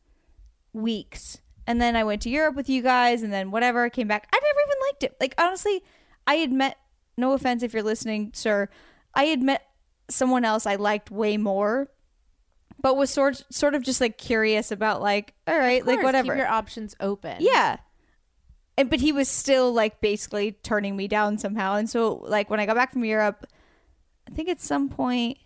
weeks. 0.73 1.41
And 1.67 1.81
then 1.81 1.95
I 1.95 2.05
went 2.05 2.23
to 2.23 2.31
Europe 2.31 2.57
with 2.57 2.69
you 2.69 2.83
guys, 2.83 3.23
and 3.23 3.33
then 3.33 3.51
whatever 3.51 3.89
came 3.91 4.09
back. 4.09 4.29
I 4.33 4.37
never 4.37 4.59
even 4.67 4.81
liked 4.89 5.03
it. 5.05 5.17
Like 5.21 5.35
honestly, 5.39 5.83
I 6.27 6.37
had 6.37 6.53
met. 6.53 6.77
No 7.17 7.33
offense 7.33 7.63
if 7.63 7.75
you're 7.75 7.83
listening, 7.83 8.31
sir. 8.35 8.69
I 9.15 9.25
had 9.25 9.43
met 9.43 9.67
someone 10.09 10.45
else 10.45 10.65
I 10.65 10.77
liked 10.77 11.11
way 11.11 11.37
more, 11.37 11.91
but 12.81 12.97
was 12.97 13.11
sort 13.11 13.45
sort 13.51 13.75
of 13.75 13.83
just 13.83 14.01
like 14.01 14.17
curious 14.17 14.71
about 14.73 15.03
like, 15.03 15.35
all 15.47 15.59
right, 15.59 15.85
like 15.85 16.03
whatever. 16.03 16.33
Keep 16.33 16.39
your 16.39 16.49
options 16.49 16.97
open. 16.99 17.37
Yeah. 17.41 17.77
And 18.81 18.89
but 18.89 19.01
he 19.01 19.13
was 19.13 19.29
still 19.29 19.75
like 19.75 20.01
basically 20.01 20.53
turning 20.53 20.97
me 20.97 21.07
down 21.07 21.37
somehow. 21.37 21.75
And 21.75 21.89
so 21.89 22.15
like 22.25 22.49
when 22.49 22.61
I 22.61 22.65
got 22.65 22.77
back 22.77 22.93
from 22.93 23.05
Europe, 23.05 23.45
I 24.27 24.35
think 24.35 24.49
at 24.49 24.59
some 24.59 24.89
point 24.89 25.37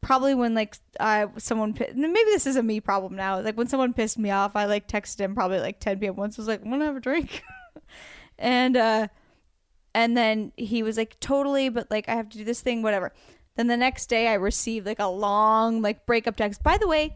probably 0.00 0.34
when 0.34 0.54
like 0.54 0.76
I 0.98 1.28
someone 1.38 1.72
maybe 1.78 2.30
this 2.30 2.48
is 2.48 2.56
a 2.56 2.64
me 2.64 2.80
problem 2.80 3.14
now. 3.14 3.40
Like 3.40 3.56
when 3.56 3.68
someone 3.68 3.92
pissed 3.92 4.18
me 4.18 4.32
off, 4.32 4.56
I 4.56 4.64
like 4.64 4.88
texted 4.88 5.20
him 5.20 5.36
probably 5.36 5.60
like 5.60 5.78
10 5.78 6.00
p.m. 6.00 6.16
once 6.16 6.36
was 6.36 6.48
like, 6.48 6.64
"Want 6.64 6.80
to 6.80 6.86
have 6.86 6.96
a 6.96 7.00
drink?" 7.00 7.44
and 8.40 8.76
uh 8.76 9.06
and 9.94 10.16
then 10.16 10.50
he 10.56 10.82
was 10.82 10.96
like, 10.96 11.20
"Totally, 11.20 11.68
but 11.68 11.88
like 11.92 12.08
I 12.08 12.16
have 12.16 12.28
to 12.30 12.38
do 12.38 12.44
this 12.44 12.60
thing, 12.60 12.82
whatever." 12.82 13.12
Then 13.54 13.68
the 13.68 13.76
next 13.76 14.06
day 14.06 14.26
I 14.26 14.34
received 14.34 14.84
like 14.84 14.98
a 14.98 15.06
long 15.06 15.80
like 15.80 16.06
breakup 16.06 16.34
text. 16.34 16.64
By 16.64 16.76
the 16.76 16.88
way, 16.88 17.14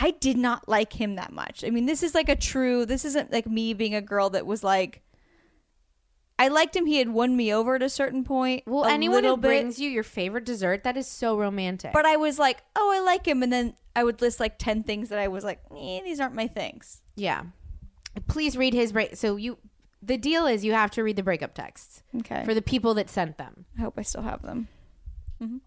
I 0.00 0.12
did 0.12 0.36
not 0.36 0.68
like 0.68 0.92
him 1.00 1.14
that 1.16 1.32
much. 1.32 1.64
I 1.64 1.70
mean, 1.70 1.86
this 1.86 2.02
is 2.02 2.14
like 2.14 2.28
a 2.28 2.36
true 2.36 2.84
this 2.86 3.04
isn't 3.04 3.32
like 3.32 3.46
me 3.46 3.74
being 3.74 3.94
a 3.94 4.00
girl 4.02 4.30
that 4.30 4.46
was 4.46 4.62
like 4.64 5.02
I 6.40 6.48
liked 6.48 6.76
him. 6.76 6.86
He 6.86 6.98
had 6.98 7.08
won 7.08 7.36
me 7.36 7.52
over 7.52 7.74
at 7.74 7.82
a 7.82 7.88
certain 7.88 8.22
point. 8.22 8.62
Well, 8.66 8.84
anyone 8.84 9.24
who 9.24 9.36
bit. 9.36 9.48
brings 9.48 9.80
you 9.80 9.90
your 9.90 10.04
favorite 10.04 10.44
dessert, 10.44 10.84
that 10.84 10.96
is 10.96 11.08
so 11.08 11.36
romantic. 11.36 11.92
But 11.92 12.06
I 12.06 12.16
was 12.16 12.38
like, 12.38 12.62
oh, 12.76 12.92
I 12.94 13.00
like 13.00 13.26
him, 13.26 13.42
and 13.42 13.52
then 13.52 13.74
I 13.96 14.04
would 14.04 14.20
list 14.20 14.38
like 14.38 14.56
ten 14.56 14.84
things 14.84 15.08
that 15.08 15.18
I 15.18 15.26
was 15.26 15.42
like, 15.42 15.60
eh, 15.76 16.00
these 16.04 16.20
aren't 16.20 16.34
my 16.36 16.46
things. 16.46 17.00
yeah. 17.16 17.42
Please 18.26 18.56
read 18.56 18.74
his 18.74 18.90
break. 18.92 19.14
So 19.16 19.36
you, 19.36 19.58
the 20.02 20.16
deal 20.16 20.46
is 20.46 20.64
you 20.64 20.72
have 20.72 20.90
to 20.92 21.04
read 21.04 21.14
the 21.14 21.22
breakup 21.22 21.54
texts 21.54 22.02
Okay. 22.18 22.44
for 22.44 22.52
the 22.52 22.62
people 22.62 22.94
that 22.94 23.08
sent 23.08 23.38
them. 23.38 23.64
I 23.78 23.82
hope 23.82 23.94
I 23.96 24.02
still 24.02 24.22
have 24.22 24.42
them. 24.42 24.66
Mm-hmm. 25.40 25.58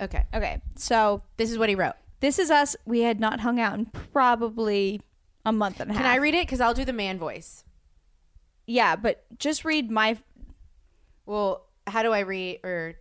Okay. 0.00 0.26
Okay, 0.34 0.60
so 0.76 1.22
This 1.38 1.50
is 1.50 1.56
what 1.56 1.70
he 1.70 1.74
wrote. 1.76 1.94
This 2.24 2.38
is 2.38 2.50
us. 2.50 2.74
We 2.86 3.00
had 3.00 3.20
not 3.20 3.40
hung 3.40 3.60
out 3.60 3.74
in 3.78 3.84
probably 4.12 5.02
a 5.44 5.52
month 5.52 5.78
and 5.80 5.90
a 5.90 5.92
half. 5.94 6.02
Can 6.02 6.10
I 6.10 6.16
read 6.16 6.34
it? 6.34 6.46
Because 6.46 6.60
I'll 6.60 6.72
do 6.72 6.84
the 6.86 6.92
man 6.92 7.18
voice. 7.18 7.64
Yeah, 8.66 8.96
but 8.96 9.24
just 9.38 9.62
read 9.64 9.90
my. 9.90 10.16
Well, 11.26 11.66
how 11.86 12.02
do 12.02 12.12
I 12.12 12.20
read? 12.20 12.60
Or 12.64 12.94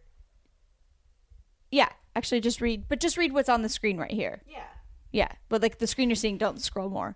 Yeah, 1.72 1.90
actually, 2.16 2.42
just 2.42 2.60
read, 2.60 2.90
but 2.90 3.00
just 3.00 3.16
read 3.18 3.32
what's 3.32 3.50
on 3.50 3.62
the 3.62 3.70
screen 3.70 3.98
right 3.98 4.12
here. 4.12 4.42
yeah. 4.48 4.64
Yeah, 5.12 5.30
but 5.48 5.62
like 5.62 5.78
the 5.78 5.86
screen 5.86 6.10
you're 6.10 6.16
seeing, 6.16 6.40
don't 6.40 6.60
scroll 6.60 6.90
more. 6.90 7.16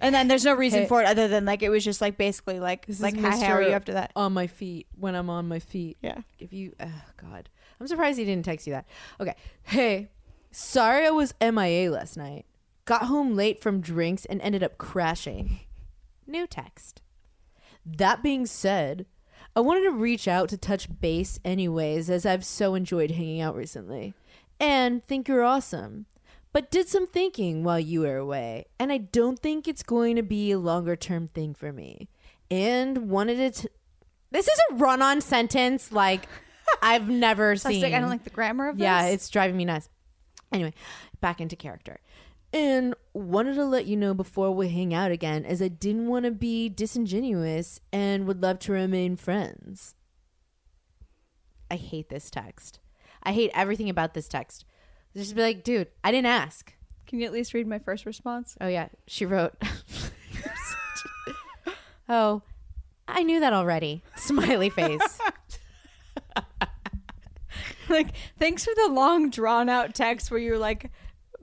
And 0.00 0.14
then 0.14 0.28
there's 0.28 0.44
no 0.44 0.54
reason 0.54 0.82
Hey. 0.82 0.86
for 0.88 1.02
it 1.02 1.06
other 1.06 1.26
than 1.26 1.44
like 1.44 1.62
it 1.64 1.70
was 1.70 1.84
just 1.84 2.00
like 2.00 2.16
basically 2.16 2.60
like 2.60 2.86
like 3.00 3.18
hi, 3.18 3.36
how 3.36 3.54
are 3.54 3.62
you 3.62 3.70
after 3.72 3.94
that? 3.94 4.12
On 4.14 4.32
my 4.32 4.46
feet 4.46 4.86
when 4.96 5.14
I'm 5.16 5.28
on 5.28 5.48
my 5.48 5.58
feet. 5.58 5.96
Yeah. 6.02 6.18
If 6.38 6.52
you, 6.52 6.72
oh 6.80 7.02
God, 7.16 7.48
I'm 7.80 7.86
surprised 7.88 8.18
he 8.18 8.24
didn't 8.24 8.44
text 8.44 8.66
you 8.68 8.72
that. 8.74 8.86
Okay. 9.20 9.34
Hey, 9.64 10.08
sorry 10.52 11.06
I 11.06 11.10
was 11.10 11.34
MIA 11.40 11.90
last 11.90 12.16
night. 12.16 12.46
Got 12.84 13.04
home 13.04 13.34
late 13.34 13.60
from 13.60 13.80
drinks 13.80 14.24
and 14.24 14.40
ended 14.42 14.62
up 14.62 14.78
crashing. 14.78 15.60
New 16.26 16.46
text. 16.46 17.00
That 17.84 18.22
being 18.22 18.46
said, 18.46 19.06
I 19.54 19.60
wanted 19.60 19.82
to 19.82 19.90
reach 19.90 20.26
out 20.26 20.48
to 20.50 20.56
touch 20.56 20.88
base 21.00 21.38
anyways, 21.44 22.08
as 22.08 22.24
I've 22.24 22.44
so 22.44 22.74
enjoyed 22.74 23.12
hanging 23.12 23.40
out 23.40 23.54
recently. 23.54 24.14
And 24.58 25.04
think 25.04 25.28
you're 25.28 25.42
awesome. 25.42 26.06
But 26.52 26.70
did 26.70 26.88
some 26.88 27.06
thinking 27.06 27.64
while 27.64 27.80
you 27.80 28.02
were 28.02 28.18
away, 28.18 28.66
and 28.78 28.92
I 28.92 28.98
don't 28.98 29.38
think 29.38 29.66
it's 29.66 29.82
going 29.82 30.16
to 30.16 30.22
be 30.22 30.50
a 30.52 30.58
longer 30.58 30.96
term 30.96 31.28
thing 31.28 31.54
for 31.54 31.72
me. 31.72 32.08
And 32.50 33.08
wanted 33.08 33.40
it 33.40 33.54
to. 33.54 33.70
This 34.30 34.48
is 34.48 34.60
a 34.70 34.74
run 34.74 35.00
on 35.00 35.20
sentence 35.20 35.92
like 35.92 36.26
I've 36.82 37.08
never 37.08 37.56
seen. 37.56 37.80
like, 37.82 37.94
I 37.94 38.00
don't 38.00 38.10
like 38.10 38.24
the 38.24 38.30
grammar 38.30 38.68
of 38.68 38.76
this. 38.76 38.82
Yeah, 38.82 39.06
it's 39.06 39.28
driving 39.30 39.56
me 39.56 39.64
nuts. 39.64 39.88
Anyway, 40.52 40.74
back 41.20 41.40
into 41.40 41.56
character. 41.56 42.00
And 42.52 42.94
wanted 43.14 43.54
to 43.54 43.64
let 43.64 43.86
you 43.86 43.96
know 43.96 44.12
before 44.12 44.50
we 44.50 44.68
hang 44.68 44.92
out 44.92 45.10
again, 45.10 45.44
as 45.46 45.62
I 45.62 45.68
didn't 45.68 46.06
want 46.06 46.26
to 46.26 46.30
be 46.30 46.68
disingenuous 46.68 47.80
and 47.92 48.26
would 48.26 48.42
love 48.42 48.58
to 48.60 48.72
remain 48.72 49.16
friends. 49.16 49.94
I 51.70 51.76
hate 51.76 52.10
this 52.10 52.30
text. 52.30 52.80
I 53.22 53.32
hate 53.32 53.50
everything 53.54 53.88
about 53.88 54.12
this 54.12 54.28
text. 54.28 54.66
Just 55.16 55.34
be 55.34 55.40
like, 55.40 55.64
dude, 55.64 55.88
I 56.04 56.10
didn't 56.10 56.26
ask. 56.26 56.74
Can 57.06 57.20
you 57.20 57.26
at 57.26 57.32
least 57.32 57.54
read 57.54 57.66
my 57.66 57.78
first 57.78 58.04
response? 58.04 58.56
Oh 58.60 58.68
yeah, 58.68 58.88
she 59.06 59.24
wrote. 59.24 59.54
oh, 62.08 62.42
I 63.08 63.22
knew 63.22 63.40
that 63.40 63.52
already. 63.52 64.02
Smiley 64.16 64.70
face. 64.70 65.18
like, 67.92 68.08
thanks 68.38 68.64
for 68.64 68.72
the 68.74 68.88
long 68.88 69.30
drawn 69.30 69.68
out 69.68 69.94
text 69.94 70.30
where 70.30 70.40
you're 70.40 70.58
like 70.58 70.90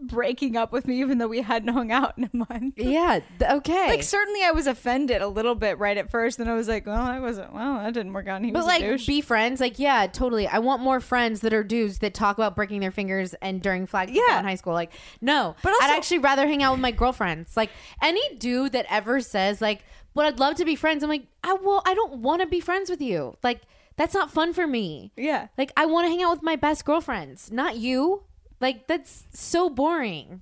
breaking 0.01 0.55
up 0.55 0.71
with 0.71 0.87
me 0.87 1.01
even 1.01 1.17
though 1.17 1.27
we 1.27 1.41
hadn't 1.41 1.73
hung 1.73 1.91
out 1.91 2.17
in 2.17 2.23
a 2.23 2.29
month. 2.37 2.73
yeah. 2.77 3.19
Okay. 3.41 3.87
Like 3.89 4.03
certainly 4.03 4.41
I 4.43 4.51
was 4.51 4.65
offended 4.65 5.21
a 5.21 5.27
little 5.27 5.55
bit 5.55 5.77
right 5.77 5.97
at 5.97 6.09
first, 6.09 6.37
then 6.37 6.47
I 6.47 6.53
was 6.53 6.69
like, 6.69 6.85
well, 6.85 7.01
I 7.01 7.19
wasn't. 7.19 7.53
Well, 7.53 7.79
that 7.79 7.93
didn't 7.93 8.13
work 8.13 8.27
out. 8.29 8.41
He 8.41 8.51
But 8.51 8.63
like, 8.65 9.05
be 9.05 9.19
friends. 9.19 9.59
Like, 9.59 9.77
yeah, 9.77 10.07
totally. 10.07 10.47
I 10.47 10.59
want 10.59 10.81
more 10.81 11.01
friends 11.01 11.41
that 11.41 11.53
are 11.53 11.65
dudes 11.65 11.99
that 11.99 12.13
talk 12.13 12.37
about 12.37 12.55
breaking 12.55 12.79
their 12.79 12.91
fingers 12.91 13.33
and 13.41 13.61
during 13.61 13.85
flag 13.87 14.07
football 14.07 14.23
Yeah. 14.29 14.39
in 14.39 14.45
high 14.45 14.55
school. 14.55 14.71
Like, 14.73 14.93
no. 15.19 15.55
But 15.61 15.73
I'd 15.81 15.93
actually 15.97 16.19
rather 16.19 16.47
hang 16.47 16.63
out 16.63 16.71
with 16.71 16.81
my 16.81 16.91
girlfriends. 16.91 17.57
Like, 17.57 17.69
any 18.01 18.35
dude 18.37 18.71
that 18.71 18.85
ever 18.89 19.19
says 19.19 19.59
like, 19.59 19.83
"But 20.13 20.25
I'd 20.27 20.39
love 20.39 20.55
to 20.55 20.65
be 20.65 20.77
friends," 20.77 21.03
I'm 21.03 21.09
like, 21.09 21.25
I 21.43 21.53
will 21.55 21.81
I 21.85 21.93
don't 21.93 22.19
want 22.19 22.41
to 22.41 22.47
be 22.47 22.61
friends 22.61 22.89
with 22.89 23.01
you. 23.01 23.35
Like, 23.43 23.63
that's 23.99 24.13
not 24.15 24.31
fun 24.31 24.53
for 24.53 24.65
me. 24.65 25.11
yeah. 25.15 25.47
Like, 25.57 25.71
I 25.77 25.85
want 25.85 26.05
to 26.05 26.09
hang 26.09 26.23
out 26.23 26.31
with 26.31 26.41
my 26.41 26.55
best 26.55 26.85
girlfriends, 26.85 27.51
not 27.51 27.75
you. 27.75 28.23
Like, 28.59 28.87
that's 28.87 29.27
so 29.33 29.69
boring. 29.69 30.41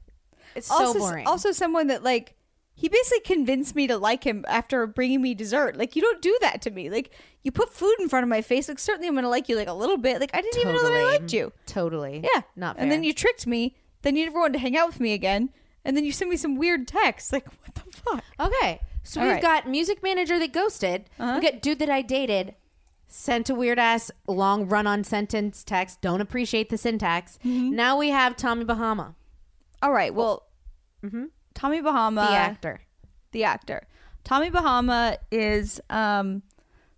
It's 0.56 0.68
so 0.68 0.94
boring. 0.94 1.28
also 1.28 1.52
someone 1.52 1.88
that 1.88 2.04
like 2.04 2.36
he 2.74 2.88
basically 2.90 3.20
convinced 3.20 3.76
me 3.76 3.86
to 3.88 3.98
like 3.98 4.24
him 4.24 4.44
after 4.48 4.88
bringing 4.88 5.22
me 5.22 5.34
dessert. 5.36 5.76
Like 5.78 5.96
you 5.96 6.02
don't 6.02 6.22
do 6.22 6.36
that 6.42 6.62
to 6.64 6.72
me. 6.72 6.90
Like 6.90 7.12
you 7.44 7.52
put 7.52 7.72
food 7.74 7.96
in 8.00 8.10
front 8.10 8.24
of 8.24 8.30
my 8.30 8.42
face. 8.42 8.68
Like 8.68 8.80
certainly 8.80 9.08
I'm 9.08 9.14
gonna 9.16 9.30
like 9.30 9.50
you 9.50 9.56
like 9.56 9.68
a 9.68 9.74
little 9.74 9.98
bit. 9.98 10.20
Like 10.20 10.32
I 10.34 10.42
didn't 10.42 10.60
even 10.62 10.74
know 10.74 10.84
that 10.84 10.94
I 10.94 11.04
liked 11.04 11.34
you. 11.34 11.52
totally. 11.68 12.24
Yeah. 12.24 12.42
Not. 12.56 12.78
And 12.80 12.92
then 12.92 13.04
you 13.04 13.14
tricked 13.14 13.46
me. 13.46 13.76
Then 14.04 14.16
you 14.16 14.26
never 14.26 14.40
wanted 14.40 14.54
to 14.54 14.60
hang 14.60 14.76
out 14.78 14.88
with 14.88 15.00
me 15.00 15.14
again. 15.14 15.50
And 15.86 15.96
then 15.96 16.04
you 16.06 16.12
sent 16.12 16.30
me 16.32 16.38
some 16.38 16.56
weird 16.56 16.88
text. 16.88 17.32
Like 17.34 17.46
what 17.46 17.76
the 17.76 17.82
fuck? 17.92 18.24
Okay. 18.40 18.80
So 19.04 19.22
All 19.22 19.28
we've 19.28 19.36
right. 19.36 19.42
got 19.42 19.68
music 19.70 20.02
manager 20.02 20.40
that 20.40 20.54
ghosted. 20.54 21.06
Uh-huh. 21.20 21.40
We 21.40 21.52
got 21.52 21.62
dude 21.62 21.80
that 21.80 21.90
I 21.90 22.02
dated. 22.02 22.56
Sent 23.08 23.50
a 23.50 23.56
weird 23.56 23.80
ass 23.80 24.12
long 24.28 24.68
run 24.68 24.86
on 24.86 25.04
sentence 25.04 25.64
text. 25.64 26.02
Don't 26.02 26.20
appreciate 26.22 26.70
the 26.70 26.78
syntax. 26.78 27.40
Mm-hmm. 27.46 27.76
Now 27.76 27.98
we 27.98 28.10
have 28.10 28.36
Tommy 28.36 28.66
Bahama, 28.66 29.16
All 29.82 29.94
right. 29.94 30.14
Well, 30.14 30.44
Tommy 31.54 31.82
Bahama, 31.82 32.28
the 32.30 32.36
actor. 32.36 32.82
the 33.32 33.44
actor. 33.46 33.88
Tommy 34.24 34.50
Bahama 34.50 35.18
is 35.32 35.80
um 35.90 36.44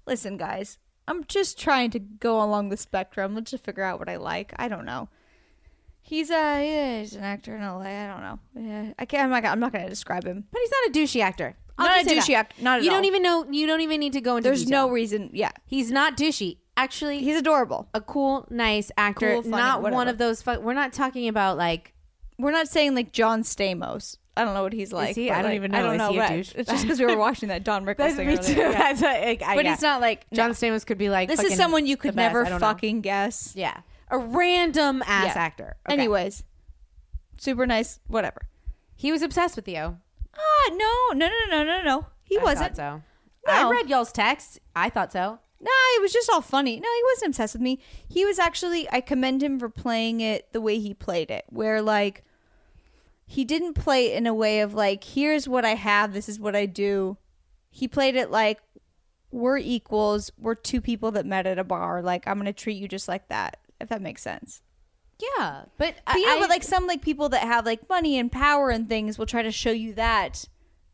listen 0.07 0.35
guys, 0.37 0.79
I'm 1.07 1.23
just 1.25 1.59
trying 1.59 1.91
to 1.91 1.99
go 1.99 2.41
along 2.43 2.69
the 2.69 2.77
spectrum. 2.77 3.35
Let's 3.35 3.51
just 3.51 3.63
figure 3.63 3.83
out 3.83 3.99
what 3.99 4.09
I 4.09 4.17
like. 4.17 4.51
I 4.57 4.67
don't 4.67 4.85
know. 4.85 5.09
He's 6.01 6.31
a 6.31 6.33
yeah, 6.33 6.99
he's 7.01 7.13
an 7.13 7.23
actor 7.23 7.55
in 7.55 7.61
LA. 7.61 7.81
I 7.81 8.07
don't 8.07 8.21
know. 8.21 8.39
Yeah, 8.55 8.93
I 8.97 9.05
can't. 9.05 9.23
I'm 9.23 9.29
not. 9.29 9.45
I'm 9.45 9.59
not 9.59 9.73
to 9.73 9.87
describe 9.89 10.25
him. 10.25 10.45
But 10.51 10.59
he's 10.59 10.71
not 10.71 10.89
a 10.89 10.99
douchey 10.99 11.21
actor. 11.21 11.55
I'll 11.79 11.87
Not 11.87 12.05
a 12.05 12.09
douchey 12.15 12.33
act- 12.35 12.61
not 12.61 12.79
at 12.79 12.83
You 12.83 12.91
all. 12.91 12.97
don't 12.97 13.05
even 13.05 13.23
know. 13.23 13.45
You 13.49 13.65
don't 13.67 13.81
even 13.81 13.99
need 13.99 14.13
to 14.13 14.21
go 14.21 14.37
into. 14.37 14.47
There's 14.49 14.65
detail. 14.65 14.87
no 14.87 14.93
reason. 14.93 15.29
Yeah, 15.33 15.51
He's 15.65 15.91
not 15.91 16.17
douchey. 16.17 16.57
Actually, 16.77 17.19
he's 17.19 17.35
adorable. 17.37 17.89
a 17.93 17.99
cool, 18.01 18.47
nice 18.49 18.91
actor. 18.97 19.33
Cool, 19.33 19.41
funny, 19.41 19.51
not 19.57 19.81
one 19.81 19.93
whatever. 19.93 20.11
of 20.11 20.17
those. 20.17 20.41
Fu- 20.41 20.59
we're 20.59 20.73
not 20.73 20.93
talking 20.93 21.27
about 21.27 21.57
like. 21.57 21.93
We're 22.37 22.51
not 22.51 22.67
saying 22.69 22.95
like 22.95 23.11
John 23.11 23.43
Stamos. 23.43 24.17
I 24.37 24.45
don't 24.45 24.53
know 24.53 24.63
what 24.63 24.71
he's 24.71 24.93
like. 24.93 25.15
he? 25.17 25.29
I 25.29 25.35
don't 25.41 25.45
like, 25.51 25.55
even 25.55 25.75
I 25.75 25.81
don't 25.81 25.97
know. 25.97 26.13
douche? 26.13 26.53
It's 26.55 26.69
just 26.71 26.83
because 26.83 26.97
we 26.99 27.05
were 27.05 27.17
watching 27.17 27.49
that 27.49 27.65
Don 27.65 27.85
Rickles 27.85 28.15
thing. 28.15 28.29
earlier. 28.29 28.55
Yeah. 28.55 28.71
That's 28.77 29.01
what- 29.01 29.21
like, 29.21 29.41
I- 29.41 29.55
But 29.55 29.65
yeah. 29.65 29.71
he's 29.71 29.81
not 29.81 29.99
like 29.99 30.25
John 30.31 30.49
no. 30.49 30.53
Stamos 30.53 30.85
could 30.85 30.97
be 30.97 31.09
like. 31.09 31.27
This 31.27 31.43
is 31.43 31.55
someone 31.57 31.85
you 31.85 31.97
could 31.97 32.15
never 32.15 32.43
don't 32.43 32.51
know. 32.53 32.59
fucking 32.59 33.01
guess. 33.01 33.51
Yeah, 33.57 33.75
a 34.09 34.17
random 34.17 35.03
ass 35.05 35.33
Yeah. 35.35 35.41
actor. 35.41 35.75
Okay. 35.85 35.93
Anyways, 35.95 36.43
super 37.37 37.65
nice. 37.65 37.99
Whatever. 38.07 38.43
he 38.95 39.11
was 39.11 39.21
obsessed 39.21 39.57
with 39.57 39.67
you. 39.67 39.97
Ah, 40.37 40.71
no, 40.71 41.13
no, 41.13 41.27
no, 41.27 41.49
no, 41.49 41.63
no, 41.63 41.83
no. 41.83 42.05
He 42.23 42.37
I 42.37 42.43
wasn't. 42.43 42.75
so. 42.75 43.01
No. 43.47 43.53
I 43.53 43.69
read 43.69 43.89
y'all's 43.89 44.11
texts. 44.11 44.59
I 44.75 44.89
thought 44.89 45.11
so. 45.11 45.39
No, 45.61 45.71
it 45.95 46.01
was 46.01 46.13
just 46.13 46.29
all 46.29 46.41
funny. 46.41 46.79
No, 46.79 46.87
he 46.87 47.03
wasn't 47.13 47.29
obsessed 47.29 47.53
with 47.53 47.61
me. 47.61 47.79
He 48.07 48.25
was 48.25 48.39
actually 48.39 48.89
I 48.91 49.01
commend 49.01 49.43
him 49.43 49.59
for 49.59 49.69
playing 49.69 50.21
it 50.21 50.53
the 50.53 50.61
way 50.61 50.79
he 50.79 50.93
played 50.93 51.29
it, 51.31 51.45
where 51.49 51.81
like 51.81 52.23
he 53.25 53.43
didn't 53.43 53.73
play 53.73 54.07
it 54.07 54.17
in 54.17 54.25
a 54.25 54.33
way 54.33 54.61
of 54.61 54.73
like, 54.73 55.03
here's 55.03 55.47
what 55.47 55.65
I 55.65 55.75
have, 55.75 56.13
this 56.13 56.29
is 56.29 56.39
what 56.39 56.55
I 56.55 56.65
do. 56.65 57.17
He 57.69 57.87
played 57.87 58.15
it 58.15 58.31
like 58.31 58.59
we're 59.31 59.57
equals, 59.57 60.31
we're 60.37 60.55
two 60.55 60.81
people 60.81 61.11
that 61.11 61.25
met 61.25 61.45
at 61.45 61.59
a 61.59 61.63
bar. 61.63 62.01
Like 62.01 62.27
I'm 62.27 62.37
gonna 62.37 62.53
treat 62.53 62.77
you 62.77 62.87
just 62.87 63.07
like 63.07 63.27
that, 63.27 63.57
if 63.81 63.89
that 63.89 64.01
makes 64.01 64.21
sense. 64.21 64.61
Yeah, 65.19 65.63
but, 65.77 65.95
But 66.05 66.15
you 66.15 66.25
know, 66.25 66.37
I, 66.37 66.39
but 66.39 66.49
like 66.49 66.63
some 66.63 66.87
like 66.87 67.01
people 67.01 67.29
that 67.29 67.41
have 67.43 67.65
like 67.65 67.87
money 67.89 68.17
and 68.17 68.31
power 68.31 68.69
and 68.69 68.87
things 68.87 69.17
will 69.17 69.25
try 69.25 69.41
to 69.41 69.51
show 69.51 69.71
you 69.71 69.93
that 69.95 70.45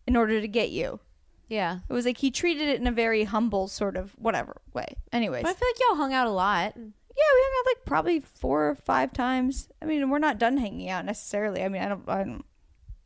in 0.07 0.15
order 0.15 0.41
to 0.41 0.47
get 0.47 0.71
you. 0.71 0.99
yeah. 1.47 1.79
It 1.87 1.93
was 1.93 2.05
like 2.05 2.17
he 2.17 2.31
treated 2.31 2.67
it 2.69 2.79
in 2.81 2.87
a 2.87 2.91
very 2.91 3.23
humble 3.25 3.67
sort 3.67 3.95
of 3.95 4.11
whatever 4.17 4.61
way. 4.73 4.95
Anyways, 5.11 5.43
But 5.43 5.49
I 5.49 5.53
feel 5.53 5.67
like 5.67 5.79
y'all 5.79 5.97
hung 5.97 6.13
out 6.13 6.27
a 6.27 6.31
lot. 6.31 6.73
yeah, 6.75 6.81
we 6.83 6.91
hung 7.15 7.53
out 7.59 7.65
like 7.71 7.85
probably 7.85 8.19
four 8.19 8.69
or 8.69 8.75
five 8.75 9.13
times. 9.13 9.69
I 9.81 9.85
mean, 9.85 10.09
we're 10.09 10.17
not 10.19 10.39
done 10.39 10.57
hanging 10.57 10.89
out 10.89 11.05
necessarily. 11.05 11.63
I 11.63 11.69
mean, 11.69 11.81
I 11.83 11.89
don't. 11.89 12.09
I 12.09 12.23
don't 12.23 12.45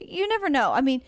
you 0.01 0.25
never 0.29 0.49
know. 0.49 0.71
I 0.71 0.79
mean, 0.79 1.01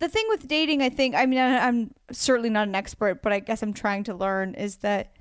the 0.00 0.08
thing 0.08 0.24
with 0.28 0.48
dating, 0.48 0.82
I 0.82 0.88
think. 0.90 1.14
I 1.14 1.26
mean, 1.26 1.38
I, 1.38 1.58
I'm 1.68 1.94
certainly 2.10 2.50
not 2.50 2.66
an 2.66 2.74
expert, 2.74 3.22
but 3.22 3.32
I 3.32 3.38
guess 3.38 3.62
I'm 3.62 3.72
trying 3.72 4.02
to 4.04 4.14
learn 4.14 4.54
is 4.54 4.78
that 4.78 5.12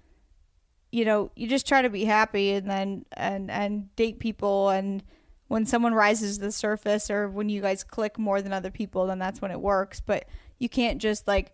you 0.92 1.06
know 1.06 1.32
you 1.36 1.48
just 1.48 1.68
try 1.68 1.82
to 1.82 1.90
be 1.90 2.06
happy 2.06 2.54
and 2.54 2.70
then 2.70 3.06
and 3.14 3.50
and 3.52 3.94
date 3.96 4.20
people 4.20 4.70
and 4.70 5.04
when 5.48 5.66
someone 5.66 5.94
rises 5.94 6.38
to 6.38 6.46
the 6.46 6.52
surface 6.52 7.10
or 7.10 7.28
when 7.30 7.50
you 7.50 7.62
guys 7.62 7.84
click 7.84 8.18
more 8.20 8.42
than 8.42 8.54
other 8.54 8.72
people 8.72 9.06
then 9.08 9.20
that's 9.20 9.42
when 9.42 9.52
it 9.52 9.60
works 9.60 10.00
but 10.00 10.26
you 10.58 10.68
can't 10.70 11.00
just 11.02 11.28
like 11.28 11.52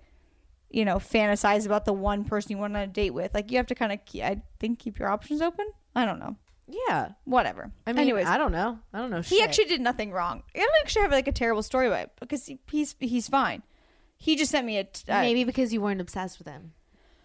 you 0.70 0.84
know 0.86 0.98
fantasize 0.98 1.66
about 1.66 1.86
the 1.86 1.94
one 1.94 2.24
person 2.26 2.52
you 2.52 2.58
want 2.58 2.76
on 2.76 2.82
a 2.84 2.88
date 2.88 3.12
with 3.14 3.34
like 3.34 3.52
you 3.52 3.58
have 3.58 3.68
to 3.68 3.76
kind 3.76 3.92
of 3.92 4.00
i 4.22 4.42
think 4.60 4.80
keep 4.80 4.98
your 5.00 5.10
options 5.10 5.42
open 5.42 5.66
i 5.96 6.06
don't 6.06 6.20
know 6.20 6.36
Yeah. 6.68 7.10
whatever 7.26 7.72
I 7.86 7.92
mean, 7.94 8.00
anyways 8.02 8.28
I 8.28 8.38
don't 8.38 8.52
know. 8.52 8.80
I 8.94 9.00
don't 9.00 9.10
know. 9.12 9.22
he 9.22 9.38
shit. 9.38 9.44
actually 9.48 9.66
did 9.66 9.82
nothing 9.82 10.12
wrong 10.12 10.44
i 10.56 10.60
don't 10.60 10.72
actually 10.82 11.04
have 11.04 11.12
like 11.12 11.28
a 11.28 11.32
terrible 11.32 11.64
story 11.64 11.88
about 11.88 12.00
it 12.04 12.12
because 12.20 12.46
he, 12.46 12.60
he's 12.72 12.96
he's 13.00 13.28
fine 13.28 13.64
he 14.18 14.36
just 14.38 14.50
sent 14.52 14.66
me 14.66 14.78
a 14.78 14.86
t- 14.86 15.04
maybe 15.10 15.44
because 15.44 15.74
you 15.74 15.82
weren't 15.82 16.00
obsessed 16.00 16.40
with 16.40 16.48
him. 16.48 16.72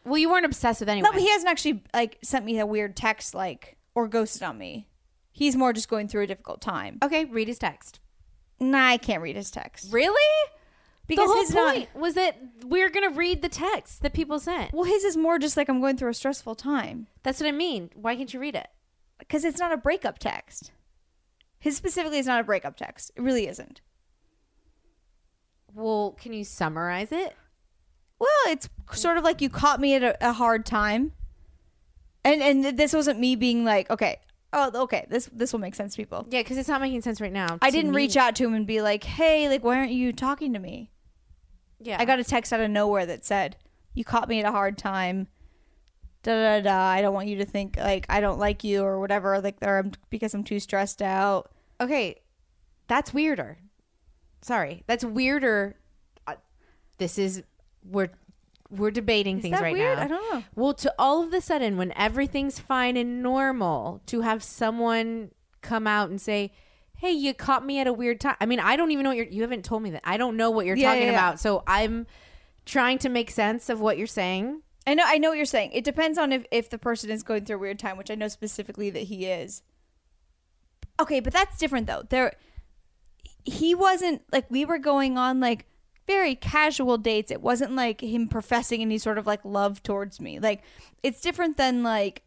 Well, 0.04 0.18
you 0.18 0.30
weren't 0.30 0.46
obsessed 0.46 0.80
with 0.80 0.88
anyone. 0.88 1.10
No, 1.10 1.12
but 1.12 1.20
he 1.22 1.30
hasn't 1.30 1.48
actually 1.50 1.82
like 1.94 2.18
sent 2.22 2.44
me 2.44 2.58
a 2.58 2.66
weird 2.66 2.96
text 2.96 3.34
like 3.34 3.76
or 3.94 4.08
ghosted 4.08 4.42
on 4.42 4.56
me. 4.58 4.86
He's 5.32 5.56
more 5.56 5.72
just 5.72 5.88
going 5.88 6.08
through 6.08 6.22
a 6.22 6.26
difficult 6.26 6.60
time. 6.60 6.98
okay, 7.02 7.24
read 7.24 7.48
his 7.48 7.58
text. 7.58 8.00
Nah, 8.58 8.88
I 8.88 8.96
can't 8.98 9.22
read 9.22 9.36
his 9.36 9.50
text 9.50 9.90
Really? 9.92 10.50
because 11.06 11.26
the 11.28 11.32
whole 11.32 11.40
his 11.42 11.54
not. 11.54 11.74
point 11.74 11.94
was 11.94 12.14
that 12.14 12.36
we're 12.64 12.90
gonna 12.90 13.10
read 13.10 13.40
the 13.42 13.48
text 13.48 14.02
that 14.02 14.12
people 14.12 14.38
sent. 14.38 14.72
Well, 14.72 14.84
his 14.84 15.02
is 15.04 15.16
more 15.16 15.38
just 15.38 15.56
like 15.56 15.68
I'm 15.68 15.80
going 15.80 15.96
through 15.96 16.10
a 16.10 16.14
stressful 16.14 16.54
time 16.56 17.06
That's 17.22 17.40
what 17.40 17.48
I 17.48 17.52
mean. 17.52 17.90
Why 17.94 18.16
can't 18.16 18.32
you 18.32 18.40
read 18.40 18.54
it? 18.54 18.68
because 19.18 19.44
it's 19.44 19.58
not 19.58 19.72
a 19.72 19.76
breakup 19.76 20.18
text. 20.18 20.72
His 21.58 21.76
specifically 21.76 22.18
is 22.18 22.26
not 22.26 22.40
a 22.40 22.44
breakup 22.44 22.76
text. 22.76 23.10
It 23.16 23.20
really 23.22 23.46
isn't. 23.46 23.80
Well, 25.74 26.16
can 26.18 26.32
you 26.32 26.44
summarize 26.44 27.12
it? 27.12 27.36
Well, 28.20 28.28
it's 28.48 28.68
sort 28.92 29.16
of 29.16 29.24
like 29.24 29.40
you 29.40 29.48
caught 29.48 29.80
me 29.80 29.94
at 29.94 30.02
a, 30.02 30.28
a 30.28 30.32
hard 30.32 30.66
time, 30.66 31.12
and 32.22 32.42
and 32.42 32.78
this 32.78 32.92
wasn't 32.92 33.18
me 33.18 33.34
being 33.34 33.64
like, 33.64 33.88
okay, 33.90 34.20
oh, 34.52 34.70
okay, 34.82 35.06
this 35.08 35.28
this 35.32 35.52
will 35.52 35.60
make 35.60 35.74
sense, 35.74 35.94
to 35.94 35.96
people. 36.02 36.26
Yeah, 36.28 36.42
because 36.42 36.58
it's 36.58 36.68
not 36.68 36.80
making 36.82 37.00
sense 37.00 37.20
right 37.20 37.32
now. 37.32 37.58
I 37.62 37.70
to 37.70 37.76
didn't 37.76 37.92
me. 37.92 37.96
reach 37.96 38.16
out 38.16 38.36
to 38.36 38.44
him 38.44 38.54
and 38.54 38.66
be 38.66 38.82
like, 38.82 39.04
hey, 39.04 39.48
like, 39.48 39.64
why 39.64 39.78
aren't 39.78 39.92
you 39.92 40.12
talking 40.12 40.52
to 40.52 40.58
me? 40.58 40.90
Yeah, 41.78 41.96
I 41.98 42.04
got 42.04 42.18
a 42.20 42.24
text 42.24 42.52
out 42.52 42.60
of 42.60 42.70
nowhere 42.70 43.06
that 43.06 43.24
said, 43.24 43.56
"You 43.94 44.04
caught 44.04 44.28
me 44.28 44.38
at 44.40 44.46
a 44.46 44.52
hard 44.52 44.76
time." 44.76 45.28
Da 46.22 46.34
da 46.34 46.60
da. 46.60 46.78
I 46.78 47.00
don't 47.00 47.14
want 47.14 47.28
you 47.28 47.36
to 47.38 47.46
think 47.46 47.78
like 47.78 48.04
I 48.10 48.20
don't 48.20 48.38
like 48.38 48.62
you 48.62 48.82
or 48.82 49.00
whatever. 49.00 49.40
Like, 49.40 49.56
or 49.62 49.78
I'm 49.78 49.92
because 50.10 50.34
I'm 50.34 50.44
too 50.44 50.60
stressed 50.60 51.00
out. 51.00 51.50
Okay, 51.80 52.20
that's 52.86 53.14
weirder. 53.14 53.56
Sorry, 54.42 54.84
that's 54.86 55.02
weirder. 55.06 55.76
Uh, 56.26 56.34
This 56.98 57.16
is 57.18 57.42
we're 57.84 58.10
we're 58.70 58.90
debating 58.92 59.38
Is 59.38 59.42
things 59.42 59.56
that 59.56 59.62
right 59.62 59.72
weird? 59.72 59.98
now. 59.98 60.04
I 60.04 60.08
don't 60.08 60.34
know. 60.34 60.44
Well, 60.54 60.74
to 60.74 60.94
all 60.98 61.22
of 61.24 61.32
a 61.32 61.40
sudden, 61.40 61.76
when 61.76 61.92
everything's 61.96 62.58
fine 62.60 62.96
and 62.96 63.22
normal, 63.22 64.00
to 64.06 64.20
have 64.20 64.42
someone 64.44 65.30
come 65.60 65.86
out 65.86 66.08
and 66.10 66.20
say, 66.20 66.52
"Hey, 66.96 67.10
you 67.10 67.34
caught 67.34 67.64
me 67.66 67.80
at 67.80 67.86
a 67.86 67.92
weird 67.92 68.20
time." 68.20 68.36
I 68.40 68.46
mean, 68.46 68.60
I 68.60 68.76
don't 68.76 68.90
even 68.92 69.02
know 69.04 69.10
what 69.10 69.16
you're. 69.16 69.26
You 69.26 69.42
haven't 69.42 69.64
told 69.64 69.82
me 69.82 69.90
that. 69.90 70.02
I 70.04 70.16
don't 70.16 70.36
know 70.36 70.50
what 70.50 70.66
you're 70.66 70.76
Yeah, 70.76 70.88
talking 70.90 71.02
yeah, 71.06 71.12
yeah. 71.12 71.18
about. 71.18 71.40
So 71.40 71.62
I'm 71.66 72.06
trying 72.64 72.98
to 72.98 73.08
make 73.08 73.30
sense 73.30 73.68
of 73.68 73.80
what 73.80 73.98
you're 73.98 74.06
saying. 74.06 74.62
I 74.86 74.94
know. 74.94 75.02
I 75.04 75.18
know 75.18 75.30
what 75.30 75.36
you're 75.36 75.44
saying. 75.46 75.72
It 75.72 75.82
depends 75.84 76.16
on 76.16 76.30
if 76.32 76.46
if 76.52 76.70
the 76.70 76.78
person 76.78 77.10
is 77.10 77.22
going 77.24 77.44
through 77.44 77.56
a 77.56 77.60
weird 77.60 77.78
time, 77.80 77.96
which 77.96 78.10
I 78.10 78.14
know 78.14 78.28
specifically 78.28 78.90
that 78.90 79.04
he 79.04 79.26
is. 79.26 79.62
Okay, 81.00 81.18
but 81.20 81.32
that's 81.32 81.58
different 81.58 81.86
though. 81.86 82.04
There, 82.08 82.34
he 83.44 83.74
wasn't 83.74 84.22
like 84.32 84.50
we 84.50 84.64
were 84.64 84.78
going 84.78 85.16
on 85.18 85.40
like 85.40 85.64
very 86.10 86.34
casual 86.34 86.98
dates. 86.98 87.30
It 87.30 87.40
wasn't 87.40 87.72
like 87.76 88.00
him 88.00 88.26
professing 88.26 88.80
any 88.82 88.98
sort 88.98 89.16
of 89.16 89.26
like 89.26 89.44
love 89.44 89.82
towards 89.82 90.20
me. 90.20 90.40
Like 90.40 90.62
it's 91.02 91.20
different 91.20 91.56
than 91.56 91.82
like 91.82 92.22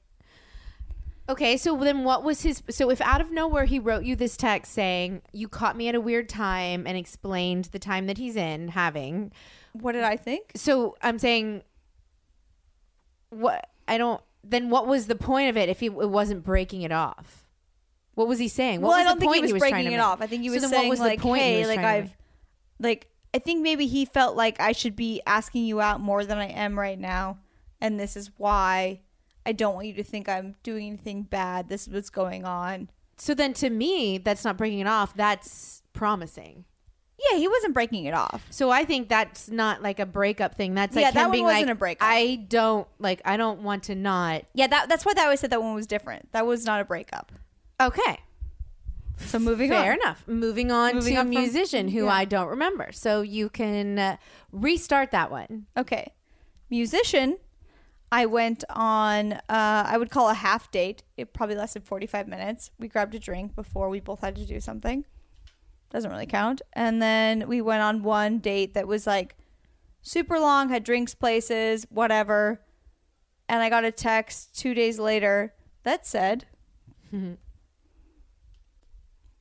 Okay, 1.30 1.56
so 1.56 1.78
then 1.78 2.04
what 2.04 2.22
was 2.24 2.42
his? 2.42 2.62
So 2.70 2.90
if 2.90 3.00
out 3.00 3.22
of 3.22 3.32
nowhere 3.32 3.64
he 3.66 3.80
wrote 3.80 4.04
you 4.04 4.16
this 4.16 4.36
text 4.36 4.74
saying 4.74 5.22
you 5.32 5.48
caught 5.48 5.78
me 5.78 5.88
at 5.88 5.96
a 5.96 6.02
weird 6.02 6.28
time 6.28 6.86
and 6.86 6.98
explained 6.98 7.66
the 7.66 7.80
time 7.80 8.08
that 8.08 8.18
he's 8.18 8.36
in 8.36 8.70
having, 8.70 9.32
what 9.72 9.94
did 9.94 10.04
I 10.04 10.18
think? 10.18 10.52
so 10.56 10.98
I'm 11.02 11.18
saying, 11.20 11.64
what 13.30 13.70
I 13.88 13.98
don't. 13.98 14.22
Then 14.44 14.70
what 14.70 14.86
was 14.88 15.08
the 15.08 15.16
point 15.16 15.50
of 15.50 15.56
it 15.56 15.70
if 15.70 15.80
he 15.80 15.86
it 15.86 16.10
wasn't 16.10 16.44
breaking 16.44 16.82
it 16.82 16.92
off? 16.92 17.46
What 18.16 18.28
was 18.28 18.38
he 18.38 18.50
saying? 18.50 18.82
What 18.82 18.90
well, 18.90 18.98
was 18.98 19.06
I 19.06 19.10
don't 19.10 19.20
the 19.20 19.22
think 19.22 19.36
he 19.36 19.42
point 19.42 19.54
was, 19.54 19.60
breaking 19.62 19.86
it 19.88 19.92
make? 19.92 20.00
off. 20.02 20.22
I 20.22 20.28
think 20.28 20.44
he 20.44 20.50
was 20.50 20.62
then 20.62 20.72
saying 20.72 20.84
what 20.84 20.90
was 20.90 21.00
the 21.00 21.06
like, 21.06 21.22
point 21.22 21.42
he 21.42 21.48
"Hey, 21.48 21.60
was 21.60 21.68
like 21.70 21.80
I've, 21.80 22.18
like 22.80 23.08
I 23.34 23.40
think 23.40 23.62
maybe 23.62 23.88
he 23.88 24.06
felt 24.06 24.36
like 24.36 24.60
I 24.60 24.72
should 24.72 24.96
be 24.96 25.22
asking 25.26 25.66
you 25.66 25.82
out 25.82 26.00
more 26.00 26.24
than 26.24 26.38
I 26.38 26.48
am 26.48 26.80
right 26.80 27.00
now, 27.00 27.40
and 27.82 28.00
this 28.00 28.16
is 28.16 28.32
why 28.38 29.02
I 29.46 29.52
don't 29.52 29.76
want 29.76 29.88
you 29.88 29.94
to 29.96 30.04
think 30.04 30.30
I'm 30.30 30.56
doing 30.64 30.88
anything 30.88 31.24
bad. 31.24 31.70
This 31.70 31.88
is 31.88 31.94
what's 31.94 32.10
going 32.10 32.46
on." 32.46 32.90
So 33.18 33.34
then 33.34 33.54
to 33.56 33.70
me, 33.70 34.18
that's 34.18 34.44
not 34.44 34.58
breaking 34.58 34.80
it 34.80 34.88
off. 34.88 35.16
That's 35.16 35.82
promising. 35.94 36.66
Yeah, 37.32 37.38
he 37.38 37.48
wasn't 37.48 37.74
breaking 37.74 38.06
it 38.06 38.14
off. 38.14 38.46
So 38.50 38.70
I 38.70 38.86
think 38.86 39.08
that's 39.08 39.50
not 39.50 39.82
like 39.82 40.00
a 40.00 40.06
breakup 40.06 40.56
thing. 40.56 40.74
That's 40.74 40.96
like 40.96 41.04
Yeah, 41.04 41.12
that 41.12 41.24
one 41.24 41.32
being 41.32 41.44
wasn't 41.46 41.68
like, 41.68 41.76
a 41.76 41.80
breakup. 41.80 42.08
I 42.08 42.46
don't 42.48 42.88
like. 43.00 43.22
I 43.24 43.38
don't 43.38 43.62
want 43.62 43.84
to 43.84 43.96
not. 43.96 44.44
Yeah, 44.54 44.68
that 44.68 44.90
that's 44.90 45.06
why 45.06 45.14
I 45.18 45.24
always 45.24 45.40
said 45.40 45.52
that 45.52 45.62
one 45.62 45.76
was 45.76 45.88
different. 45.88 46.32
That 46.34 46.46
was 46.46 46.66
not 46.66 46.82
a 46.82 46.86
breakup. 46.86 47.32
Okay, 47.80 48.20
So 49.18 49.40
moving 49.40 49.70
fair 49.70 49.78
on. 49.80 49.84
Fair 49.86 49.94
enough. 49.94 50.28
Moving 50.28 50.72
on 50.72 50.96
Moving 50.96 51.14
to 51.16 51.20
a 51.20 51.24
from- 51.24 51.30
musician 51.30 51.88
who 51.90 52.06
yeah. 52.06 52.12
I 52.14 52.26
don't 52.26 52.48
remember. 52.50 52.92
So 52.92 53.22
you 53.22 53.50
can 53.50 54.00
uh, 54.00 54.18
restart 54.52 55.12
that 55.12 55.32
one. 55.32 55.68
Okay. 55.78 56.12
Musician, 56.70 57.38
I 58.12 58.26
went 58.26 58.64
on, 58.70 59.34
uh, 59.34 59.40
I 59.50 59.98
would 59.98 60.10
call 60.10 60.30
a 60.30 60.34
half 60.34 60.72
date. 60.72 61.04
It 61.18 61.34
probably 61.34 61.56
lasted 61.56 61.84
45 61.84 62.28
minutes. 62.28 62.72
We 62.80 62.88
grabbed 62.88 63.16
a 63.16 63.20
drink 63.20 63.56
before 63.56 63.90
we 63.90 64.00
both 64.00 64.22
had 64.22 64.36
to 64.38 64.46
do 64.46 64.60
something. 64.60 65.06
Doesn't 65.92 66.10
really 66.10 66.26
count. 66.26 66.62
And 66.74 67.02
then 67.02 67.48
we 67.48 67.62
went 67.62 67.82
on 67.84 68.02
one 68.04 68.40
date 68.40 68.74
that 68.74 68.88
was 68.88 69.06
like 69.06 69.36
super 70.02 70.40
long, 70.40 70.70
had 70.70 70.84
drinks 70.84 71.14
places, 71.16 71.86
whatever. 71.90 72.62
And 73.48 73.62
I 73.62 73.70
got 73.70 73.84
a 73.84 73.92
text 73.92 74.58
two 74.58 74.74
days 74.74 74.98
later 75.00 75.54
that 75.84 76.08
said, 76.08 76.46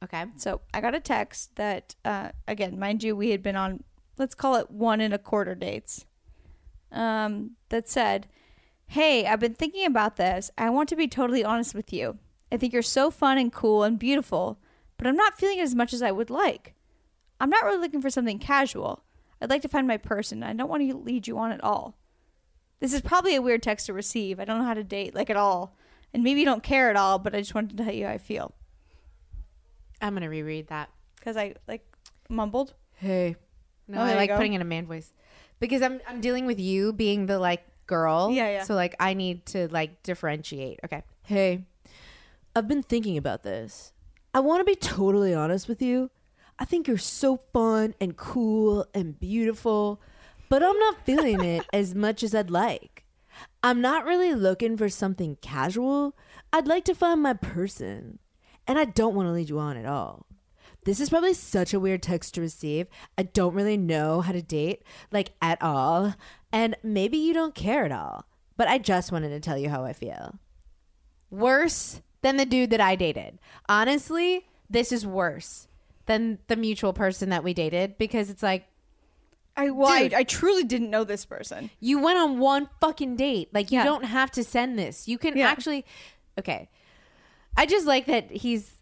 Okay. 0.03 0.25
So 0.37 0.61
I 0.75 0.81
got 0.81 0.95
a 0.95 1.01
text 1.01 1.57
that, 1.57 1.95
uh, 2.05 2.31
again, 2.49 2.79
mind 2.79 3.03
you, 3.05 3.15
we 3.15 3.31
had 3.31 3.43
been 3.43 3.57
on, 3.57 3.85
let's 4.19 4.35
call 4.35 4.57
it 4.57 4.71
one 4.71 5.01
and 5.01 5.15
a 5.15 5.19
quarter 5.19 5.55
dates, 5.55 6.07
um, 6.91 7.53
that 7.69 7.89
said, 7.89 8.29
Hey, 8.87 9.27
I've 9.27 9.41
been 9.41 9.55
thinking 9.55 9.87
about 9.87 10.17
this. 10.17 10.51
I 10.59 10.69
want 10.69 10.89
to 10.91 10.97
be 10.97 11.09
totally 11.09 11.45
honest 11.45 11.75
with 11.75 11.93
you. 11.93 12.19
I 12.51 12.59
think 12.59 12.73
you're 12.73 12.83
so 12.83 13.11
fun 13.11 13.39
and 13.39 13.51
cool 13.51 13.85
and 13.85 13.99
beautiful, 13.99 14.61
but 14.99 15.07
I'm 15.07 15.17
not 15.17 15.39
feeling 15.39 15.59
it 15.59 15.63
as 15.63 15.75
much 15.75 15.95
as 15.95 16.03
I 16.03 16.11
would 16.11 16.29
like. 16.29 16.75
I'm 17.41 17.49
not 17.49 17.65
really 17.65 17.79
looking 17.79 18.03
for 18.03 18.11
something 18.11 18.39
casual. 18.39 19.05
I'd 19.41 19.49
like 19.49 19.63
to 19.63 19.69
find 19.69 19.89
my 19.89 19.97
person. 19.97 20.43
I 20.43 20.53
don't 20.53 20.69
want 20.69 20.89
to 20.89 20.97
lead 20.97 21.27
you 21.27 21.39
on 21.39 21.53
at 21.53 21.65
all. 21.65 21.97
This 22.81 22.93
is 22.93 23.01
probably 23.01 23.35
a 23.35 23.43
weird 23.43 23.63
text 23.63 23.87
to 23.87 23.95
receive. 23.95 24.39
I 24.39 24.45
don't 24.45 24.59
know 24.59 24.65
how 24.65 24.75
to 24.75 24.85
date, 24.85 25.15
like 25.15 25.31
at 25.31 25.37
all. 25.37 25.77
And 26.13 26.23
maybe 26.23 26.41
you 26.41 26.47
don't 26.47 26.63
care 26.63 26.91
at 26.91 26.97
all, 26.97 27.19
but 27.19 27.35
I 27.35 27.39
just 27.39 27.55
wanted 27.55 27.77
to 27.77 27.85
tell 27.85 27.95
you 27.95 28.07
how 28.07 28.13
I 28.13 28.19
feel. 28.19 28.55
I'm 30.03 30.15
gonna 30.15 30.29
reread 30.29 30.69
that. 30.69 30.91
Because 31.17 31.37
I 31.37 31.55
like 31.69 31.87
mumbled. 32.29 32.75
Hey. 32.95 33.37
No, 33.89 34.01
Oh, 34.01 34.05
I 34.05 34.15
like 34.15 34.35
putting 34.35 34.55
in 34.55 34.61
a 34.61 34.65
man 34.65 34.87
voice 34.87 35.13
because 35.61 35.83
I'm 35.83 36.01
I'm 36.09 36.21
dealing 36.21 36.47
with 36.47 36.59
you 36.61 36.93
being 36.93 37.27
the 37.27 37.39
like 37.39 37.63
girl. 37.87 38.31
Yeah, 38.33 38.49
yeah. 38.51 38.63
So 38.65 38.75
like 38.75 38.95
I 39.01 39.15
need 39.15 39.47
to 39.47 39.69
like 39.69 40.03
differentiate. 40.03 40.81
Okay. 40.85 41.03
Hey, 41.23 41.65
I've 42.55 42.69
been 42.69 42.83
thinking 42.83 43.17
about 43.17 43.43
this. 43.43 43.93
I 44.35 44.41
want 44.41 44.61
to 44.61 44.65
be 44.65 44.75
totally 44.77 45.35
honest 45.35 45.69
with 45.69 45.83
you. 45.83 46.11
I 46.59 46.65
think 46.65 46.87
you're 46.89 46.99
so 46.99 47.41
fun 47.53 47.95
and 48.01 48.17
cool 48.17 48.87
and 48.95 49.19
beautiful, 49.19 50.01
but 50.49 50.63
I'm 50.63 50.79
not 50.79 51.05
feeling 51.05 51.43
it 51.45 51.67
as 51.73 51.95
much 51.95 52.23
as 52.23 52.35
I'd 52.35 52.51
like. 52.51 53.05
I'm 53.63 53.81
not 53.81 54.05
really 54.05 54.35
looking 54.35 54.77
for 54.77 54.89
something 54.89 55.37
casual. 55.41 56.17
I'd 56.53 56.67
like 56.69 56.85
to 56.87 56.95
find 56.95 57.21
my 57.23 57.33
person. 57.35 58.19
And 58.67 58.79
I 58.79 58.85
don't 58.85 59.15
want 59.15 59.27
to 59.27 59.33
lead 59.33 59.49
you 59.49 59.59
on 59.59 59.77
at 59.77 59.87
all. 59.87 60.27
This 60.85 60.99
is 61.01 61.11
probably 61.11 61.35
such 61.35 61.73
a 61.73 61.81
weird 61.81 62.03
text 62.03 62.35
to 62.35 62.41
receive. 62.41 62.89
I 63.17 63.23
don't 63.25 63.55
really 63.55 63.77
know 63.77 64.21
how 64.21 64.33
to 64.33 64.43
date, 64.43 64.83
like 65.13 65.31
at 65.41 65.61
all. 65.63 66.15
And 66.53 66.77
maybe 66.83 67.17
you 67.19 67.33
don't 67.35 67.55
care 67.55 67.85
at 67.85 67.93
all. 67.93 68.25
But 68.57 68.69
I 68.69 68.79
just 68.79 69.13
wanted 69.13 69.31
to 69.31 69.41
tell 69.41 69.57
you 69.59 69.69
how 69.69 69.85
I 69.85 69.93
feel. 69.93 70.39
Worse 71.31 72.01
than 72.23 72.37
the 72.37 72.45
dude 72.45 72.71
that 72.71 72.81
I 72.81 72.95
dated. 72.97 73.39
Honestly, 73.69 74.47
this 74.69 74.93
is 74.93 75.07
worse 75.07 75.67
than 76.07 76.39
the 76.49 76.57
mutual 76.57 76.93
person 76.93 77.31
that 77.31 77.45
we 77.45 77.55
dated 77.55 77.97
because 77.99 78.29
it's 78.29 78.43
like, 78.43 78.67
I, 79.57 79.71
well, 79.71 79.89
I, 79.89 80.03
Dude. 80.05 80.15
I 80.15 80.23
truly 80.25 80.65
didn't 80.65 80.91
know 80.91 81.05
this 81.05 81.25
person. 81.27 81.71
you 81.79 82.01
went 82.01 82.19
on 82.19 82.39
one 82.39 82.69
fucking 82.81 83.17
date. 83.17 83.51
Like 83.53 83.71
you 83.71 83.79
Yeah. 83.79 83.85
don't 83.85 84.05
have 84.05 84.31
to 84.33 84.45
send 84.45 84.79
this. 84.79 85.07
You 85.09 85.19
can 85.19 85.37
Yeah. 85.37 85.49
actually 85.49 85.85
Okay. 86.39 86.71
I 87.57 87.67
just 87.67 87.87
like 87.87 88.07
that 88.07 88.31
he's 88.31 88.73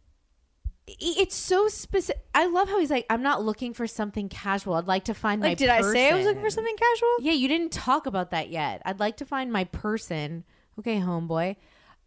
it's 0.99 1.37
so 1.37 1.69
specific. 1.69 2.23
I 2.35 2.47
love 2.47 2.69
how 2.69 2.81
he's 2.81 2.91
like, 2.91 3.07
I'm 3.09 3.23
not 3.23 3.45
looking 3.45 3.75
for 3.75 3.87
something 3.87 4.29
casual. 4.29 4.75
I'd 4.75 4.87
like 4.87 5.05
to 5.05 5.15
find 5.15 5.41
my 5.41 5.49
Like, 5.49 5.59
did 5.59 5.69
I 5.69 5.83
say 5.83 6.11
I 6.11 6.17
was 6.17 6.27
looking 6.27 6.43
for 6.43 6.51
something 6.51 6.77
casual? 6.77 7.17
Yeah, 7.21 7.33
you 7.33 7.49
didn't 7.49 7.73
talk 7.73 8.07
about 8.07 8.31
that 8.33 8.51
yet. 8.51 8.83
I'd 8.85 8.99
like 9.01 9.19
to 9.19 9.25
find 9.25 9.53
my 9.53 9.65
person. 9.65 10.45
Okay, 10.79 10.99
homeboy. 10.99 11.57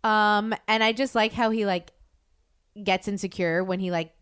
Um, 0.03 0.53
and 0.67 0.83
I 0.83 0.91
just 0.91 1.15
like 1.15 1.31
how 1.31 1.49
he 1.49 1.65
like 1.65 1.91
gets 2.81 3.07
insecure 3.07 3.63
when 3.63 3.79
he 3.79 3.91
like 3.91 4.13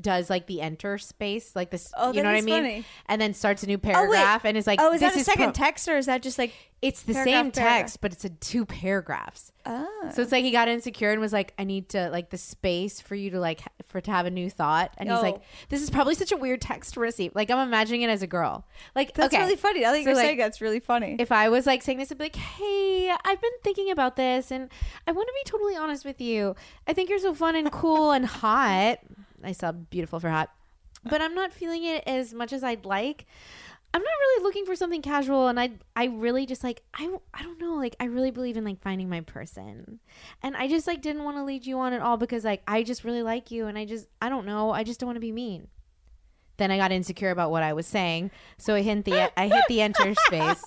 does 0.00 0.28
like 0.30 0.46
the 0.46 0.60
enter 0.60 0.98
space, 0.98 1.54
like 1.56 1.70
this. 1.70 1.92
Oh, 1.96 2.12
you 2.12 2.22
know 2.22 2.28
what 2.30 2.38
I 2.38 2.42
mean? 2.42 2.62
funny. 2.62 2.84
And 3.06 3.20
then 3.20 3.34
starts 3.34 3.62
a 3.62 3.66
new 3.66 3.76
Oh, 3.76 3.78
paragraph, 3.78 4.44
and 4.44 4.56
is 4.56 4.66
like, 4.66 4.80
oh, 4.80 4.92
is 4.92 5.00
this 5.00 5.14
that 5.14 5.20
a 5.20 5.24
second 5.24 5.44
pro- 5.54 5.64
text 5.64 5.88
or 5.88 5.96
is 5.96 6.06
that 6.06 6.22
just 6.22 6.38
like 6.38 6.52
It's 6.82 7.02
the 7.02 7.12
paragraph, 7.14 7.34
same 7.44 7.50
paragraph? 7.50 7.78
text, 7.80 8.00
but 8.00 8.12
it's 8.12 8.24
a 8.24 8.28
two 8.30 8.64
paragraphs. 8.66 9.52
Oh. 9.66 10.10
So 10.14 10.22
it's 10.22 10.32
like 10.32 10.44
he 10.44 10.50
got 10.52 10.68
insecure 10.68 11.10
and 11.10 11.20
was 11.20 11.32
like, 11.32 11.52
"I 11.58 11.64
need 11.64 11.90
to 11.90 12.08
like 12.10 12.30
the 12.30 12.38
space 12.38 13.00
for 13.00 13.14
you 13.14 13.30
to 13.30 13.40
like 13.40 13.60
for 13.88 14.00
to 14.00 14.10
have 14.10 14.26
a 14.26 14.30
new 14.30 14.48
thought." 14.48 14.94
And 14.96 15.10
he's 15.10 15.18
Oh. 15.18 15.22
like, 15.22 15.42
"This 15.68 15.82
is 15.82 15.90
probably 15.90 16.14
such 16.14 16.32
a 16.32 16.36
weird 16.36 16.60
text 16.62 16.94
to 16.94 17.00
receive." 17.00 17.34
Like 17.34 17.50
I'm 17.50 17.58
imagining 17.66 18.02
it 18.02 18.08
as 18.10 18.22
a 18.22 18.26
girl. 18.26 18.64
Like 18.94 19.12
That's 19.14 19.34
okay. 19.34 19.42
really 19.42 19.56
funny. 19.56 19.84
I 19.84 19.90
think 19.92 20.04
So, 20.04 20.10
you're 20.10 20.16
like, 20.16 20.24
saying 20.24 20.38
that's 20.38 20.60
really 20.62 20.80
funny. 20.80 21.16
if 21.18 21.30
I 21.32 21.48
was 21.50 21.66
like 21.66 21.82
saying 21.82 21.98
this, 21.98 22.10
I'd 22.10 22.16
be 22.18 22.24
like, 22.24 22.36
"Hey, 22.36 23.10
I've 23.24 23.40
been 23.40 23.50
thinking 23.62 23.90
about 23.90 24.16
this, 24.16 24.50
and 24.50 24.70
I 25.06 25.12
want 25.12 25.28
to 25.28 25.32
be 25.44 25.50
totally 25.50 25.76
honest 25.76 26.04
with 26.06 26.20
you. 26.20 26.54
I 26.86 26.92
think 26.94 27.10
you're 27.10 27.18
so 27.18 27.34
fun 27.34 27.54
and 27.56 27.70
cool 27.70 28.12
and 28.12 28.24
hot. 28.24 29.00
I 29.44 29.52
saw 29.52 29.72
beautiful 29.72 30.20
for 30.20 30.30
hot, 30.30 30.50
but 31.04 31.20
I'm 31.20 31.34
not 31.34 31.52
feeling 31.52 31.84
it 31.84 32.04
as 32.06 32.32
much 32.34 32.52
as 32.52 32.62
I'd 32.62 32.84
like. 32.84 33.26
I'm 33.92 34.02
not 34.02 34.12
really 34.20 34.44
looking 34.44 34.66
for 34.66 34.76
something 34.76 35.02
casual, 35.02 35.48
and 35.48 35.58
I, 35.58 35.72
I 35.96 36.04
really 36.04 36.46
just 36.46 36.62
like, 36.62 36.82
I, 36.94 37.12
I 37.34 37.42
don't 37.42 37.60
know, 37.60 37.74
like 37.74 37.96
I 37.98 38.04
really 38.04 38.30
believe 38.30 38.56
in 38.56 38.64
like 38.64 38.80
finding 38.80 39.08
my 39.08 39.20
person, 39.22 39.98
and 40.42 40.56
I 40.56 40.68
just 40.68 40.86
like 40.86 41.02
didn't 41.02 41.24
want 41.24 41.38
to 41.38 41.44
lead 41.44 41.66
you 41.66 41.78
on 41.80 41.92
at 41.92 42.00
all 42.00 42.16
because 42.16 42.44
like 42.44 42.62
I 42.68 42.84
just 42.84 43.02
really 43.02 43.22
like 43.22 43.50
you, 43.50 43.66
and 43.66 43.76
I 43.76 43.84
just, 43.84 44.06
I 44.22 44.28
don't 44.28 44.46
know, 44.46 44.70
I 44.70 44.84
just 44.84 45.00
don't 45.00 45.08
want 45.08 45.16
to 45.16 45.20
be 45.20 45.32
mean." 45.32 45.68
Then 46.60 46.70
I 46.70 46.76
got 46.76 46.92
insecure 46.92 47.30
about 47.30 47.50
what 47.50 47.62
I 47.62 47.72
was 47.72 47.86
saying, 47.86 48.30
so 48.58 48.74
I 48.74 48.82
hit 48.82 49.06
the 49.06 49.32
I 49.36 49.48
hit 49.48 49.64
the 49.66 49.80
enter 49.80 50.14
space, 50.26 50.62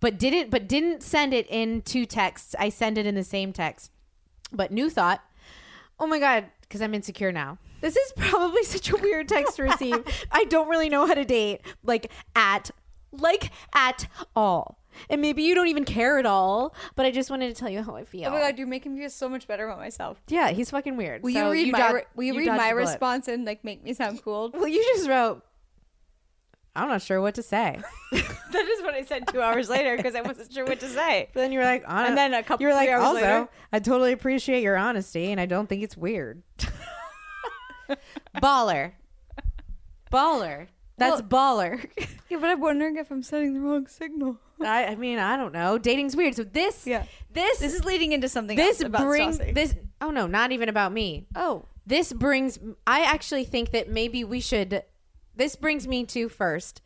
but 0.00 0.18
didn't 0.18 0.50
but 0.50 0.66
didn't 0.66 1.02
send 1.02 1.34
it 1.34 1.46
in 1.50 1.82
two 1.82 2.06
texts. 2.06 2.56
I 2.58 2.70
send 2.70 2.96
it 2.98 3.06
in 3.06 3.14
the 3.14 3.22
same 3.22 3.52
text. 3.52 3.92
But 4.50 4.72
new 4.72 4.88
thought, 4.88 5.20
oh 6.00 6.06
my 6.06 6.18
god, 6.18 6.46
because 6.74 6.82
I'm 6.82 6.92
insecure 6.92 7.30
now. 7.30 7.56
This 7.82 7.94
is 7.94 8.12
probably 8.16 8.64
such 8.64 8.90
a 8.90 8.96
weird 8.96 9.28
text 9.28 9.54
to 9.56 9.62
receive. 9.62 10.04
I 10.32 10.42
don't 10.46 10.68
really 10.68 10.88
know 10.88 11.06
how 11.06 11.14
to 11.14 11.24
date, 11.24 11.60
like 11.84 12.10
at 12.34 12.72
like 13.12 13.52
at 13.72 14.08
all. 14.34 14.80
And 15.08 15.20
maybe 15.20 15.44
you 15.44 15.54
don't 15.54 15.68
even 15.68 15.84
care 15.84 16.18
at 16.18 16.26
all, 16.26 16.74
but 16.96 17.06
I 17.06 17.12
just 17.12 17.30
wanted 17.30 17.46
to 17.48 17.54
tell 17.54 17.68
you 17.68 17.84
how 17.84 17.94
I 17.94 18.04
feel. 18.04 18.26
oh 18.28 18.32
my 18.32 18.40
god, 18.40 18.58
you're 18.58 18.66
making 18.66 18.94
me 18.94 19.02
feel 19.02 19.10
so 19.10 19.28
much 19.28 19.46
better 19.46 19.66
about 19.68 19.78
myself. 19.78 20.20
Yeah, 20.26 20.50
he's 20.50 20.70
fucking 20.70 20.96
weird. 20.96 21.22
Will 21.22 21.32
So 21.32 21.46
you 21.52 21.52
read 21.52 21.72
my 21.72 21.78
dod- 21.78 21.94
re- 21.94 22.04
Will 22.16 22.24
you, 22.24 22.38
read 22.38 22.48
my 22.48 22.70
response 22.70 23.28
and 23.28 23.44
like 23.44 23.62
make 23.62 23.84
me 23.84 23.94
sound 23.94 24.20
cool? 24.24 24.50
Well, 24.52 24.66
you 24.66 24.82
just 24.96 25.08
wrote. 25.08 25.44
I'm 26.76 26.88
not 26.88 27.02
sure 27.02 27.20
what 27.20 27.34
to 27.36 27.42
say. 27.42 27.80
that 28.12 28.64
is 28.68 28.82
what 28.82 28.94
I 28.94 29.02
said 29.04 29.28
two 29.28 29.40
hours 29.40 29.68
later 29.68 29.96
because 29.96 30.14
I 30.16 30.22
wasn't 30.22 30.52
sure 30.52 30.64
what 30.64 30.80
to 30.80 30.88
say. 30.88 31.28
But 31.34 31.40
then 31.40 31.52
you 31.52 31.58
were 31.60 31.64
like, 31.64 31.84
hon- 31.84 32.06
And 32.06 32.18
then 32.18 32.34
a 32.34 32.42
couple- 32.42 32.62
You 32.62 32.68
were 32.68 32.74
like, 32.74 32.88
hours 32.88 33.02
also, 33.04 33.20
later- 33.20 33.48
I 33.72 33.78
totally 33.78 34.12
appreciate 34.12 34.62
your 34.62 34.76
honesty, 34.76 35.30
and 35.30 35.40
I 35.40 35.46
don't 35.46 35.68
think 35.68 35.82
it's 35.82 35.96
weird. 35.96 36.42
baller, 38.42 38.92
baller. 40.12 40.68
That's 40.96 41.22
baller. 41.22 41.84
Yeah, 42.30 42.38
but 42.40 42.50
I'm 42.50 42.60
wondering 42.60 42.96
if 42.96 43.10
I'm 43.10 43.22
sending 43.22 43.54
the 43.54 43.60
wrong 43.60 43.86
signal. 43.88 44.38
I, 44.60 44.86
I 44.86 44.94
mean, 44.94 45.18
I 45.18 45.36
don't 45.36 45.52
know. 45.52 45.76
Dating's 45.76 46.14
weird. 46.14 46.36
So 46.36 46.44
this, 46.44 46.86
Yeah. 46.86 47.04
this, 47.32 47.58
This 47.58 47.74
is 47.74 47.84
leading 47.84 48.12
into 48.12 48.28
something 48.28 48.56
this 48.56 48.82
brings 48.84 49.38
this. 49.38 49.74
Oh 50.00 50.10
no, 50.10 50.26
not 50.28 50.52
even 50.52 50.68
about 50.68 50.92
me. 50.92 51.26
Oh, 51.34 51.66
This 51.86 52.12
brings. 52.12 52.58
I 52.86 53.02
actually 53.02 53.44
think 53.44 53.72
that 53.72 53.88
maybe 53.88 54.22
we 54.24 54.40
should. 54.40 54.84
This 55.36 55.56
brings 55.56 55.86
me 55.88 56.04
to 56.06 56.28
first 56.28 56.80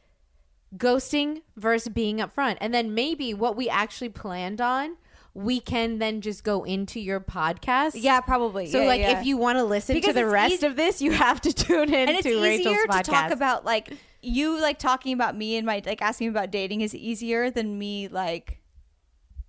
ghosting 0.77 1.43
versus 1.57 1.93
being 1.93 2.19
upfront, 2.19 2.59
and 2.61 2.73
then 2.75 2.95
maybe 2.95 3.35
what 3.35 3.57
we 3.57 3.69
actually 3.69 4.11
planned 4.11 4.61
on. 4.61 4.97
We 5.35 5.61
can 5.61 5.99
then 5.99 6.20
just 6.20 6.43
go 6.43 6.65
into 6.65 6.99
your 6.99 7.20
podcast. 7.20 7.93
yeah, 7.95 8.20
probably. 8.20 8.66
So, 8.66 8.81
Yeah, 8.81 8.87
like, 8.89 9.01
yeah. 9.03 9.20
if 9.20 9.27
you 9.27 9.37
want 9.37 9.59
to 9.59 9.65
listen 9.65 9.95
Because 9.95 10.09
to 10.15 10.20
the 10.20 10.27
rest 10.27 10.55
easy- 10.55 10.66
of 10.66 10.75
this, 10.75 11.01
you 11.01 11.12
have 11.12 11.41
to 11.43 11.53
tune 11.55 11.93
in 11.95 12.09
and 12.09 12.11
it's 12.19 12.23
to 12.23 12.41
Rachael's 12.43 12.61
easier 12.66 12.87
podcast. 12.89 13.03
to 13.05 13.11
talk 13.12 13.31
about 13.31 13.65
like 13.65 13.93
you 14.20 14.61
like 14.61 14.79
talking 14.81 15.12
about 15.12 15.37
me 15.37 15.57
and 15.57 15.65
my 15.65 15.81
like 15.87 16.03
asking 16.03 16.29
about 16.29 16.51
dating 16.51 16.81
is 16.81 16.93
easier 16.93 17.53
than 17.53 17.79
me 17.79 18.09
like 18.09 18.59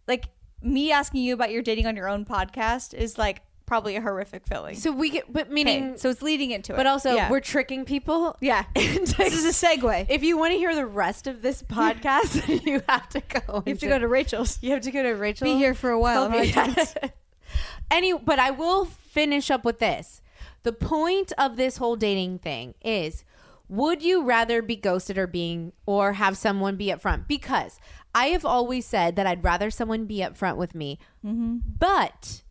like 0.07 0.25
me 0.61 0.91
asking 0.91 1.23
you 1.23 1.33
about 1.33 1.49
your 1.51 1.63
dating 1.63 1.87
on 1.87 1.95
your 1.95 2.07
own 2.07 2.23
podcast 2.23 2.93
is 2.93 3.17
like 3.17 3.41
probably 3.69 3.95
a 3.95 4.01
horrific 4.01 4.47
feeling. 4.47 4.75
so 4.75 4.91
we 4.91 5.11
get, 5.11 5.31
but 5.31 5.45
Okay, 5.45 5.53
meaning, 5.53 5.97
so 5.97 6.09
it's 6.09 6.23
leading 6.23 6.49
into 6.49 6.73
it. 6.73 6.75
but 6.75 6.87
also 6.87 7.13
yeah. 7.13 7.29
we're 7.29 7.39
tricking 7.39 7.85
people. 7.85 8.35
yeah. 8.41 8.65
this 8.75 9.19
is 9.19 9.45
a 9.45 9.67
segue. 9.67 10.07
if 10.09 10.23
you 10.23 10.39
want 10.39 10.53
to 10.53 10.57
hear 10.57 10.73
the 10.73 10.87
rest 10.87 11.27
of 11.27 11.43
this 11.43 11.61
podcast, 11.69 12.47
you 12.65 12.81
have 12.89 13.07
to 13.09 13.21
go. 13.21 13.63
you 13.67 13.73
have 13.73 13.79
to 13.79 13.87
go 13.87 13.99
to 13.99 14.07
Rachael's. 14.07 14.57
You 14.61 14.71
have 14.71 14.81
to 14.81 14.91
go 14.91 15.03
to 15.03 15.11
Rachael. 15.11 15.45
Be 15.45 15.53
here 15.55 15.75
for 15.75 15.91
a 15.91 15.99
while. 15.99 16.27
Still 16.29 16.41
be- 16.41 16.53
on 16.53 16.73
iTunes. 16.73 17.11
Any, 17.91 18.13
but 18.13 18.39
I 18.39 18.51
will 18.51 18.85
finish 18.85 19.51
up 19.51 19.63
with 19.63 19.77
this. 19.77 20.21
The 20.63 20.73
point 20.73 21.31
of 21.37 21.55
this 21.55 21.77
whole 21.77 21.95
dating 21.95 22.39
thing 22.39 22.73
is 22.83 23.23
would 23.67 24.01
you 24.01 24.23
rather 24.23 24.63
be 24.63 24.75
ghosted 24.75 25.17
or 25.19 25.27
being 25.27 25.73
or 25.85 26.13
have 26.13 26.37
someone 26.37 26.75
be 26.75 26.87
upfront? 26.87 27.27
Because 27.27 27.79
I 28.15 28.27
have 28.29 28.43
always 28.43 28.87
said 28.87 29.15
that 29.15 29.27
I'd 29.27 29.43
rather 29.43 29.69
someone 29.69 30.05
be 30.05 30.17
upfront 30.17 30.57
with 30.57 30.73
me, 30.73 30.97
mm-hmm. 31.23 31.57
but 31.77 32.41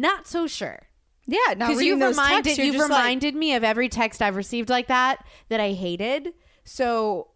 not 0.00 0.26
so 0.26 0.46
sure. 0.46 0.80
yeah, 1.26 1.54
Because 1.54 1.80
you've 1.82 2.00
reminded 2.00 2.56
texts, 2.56 2.74
like- 2.76 2.82
reminded 2.82 3.34
me 3.34 3.54
of 3.54 3.62
every 3.64 3.88
text 3.88 4.20
I've 4.20 4.36
received 4.36 4.68
like 4.68 4.88
that 4.88 5.24
that 5.48 5.60
I 5.60 5.72
hated. 5.72 6.34
So 6.64 7.28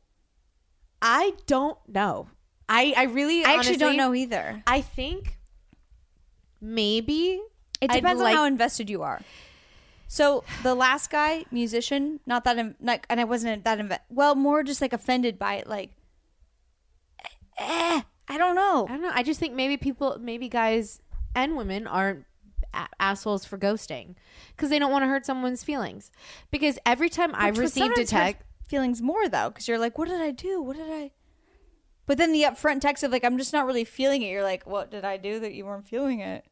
I 1.00 1.34
don't 1.46 1.78
know. 1.88 2.28
I 2.68 2.92
I 2.96 3.04
really 3.04 3.44
I 3.44 3.54
actually 3.54 3.76
don't 3.76 3.96
know 3.96 4.14
either. 4.14 4.62
I 4.66 4.80
think 4.80 5.38
maybe 6.60 7.40
It 7.80 7.90
I'd 7.90 7.96
depends 7.96 8.20
like- 8.20 8.32
on 8.32 8.36
how 8.36 8.44
invested 8.44 8.90
you 8.90 9.02
are. 9.02 9.20
So 10.10 10.42
the 10.62 10.74
last 10.74 11.10
guy, 11.10 11.44
musician, 11.50 12.18
not 12.24 12.44
that, 12.44 12.56
in, 12.56 12.74
like, 12.80 13.04
and 13.10 13.20
I 13.20 13.24
wasn't 13.24 13.64
that 13.64 13.78
inve- 13.78 13.98
well, 14.08 14.34
more 14.34 14.62
just 14.62 14.80
like 14.80 14.94
offended 14.94 15.38
by 15.38 15.54
it, 15.56 15.66
like, 15.66 15.90
eh, 17.58 18.00
I 18.26 18.38
don't 18.38 18.54
know. 18.54 18.86
I 18.88 18.92
don't 18.92 19.02
know. 19.02 19.10
I 19.12 19.22
just 19.22 19.38
think 19.38 19.54
maybe 19.54 19.76
people, 19.76 20.18
maybe 20.18 20.48
guys 20.48 21.00
and 21.34 21.56
women 21.56 21.86
aren't 21.86 22.24
a- 22.74 22.88
assholes 23.00 23.44
for 23.44 23.58
ghosting 23.58 24.14
because 24.56 24.70
they 24.70 24.78
don't 24.78 24.90
want 24.92 25.02
to 25.02 25.08
hurt 25.08 25.26
someone's 25.26 25.64
feelings. 25.64 26.10
Because 26.50 26.78
every 26.86 27.08
time 27.08 27.32
I've 27.34 27.56
Which 27.56 27.64
received 27.64 27.84
a 27.98 28.06
sometimes 28.06 28.10
hurts 28.10 28.38
text, 28.38 28.46
feelings 28.68 29.02
more 29.02 29.28
though, 29.28 29.50
because 29.50 29.68
you're 29.68 29.78
like, 29.78 29.98
what 29.98 30.08
did 30.08 30.20
I 30.20 30.30
do? 30.30 30.60
What 30.62 30.76
did 30.76 30.90
I? 30.90 31.12
But 32.06 32.16
then 32.18 32.32
the 32.32 32.42
upfront 32.42 32.80
text 32.80 33.02
of 33.04 33.12
like, 33.12 33.24
I'm 33.24 33.36
just 33.38 33.52
not 33.52 33.66
really 33.66 33.84
feeling 33.84 34.22
it. 34.22 34.30
You're 34.30 34.42
like, 34.42 34.66
what 34.66 34.90
did 34.90 35.04
I 35.04 35.16
do 35.18 35.40
that 35.40 35.52
you 35.52 35.66
weren't 35.66 35.86
feeling 35.86 36.20
it? 36.20 36.44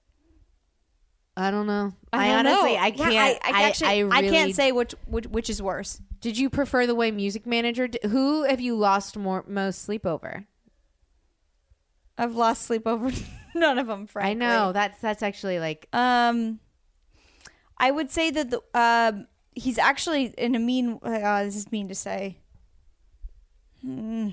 I 1.38 1.50
don't 1.50 1.66
know. 1.66 1.92
I, 2.12 2.28
don't 2.28 2.46
honestly, 2.46 2.72
know. 2.72 2.78
I 2.80 2.86
Yeah, 2.86 3.10
can't. 3.10 3.38
I, 3.44 3.62
actually, 3.64 3.88
I, 3.88 3.98
really- 4.00 4.30
can't 4.30 4.54
say 4.54 4.72
which, 4.72 4.94
which 5.06 5.26
which 5.26 5.50
is 5.50 5.60
worse. 5.62 6.00
Did 6.20 6.38
you 6.38 6.48
prefer 6.48 6.86
the 6.86 6.94
way 6.94 7.10
music 7.10 7.46
manager? 7.46 7.88
d 7.88 7.98
who 8.08 8.44
have 8.44 8.60
you 8.60 8.74
lost 8.74 9.18
more 9.18 9.44
most 9.46 9.82
sleep 9.82 10.06
over? 10.06 10.46
I've 12.18 12.34
lost 12.34 12.62
sleep 12.62 12.86
over 12.86 13.10
none 13.54 13.78
of 13.78 13.86
them. 13.86 14.06
Frankly, 14.06 14.30
I 14.30 14.34
know 14.34 14.72
that's 14.72 15.00
that's 15.00 15.22
actually 15.22 15.58
like 15.58 15.88
Um, 15.92 16.60
I 17.78 17.90
would 17.90 18.10
say 18.10 18.30
that 18.30 18.50
the 18.50 18.62
um 18.74 19.26
he's 19.54 19.78
actually 19.78 20.34
in 20.38 20.54
a 20.54 20.58
mean. 20.58 20.98
Uh, 21.02 21.44
this 21.44 21.56
is 21.56 21.72
mean 21.72 21.88
to 21.88 21.94
say. 21.94 22.38
Hmm. 23.82 24.30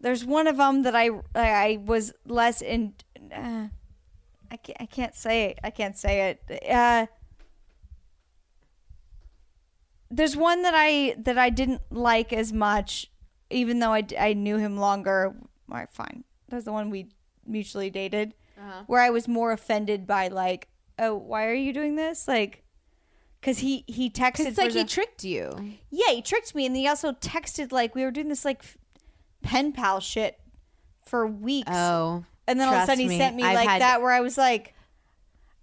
There's 0.00 0.24
one 0.24 0.46
of 0.46 0.56
them 0.56 0.82
that 0.82 0.96
I 0.96 1.10
I 1.34 1.78
was 1.84 2.12
less 2.26 2.60
in. 2.60 2.94
Uh, 3.34 3.68
I 4.50 4.56
can't 4.56 4.76
I 4.80 4.86
can't 4.86 5.14
say 5.14 5.44
it. 5.44 5.58
I 5.62 5.70
can't 5.70 5.96
say 5.96 6.30
it. 6.30 6.68
Uh, 6.68 7.06
there's 10.10 10.36
one 10.36 10.62
that 10.62 10.74
I 10.76 11.14
that 11.18 11.38
I 11.38 11.50
didn't 11.50 11.82
like 11.90 12.32
as 12.32 12.52
much, 12.52 13.10
even 13.50 13.78
though 13.78 13.92
I, 13.92 14.06
I 14.18 14.32
knew 14.34 14.58
him 14.58 14.76
longer. 14.76 15.34
All 15.70 15.78
right, 15.78 15.90
fine. 15.90 16.24
That's 16.52 16.64
the 16.64 16.72
one 16.72 16.90
we 16.90 17.08
mutually 17.46 17.90
dated, 17.90 18.34
Uh-huh. 18.58 18.82
where 18.86 19.00
I 19.00 19.10
was 19.10 19.26
more 19.26 19.50
offended 19.52 20.06
by 20.06 20.28
like, 20.28 20.68
oh, 20.98 21.14
why 21.16 21.46
are 21.46 21.54
you 21.54 21.72
doing 21.72 21.96
this? 21.96 22.28
Like, 22.28 22.62
because 23.40 23.58
he 23.58 23.84
he 23.88 24.08
texted. 24.10 24.46
It's 24.46 24.58
like 24.58 24.70
for 24.72 24.78
he 24.78 24.84
tricked 24.84 25.24
you. 25.24 25.74
yeah, 25.90 26.10
he 26.12 26.22
tricked 26.22 26.54
me, 26.54 26.64
and 26.66 26.76
he 26.76 26.86
also 26.86 27.12
texted 27.12 27.72
like 27.72 27.94
we 27.94 28.04
were 28.04 28.10
doing 28.12 28.28
this 28.28 28.44
like 28.44 28.62
pen 29.42 29.72
pal 29.72 29.98
shit 29.98 30.38
for 31.04 31.26
weeks. 31.26 31.68
Oh, 31.72 32.24
and 32.46 32.60
then 32.60 32.68
all 32.68 32.74
of 32.74 32.82
a 32.84 32.86
sudden 32.86 33.00
he 33.02 33.08
me, 33.08 33.18
sent 33.18 33.34
me 33.34 33.42
I've 33.42 33.54
like 33.56 33.68
had- 33.68 33.80
that, 33.82 34.00
where 34.02 34.12
I 34.12 34.20
was 34.20 34.38
like, 34.38 34.74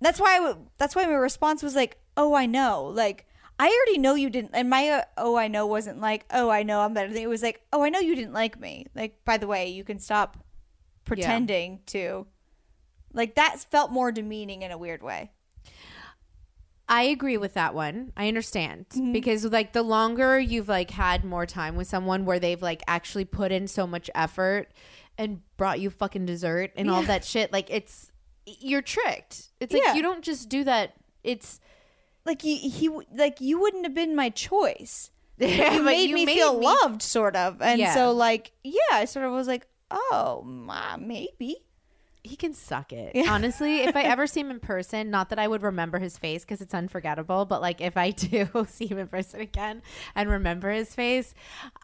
that's 0.02 0.20
why 0.20 0.36
I 0.36 0.40
w- 0.40 0.66
that's 0.78 0.96
why 0.96 1.06
my 1.06 1.14
response 1.14 1.64
was 1.64 1.76
like, 1.76 1.98
oh, 2.18 2.34
I 2.34 2.46
know, 2.46 2.84
like. 2.86 3.26
I 3.62 3.68
already 3.68 3.98
know 3.98 4.16
you 4.16 4.30
didn't, 4.30 4.52
and 4.54 4.70
my 4.70 4.88
uh, 4.88 5.02
oh 5.18 5.36
I 5.36 5.50
know 5.50 5.66
wasn't 5.68 6.00
like 6.00 6.24
oh 6.32 6.50
I 6.50 6.64
know 6.64 6.80
I'm 6.80 6.94
better. 6.94 7.10
than. 7.12 7.22
It 7.22 7.28
was 7.28 7.44
like 7.44 7.60
oh 7.74 7.84
I 7.84 7.90
know 7.90 8.00
you 8.00 8.16
didn't 8.16 8.32
like 8.32 8.58
me. 8.58 8.86
Like 8.96 9.20
by 9.26 9.36
the 9.38 9.48
way, 9.48 9.68
you 9.68 9.84
can 9.84 10.00
stop 10.00 10.38
pretending 11.10 11.80
to. 11.88 12.26
Like 13.14 13.36
that 13.36 13.60
felt 13.72 13.92
more 13.92 14.12
demeaning 14.12 14.62
in 14.62 14.72
a 14.72 14.78
weird 14.78 15.02
way. 15.04 15.32
I 16.88 17.04
agree 17.04 17.38
with 17.38 17.54
that 17.54 17.76
one. 17.76 18.12
I 18.18 18.28
understand 18.28 18.88
Mm-hmm. 18.90 19.12
because 19.12 19.46
like 19.46 19.74
the 19.74 19.84
longer 19.84 20.40
you've 20.40 20.68
like 20.70 20.90
had 20.92 21.24
more 21.24 21.46
time 21.46 21.76
with 21.76 21.88
someone 21.88 22.26
where 22.26 22.40
they've 22.40 22.62
like 22.62 22.82
actually 22.88 23.26
put 23.26 23.52
in 23.52 23.68
so 23.68 23.86
much 23.86 24.10
effort 24.16 24.72
and 25.18 25.42
brought 25.58 25.80
you 25.80 25.90
fucking 25.90 26.26
dessert 26.26 26.72
and 26.76 26.90
all 26.90 27.04
that 27.04 27.24
shit, 27.26 27.52
like 27.52 27.68
it's 27.70 28.12
you're 28.46 28.82
tricked. 28.82 29.50
It's 29.60 29.74
like 29.74 29.84
Yeah. 29.86 29.94
you 29.94 30.02
don't 30.02 30.24
just 30.24 30.50
do 30.50 30.64
that. 30.64 30.94
It's 31.24 31.60
Like 32.26 32.42
he 32.42 32.58
he 32.58 32.90
like 33.14 33.40
you 33.40 33.60
wouldn't 33.60 33.86
have 33.86 33.94
been 33.94 34.16
my 34.16 34.30
choice. 34.30 35.12
Yeah, 35.38 35.74
you 35.76 35.84
made 35.84 36.10
you 36.10 36.16
me 36.16 36.26
made 36.26 36.36
feel 36.38 36.58
me- 36.60 36.66
loved, 36.66 37.02
sort 37.04 37.36
of, 37.36 37.62
and 37.62 37.80
Yeah. 37.80 37.94
so 37.94 38.12
like 38.14 38.52
yeah, 38.64 38.80
I 38.94 39.06
sort 39.06 39.26
of 39.26 39.32
was 39.32 39.48
like 39.48 39.68
oh 39.92 40.42
ma, 40.46 40.98
maybe. 40.98 41.58
he 42.24 42.36
can 42.36 42.54
suck 42.54 42.92
it. 42.94 43.16
Honestly, 43.30 43.82
if 43.82 43.96
I 43.96 44.04
ever 44.04 44.28
see 44.28 44.42
him 44.42 44.52
in 44.52 44.60
person, 44.60 45.10
not 45.10 45.30
that 45.30 45.40
I 45.40 45.48
would 45.48 45.64
remember 45.64 46.00
his 46.00 46.18
face 46.18 46.44
because 46.44 46.62
it's 46.62 46.74
unforgettable, 46.74 47.46
but 47.46 47.62
like 47.62 47.82
if 47.82 47.96
I 47.98 48.12
do 48.26 48.48
see 48.70 48.88
him 48.88 48.98
in 49.00 49.08
person 49.08 49.42
again 49.42 49.82
and 50.16 50.30
remember 50.30 50.70
his 50.72 50.94
face, 50.94 51.34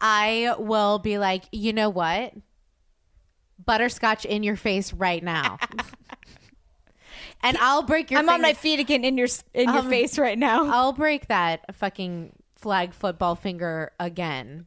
I 0.00 0.54
will 0.58 0.98
be 0.98 1.18
like, 1.18 1.44
you 1.52 1.72
know 1.72 1.88
what? 1.90 2.34
Butterscotch 3.64 4.24
in 4.26 4.42
your 4.42 4.56
face 4.56 4.92
right 4.92 5.22
now. 5.24 5.58
and 7.42 7.56
I'll 7.58 7.82
break 7.82 8.10
your 8.10 8.20
I'm 8.20 8.28
on 8.28 8.42
my 8.42 8.52
feet 8.52 8.80
again 8.80 9.04
in 9.04 9.16
your 9.16 9.28
in 9.54 9.68
your 9.68 9.78
Um, 9.78 9.88
face 9.90 10.18
right 10.18 10.38
now. 10.38 10.66
I'll 10.66 10.92
break 10.92 11.28
that 11.28 11.74
fucking 11.74 12.32
flag 12.56 12.92
football 12.92 13.34
finger 13.34 13.92
again. 13.98 14.66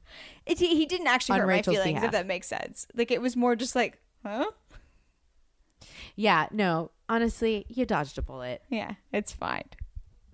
It, 0.49 0.59
he, 0.59 0.75
he 0.75 0.85
didn't 0.85 1.07
actually 1.07 1.39
hurt 1.39 1.45
Rachael's 1.47 1.67
my 1.67 1.73
feelings, 1.83 1.93
behalf. 1.95 2.05
if 2.05 2.11
that 2.11 2.27
makes 2.27 2.47
sense. 2.47 2.87
Like 2.95 3.11
it 3.11 3.21
was 3.21 3.35
more 3.35 3.55
just 3.55 3.75
like, 3.75 3.99
huh? 4.25 4.45
Yeah, 6.15 6.47
no, 6.51 6.91
honestly, 7.07 7.65
you 7.69 7.85
dodged 7.85 8.17
a 8.17 8.21
bullet. 8.21 8.61
Yeah, 8.69 8.93
it's 9.13 9.31
fine. 9.31 9.65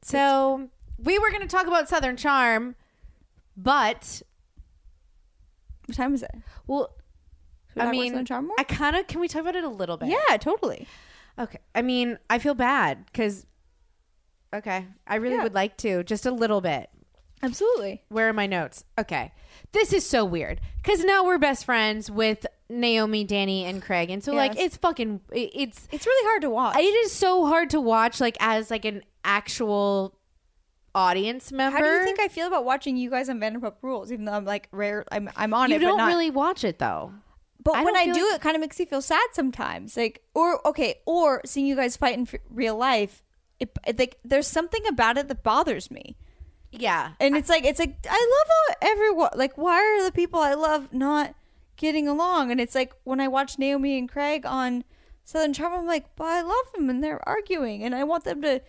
So 0.01 0.69
we 0.97 1.19
were 1.19 1.29
going 1.29 1.41
to 1.41 1.47
talk 1.47 1.67
about 1.67 1.89
Southern 1.89 2.15
Charm, 2.17 2.75
but 3.57 4.21
What 5.85 5.95
time 5.95 6.13
is 6.13 6.23
it? 6.23 6.31
well, 6.67 6.95
I 7.77 7.91
mean? 7.91 8.15
I 8.57 8.63
kind 8.63 8.95
of 8.95 9.07
can 9.07 9.19
we 9.19 9.27
talk 9.27 9.41
about 9.41 9.55
it 9.55 9.63
a 9.63 9.69
little 9.69 9.97
bit? 9.97 10.09
Yeah, 10.09 10.37
totally. 10.37 10.87
Okay. 11.37 11.59
I 11.75 11.81
mean, 11.81 12.17
I 12.29 12.39
feel 12.39 12.53
bad 12.55 13.05
because. 13.07 13.45
Okay, 14.53 14.85
I 15.05 15.15
really 15.15 15.35
Yeah. 15.35 15.43
would 15.43 15.53
like 15.53 15.75
to 15.77 16.03
just 16.05 16.25
a 16.25 16.31
little 16.31 16.61
bit. 16.61 16.89
Absolutely. 17.43 18.01
Where 18.07 18.29
are 18.29 18.33
my 18.33 18.47
notes? 18.47 18.85
Okay. 18.97 19.33
This 19.71 19.91
is 19.93 20.05
so 20.05 20.23
weird 20.25 20.61
because 20.77 21.03
now 21.03 21.23
we're 21.25 21.37
best 21.37 21.65
friends 21.65 22.09
with 22.09 22.45
Naomi, 22.69 23.25
Danni, 23.25 23.63
and 23.63 23.81
Craig, 23.81 24.09
and 24.09 24.23
so 24.23 24.33
like 24.33 24.57
it's 24.57 24.77
fucking 24.77 25.19
it's 25.31 25.87
It's 25.91 26.05
really 26.05 26.27
hard 26.29 26.41
to 26.43 26.49
watch. 26.49 26.77
it 26.77 26.81
is 26.81 27.11
so 27.11 27.45
hard 27.45 27.69
to 27.71 27.81
watch 27.81 28.19
like 28.21 28.37
as 28.39 28.71
like 28.71 28.85
an 28.85 29.03
actual 29.23 30.17
audience 30.93 31.51
member. 31.51 31.77
How 31.77 31.83
do 31.83 31.89
you 31.91 32.03
think 32.05 32.19
I 32.21 32.27
feel 32.29 32.47
about 32.47 32.63
watching 32.65 32.95
you 32.97 33.09
guys 33.09 33.27
on 33.29 33.39
Vanderpump 33.39 33.75
Rules? 33.81 34.11
Even 34.11 34.25
though 34.25 34.33
I'm 34.33 34.45
like 34.45 34.67
rare, 34.71 35.03
I'm 35.11 35.29
I'm 35.35 35.53
on 35.53 35.69
you 35.69 35.75
it. 35.75 35.79
don't 35.79 35.97
but 35.97 36.03
not, 36.03 36.07
really 36.07 36.31
watch 36.31 36.63
it 36.63 36.79
though. 36.79 37.11
But 37.63 37.75
I 37.75 37.83
when 37.83 37.95
I 37.97 38.05
do, 38.05 38.25
like- 38.27 38.35
it 38.35 38.41
kind 38.41 38.55
of 38.55 38.61
makes 38.61 38.79
me 38.79 38.85
feel 38.85 39.01
sad 39.01 39.25
sometimes. 39.33 39.97
Like, 39.97 40.21
or 40.33 40.65
okay, 40.67 40.95
or 41.05 41.41
seeing 41.45 41.65
you 41.65 41.75
guys 41.75 41.97
fight 41.97 42.15
in 42.15 42.21
f- 42.31 42.39
real 42.49 42.75
life, 42.77 43.23
it, 43.59 43.77
it 43.85 43.97
like 43.99 44.17
there's 44.23 44.47
something 44.47 44.85
about 44.87 45.17
it 45.17 45.27
that 45.27 45.43
bothers 45.43 45.89
me. 45.91 46.15
Yeah. 46.79 47.11
And 47.19 47.35
it's 47.37 47.49
like 47.49 47.63
it's 47.65 47.79
like 47.79 47.95
I 48.09 48.13
love 48.37 48.77
how 48.81 48.89
everyone 48.91 49.29
like 49.35 49.57
why 49.57 49.77
are 49.77 50.03
the 50.03 50.11
people 50.11 50.39
I 50.39 50.53
love 50.53 50.93
not 50.93 51.35
getting 51.77 52.07
along? 52.07 52.51
And 52.51 52.59
it's 52.61 52.75
like 52.75 52.93
when 53.03 53.19
I 53.19 53.27
watch 53.27 53.57
Naomi 53.59 53.97
and 53.97 54.09
Craig 54.09 54.45
on 54.45 54.83
Southern 55.23 55.53
Charm, 55.53 55.73
I'm 55.73 55.85
like, 55.87 56.15
but 56.15 56.25
I 56.27 56.41
love 56.41 56.71
them 56.75 56.89
and 56.89 57.03
they're 57.03 57.27
arguing, 57.27 57.83
and 57.83 57.95
I 57.95 58.03
want 58.03 58.23
them 58.25 58.41
to 58.43 58.61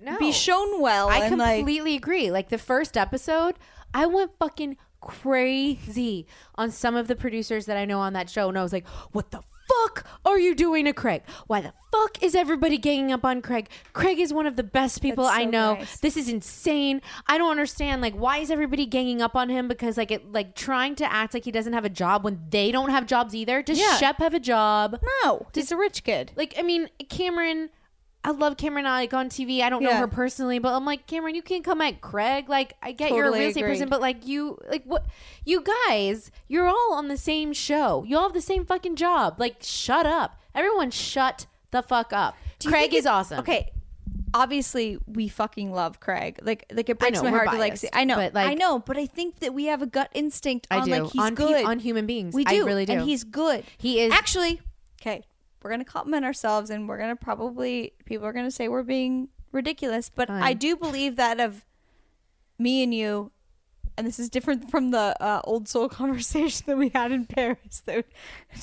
No. 0.00 0.18
be 0.18 0.30
shown 0.32 0.80
well. 0.80 1.08
I 1.08 1.18
and 1.26 1.38
like, 1.38 1.58
completely 1.58 1.96
agree. 1.96 2.30
Like 2.30 2.48
the 2.48 2.58
first 2.58 2.96
episode, 2.96 3.56
I 3.92 4.06
went 4.06 4.32
fucking 4.38 4.76
crazy 5.00 6.26
on 6.54 6.70
some 6.70 6.94
of 6.96 7.08
the 7.08 7.16
producers 7.16 7.66
that 7.66 7.76
I 7.76 7.84
know 7.84 8.00
on 8.00 8.12
that 8.14 8.30
show, 8.30 8.48
and 8.48 8.58
I 8.58 8.62
was 8.62 8.72
like, 8.72 8.86
"What 9.12 9.30
the 9.30 9.40
fuck 9.68 10.06
are 10.24 10.38
you 10.38 10.54
doing 10.54 10.84
to 10.86 10.92
Craig? 10.92 11.22
Why 11.46 11.60
the 11.60 11.72
fuck 11.92 12.22
is 12.22 12.34
everybody 12.34 12.78
ganging 12.78 13.12
up 13.12 13.24
on 13.24 13.42
Craig? 13.42 13.68
Craig 13.92 14.18
is 14.18 14.32
one 14.32 14.46
of 14.46 14.56
the 14.56 14.62
best 14.62 15.00
people 15.02 15.24
That's 15.24 15.36
I 15.38 15.44
know. 15.44 15.74
nice. 15.74 15.98
This 16.00 16.16
is 16.16 16.28
insane. 16.28 17.00
I 17.26 17.38
don't 17.38 17.50
understand. 17.50 18.02
Like, 18.02 18.14
why 18.14 18.38
is 18.38 18.50
everybody 18.50 18.86
ganging 18.86 19.22
up 19.22 19.34
on 19.36 19.48
him? 19.48 19.68
Because 19.68 19.96
like 19.96 20.10
it, 20.10 20.32
like 20.32 20.54
trying 20.54 20.94
to 20.96 21.12
act 21.12 21.34
like 21.34 21.44
he 21.44 21.50
doesn't 21.52 21.72
have 21.72 21.84
a 21.84 21.90
job 21.90 22.24
when 22.24 22.40
they 22.50 22.72
don't 22.72 22.90
have 22.90 23.06
jobs 23.06 23.34
either. 23.34 23.62
Does 23.62 23.78
Yeah. 23.78 23.96
Shep 23.96 24.18
have 24.18 24.34
a 24.34 24.40
job? 24.40 25.00
no, 25.24 25.46
he's 25.54 25.70
a 25.72 25.76
rich 25.76 26.04
kid. 26.04 26.32
Like, 26.36 26.54
I 26.58 26.62
mean, 26.62 26.88
Cameron. 27.08 27.70
I 28.26 28.30
love 28.30 28.56
Cameron 28.56 28.86
like 28.86 29.12
on 29.12 29.28
TV. 29.28 29.60
I 29.60 29.68
don't 29.68 29.82
know 29.82 29.94
her 29.96 30.08
personally, 30.08 30.58
but 30.58 30.72
I'm 30.74 30.86
like, 30.86 31.06
Cameron, 31.06 31.34
you 31.34 31.42
can't 31.42 31.62
come 31.62 31.82
at 31.82 32.00
Craig. 32.00 32.48
Like, 32.48 32.72
I 32.82 32.92
get 32.92 33.10
you're 33.12 33.26
a 33.26 33.32
real 33.32 33.48
estate 33.48 33.62
person, 33.62 33.90
but 33.90 34.00
like 34.00 34.26
you 34.26 34.58
like 34.68 34.82
what 34.84 35.04
you 35.44 35.62
guys, 35.86 36.30
you're 36.48 36.66
all 36.66 36.94
on 36.94 37.08
the 37.08 37.18
same 37.18 37.52
show. 37.52 38.02
You 38.06 38.16
all 38.16 38.22
have 38.24 38.32
the 38.32 38.40
same 38.40 38.64
fucking 38.64 38.96
job. 38.96 39.38
Like, 39.38 39.56
shut 39.60 40.06
up. 40.06 40.40
Everyone 40.54 40.90
shut 40.90 41.46
the 41.70 41.82
fuck 41.82 42.14
up. 42.14 42.34
Craig 42.64 42.94
is 42.94 43.04
awesome. 43.04 43.40
Okay. 43.40 43.70
Obviously, 44.32 44.98
we 45.06 45.28
fucking 45.28 45.70
love 45.70 46.00
Craig. 46.00 46.40
Like, 46.42 46.64
like 46.72 46.88
it 46.88 46.98
breaks 46.98 47.18
know, 47.18 47.30
my 47.30 47.36
heart 47.36 47.50
to 47.50 47.58
like. 47.58 47.72
biased, 47.72 47.86
I 47.92 48.04
know, 48.04 48.16
but, 48.16 48.34
like- 48.34 48.48
I 48.48 48.54
know, 48.54 48.78
but 48.80 48.96
I 48.96 49.06
think 49.06 49.40
that 49.40 49.54
we 49.54 49.66
have 49.66 49.80
a 49.82 49.86
gut 49.86 50.10
instinct. 50.14 50.66
I 50.70 50.78
on, 50.78 50.84
do. 50.86 50.90
Like, 50.90 51.12
he's 51.12 51.22
On 51.22 51.36
pe- 51.36 51.44
good 51.44 51.64
on 51.64 51.78
human 51.78 52.06
beings. 52.06 52.34
We 52.34 52.44
I 52.46 52.54
do, 52.54 52.66
really 52.66 52.84
do. 52.86 52.94
and 52.94 53.02
he's 53.02 53.22
good. 53.22 53.64
He 53.78 54.00
is- 54.00 54.12
actually 54.12 54.60
We're 55.64 55.70
gonna 55.70 55.84
compliment 55.86 56.26
ourselves, 56.26 56.68
and 56.68 56.86
we're 56.86 56.98
gonna 56.98 57.16
probably 57.16 57.94
people 58.04 58.26
are 58.26 58.34
gonna 58.34 58.50
say 58.50 58.68
we're 58.68 58.82
being 58.82 59.28
ridiculous, 59.50 60.10
but 60.14 60.28
Fine. 60.28 60.42
I 60.42 60.52
do 60.52 60.76
believe 60.76 61.16
that 61.16 61.40
of 61.40 61.64
me 62.58 62.82
and 62.82 62.92
you. 62.92 63.30
And 63.96 64.06
this 64.06 64.18
is 64.18 64.28
different 64.28 64.70
from 64.70 64.90
the 64.90 65.16
uh, 65.20 65.40
old 65.44 65.68
soul 65.68 65.88
conversation 66.00 66.64
that 66.66 66.76
we 66.76 66.90
had 66.90 67.12
in 67.12 67.24
Paris. 67.24 67.82
That 67.86 68.04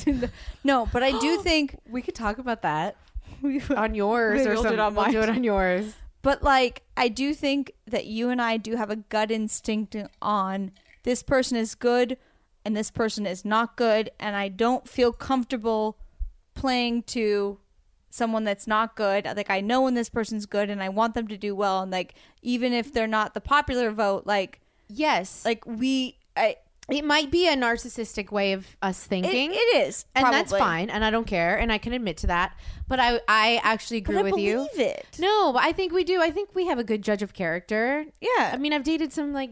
no, 0.63 0.87
but 0.93 1.01
I 1.01 1.17
do 1.19 1.37
think 1.41 1.79
we 1.89 2.03
could 2.03 2.13
talk 2.13 2.37
about 2.37 2.61
that 2.61 2.97
on 3.75 3.95
yours 3.95 4.45
or 4.45 4.55
something. 4.55 4.79
on 4.79 4.93
we'll 4.93 5.11
do 5.11 5.21
it 5.21 5.29
on 5.29 5.43
yours. 5.43 5.95
But 6.21 6.43
like, 6.43 6.83
I 6.95 7.07
do 7.07 7.33
think 7.33 7.73
that 7.87 8.05
you 8.05 8.29
and 8.29 8.39
I 8.39 8.57
do 8.57 8.75
have 8.75 8.91
a 8.91 8.95
gut 8.95 9.31
instinct 9.31 9.95
on 10.21 10.71
this 11.01 11.23
person 11.23 11.57
is 11.57 11.73
good 11.73 12.17
and 12.63 12.77
this 12.77 12.91
person 12.91 13.25
is 13.25 13.43
not 13.43 13.75
good, 13.75 14.11
and 14.19 14.35
I 14.35 14.49
don't 14.49 14.87
feel 14.87 15.11
comfortable 15.11 15.97
playing 16.53 17.03
to 17.03 17.57
someone 18.09 18.43
that's 18.43 18.67
not 18.67 18.95
good. 18.95 19.25
Like, 19.25 19.49
I 19.49 19.61
know 19.61 19.81
when 19.81 19.93
this 19.93 20.09
person's 20.09 20.45
good, 20.45 20.69
and 20.69 20.83
I 20.83 20.89
want 20.89 21.13
them 21.13 21.27
to 21.29 21.37
do 21.37 21.55
well, 21.55 21.81
and 21.81 21.91
like, 21.91 22.13
even 22.41 22.73
if 22.73 22.91
they're 22.93 23.07
not 23.07 23.33
the 23.33 23.41
popular 23.41 23.91
vote, 23.91 24.25
like, 24.25 24.59
Yes. 24.89 25.45
like 25.45 25.65
we, 25.65 26.17
I, 26.35 26.57
it 26.89 27.05
might 27.05 27.31
be 27.31 27.47
a 27.47 27.55
narcissistic 27.55 28.31
way 28.31 28.51
of 28.51 28.67
us 28.81 29.05
it, 29.05 29.09
thinking. 29.09 29.51
it 29.53 29.87
is, 29.87 30.05
and 30.15 30.25
that's 30.33 30.51
fine 30.51 30.89
and 30.89 31.05
i 31.05 31.09
don't 31.11 31.27
care 31.27 31.55
and 31.57 31.71
i 31.71 31.77
can 31.77 31.93
admit 31.93 32.17
to 32.17 32.27
that 32.27 32.57
but 32.89 32.99
i 32.99 33.21
i 33.29 33.61
actually 33.63 33.97
agree 33.97 34.15
But 34.15 34.25
I 34.25 34.31
with 34.31 34.39
you 34.41 34.67
it. 34.73 35.05
no 35.19 35.53
but 35.53 35.63
i 35.63 35.71
think 35.71 35.93
we 35.93 36.03
do 36.03 36.21
i 36.21 36.29
think 36.31 36.49
we 36.53 36.65
have 36.67 36.79
a 36.79 36.83
good 36.83 37.01
judge 37.01 37.21
of 37.21 37.33
character 37.33 38.05
Yeah. 38.19 38.51
i 38.53 38.57
mean 38.57 38.73
i've 38.73 38.83
dated 38.83 39.13
some 39.13 39.31
like 39.31 39.51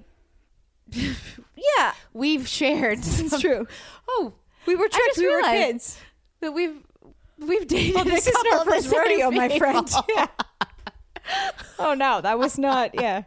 Yeah, 0.91 1.93
we've 2.13 2.47
shared 2.47 2.99
it's 2.99 3.39
true. 3.39 3.67
oh 4.09 4.33
We 4.65 4.75
were 4.75 4.89
tricked. 4.89 5.17
We 5.17 5.29
were 5.33 5.41
kids. 5.43 5.99
that 6.41 6.51
we've 6.53 6.83
we've 7.39 7.67
dated 7.67 7.95
Oh, 7.97 8.03
this 8.15 8.27
is 8.27 8.35
our 8.53 8.65
first 8.65 8.91
rodeo, 8.91 9.31
my 9.31 9.57
friend. 9.57 9.89
Yeah. 10.15 10.27
oh 11.77 11.93
no, 11.93 12.21
that 12.21 12.39
was 12.39 12.57
not. 12.57 12.91
Yeah. 12.95 13.23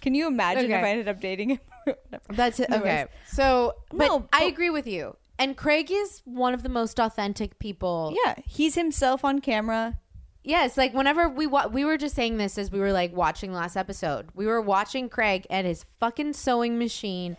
Can 0.00 0.14
you 0.14 0.26
imagine 0.26 0.70
if 0.70 0.82
I 0.82 0.88
ended 0.90 1.08
up 1.08 1.20
dating 1.20 1.50
him? 1.50 1.58
That's 2.30 2.60
it 2.60 2.70
Anyways. 2.70 2.82
okay 2.84 3.06
so 3.26 3.74
but 3.90 4.06
No, 4.06 4.28
i 4.32 4.44
agree 4.44 4.70
with 4.70 4.86
you 4.86 5.16
and 5.36 5.56
craig 5.56 5.90
is 5.90 6.22
one 6.24 6.54
of 6.54 6.62
the 6.62 6.68
most 6.68 7.00
authentic 7.00 7.58
people 7.58 8.14
Yeah, 8.24 8.34
he's 8.46 8.76
himself 8.76 9.24
on 9.24 9.40
camera. 9.40 9.98
Yes, 10.44 10.76
like 10.76 10.92
whenever 10.94 11.28
we 11.28 11.46
wa- 11.48 11.66
we 11.66 11.84
were 11.84 11.96
just 11.96 12.14
saying 12.14 12.36
this 12.36 12.56
as 12.58 12.70
we 12.70 12.78
were 12.78 12.92
like 12.92 13.14
watching 13.14 13.52
last 13.52 13.76
episode. 13.76 14.28
We 14.34 14.46
were 14.46 14.60
watching 14.60 15.08
Craig 15.08 15.44
at 15.50 15.64
his 15.64 15.84
fucking 16.00 16.32
sewing 16.34 16.78
machine 16.78 17.36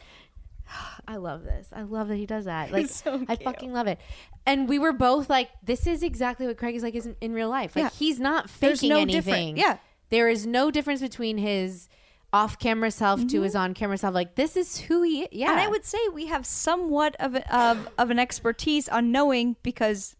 I 1.07 1.18
love 1.18 1.44
this. 1.44 1.68
I 1.73 1.81
love 1.84 2.07
that 2.07 2.15
he 2.18 2.26
does 2.26 2.45
that. 2.45 2.72
Like 2.73 2.88
so 2.88 3.23
I 3.27 3.35
fucking 3.35 3.73
love 3.73 3.88
it. 3.88 3.99
And 4.45 4.68
we 4.68 4.80
were 4.80 4.94
both 4.94 5.30
like, 5.30 5.49
this 5.64 5.88
is 5.88 6.03
exactly 6.03 6.48
what 6.48 6.57
Craig 6.57 6.76
is 6.76 6.84
like 6.84 6.95
is 6.95 7.06
in, 7.06 7.15
in 7.22 7.34
real 7.34 7.49
life. 7.49 7.76
Like 7.76 7.84
Yeah. 7.84 7.90
he's 7.98 8.19
not 8.19 8.49
faking 8.49 8.90
no 8.90 8.98
anything. 8.99 9.56
different- 9.56 9.57
yeah. 9.57 9.77
There 10.10 10.30
is 10.30 10.45
no 10.45 10.69
difference 10.69 11.02
between 11.02 11.38
his 11.38 11.90
off-camera 12.31 12.91
self 12.91 13.26
to 13.27 13.41
his 13.41 13.56
on-camera 13.56 13.98
self. 13.98 14.14
Like 14.14 14.35
this 14.35 14.56
is 14.57 14.77
who 14.80 15.02
he. 15.03 15.22
is. 15.23 15.30
Yeah. 15.31 15.48
Mm-hmm. 15.48 15.52
And 15.57 15.61
I 15.61 15.68
would 15.69 15.85
say 15.85 15.98
we 16.14 16.26
have 16.27 16.45
somewhat 16.45 17.15
of 17.19 17.35
a, 17.35 17.56
of 17.56 17.88
of 17.98 18.10
an 18.10 18.19
expertise 18.19 18.90
on 18.90 19.11
knowing 19.11 19.56
because 19.64 20.15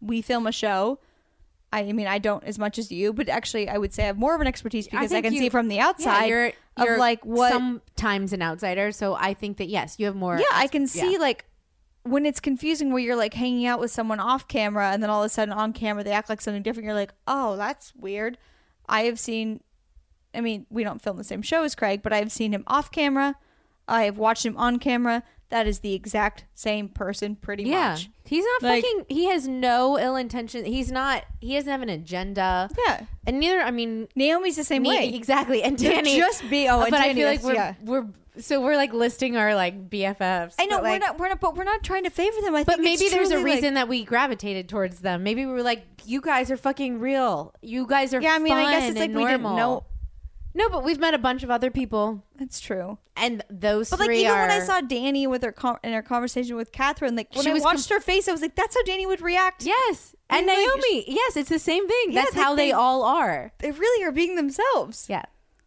we 0.00 0.22
film 0.22 0.46
a 0.46 0.52
show. 0.52 0.98
I 1.72 1.92
mean, 1.92 2.06
I 2.06 2.18
don't 2.18 2.42
as 2.44 2.58
much 2.58 2.78
as 2.78 2.90
you, 2.90 3.12
but 3.12 3.28
actually, 3.28 3.68
I 3.68 3.76
would 3.76 3.92
say 3.92 4.04
I 4.04 4.06
have 4.06 4.16
more 4.18 4.34
of 4.34 4.40
an 4.40 4.46
expertise 4.46 4.86
because 4.88 5.06
I, 5.12 5.16
think 5.16 5.24
can 5.26 5.34
you- 5.34 5.40
see 5.40 5.48
from 5.50 5.68
the 5.68 5.76
Yeah, 5.76 5.88
outside 5.88 6.54
you're, 6.84 6.94
of 6.94 7.00
like 7.00 7.24
what. 7.24 7.52
sometimes 7.52 8.32
an 8.32 8.42
outsider. 8.42 8.92
So 8.92 9.14
I 9.14 9.34
think 9.34 9.58
that 9.58 9.68
yes, 9.68 9.96
you 9.98 10.06
have 10.06 10.16
more. 10.16 10.38
yeah, 10.38 10.44
I 10.52 10.66
can 10.66 10.82
yeah. 10.82 10.86
see 10.86 11.18
like 11.18 11.44
when 12.02 12.24
it's 12.24 12.40
confusing 12.40 12.90
where 12.90 13.02
you're 13.02 13.16
like 13.16 13.34
hanging 13.34 13.66
out 13.66 13.80
with 13.80 13.90
someone 13.90 14.20
off 14.20 14.48
camera 14.48 14.90
and 14.90 15.02
then 15.02 15.10
all 15.10 15.22
of 15.22 15.26
a 15.26 15.28
sudden 15.28 15.52
on 15.52 15.72
camera 15.72 16.02
they 16.02 16.12
act 16.12 16.28
like 16.28 16.40
something 16.40 16.62
different. 16.62 16.84
You're 16.86 16.94
like, 16.94 17.12
oh, 17.26 17.56
that's 17.56 17.94
weird. 17.94 18.38
I 18.88 19.02
have 19.02 19.18
seen. 19.18 19.62
I 20.34 20.40
mean, 20.40 20.66
we 20.70 20.84
don't 20.84 21.02
film 21.02 21.16
the 21.16 21.24
same 21.24 21.42
show 21.42 21.62
as 21.64 21.74
Craig, 21.74 22.02
but 22.02 22.12
I've 22.12 22.30
seen 22.30 22.52
him 22.52 22.64
off 22.66 22.90
camera. 22.90 23.36
I 23.86 24.04
have 24.04 24.18
watched 24.18 24.44
him 24.44 24.56
on 24.56 24.78
camera. 24.78 25.22
That 25.50 25.66
is 25.66 25.78
the 25.80 25.94
exact 25.94 26.44
same 26.54 26.88
person, 26.90 27.34
pretty 27.36 27.62
Yeah, 27.64 27.90
much. 27.92 28.10
he's 28.24 28.44
not 28.44 28.62
Like- 28.70 28.84
fucking. 28.84 29.06
He 29.08 29.26
has 29.30 29.48
no 29.48 29.98
ill 29.98 30.14
intention. 30.16 30.64
He's 30.66 30.92
not. 30.92 31.24
He 31.40 31.54
doesn't 31.54 31.70
have 31.70 31.80
an 31.82 31.88
agenda. 31.88 32.68
Yeah. 32.86 33.00
and 33.26 33.40
neither. 33.40 33.60
I 33.60 33.70
mean, 33.70 34.08
Naomi's 34.14 34.56
the 34.56 34.64
same 34.64 34.82
me- 34.82 34.90
way. 34.90 35.08
exactly. 35.14 35.62
And 35.62 35.78
They're 35.78 36.02
Danni 36.02 36.16
just 36.16 36.48
be- 36.50 36.68
oh, 36.68 36.80
but 36.90 36.94
I 37.00 37.14
feel 37.14 37.26
like 37.28 37.42
we're 37.42 37.54
yeah. 37.54 37.74
we're 37.82 38.06
so 38.38 38.60
we're 38.60 38.76
like 38.76 38.92
listing 38.92 39.36
our 39.36 39.54
like 39.54 39.88
BFFs. 39.90 40.54
I 40.58 40.66
know 40.66 40.76
but, 40.76 40.84
we're 40.84 40.98
not 40.98 41.18
we're 41.18 41.28
not 41.28 41.40
but 41.40 41.56
we're 41.56 41.64
not 41.64 41.82
trying 41.82 42.04
to 42.04 42.10
favor 42.10 42.40
them. 42.42 42.54
I 42.54 42.58
think. 42.64 42.66
But 42.78 42.80
maybe 42.80 43.08
there's 43.08 43.28
a 43.30 43.34
truly, 43.34 43.44
like- 43.44 43.54
reason 43.56 43.74
that 43.74 43.88
we 43.88 44.04
gravitated 44.04 44.68
towards 44.68 45.00
them. 45.00 45.22
Maybe 45.22 45.44
we 45.46 45.52
were 45.52 45.62
like, 45.62 45.82
you 46.04 46.20
guys 46.20 46.50
are 46.50 46.56
fucking 46.58 47.00
real. 47.00 47.54
You 47.62 47.86
guys 47.86 48.12
are. 48.14 48.20
yeah, 48.20 48.34
I 48.34 48.38
mean, 48.38 48.52
I 48.52 48.70
guess 48.70 48.90
it's 48.90 48.98
like 48.98 49.10
and 49.10 49.18
we 49.18 49.24
didn't 49.24 49.42
know. 49.42 49.84
No, 50.54 50.68
but 50.68 50.82
we've 50.82 50.98
met 50.98 51.14
a 51.14 51.18
bunch 51.18 51.42
of 51.42 51.50
other 51.50 51.70
people, 51.70 52.24
That's 52.38 52.58
true. 52.58 52.98
and 53.16 53.44
those 53.50 53.90
But 53.90 54.00
like 54.00 54.06
three 54.06 54.20
even 54.20 54.32
are. 54.32 54.40
when 54.40 54.50
I 54.50 54.60
saw 54.60 54.80
Danni 54.80 55.28
with 55.28 55.42
her 55.42 55.52
con- 55.52 55.78
in 55.84 55.92
her 55.92 56.02
conversation 56.02 56.56
with 56.56 56.72
Kathryn, 56.72 57.16
like 57.16 57.32
when 57.34 57.44
She 57.44 57.50
I 57.50 57.54
was 57.54 57.62
watched 57.62 57.90
her 57.90 58.00
face, 58.00 58.28
I 58.28 58.32
was 58.32 58.40
like, 58.42 58.54
"That's 58.56 58.74
how 58.74 58.82
Danni 58.82 59.06
would 59.06 59.20
react." 59.20 59.64
yes, 59.64 60.16
and 60.30 60.46
Like, 60.46 60.56
Naomi. 60.56 61.04
Yes, 61.06 61.36
it's 61.36 61.50
the 61.50 61.58
same 61.58 61.86
thing. 61.86 62.06
Yeah, 62.12 62.22
That's 62.22 62.34
like 62.36 62.44
how 62.44 62.54
they, 62.56 62.68
they- 62.68 62.72
all 62.72 63.02
are. 63.04 63.52
they 63.58 63.70
really 63.70 64.04
are 64.04 64.12
being 64.12 64.34
themselves. 64.36 65.06
Yeah. 65.08 65.22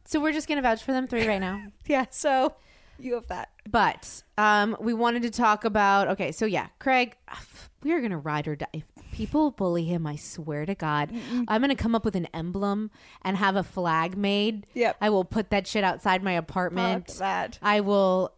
So 0.06 0.20
we're 0.20 0.34
just 0.34 0.48
gonna 0.50 0.62
vouch 0.62 0.84
for 0.84 0.92
them 0.92 1.08
three 1.08 1.28
right 1.28 1.40
now. 1.40 1.62
Yeah. 1.88 2.06
So 2.10 2.56
you 3.00 3.14
have 3.14 3.28
that. 3.28 3.50
But 3.70 4.24
um, 4.38 4.76
we 4.82 4.94
wanted 4.94 5.22
to 5.24 5.30
talk 5.32 5.64
about 5.64 6.08
okay, 6.10 6.32
so 6.32 6.46
yeah, 6.46 6.68
Craig, 6.80 7.16
we 7.84 7.92
are 7.94 8.02
gonna 8.02 8.18
ride 8.18 8.48
or 8.48 8.56
die. 8.58 8.68
If 8.74 8.84
people 9.22 9.52
bully 9.52 9.84
him, 9.86 10.08
I 10.08 10.16
swear 10.16 10.66
to 10.66 10.74
God, 10.74 11.12
I'm 11.48 11.62
gonna 11.62 11.76
come 11.76 11.94
up 11.94 12.04
with 12.04 12.16
an 12.16 12.28
emblem 12.34 12.90
and 13.22 13.38
have 13.38 13.56
a 13.56 13.62
flag 13.64 14.18
made. 14.18 14.66
Yep. 14.74 14.98
I 15.00 15.10
will 15.12 15.26
put 15.26 15.52
that 15.52 15.68
shit 15.68 15.84
outside 15.84 16.24
my 16.24 16.32
apartment. 16.32 17.08
Fuck 17.08 17.18
that. 17.18 17.60
I 17.62 17.82
will 17.82 18.34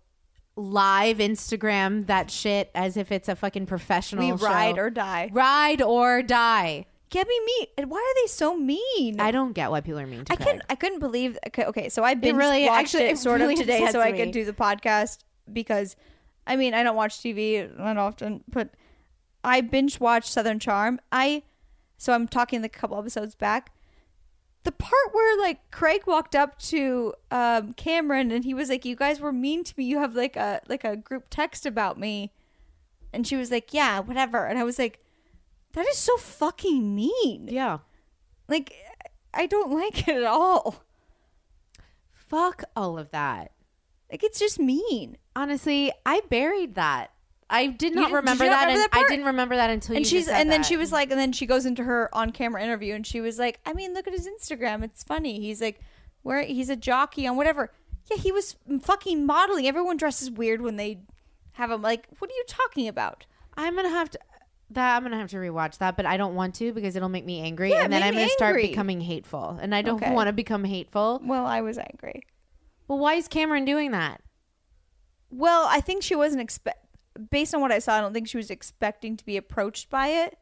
live 0.56 1.18
Instagram 1.20 2.08
that 2.08 2.30
shit 2.30 2.70
as 2.76 2.98
if 2.98 3.12
it's 3.12 3.30
a 3.30 3.36
fucking 3.36 3.66
professional. 3.66 4.26
We 4.26 4.34
ride 4.34 4.78
or 4.78 4.90
die. 4.90 5.30
ride 5.32 5.82
or 5.82 6.22
die. 6.22 6.86
Get 7.10 7.28
me 7.28 7.40
meat. 7.46 7.70
And 7.78 7.90
why 7.90 7.98
are 8.00 8.22
they 8.24 8.28
so 8.28 8.58
mean? 8.58 9.20
I 9.22 9.32
don't 9.32 9.54
get 9.54 9.72
why 9.72 9.82
people 9.82 10.00
are 10.00 10.08
mean 10.08 10.26
to 10.26 10.34
I 10.34 10.36
Craig. 10.36 10.48
couldn't. 10.48 10.64
I 10.70 10.76
couldn't 10.76 11.00
believe. 11.00 11.38
Okay, 11.48 11.64
okay 11.66 11.90
so 11.90 12.04
I 12.04 12.14
binge 12.16 12.38
really- 12.38 12.66
watched 12.66 12.96
actually, 12.96 13.04
it 13.06 13.12
it 13.14 13.18
sort 13.20 13.40
really 13.40 13.54
of 13.54 13.60
today, 13.62 13.88
so 13.92 14.02
I 14.02 14.12
me. 14.12 14.18
could 14.18 14.32
do 14.32 14.44
the 14.46 14.54
podcast 14.54 15.20
because, 15.52 15.96
I 16.46 16.56
mean, 16.56 16.74
I 16.74 16.84
don't 16.84 16.96
watch 16.96 17.20
TV 17.20 17.70
that 17.78 17.98
often, 17.98 18.44
but 18.50 18.70
I 19.44 19.62
binge 19.62 20.00
watched 20.00 20.30
Southern 20.30 20.60
Charm. 20.60 21.00
I, 21.12 21.44
so 21.98 22.14
I'm 22.14 22.28
talking 22.28 22.62
like 22.62 22.76
a 22.76 22.80
couple 22.80 22.98
episodes 22.98 23.36
back. 23.36 23.72
The 24.64 24.72
part 24.72 25.14
where 25.14 25.42
like 25.42 25.70
Craig 25.72 26.04
walked 26.08 26.36
up 26.36 26.58
to 26.60 27.14
um, 27.32 27.74
Cameron 27.74 28.32
and 28.32 28.46
he 28.46 28.54
was 28.54 28.70
like, 28.70 28.86
"You 28.86 28.96
guys 28.96 29.20
were 29.20 29.34
mean 29.34 29.66
to 29.66 29.74
me. 29.78 29.84
You 29.84 30.00
have 30.00 30.16
like 30.16 30.38
a 30.38 30.62
like 30.70 30.86
a 30.86 30.96
group 30.96 31.26
text 31.30 31.66
about 31.66 32.00
me," 32.00 32.32
and 33.12 33.28
she 33.28 33.36
was 33.36 33.52
like, 33.52 33.74
"Yeah, 33.74 34.00
whatever," 34.00 34.46
and 34.46 34.58
I 34.58 34.64
was 34.64 34.80
like, 34.80 35.04
"That 35.74 35.86
is 35.88 35.98
so 35.98 36.16
fucking 36.16 36.96
mean." 36.96 37.50
Yeah. 37.52 37.80
Like, 38.48 38.74
I 39.34 39.48
don't 39.48 39.72
like 39.72 40.08
it 40.08 40.16
at 40.18 40.24
all. 40.24 40.84
Fuck 42.12 42.64
all 42.76 42.98
of 42.98 43.12
that. 43.12 43.52
Like, 44.12 44.24
it's 44.24 44.40
just 44.40 44.60
mean. 44.60 45.18
Honestly, 45.36 45.92
I 46.06 46.22
buried 46.30 46.76
that. 46.76 47.13
I 47.54 47.68
did 47.68 47.72
not 47.72 47.78
didn't- 47.80 47.96
did 48.10 48.16
remember 48.16 48.44
you 48.46 48.50
not 48.50 48.56
that. 48.56 48.66
remember 48.66 48.72
and 48.72 48.80
that 48.82 48.90
I 48.92 48.98
part? 49.00 49.10
didn't 49.10 49.26
remember 49.26 49.56
that 49.56 49.70
until 49.70 49.96
And 49.96 50.06
you 50.06 50.10
she's 50.10 50.22
just 50.26 50.28
said 50.30 50.42
and 50.42 50.52
then 50.52 50.62
that. 50.62 50.68
she 50.68 50.76
was 50.78 50.92
like, 50.92 51.12
and 51.12 51.20
then 51.20 51.32
she 51.32 51.46
goes 51.46 51.66
into 51.66 51.84
her 51.84 52.10
on 52.14 52.32
camera 52.32 52.62
interview 52.64 52.94
and 52.96 53.06
she 53.06 53.22
was 53.22 53.38
like, 53.40 53.60
I 53.66 53.74
mean, 53.74 53.94
look 53.94 54.08
at 54.08 54.14
his 54.14 54.28
Instagram. 54.28 54.84
It's 54.84 55.04
funny. 55.04 55.40
He's 55.40 55.62
like, 55.62 55.80
where 56.24 56.42
he's 56.44 56.70
a 56.70 56.76
jockey 56.76 57.28
on 57.28 57.38
whatever. 57.38 57.72
Yeah, 58.12 58.18
he 58.18 58.32
was 58.32 58.56
fucking 58.82 59.26
modeling. 59.26 59.68
Everyone 59.68 59.96
dresses 59.98 60.30
weird 60.32 60.62
when 60.62 60.76
they 60.78 61.00
have 61.54 61.72
him. 61.72 61.82
Like, 61.82 62.08
what 62.20 62.30
are 62.30 62.34
you 62.34 62.44
talking 62.48 62.88
about? 62.88 63.26
I'm 63.56 63.76
gonna 63.76 63.90
have 63.90 64.10
to. 64.12 64.20
That 64.72 64.96
I'm 64.96 65.04
gonna 65.04 65.20
have 65.20 65.30
to 65.30 65.38
rewatch 65.38 65.78
that, 65.78 65.96
but 65.96 66.06
I 66.08 66.18
don't 66.18 66.34
want 66.34 66.56
to 66.56 66.74
because 66.74 66.96
it'll 66.96 67.08
make 67.10 67.26
me 67.26 67.42
angry, 67.42 67.70
Yeah, 67.70 67.84
and 67.84 67.94
then 67.94 68.02
I'm 68.02 68.16
me 68.16 68.22
gonna 68.22 68.30
start 68.32 68.56
angry. 68.56 68.70
becoming 68.70 69.00
hateful, 69.02 69.60
and 69.62 69.76
I 69.76 69.82
don't 69.84 70.02
Okay. 70.02 70.12
want 70.12 70.28
to 70.28 70.34
become 70.34 70.64
hateful. 70.64 71.22
Well, 71.24 71.46
I 71.46 71.62
was 71.62 71.78
angry. 71.78 72.24
Well, 72.88 72.98
why 72.98 73.14
is 73.14 73.28
Cameron 73.28 73.66
doing 73.66 73.92
that? 73.92 74.22
Well, 75.30 75.66
I 75.70 75.80
think 75.80 76.04
she 76.04 76.16
wasn't 76.16 76.42
expect. 76.42 76.83
Based 77.30 77.54
on 77.54 77.62
what 77.62 77.72
I 77.72 77.80
saw, 77.80 77.94
I 77.96 78.02
don't 78.02 78.14
think 78.14 78.28
she 78.28 78.38
was 78.38 78.50
expecting 78.50 79.18
to 79.18 79.26
be 79.26 79.38
approached 79.38 79.90
by 79.90 80.08
it, 80.08 80.38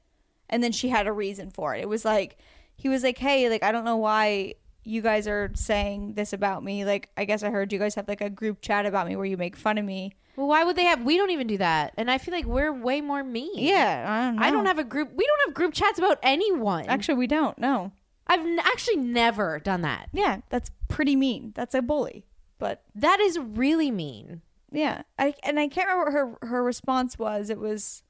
and 0.50 0.64
then 0.64 0.72
she 0.72 0.90
had 0.90 1.08
a 1.08 1.12
reason 1.12 1.52
for 1.52 1.76
it. 1.76 1.82
It 1.82 1.90
was 1.90 2.06
like 2.06 2.38
he 2.76 2.88
was 2.90 3.04
like, 3.04 3.18
"Hey, 3.18 3.50
like 3.50 3.64
I 3.64 3.72
don't 3.72 3.86
know 3.86 3.98
why 3.98 4.56
you 4.84 5.02
guys 5.02 5.28
are 5.28 5.52
saying 5.54 6.14
this 6.14 6.34
about 6.34 6.64
me. 6.64 6.86
Like 6.86 7.10
I 7.18 7.26
guess 7.26 7.44
I 7.44 7.50
heard 7.50 7.72
you 7.74 7.80
guys 7.80 7.96
have 7.96 8.08
like 8.08 8.22
a 8.22 8.30
group 8.30 8.62
chat 8.62 8.86
about 8.86 9.08
me 9.08 9.16
where 9.16 9.26
you 9.26 9.38
make 9.38 9.56
fun 9.56 9.78
of 9.78 9.86
me." 9.86 10.14
Well, 10.38 10.48
why 10.48 10.64
would 10.64 10.78
they 10.78 10.86
have? 10.86 11.04
We 11.04 11.18
don't 11.18 11.30
even 11.32 11.48
do 11.48 11.58
that, 11.58 11.94
and 11.98 12.10
I 12.10 12.18
feel 12.18 12.34
like 12.34 12.46
we're 12.46 12.72
way 12.72 13.02
more 13.02 13.22
mean. 13.24 13.52
Yeah, 13.60 14.06
I 14.08 14.22
don't 14.28 14.36
know. 14.38 14.44
I 14.44 14.52
don't 14.52 14.66
have 14.66 14.80
a 14.80 14.84
group. 14.86 15.12
We 15.14 15.26
don't 15.26 15.48
have 15.48 15.54
group 15.54 15.74
chats 15.74 16.00
about 16.00 16.20
anyone. 16.24 16.86
Actually, 16.88 17.16
we 17.16 17.28
don't. 17.28 17.58
No. 17.58 17.92
I've 18.28 18.40
n- 18.40 18.60
actually 18.60 18.96
never 18.98 19.60
done 19.60 19.82
that. 19.82 20.08
Yeah, 20.14 20.38
that's 20.50 20.72
pretty 20.88 21.18
mean. 21.18 21.52
That's 21.54 21.76
a 21.76 21.82
bully. 21.82 22.26
But 22.60 22.84
That 22.96 23.20
is 23.20 23.38
really 23.40 23.92
mean. 23.92 24.42
Yeah, 24.72 25.04
I 25.20 25.34
and 25.44 25.60
I 25.60 25.68
can't 25.68 25.88
remember 25.88 26.06
what 26.06 26.42
her 26.42 26.48
her 26.48 26.64
response 26.64 27.20
was. 27.20 27.50
It 27.50 27.60
was 27.60 28.04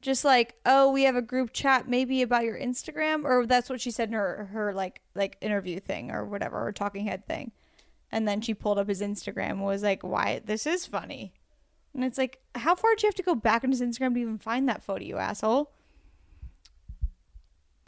just 0.00 0.24
like, 0.24 0.56
"Oh, 0.64 0.90
we 0.92 1.02
have 1.04 1.16
a 1.16 1.22
group 1.22 1.52
chat 1.52 1.88
maybe 1.88 2.22
about 2.22 2.44
your 2.44 2.58
Instagram," 2.58 3.24
or 3.24 3.46
that's 3.46 3.68
what 3.68 3.80
she 3.80 3.90
said 3.90 4.08
in 4.08 4.14
her 4.14 4.48
her 4.52 4.72
like 4.72 5.02
like 5.14 5.36
interview 5.40 5.80
thing 5.80 6.10
or 6.10 6.24
whatever, 6.24 6.66
or 6.66 6.72
talking 6.72 7.06
head 7.06 7.26
thing. 7.26 7.52
And 8.10 8.26
then 8.26 8.40
she 8.40 8.54
pulled 8.54 8.78
up 8.78 8.88
his 8.88 9.02
Instagram 9.02 9.50
and 9.50 9.64
was 9.64 9.82
like, 9.82 10.02
"Why 10.02 10.40
this 10.44 10.66
is 10.66 10.86
funny." 10.86 11.32
And 11.94 12.04
it's 12.04 12.18
like, 12.18 12.38
how 12.54 12.74
far 12.74 12.94
do 12.94 13.02
you 13.02 13.08
have 13.08 13.14
to 13.16 13.22
go 13.22 13.34
back 13.34 13.64
on 13.64 13.70
his 13.70 13.82
Instagram 13.82 14.14
to 14.14 14.20
even 14.20 14.38
find 14.38 14.68
that 14.68 14.82
photo, 14.82 15.04
you 15.04 15.16
asshole? 15.16 15.72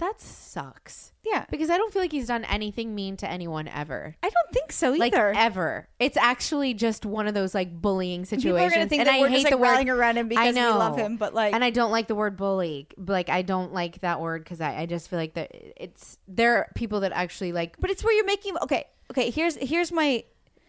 That 0.01 0.21
sucks. 0.21 1.13
Yeah, 1.23 1.45
Because 1.51 1.71
I 1.71 1.77
don't 1.77 1.93
feel 1.93 2.01
like 2.03 2.11
he's 2.11 2.27
done 2.27 2.45
anything 2.47 2.95
mean 2.95 3.17
to 3.19 3.31
anyone 3.31 3.69
ever. 3.69 4.17
I 4.23 4.31
don't 4.31 4.53
think 4.53 4.73
so 4.73 4.93
Like 4.93 5.13
either. 5.15 5.33
ever. 5.37 5.87
It's 5.99 6.17
actually 6.17 6.73
just 6.75 7.05
one 7.07 7.29
of 7.29 7.35
those 7.35 7.55
like 7.55 7.71
bullying 7.81 8.25
situations. 8.25 8.45
People 8.45 8.57
are 8.67 8.71
gonna 8.71 8.87
think 8.89 9.01
and 9.01 9.09
that 9.09 9.15
I 9.17 9.21
we're 9.21 9.29
hate 9.29 9.35
just 9.35 9.45
like 9.45 9.51
the 9.53 9.59
word 9.59 9.63
rallying 9.65 9.91
around 9.91 10.17
him 10.19 10.29
because 10.29 10.43
I 10.45 10.49
we 10.49 10.55
know. 10.55 10.79
love 10.79 10.97
him, 10.97 11.19
but 11.19 11.35
like, 11.35 11.53
and 11.55 11.63
I 11.63 11.71
don't 11.71 11.91
like 11.93 12.09
the 12.09 12.15
word 12.15 12.37
bully. 12.37 12.89
Like 12.97 13.29
I 13.29 13.43
don't 13.43 13.73
like 13.75 14.01
that 14.01 14.21
word 14.21 14.43
because 14.43 14.61
I, 14.61 14.75
I 14.81 14.87
just 14.87 15.09
feel 15.11 15.19
like 15.19 15.35
that 15.35 15.51
it's 15.53 16.17
there 16.27 16.57
are 16.57 16.71
people 16.75 17.01
that 17.01 17.13
actually 17.13 17.53
like. 17.53 17.77
but 17.79 17.91
it's 17.91 18.03
where 18.03 18.13
you're 18.15 18.25
making 18.25 18.57
okay. 18.63 18.87
Okay, 19.11 19.31
here's 19.31 19.57
here's 19.57 19.93
my 19.93 20.25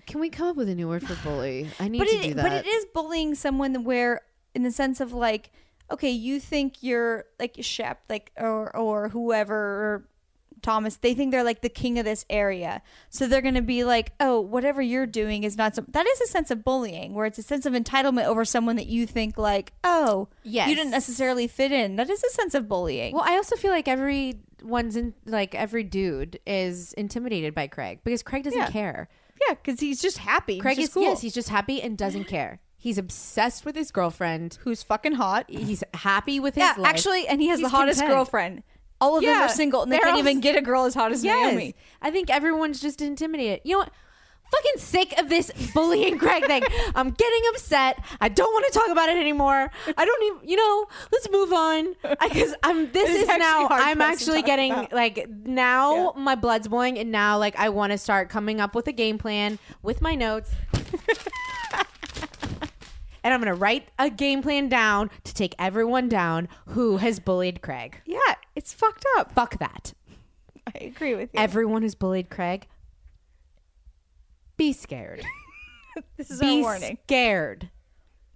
Can 0.07 0.19
we 0.19 0.29
come 0.29 0.47
up 0.49 0.57
with 0.57 0.67
a 0.67 0.75
new 0.75 0.89
word 0.89 1.07
for 1.07 1.15
bully? 1.23 1.69
I 1.79 1.87
need 1.87 1.99
but 1.99 2.07
to 2.09 2.15
it 2.17 2.21
do 2.23 2.33
that. 2.33 2.43
but 2.43 2.51
it 2.51 2.67
is 2.67 2.85
bullying 2.93 3.33
someone 3.35 3.83
where 3.85 4.21
in 4.53 4.63
the 4.63 4.71
sense 4.71 4.99
of 4.99 5.13
like 5.13 5.51
okay 5.91 6.09
you 6.09 6.39
think 6.39 6.75
you're 6.81 7.25
like 7.39 7.55
Shep 7.61 8.01
like 8.09 8.31
or 8.37 8.75
or 8.75 9.09
whoever 9.09 9.55
or 9.55 10.07
Thomas 10.61 10.97
they 10.97 11.15
think 11.15 11.31
they're 11.31 11.43
like 11.43 11.61
the 11.61 11.69
king 11.69 11.97
of 11.97 12.05
this 12.05 12.23
area 12.29 12.83
so 13.09 13.25
they're 13.25 13.41
gonna 13.41 13.63
be 13.63 13.83
like 13.83 14.11
oh 14.19 14.39
whatever 14.39 14.79
you're 14.79 15.07
doing 15.07 15.43
is 15.43 15.57
not 15.57 15.73
some 15.73 15.87
that 15.89 16.05
is 16.05 16.21
a 16.21 16.27
sense 16.27 16.51
of 16.51 16.63
bullying 16.63 17.15
where 17.15 17.25
it's 17.25 17.39
a 17.39 17.43
sense 17.43 17.65
of 17.65 17.73
entitlement 17.73 18.25
over 18.25 18.45
someone 18.45 18.75
that 18.75 18.85
you 18.85 19.07
think 19.07 19.39
like 19.39 19.73
oh 19.83 20.27
Yes. 20.43 20.69
you 20.69 20.75
didn't 20.75 20.91
necessarily 20.91 21.47
fit 21.47 21.71
in 21.71 21.95
that 21.95 22.09
is 22.11 22.23
a 22.23 22.29
sense 22.29 22.53
of 22.53 22.67
bullying 22.69 23.15
Well, 23.15 23.23
I 23.25 23.37
also 23.37 23.55
feel 23.55 23.71
like 23.71 23.87
everyone's 23.87 24.95
in 24.95 25.15
like 25.25 25.55
every 25.55 25.83
dude 25.83 26.39
is 26.45 26.93
intimidated 26.93 27.55
by 27.55 27.65
Craig 27.65 27.99
because 28.03 28.21
Craig 28.21 28.43
doesn't 28.43 28.59
Yeah. 28.59 28.69
care. 28.69 29.09
yeah 29.47 29.55
because 29.55 29.79
he's 29.79 29.99
just 29.99 30.19
happy 30.19 30.59
Craig 30.59 30.77
He's 30.77 30.83
is 30.83 30.89
just 30.89 30.93
cool. 30.93 31.03
yes, 31.03 31.21
he's 31.21 31.33
just 31.33 31.49
happy 31.49 31.81
and 31.81 31.97
doesn't 31.97 32.25
care. 32.25 32.59
He's 32.81 32.97
obsessed 32.97 33.63
with 33.63 33.75
his 33.75 33.91
girlfriend. 33.91 34.57
who's 34.63 34.81
fucking 34.83 35.13
hot 35.13 35.45
He's 35.47 35.83
happy 35.93 36.39
with 36.39 36.55
his 36.55 36.63
yeah 36.63 36.73
life. 36.77 36.89
actually 36.89 37.27
and 37.27 37.39
he 37.39 37.47
has 37.47 37.59
He's 37.59 37.69
the 37.69 37.77
hottest 37.77 37.99
content. 37.99 38.15
girlfriend 38.17 38.63
all 38.99 39.17
of 39.17 39.23
them 39.23 39.29
Yeah, 39.33 39.45
are 39.45 39.49
single 39.49 39.83
and 39.83 39.91
they 39.91 39.95
they're 39.97 40.03
can't 40.05 40.13
all- 40.15 40.19
even 40.19 40.41
get 40.41 40.55
a 40.57 40.61
girl 40.61 40.85
as 40.85 40.93
hot 40.95 41.11
as. 41.11 41.23
Naomi 41.23 41.75
I 42.01 42.11
think 42.11 42.29
everyone's 42.29 42.81
just 42.81 43.01
intimidated. 43.01 43.61
You 43.63 43.73
know 43.73 43.79
what? 43.79 43.91
fucking 44.51 44.81
sick 44.81 45.17
of 45.17 45.29
this 45.29 45.49
bullying 45.73 46.17
Craig 46.17 46.45
thing. 46.45 46.61
I'm 46.95 47.11
getting 47.11 47.41
upset. 47.51 47.97
I 48.19 48.27
don't 48.27 48.51
want 48.51 48.65
to 48.69 48.77
talk 48.77 48.89
about 48.89 49.07
it 49.07 49.15
anymore. 49.15 49.71
I 49.97 50.03
don't 50.03 50.23
even, 50.23 50.49
you 50.49 50.57
know, 50.57 50.87
let's 51.09 51.31
move 51.31 51.53
on. 51.53 51.95
Because 52.21 52.53
I'm, 52.61 52.91
this 52.91 53.09
It 53.09 53.15
is 53.15 53.21
is 53.21 53.29
actually 53.29 53.39
now, 53.39 53.67
hard 53.69 53.81
I'm 53.81 53.97
for 53.99 54.03
us 54.03 54.07
to 54.09 54.11
actually 54.25 54.41
talk 54.41 54.45
getting, 54.47 54.71
about. 54.73 54.91
like, 54.91 55.29
now 55.29 56.11
my 56.17 56.35
blood's 56.35 56.67
boiling, 56.67 56.99
and 56.99 57.13
now, 57.13 57.37
like, 57.37 57.57
I 57.57 57.69
want 57.69 57.93
to 57.93 57.97
start 57.97 58.27
coming 58.27 58.59
up 58.59 58.75
with 58.75 58.87
a 58.87 58.91
game 58.91 59.17
plan 59.17 59.57
with 59.83 60.01
my 60.01 60.15
notes. 60.15 60.51
and 63.23 63.33
I'm 63.33 63.41
going 63.41 63.53
to 63.53 63.59
write 63.59 63.89
a 63.99 64.09
game 64.09 64.41
plan 64.41 64.69
down 64.69 65.09
to 65.23 65.33
take 65.33 65.55
everyone 65.59 66.09
down 66.09 66.47
who 66.67 66.97
has 66.97 67.19
bullied 67.19 67.61
Craig. 67.61 68.01
Yeah, 68.05 68.19
it's 68.55 68.73
fucked 68.73 69.05
up. 69.17 69.33
Fuck 69.33 69.59
that. 69.59 69.93
I 70.67 70.85
agree 70.85 71.15
with 71.15 71.29
you. 71.33 71.39
Everyone 71.39 71.81
who's 71.81 71.95
bullied 71.95 72.29
Craig, 72.29 72.67
be 74.57 74.73
scared. 74.73 75.23
this 76.17 76.29
is 76.31 76.39
be 76.39 76.57
our 76.57 76.61
warning. 76.61 76.97
scared 77.03 77.69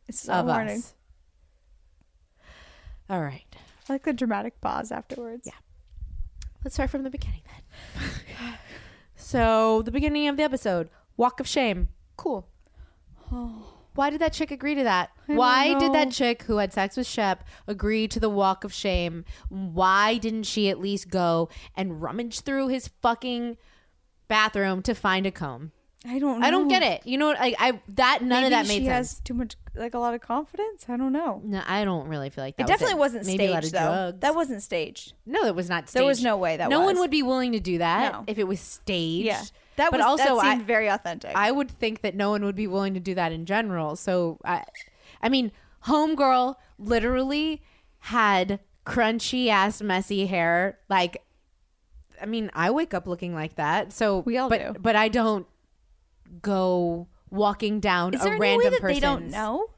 This 0.07 0.23
is 0.23 0.29
our 0.29 0.39
of 0.39 0.47
warning. 0.47 0.77
us. 0.79 0.93
All 3.09 3.21
right. 3.21 3.45
I 3.87 3.93
like 3.93 4.03
the 4.03 4.13
dramatic 4.13 4.59
pause 4.61 4.91
afterwards. 4.91 5.43
Yeah. 5.45 5.53
Let's 6.63 6.73
start 6.73 6.89
from 6.89 7.03
the 7.03 7.11
beginning 7.11 7.41
then. 7.45 8.53
so, 9.15 9.83
the 9.83 9.91
beginning 9.91 10.27
of 10.27 10.37
the 10.37 10.43
episode 10.43 10.89
Walk 11.15 11.39
of 11.39 11.47
Shame. 11.47 11.89
Cool. 12.17 12.47
Oh. 13.31 13.74
Why 13.95 14.09
did 14.09 14.19
that 14.21 14.33
chick 14.33 14.51
agree 14.51 14.75
to 14.75 14.83
that? 14.83 15.09
Why 15.25 15.77
did 15.79 15.93
that 15.93 16.11
chick 16.11 16.43
who 16.43 16.57
had 16.57 16.71
sex 16.73 16.97
with 16.97 17.07
Shep 17.07 17.43
agree 17.67 18.07
to 18.09 18.19
the 18.19 18.29
walk 18.29 18.63
of 18.63 18.73
shame? 18.73 19.25
Why 19.49 20.17
didn't 20.17 20.43
she 20.43 20.69
at 20.69 20.79
least 20.79 21.09
go 21.09 21.49
and 21.75 22.01
rummage 22.01 22.41
through 22.41 22.67
his 22.67 22.89
fucking 23.01 23.57
bathroom 24.27 24.81
to 24.83 24.93
find 24.93 25.25
a 25.25 25.31
comb? 25.31 25.71
I 26.07 26.19
don't. 26.19 26.39
know. 26.39 26.45
I 26.45 26.51
don't 26.51 26.67
get 26.67 26.83
it. 26.83 27.01
You 27.07 27.17
know 27.17 27.25
what? 27.27 27.37
I, 27.39 27.55
I 27.57 27.81
that 27.95 28.19
none 28.21 28.43
Maybe 28.43 28.45
of 28.45 28.51
that 28.51 28.67
made 28.67 28.73
she 28.75 28.79
made 28.81 28.89
has 28.89 29.09
sense. 29.09 29.21
too 29.21 29.33
much, 29.33 29.55
like 29.73 29.95
a 29.95 29.97
lot 29.99 30.13
of 30.13 30.21
confidence. 30.21 30.85
I 30.87 30.97
don't 30.97 31.11
know. 31.11 31.41
No, 31.43 31.63
I 31.65 31.83
don't 31.83 32.07
really 32.07 32.29
feel 32.29 32.43
like 32.43 32.57
that. 32.57 32.63
It 32.63 32.67
definitely 32.67 32.93
was 32.93 33.13
wasn't 33.13 33.25
Maybe 33.25 33.47
staged 33.47 33.73
though. 33.73 33.79
drugs. 33.79 34.19
That 34.19 34.35
wasn't 34.35 34.61
staged. 34.61 35.13
No, 35.25 35.45
it 35.45 35.55
was 35.55 35.67
not 35.67 35.89
staged. 35.89 36.01
There 36.01 36.05
was 36.07 36.21
no 36.23 36.37
way 36.37 36.57
that 36.57 36.69
no 36.69 36.81
one 36.81 36.99
would 36.99 37.09
be 37.09 37.23
willing 37.23 37.53
to 37.53 37.59
do 37.59 37.79
that 37.79 38.11
No. 38.13 38.23
if 38.27 38.37
it 38.37 38.43
was 38.47 38.59
staged. 38.59 39.25
Yeah, 39.25 39.41
that 39.77 39.91
but 39.91 39.99
was 39.99 40.05
also 40.05 40.35
that 40.35 40.41
seemed 40.41 40.61
I, 40.61 40.65
very 40.65 40.87
authentic. 40.87 41.31
I 41.35 41.51
would 41.51 41.69
think 41.69 42.01
that 42.01 42.15
no 42.15 42.29
one 42.29 42.43
would 42.45 42.55
be 42.55 42.67
willing 42.67 42.93
to 42.93 42.99
do 42.99 43.15
that 43.15 43.31
in 43.31 43.45
general. 43.45 43.95
So 43.95 44.39
I, 44.45 44.63
I 45.21 45.29
mean, 45.29 45.51
homegirl 45.85 46.55
literally 46.77 47.61
had 47.99 48.59
crunchy 48.85 49.47
ass 49.47 49.81
messy 49.81 50.25
hair. 50.27 50.79
Like, 50.89 51.21
I 52.21 52.25
mean, 52.25 52.49
I 52.53 52.71
wake 52.71 52.93
up 52.93 53.07
looking 53.07 53.33
like 53.33 53.55
that. 53.55 53.91
So 53.91 54.19
We 54.19 54.37
all 54.37 54.49
but, 54.49 54.73
do. 54.73 54.79
But 54.79 54.95
I 54.95 55.09
don't 55.09 55.47
go 56.41 57.07
walking 57.29 57.79
down 57.79 58.13
Is 58.13 58.21
a 58.21 58.25
there 58.25 58.33
any 58.33 58.41
random 58.41 58.73
way 58.73 58.79
that 58.79 58.87
they 58.87 58.99
don't 58.99 59.29
know 59.29 59.69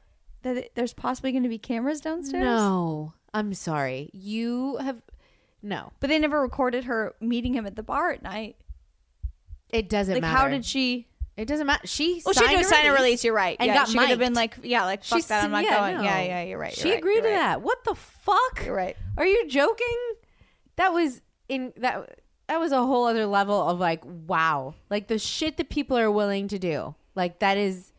that 0.42 0.70
there's 0.74 0.94
possibly 0.94 1.32
going 1.32 1.42
to 1.42 1.48
be 1.48 1.58
cameras 1.58 2.00
downstairs? 2.00 2.44
No, 2.44 3.12
I'm 3.34 3.54
sorry. 3.54 4.10
You 4.12 4.76
have 4.76 5.02
no. 5.62 5.92
but 6.00 6.08
they 6.08 6.18
never 6.18 6.40
recorded 6.40 6.84
her 6.84 7.14
meeting 7.20 7.54
him 7.54 7.66
at 7.66 7.74
the 7.74 7.82
bar 7.82 8.10
at 8.10 8.22
night. 8.22 8.56
It 9.70 9.88
doesn't 9.88 10.14
Like, 10.14 10.22
matter. 10.22 10.36
how 10.36 10.48
did 10.48 10.64
she? 10.64 11.06
It 11.36 11.46
doesn't 11.46 11.66
matter. 11.66 11.86
She 11.86 12.20
Well, 12.24 12.32
she 12.34 12.40
signed 12.40 12.50
did 12.56 12.60
a 12.60 12.64
sign 12.64 12.86
a 12.86 12.92
release. 12.92 13.22
You're 13.22 13.34
right. 13.34 13.56
and 13.60 13.68
yeah, 13.68 13.74
got 13.74 13.88
she 13.88 13.98
would 13.98 14.08
have 14.08 14.18
been 14.18 14.34
like, 14.34 14.56
yeah, 14.62 14.84
like 14.84 15.04
fuck 15.04 15.18
She's- 15.18 15.28
that. 15.28 15.44
I'm 15.44 15.50
not 15.52 15.62
yeah, 15.62 15.78
going. 15.78 15.96
no. 15.98 16.02
Yeah, 16.02 16.20
yeah, 16.22 16.42
you're 16.42 16.58
right. 16.58 16.72
she 16.74 16.88
you're 16.88 16.94
right, 16.96 16.98
agreed 16.98 17.20
to 17.20 17.28
right. 17.28 17.34
that. 17.34 17.62
What 17.62 17.84
the 17.84 17.94
fuck? 17.94 18.64
You're 18.64 18.74
right. 18.74 18.96
Are 19.16 19.26
you 19.26 19.46
joking? 19.48 19.98
That 20.76 20.92
was 20.92 21.20
in 21.48 21.72
that. 21.76 22.18
That 22.48 22.58
was 22.60 22.72
a 22.72 22.78
whole 22.78 23.04
other 23.04 23.26
level 23.26 23.60
of 23.68 23.78
like, 23.78 24.02
wow, 24.04 24.74
like 24.90 25.06
the 25.08 25.18
shit 25.18 25.58
that 25.58 25.68
people 25.68 25.98
are 25.98 26.10
willing 26.10 26.48
to 26.48 26.58
do. 26.58 26.94
Like 27.14 27.40
that 27.40 27.58
is 27.58 27.92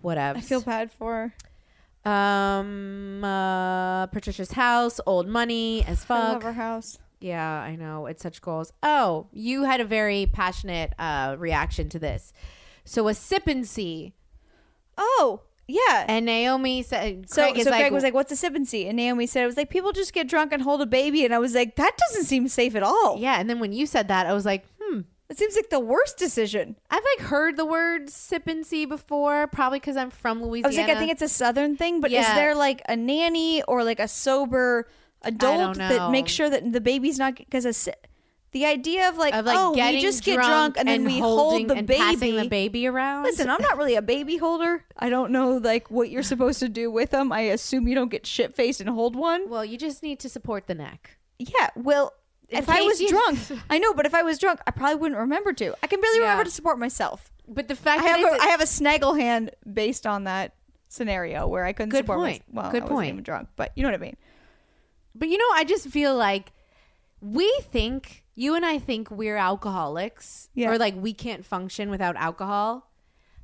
whatever. 0.00 0.38
I 0.38 0.42
feel 0.42 0.60
bad 0.62 0.92
for. 0.92 1.32
her. 2.04 2.10
Um, 2.10 3.22
uh, 3.22 4.06
Patricia's 4.06 4.52
house, 4.52 5.00
old 5.06 5.28
money 5.28 5.84
as 5.84 6.04
I 6.08 6.14
love 6.18 6.32
fuck. 6.34 6.42
her 6.44 6.52
house. 6.54 6.98
Yeah, 7.22 7.48
I 7.60 7.76
know. 7.76 8.06
It's 8.06 8.22
such 8.22 8.40
goals. 8.42 8.72
Oh, 8.82 9.28
you 9.32 9.64
had 9.64 9.80
a 9.80 9.84
very 9.84 10.26
passionate 10.26 10.92
uh, 10.98 11.36
reaction 11.38 11.88
to 11.90 11.98
this. 11.98 12.32
So 12.84 13.08
a 13.08 13.14
sip 13.14 13.46
and 13.46 13.66
see. 13.66 14.14
Oh, 14.98 15.42
yeah. 15.68 16.04
And 16.08 16.26
Naomi 16.26 16.82
said, 16.82 17.30
so, 17.30 17.42
Craig 17.42 17.62
so 17.62 17.70
like, 17.70 17.80
Greg 17.80 17.92
was 17.92 18.02
like, 18.02 18.14
"What's 18.14 18.32
a 18.32 18.36
sip 18.36 18.54
and 18.54 18.66
see?" 18.66 18.86
And 18.88 18.96
Naomi 18.96 19.26
said, 19.26 19.44
"It 19.44 19.46
was 19.46 19.56
like 19.56 19.70
people 19.70 19.92
just 19.92 20.12
get 20.12 20.28
drunk 20.28 20.52
and 20.52 20.62
hold 20.62 20.82
a 20.82 20.86
baby." 20.86 21.24
And 21.24 21.32
I 21.32 21.38
was 21.38 21.54
like, 21.54 21.76
"That 21.76 21.96
doesn't 21.96 22.24
seem 22.24 22.48
safe 22.48 22.74
at 22.74 22.82
all. 22.82 23.16
yeah. 23.18 23.38
And 23.38 23.48
then 23.48 23.60
when 23.60 23.72
you 23.72 23.86
said 23.86 24.08
that, 24.08 24.26
I 24.26 24.32
was 24.32 24.44
like, 24.44 24.66
hmm. 24.80 25.00
It 25.30 25.38
seems 25.38 25.56
like 25.56 25.70
the 25.70 25.80
worst 25.80 26.18
decision." 26.18 26.76
I've 26.90 27.04
like 27.16 27.28
heard 27.28 27.56
the 27.56 27.64
word 27.64 28.10
sip 28.10 28.48
and 28.48 28.66
see 28.66 28.84
before, 28.84 29.46
probably 29.46 29.78
because 29.78 29.96
I'm 29.96 30.10
from 30.10 30.42
Louisiana. 30.42 30.66
I 30.66 30.68
was 30.68 30.76
like, 30.76 30.96
I 30.96 30.98
think 30.98 31.12
it's 31.12 31.22
a 31.22 31.28
southern 31.28 31.76
thing, 31.76 32.00
but 32.00 32.10
is 32.10 32.26
there 32.26 32.54
like 32.54 32.82
a 32.88 32.96
nanny 32.96 33.62
or 33.62 33.84
like 33.84 34.00
a 34.00 34.08
sober 34.08 34.88
adult 35.24 35.76
that 35.78 36.10
makes 36.10 36.32
sure 36.32 36.48
that 36.50 36.72
the 36.72 36.80
baby's 36.80 37.18
not 37.18 37.36
because 37.36 37.88
the 38.52 38.66
idea 38.66 39.08
of 39.08 39.16
like, 39.16 39.34
of 39.34 39.46
like 39.46 39.56
oh, 39.58 39.72
we 39.72 40.00
just 40.00 40.24
get 40.24 40.34
drunk 40.34 40.74
drunk 40.74 40.76
and, 40.78 40.86
then 40.88 41.04
we 41.04 41.18
holding 41.18 41.60
hold 41.60 41.68
the 41.70 41.74
and 41.74 41.86
baby. 41.86 41.98
passing 42.00 42.36
the 42.36 42.48
baby 42.48 42.86
around. 42.86 43.24
Listen, 43.24 43.48
I'm 43.48 43.62
not 43.62 43.78
really 43.78 43.94
a 43.94 44.02
baby 44.02 44.36
holder. 44.36 44.84
I 44.98 45.08
don't 45.08 45.30
know 45.32 45.56
like 45.56 45.90
what 45.90 46.10
you're 46.10 46.22
supposed 46.22 46.58
to 46.60 46.68
do 46.68 46.90
with 46.90 47.10
them. 47.10 47.32
I 47.32 47.40
assume 47.42 47.88
you 47.88 47.94
don't 47.94 48.10
get 48.10 48.26
shit 48.26 48.54
faced 48.54 48.80
and 48.80 48.90
hold 48.90 49.16
one. 49.16 49.48
well, 49.48 49.64
you 49.64 49.78
just 49.78 50.02
need 50.02 50.20
to 50.20 50.28
support 50.28 50.66
the 50.66 50.74
neck. 50.74 51.16
Yeah, 51.38 51.70
well, 51.74 52.12
In 52.50 52.58
if 52.58 52.68
I 52.68 52.82
was 52.82 53.00
you- 53.00 53.08
drunk, 53.08 53.38
I 53.70 53.78
know, 53.78 53.94
but 53.94 54.04
if 54.04 54.14
I 54.14 54.22
was 54.22 54.38
drunk, 54.38 54.60
I 54.66 54.70
probably 54.70 54.96
wouldn't 54.96 55.18
remember 55.18 55.54
to. 55.54 55.74
I 55.82 55.86
can 55.86 56.00
barely 56.02 56.18
Yeah. 56.18 56.24
remember 56.24 56.44
to 56.44 56.50
support 56.50 56.78
myself. 56.78 57.32
But 57.48 57.68
the 57.68 57.74
fact 57.74 58.02
I 58.02 58.08
that 58.08 58.20
have 58.20 58.32
a, 58.32 58.34
it's 58.34 58.44
have 58.44 58.60
a 58.60 58.66
snaggle 58.66 59.14
hand 59.14 59.50
based 59.72 60.06
on 60.06 60.24
that 60.24 60.54
scenario 60.88 61.48
where 61.48 61.64
I 61.64 61.72
couldn't 61.72 61.88
Good 61.88 62.04
support 62.04 62.18
point. 62.18 62.42
myself. 62.52 62.52
Well, 62.52 62.70
Good 62.70 62.82
I 62.82 62.84
wasn't 62.84 62.96
point. 62.98 63.08
even 63.14 63.22
drunk, 63.24 63.48
but 63.56 63.72
you 63.76 63.82
know 63.82 63.88
what 63.88 63.94
I 63.94 64.04
mean. 64.04 64.16
But 65.14 65.28
you 65.28 65.38
know, 65.38 65.48
I 65.54 65.64
just 65.64 65.88
feel 65.88 66.16
like 66.16 66.52
we 67.20 67.50
think 67.62 68.24
you 68.34 68.54
and 68.54 68.64
I 68.64 68.78
think 68.78 69.10
we're 69.10 69.36
alcoholics, 69.36 70.48
Yeah. 70.54 70.70
or 70.70 70.78
like 70.78 70.94
we 70.96 71.12
can't 71.12 71.44
function 71.44 71.90
without 71.90 72.16
alcohol. 72.16 72.90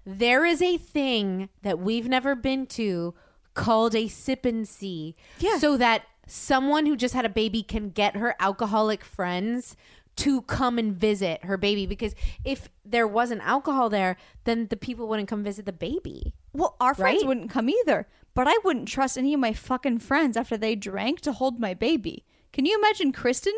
There 0.04 0.44
is 0.46 0.62
a 0.62 0.78
thing 0.78 1.50
that 1.62 1.78
we've 1.78 2.08
never 2.08 2.34
been 2.34 2.66
to 2.68 3.14
called 3.54 3.94
a 3.94 4.08
sip 4.08 4.44
and 4.46 4.66
see, 4.66 5.14
Yeah. 5.38 5.58
so 5.58 5.76
that 5.76 6.02
someone 6.26 6.86
who 6.86 6.96
just 6.96 7.14
had 7.14 7.24
a 7.24 7.28
baby 7.30 7.62
can 7.62 7.90
get 7.90 8.16
her 8.16 8.34
alcoholic 8.40 9.04
friends 9.04 9.76
to 10.16 10.42
come 10.42 10.78
and 10.78 10.94
visit 10.96 11.44
her 11.44 11.56
baby. 11.56 11.86
Because 11.86 12.14
if 12.44 12.68
there 12.84 13.06
wasn't 13.06 13.42
alcohol 13.46 13.88
there, 13.90 14.16
then 14.44 14.66
the 14.68 14.76
people 14.76 15.06
wouldn't 15.08 15.28
come 15.28 15.44
visit 15.44 15.64
the 15.66 15.72
baby. 15.72 16.34
Well, 16.52 16.76
our 16.80 16.94
friends 16.94 17.22
Right? 17.22 17.26
wouldn't 17.28 17.50
come 17.50 17.68
either, 17.68 18.08
but 18.38 18.46
I 18.46 18.56
wouldn't 18.62 18.86
trust 18.86 19.18
any 19.18 19.34
of 19.34 19.40
my 19.40 19.52
fucking 19.52 19.98
friends 19.98 20.36
after 20.36 20.56
they 20.56 20.76
drank 20.76 21.20
to 21.22 21.32
hold 21.32 21.58
my 21.58 21.74
baby. 21.74 22.24
Can 22.52 22.64
you 22.66 22.78
imagine 22.78 23.10
Kristen 23.12 23.52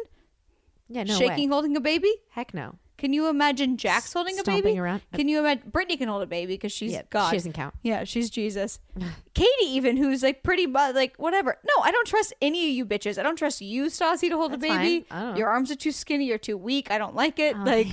Yeah, 0.89 1.03
no 1.05 1.19
shaking 1.19 1.51
way. 1.51 1.53
holding 1.55 1.77
a 1.77 1.81
baby? 1.81 2.11
Heck 2.31 2.55
no. 2.55 2.77
Can 2.97 3.13
you 3.13 3.29
imagine 3.29 3.77
Jax 3.77 4.13
holding 4.13 4.37
a 4.39 4.41
Stomping 4.43 4.63
baby? 4.63 4.79
around. 4.79 5.03
Can 5.15 5.29
you 5.29 5.39
imagine 5.39 5.71
Brittany 5.71 5.97
can 5.99 6.09
hold 6.09 6.23
a 6.23 6.27
baby 6.27 6.55
because 6.55 6.73
she's 6.73 6.93
Yeah, 6.93 7.03
God. 7.11 7.29
she 7.31 7.37
doesn't 7.37 7.53
count. 7.53 7.75
Yeah, 7.83 8.05
she's 8.05 8.29
Jesus. 8.31 8.79
Katie, 9.35 9.49
even 9.69 9.97
who's 9.99 10.23
like 10.23 10.43
pretty, 10.43 10.67
like 10.67 11.17
whatever. 11.17 11.59
No, 11.65 11.83
I 11.83 11.91
don't 11.93 12.07
trust 12.07 12.33
any 12.43 12.65
of 12.71 12.75
you 12.75 12.85
bitches. 12.87 13.19
I 13.19 13.23
don't 13.23 13.37
trust 13.37 13.61
you, 13.61 13.85
Stassi, 13.87 14.29
to 14.31 14.37
hold 14.37 14.53
That's 14.53 14.65
a 14.65 14.69
baby. 14.69 15.05
fine. 15.09 15.19
I 15.19 15.23
don't- 15.25 15.37
Your 15.37 15.49
arms 15.49 15.71
are 15.71 15.77
too 15.77 15.93
skinny. 15.93 16.27
You're 16.27 16.39
too 16.39 16.57
weak. 16.59 16.91
I 16.91 16.97
don't 16.99 17.15
like 17.15 17.39
it. 17.39 17.55
Oh, 17.59 17.63
like. 17.65 17.89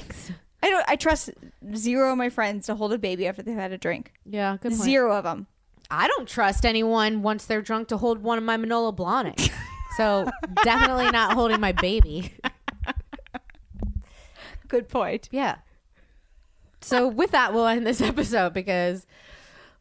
I 0.64 0.70
don't. 0.70 0.86
I 0.90 0.96
trust 0.96 1.30
zero 1.76 2.12
of 2.12 2.18
my 2.18 2.30
friends 2.30 2.66
to 2.66 2.76
hold 2.76 2.92
a 2.92 2.98
baby 2.98 3.28
after 3.28 3.44
they've 3.44 3.56
had 3.56 3.72
a 3.72 3.78
drink. 3.78 4.12
Yeah, 4.26 4.58
good 4.62 4.72
point. 4.72 4.82
Zero 4.82 5.14
of 5.16 5.24
them. 5.24 5.48
I 5.90 6.08
don't 6.08 6.28
trust 6.28 6.66
anyone 6.66 7.22
once 7.22 7.46
they're 7.46 7.62
drunk 7.62 7.88
to 7.90 7.98
hold 7.98 8.22
one 8.22 8.38
of 8.38 8.44
my 8.44 8.58
Manolo 8.58 8.92
Blahniks. 8.92 9.52
so 9.96 10.30
definitely 10.64 11.12
not 11.12 11.34
holding 11.34 11.60
my 11.60 11.72
baby. 11.72 12.34
Good 14.68 14.90
point. 14.90 15.30
Yeah. 15.32 15.58
So 16.82 17.08
with 17.08 17.32
that, 17.32 17.54
we'll 17.54 17.68
end 17.68 17.88
this 17.88 18.02
episode 18.02 18.54
because 18.54 19.06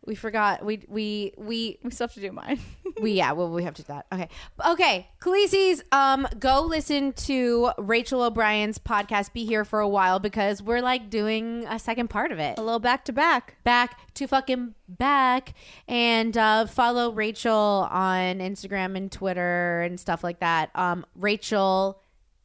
we 0.06 0.14
forgot 0.14 0.64
we 0.64 0.82
we 0.88 1.32
we 1.36 1.78
We 1.82 1.90
still 1.90 2.06
have 2.06 2.14
to 2.14 2.20
do 2.20 2.32
mine. 2.32 2.60
we 3.00 3.12
yeah 3.12 3.32
well 3.32 3.50
we 3.50 3.64
have 3.64 3.74
to 3.74 3.82
do 3.82 3.88
that 3.88 4.06
okay 4.12 4.28
okay 4.66 5.08
Khaleesi's 5.20 5.82
um 5.92 6.26
go 6.38 6.62
listen 6.62 7.12
to 7.12 7.70
Rachael 7.76 8.22
O'Brien's 8.22 8.78
podcast 8.78 9.32
be 9.32 9.44
here 9.44 9.64
for 9.64 9.80
a 9.80 9.88
while 9.88 10.18
because 10.18 10.62
we're 10.62 10.80
like 10.80 11.10
doing 11.10 11.66
a 11.68 11.78
second 11.78 12.08
part 12.08 12.32
of 12.32 12.38
it 12.38 12.58
a 12.58 12.62
little 12.62 12.78
back 12.78 13.04
to 13.06 13.12
back. 13.12 13.56
back 13.64 14.14
to 14.14 14.26
fucking 14.26 14.74
back 14.88 15.54
and 15.88 16.36
uh, 16.38 16.66
follow 16.66 17.12
Rachael 17.12 17.88
on 17.90 18.38
Instagram 18.38 18.96
and 18.96 19.12
Twitter 19.12 19.82
and 19.82 20.00
stuff 20.00 20.24
like 20.24 20.40
that. 20.40 20.70
Um, 20.74 21.04
Rachael 21.14 22.00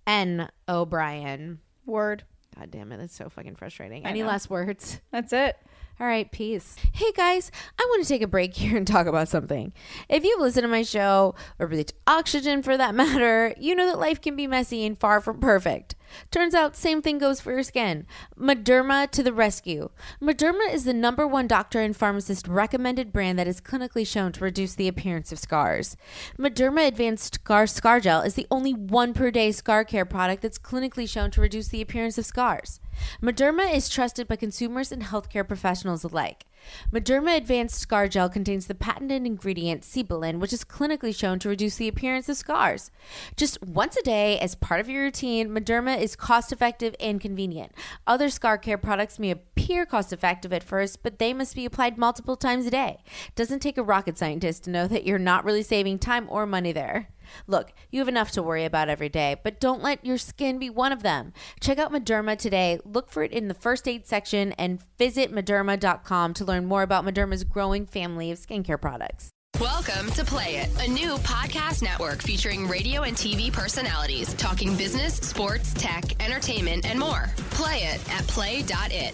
N 0.05 0.49
O'Brien. 0.67 1.59
Word. 1.85 2.23
God 2.61 2.69
damn 2.69 2.91
it, 2.91 2.97
that's 2.97 3.15
so 3.15 3.27
fucking 3.27 3.55
frustrating. 3.55 4.05
Any 4.05 4.21
know. 4.21 4.27
last 4.27 4.47
words? 4.47 5.01
That's 5.11 5.33
it. 5.33 5.57
All 5.99 6.05
right, 6.05 6.31
peace. 6.31 6.75
Hey 6.93 7.11
guys, 7.11 7.51
I 7.79 7.88
want 7.89 8.03
to 8.03 8.07
take 8.07 8.21
a 8.21 8.27
break 8.27 8.53
here 8.55 8.77
and 8.77 8.85
talk 8.85 9.07
about 9.07 9.29
something. 9.29 9.73
If 10.07 10.23
you've 10.23 10.39
listened 10.39 10.65
to 10.65 10.67
my 10.67 10.83
show, 10.83 11.33
or 11.57 11.65
breathed 11.65 11.93
oxygen 12.05 12.61
for 12.61 12.77
that 12.77 12.93
matter, 13.03 13.55
you 13.57 13.73
know 13.73 13.88
that 13.88 13.97
life 13.97 14.21
can 14.21 14.35
be 14.35 14.45
messy 14.45 14.85
and 14.85 14.95
far 14.95 15.21
from 15.21 15.39
perfect. 15.39 15.95
Turns 16.29 16.53
out, 16.53 16.75
same 16.75 17.01
thing 17.01 17.17
goes 17.17 17.39
for 17.39 17.51
your 17.51 17.63
skin. 17.63 18.05
Mederma 18.38 19.09
to 19.11 19.23
the 19.23 19.33
rescue. 19.33 19.89
Mederma 20.21 20.73
is 20.73 20.85
the 20.85 20.93
number 20.93 21.27
one 21.27 21.47
doctor 21.47 21.81
and 21.81 21.95
pharmacist 21.95 22.47
recommended 22.47 23.11
brand 23.11 23.38
that 23.39 23.47
is 23.47 23.61
clinically 23.61 24.05
shown 24.05 24.31
to 24.33 24.43
reduce 24.43 24.75
the 24.75 24.88
appearance 24.88 25.31
of 25.31 25.39
scars. 25.39 25.97
Mederma 26.38 26.88
Advanced 26.88 27.35
Scar 27.35 27.67
Scar 27.67 27.99
Gel 27.99 28.21
is 28.21 28.35
the 28.35 28.47
only 28.51 28.73
one 28.73 29.13
per 29.13 29.31
day 29.31 29.51
scar 29.51 29.83
care 29.83 30.05
product 30.05 30.41
that's 30.41 30.59
clinically 30.59 31.07
shown 31.07 31.31
to 31.31 31.41
reduce 31.41 31.69
the 31.69 31.81
appearance 31.81 32.17
of 32.17 32.25
scars. 32.25 32.79
Mederma 33.21 33.73
is 33.73 33.89
trusted 33.89 34.27
by 34.27 34.35
consumers 34.35 34.91
and 34.91 35.03
healthcare 35.03 35.47
professionals 35.47 36.03
alike. 36.03 36.45
Mederma 36.91 37.35
Advanced 37.38 37.79
Scar 37.79 38.07
Gel 38.07 38.29
contains 38.29 38.67
the 38.67 38.75
patented 38.75 39.25
ingredient 39.25 39.83
Cepalin, 39.83 40.39
which 40.39 40.53
is 40.53 40.63
clinically 40.63 41.15
shown 41.15 41.39
to 41.39 41.49
reduce 41.49 41.75
the 41.75 41.88
appearance 41.88 42.29
of 42.29 42.38
scars. 42.38 42.91
Just 43.35 43.61
once 43.61 43.97
a 43.97 44.01
day, 44.01 44.39
as 44.39 44.55
part 44.55 44.79
of 44.79 44.89
your 44.89 45.03
routine, 45.03 45.49
Mederma 45.49 45.99
is 45.99 46.15
cost 46.15 46.51
effective 46.51 46.95
and 46.99 47.21
convenient. 47.21 47.71
Other 48.07 48.29
scar 48.29 48.57
care 48.57 48.77
products 48.77 49.19
may 49.19 49.31
appear 49.31 49.85
cost 49.85 50.13
effective 50.13 50.53
at 50.53 50.63
first, 50.63 51.03
but 51.03 51.19
they 51.19 51.33
must 51.33 51.55
be 51.55 51.65
applied 51.65 51.97
multiple 51.97 52.35
times 52.35 52.65
a 52.65 52.71
day. 52.71 52.97
It 53.27 53.35
doesn't 53.35 53.59
take 53.59 53.77
a 53.77 53.83
rocket 53.83 54.17
scientist 54.17 54.63
to 54.63 54.69
know 54.69 54.88
that 54.88 55.05
you're 55.05 55.19
not 55.19 55.45
really 55.45 55.63
saving 55.63 55.99
time 55.99 56.27
or 56.29 56.45
money 56.45 56.71
there. 56.71 57.09
Look, 57.48 57.74
you 57.90 57.99
have 57.99 58.08
enough 58.08 58.32
to 58.32 58.44
worry 58.44 58.66
about 58.66 58.90
every 58.90 59.10
day, 59.10 59.38
but 59.44 59.60
don't 59.60 59.82
let 59.82 60.06
your 60.06 60.18
skin 60.18 60.60
be 60.60 60.70
one 60.70 60.91
of 60.91 61.03
them. 61.03 61.34
Check 61.60 61.78
out 61.80 61.91
Mederma 61.91 62.38
today. 62.38 62.80
Look 62.86 63.12
for 63.12 63.24
it 63.24 63.32
in 63.32 63.48
the 63.48 63.53
first 63.53 63.88
aid 63.88 64.08
section 64.08 64.53
and 64.53 64.80
visit 64.98 65.32
Mederma.com 65.34 66.34
to 66.36 66.45
learn 66.45 66.66
more 66.66 66.84
about 66.84 67.06
Mederma's 67.06 67.44
growing 67.44 67.86
family 67.86 68.32
of 68.32 68.40
skincare 68.40 68.80
products. 68.80 69.30
Welcome 69.60 70.10
to 70.14 70.26
Play 70.26 70.56
It, 70.56 70.70
a 70.84 70.90
new 70.90 71.18
podcast 71.18 71.84
network 71.84 72.24
featuring 72.24 72.68
radio 72.68 73.03
and 73.03 73.16
TV 73.16 73.53
personalities 73.53 74.34
talking 74.34 74.76
business, 74.76 75.16
sports, 75.16 75.74
tech, 75.76 76.03
entertainment, 76.24 76.86
and 76.86 76.98
more. 76.98 77.30
Play 77.52 77.84
it 77.84 78.10
at 78.12 78.26
play.it. 78.28 79.14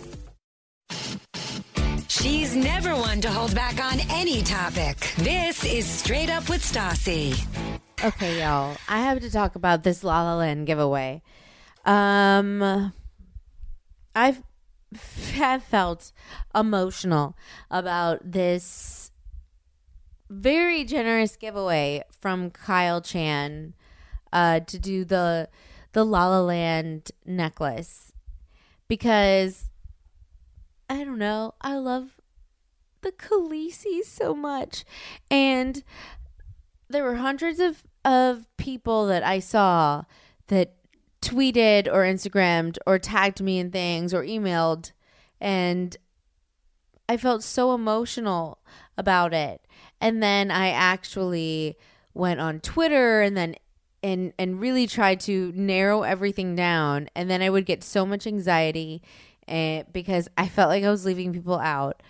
She's 2.07 2.55
never 2.55 2.95
one 2.95 3.19
to 3.21 3.29
hold 3.29 3.53
back 3.53 3.83
on 3.83 3.99
any 4.09 4.41
topic. 4.41 4.97
This 5.17 5.65
is 5.65 5.85
Straight 5.85 6.29
Up 6.29 6.47
with 6.47 6.61
Stassi. 6.61 7.76
Okay, 8.03 8.41
y'all. 8.41 8.77
I 8.87 8.99
have 8.99 9.21
to 9.21 9.31
talk 9.31 9.55
about 9.55 9.81
this 9.81 10.03
La 10.03 10.21
La 10.21 10.35
Land 10.35 10.67
giveaway. 10.67 11.23
Um, 11.83 12.93
I've 14.13 14.43
have 15.33 15.63
felt 15.63 16.11
emotional 16.53 17.35
about 17.71 18.19
this 18.23 19.11
very 20.29 20.83
generous 20.83 21.35
giveaway 21.35 22.03
from 22.21 22.51
Kyle 22.51 23.01
Chan 23.01 23.73
uh, 24.31 24.59
to 24.59 24.77
do 24.77 25.03
the 25.03 25.49
the 25.93 26.05
La 26.05 26.27
La 26.27 26.41
Land 26.41 27.11
necklace 27.25 28.13
because 28.87 29.71
I 30.87 31.03
don't 31.03 31.17
know. 31.17 31.55
I 31.61 31.77
love 31.77 32.21
the 33.01 33.11
Khaleesi 33.11 34.03
so 34.03 34.35
much, 34.35 34.85
and 35.31 35.83
there 36.89 37.03
were 37.03 37.15
hundreds 37.15 37.59
of 37.59 37.83
of 38.07 38.47
people 38.55 39.05
that 39.07 39.21
I 39.21 39.39
saw 39.39 40.03
that 40.47 40.73
tweeted 41.21 41.87
or 41.87 42.03
Instagrammed 42.03 42.77
or 42.87 42.97
tagged 42.97 43.41
me 43.41 43.59
in 43.59 43.69
things 43.69 44.13
or 44.13 44.23
emailed 44.23 44.91
and 45.41 45.97
I 47.09 47.17
felt 47.17 47.43
so 47.43 47.73
emotional 47.73 48.59
about 48.97 49.33
it. 49.33 49.61
And 50.01 50.23
then 50.23 50.51
I 50.51 50.69
actually 50.69 51.77
went 52.13 52.39
on 52.39 52.59
Twitter 52.61 53.21
and 53.21 53.35
then 53.35 53.55
and 54.01 54.31
and 54.39 54.61
really 54.61 54.87
tried 54.87 55.19
to 55.21 55.51
narrow 55.55 56.03
everything 56.03 56.55
down 56.55 57.09
and 57.15 57.29
then 57.29 57.41
I 57.41 57.49
would 57.49 57.65
get 57.65 57.83
so 57.83 58.05
much 58.05 58.25
anxiety 58.25 59.01
and 59.47 59.91
because 59.91 60.29
I 60.37 60.47
felt 60.47 60.69
like 60.69 60.83
I 60.83 60.89
was 60.89 61.05
leaving 61.05 61.33
people 61.33 61.59
out. 61.59 62.01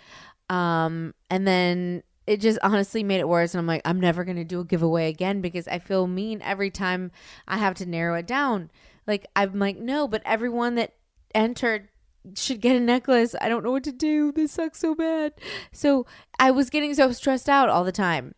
Um 0.48 1.14
and 1.28 1.46
then 1.46 2.02
it 2.28 2.42
just 2.42 2.58
honestly 2.62 3.02
made 3.02 3.20
it 3.20 3.28
worse 3.28 3.54
and 3.54 3.58
I'm 3.58 3.66
like 3.66 3.80
I'm 3.86 3.98
never 3.98 4.22
going 4.22 4.36
to 4.36 4.44
do 4.44 4.60
a 4.60 4.64
giveaway 4.64 5.08
again 5.08 5.40
because 5.40 5.66
I 5.66 5.78
feel 5.78 6.06
mean 6.06 6.42
every 6.42 6.70
time 6.70 7.10
I 7.48 7.56
have 7.56 7.74
to 7.76 7.86
narrow 7.86 8.16
it 8.16 8.26
down. 8.26 8.70
Like 9.06 9.26
I'm 9.34 9.58
like 9.58 9.78
no, 9.78 10.06
but 10.06 10.20
everyone 10.26 10.74
that 10.74 10.92
entered 11.34 11.88
should 12.36 12.60
get 12.60 12.76
a 12.76 12.80
necklace. 12.80 13.34
I 13.40 13.48
don't 13.48 13.64
know 13.64 13.70
what 13.70 13.84
to 13.84 13.92
do. 13.92 14.30
This 14.30 14.52
sucks 14.52 14.78
so 14.78 14.94
bad. 14.94 15.32
So 15.72 16.04
I 16.38 16.50
was 16.50 16.68
getting 16.68 16.92
so 16.92 17.12
stressed 17.12 17.48
out 17.48 17.70
all 17.70 17.82
the 17.82 17.92
time. 17.92 18.34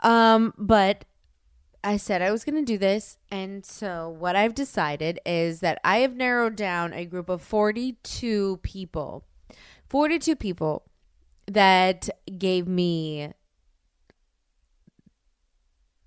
Um, 0.00 0.54
but 0.56 1.04
I 1.84 1.98
said 1.98 2.22
I 2.22 2.30
was 2.30 2.44
going 2.44 2.64
to 2.64 2.72
do 2.72 2.78
this. 2.78 3.18
And 3.30 3.66
so 3.66 4.08
what 4.08 4.36
I've 4.36 4.54
decided 4.54 5.20
is 5.26 5.60
that 5.60 5.78
I 5.84 5.98
have 5.98 6.16
narrowed 6.16 6.56
down 6.56 6.94
a 6.94 7.04
group 7.04 7.28
of 7.28 7.42
42 7.42 8.60
people. 8.62 9.24
42 9.90 10.34
people 10.34 10.84
that 11.48 12.08
gave 12.38 12.68
me 12.68 13.32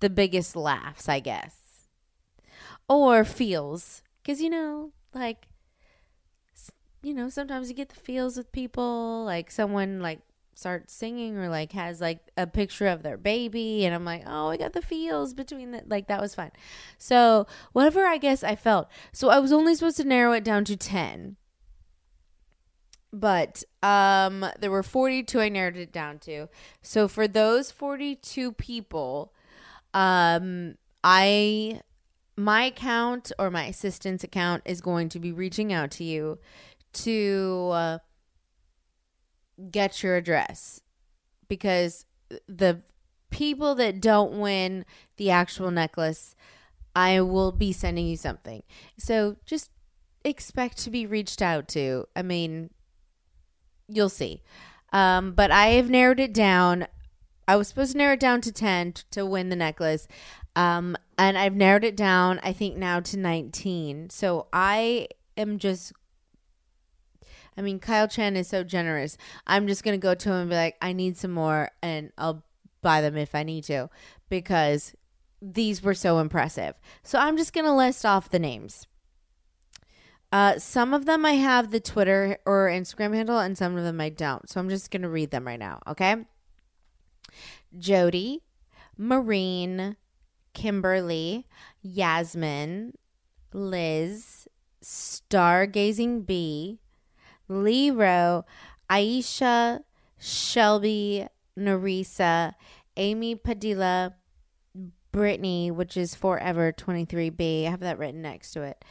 the 0.00 0.10
biggest 0.10 0.56
laughs, 0.56 1.08
I 1.08 1.20
guess. 1.20 1.88
Or 2.88 3.24
feels. 3.24 4.02
Because, 4.22 4.40
you 4.40 4.50
know, 4.50 4.92
like, 5.14 5.48
you 7.02 7.12
know, 7.14 7.28
sometimes 7.28 7.68
you 7.68 7.74
get 7.74 7.88
the 7.88 7.96
feels 7.96 8.36
with 8.36 8.52
people, 8.52 9.24
like 9.24 9.50
someone 9.50 10.00
like 10.00 10.20
starts 10.54 10.92
singing 10.92 11.36
or 11.36 11.48
like 11.48 11.72
has 11.72 12.00
like 12.00 12.20
a 12.36 12.46
picture 12.46 12.86
of 12.86 13.02
their 13.02 13.16
baby 13.16 13.84
and 13.84 13.94
I'm 13.94 14.04
like, 14.04 14.22
"Oh, 14.26 14.48
I 14.48 14.56
got 14.56 14.74
the 14.74 14.82
feels 14.82 15.34
between 15.34 15.72
the 15.72 15.82
like 15.86 16.06
that 16.08 16.20
was 16.20 16.34
fun." 16.34 16.52
So, 16.98 17.46
whatever 17.72 18.06
I 18.06 18.18
guess 18.18 18.44
I 18.44 18.54
felt. 18.54 18.88
So, 19.12 19.30
I 19.30 19.40
was 19.40 19.52
only 19.52 19.74
supposed 19.74 19.96
to 19.96 20.04
narrow 20.04 20.32
it 20.32 20.44
down 20.44 20.64
to 20.66 20.76
10. 20.76 21.36
But 23.12 23.62
um 23.82 24.46
there 24.58 24.70
were 24.70 24.82
42 24.82 25.40
I 25.40 25.48
narrowed 25.48 25.76
it 25.76 25.92
down 25.92 26.18
to. 26.20 26.48
So, 26.80 27.08
for 27.08 27.28
those 27.28 27.70
42 27.70 28.52
people, 28.52 29.32
um 29.92 30.76
I 31.04 31.80
my 32.36 32.64
account 32.64 33.32
or 33.38 33.50
my 33.50 33.66
assistant's 33.66 34.24
account 34.24 34.62
is 34.64 34.80
going 34.80 35.08
to 35.10 35.18
be 35.18 35.32
reaching 35.32 35.72
out 35.72 35.90
to 35.92 36.04
you 36.04 36.38
to 36.92 37.70
uh, 37.72 37.98
get 39.70 40.02
your 40.02 40.16
address 40.16 40.80
because 41.48 42.06
the 42.48 42.82
people 43.30 43.74
that 43.74 44.00
don't 44.00 44.38
win 44.38 44.84
the 45.16 45.30
actual 45.30 45.70
necklace, 45.70 46.34
I 46.96 47.20
will 47.20 47.52
be 47.52 47.72
sending 47.72 48.06
you 48.06 48.16
something. 48.16 48.62
So 48.98 49.36
just 49.44 49.70
expect 50.24 50.78
to 50.78 50.90
be 50.90 51.06
reached 51.06 51.42
out 51.42 51.68
to. 51.68 52.06
I 52.16 52.22
mean, 52.22 52.70
you'll 53.96 54.08
see. 54.08 54.42
Um, 54.92 55.32
but 55.32 55.50
I 55.50 55.68
have 55.68 55.88
narrowed 55.88 56.20
it 56.20 56.34
down. 56.34 56.86
I 57.48 57.56
was 57.56 57.68
supposed 57.68 57.92
to 57.92 57.98
narrow 57.98 58.14
it 58.14 58.20
down 58.20 58.40
to 58.42 58.52
10 58.52 58.92
t- 58.92 59.02
to 59.12 59.24
win 59.26 59.48
the 59.48 59.56
necklace. 59.56 60.06
Um, 60.54 60.96
and 61.16 61.38
I've 61.38 61.54
narrowed 61.54 61.84
it 61.84 61.96
down, 61.96 62.40
I 62.42 62.52
think, 62.52 62.76
now 62.76 63.00
to 63.00 63.16
19. 63.16 64.10
So 64.10 64.48
I 64.52 65.08
am 65.36 65.58
just 65.58 65.92
I 67.56 67.60
mean, 67.60 67.80
Kyle 67.80 68.08
Chan 68.08 68.36
is 68.36 68.48
so 68.48 68.64
generous. 68.64 69.16
I'm 69.46 69.66
just 69.66 69.84
going 69.84 69.98
to 69.98 70.02
go 70.02 70.14
to 70.14 70.28
him 70.30 70.36
and 70.36 70.50
be 70.50 70.56
like, 70.56 70.76
I 70.80 70.92
need 70.92 71.18
some 71.18 71.32
more, 71.32 71.70
and 71.82 72.10
I'll 72.16 72.44
buy 72.80 73.00
them 73.00 73.16
if 73.16 73.34
I 73.34 73.42
need 73.42 73.64
to 73.64 73.90
because 74.28 74.94
these 75.40 75.82
were 75.82 75.94
so 75.94 76.18
impressive. 76.18 76.74
So 77.02 77.18
I'm 77.18 77.36
just 77.36 77.52
going 77.52 77.66
to 77.66 77.72
list 77.72 78.06
off 78.06 78.30
the 78.30 78.38
names. 78.38 78.86
Uh, 80.32 80.58
some 80.58 80.94
of 80.94 81.04
them 81.04 81.26
I 81.26 81.32
have 81.32 81.70
the 81.70 81.80
Twitter 81.80 82.38
or 82.46 82.68
Instagram 82.68 83.14
handle, 83.14 83.38
and 83.38 83.56
some 83.56 83.76
of 83.76 83.84
them 83.84 84.00
I 84.00 84.08
don't. 84.08 84.48
So 84.48 84.58
I'm 84.58 84.70
just 84.70 84.90
going 84.90 85.02
to 85.02 85.08
read 85.08 85.30
them 85.30 85.46
right 85.46 85.58
now, 85.58 85.80
okay? 85.86 86.16
Jody, 87.78 88.42
Marine, 88.96 89.96
Kimberly, 90.54 91.46
Yasmin, 91.82 92.94
Liz, 93.52 94.48
Stargazing 94.82 96.26
Bee, 96.26 96.80
Lero, 97.48 98.46
Aisha, 98.90 99.80
Shelby, 100.18 101.26
Narisa, 101.58 102.54
Amy 102.96 103.34
Padilla, 103.34 104.14
Brittany, 105.12 105.70
which 105.70 105.96
is 105.98 106.14
Forever 106.14 106.72
23B. 106.72 107.66
I 107.66 107.70
have 107.70 107.80
that 107.80 107.98
written 107.98 108.22
next 108.22 108.52
to 108.52 108.62
it. 108.62 108.82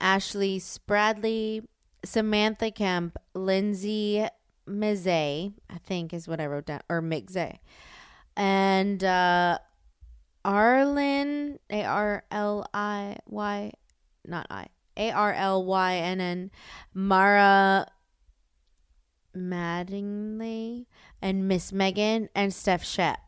Ashley 0.00 0.58
Spradley, 0.58 1.64
Samantha 2.04 2.70
Kemp, 2.70 3.16
Lindsay 3.34 4.26
Mize, 4.68 5.52
I 5.70 5.78
think 5.84 6.12
is 6.12 6.28
what 6.28 6.40
I 6.40 6.46
wrote 6.46 6.66
down, 6.66 6.80
or 6.88 7.02
Mize. 7.02 7.58
And 8.36 9.02
uh, 9.02 9.58
Arlyn, 10.44 11.58
A 11.70 11.84
R 11.84 12.24
L 12.30 12.66
I 12.72 13.16
Y, 13.26 13.72
not 14.24 14.46
I, 14.50 14.68
A 14.96 15.10
R 15.10 15.32
L 15.32 15.64
Y 15.64 15.94
N 15.96 16.20
N, 16.20 16.50
Mara 16.94 17.88
Mattingly, 19.36 20.86
and 21.20 21.48
Miss 21.48 21.72
Megan, 21.72 22.28
and 22.34 22.54
Steph 22.54 22.84
Shep. 22.84 23.18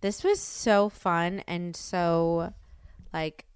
This 0.00 0.24
was 0.24 0.40
so 0.40 0.88
fun 0.88 1.44
and 1.46 1.76
so 1.76 2.52
like 3.12 3.46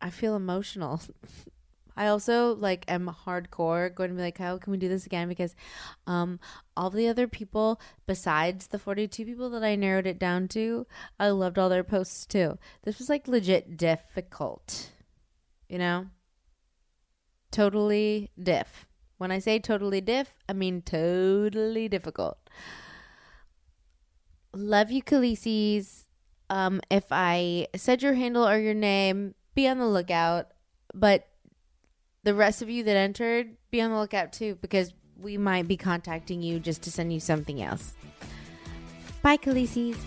I 0.00 0.10
feel 0.10 0.36
emotional. 0.36 1.00
I 1.98 2.06
also 2.06 2.54
like 2.54 2.84
am 2.86 3.10
hardcore 3.26 3.92
going 3.92 4.10
to 4.10 4.16
be 4.16 4.22
like, 4.22 4.38
how 4.38 4.56
can 4.56 4.70
we 4.70 4.78
do 4.78 4.88
this 4.88 5.04
again? 5.04 5.28
Because 5.28 5.56
um 6.06 6.38
all 6.76 6.90
the 6.90 7.08
other 7.08 7.26
people 7.26 7.80
besides 8.06 8.68
the 8.68 8.78
42 8.78 9.24
people 9.24 9.50
that 9.50 9.64
I 9.64 9.74
narrowed 9.74 10.06
it 10.06 10.18
down 10.18 10.46
to, 10.48 10.86
I 11.18 11.30
loved 11.30 11.58
all 11.58 11.68
their 11.68 11.82
posts 11.82 12.24
too. 12.24 12.56
This 12.84 13.00
was 13.00 13.08
like 13.08 13.26
legit 13.26 13.76
difficult. 13.76 14.92
You 15.68 15.78
know? 15.78 16.06
Totally 17.50 18.30
diff. 18.40 18.86
When 19.16 19.32
I 19.32 19.40
say 19.40 19.58
totally 19.58 20.00
diff, 20.00 20.32
I 20.48 20.52
mean 20.52 20.82
totally 20.82 21.88
difficult. 21.88 22.38
Love 24.54 24.92
you, 24.92 25.02
Khaleesi's. 25.02 26.06
Um, 26.48 26.80
if 26.90 27.04
I 27.10 27.66
said 27.76 28.02
your 28.02 28.14
handle 28.14 28.46
or 28.46 28.58
your 28.58 28.74
name, 28.74 29.34
be 29.58 29.66
on 29.66 29.78
the 29.78 29.88
lookout. 29.88 30.46
But 30.94 31.26
the 32.22 32.32
rest 32.32 32.62
of 32.62 32.70
you 32.70 32.84
that 32.84 32.96
entered, 32.96 33.56
be 33.72 33.80
on 33.80 33.90
the 33.90 33.98
lookout 33.98 34.32
too, 34.32 34.56
because 34.60 34.94
we 35.20 35.36
might 35.36 35.66
be 35.66 35.76
contacting 35.76 36.42
you 36.42 36.60
just 36.60 36.82
to 36.82 36.92
send 36.92 37.12
you 37.12 37.18
something 37.18 37.60
else. 37.60 37.94
Bye, 39.20 39.36
Khaleesi's. 39.36 39.98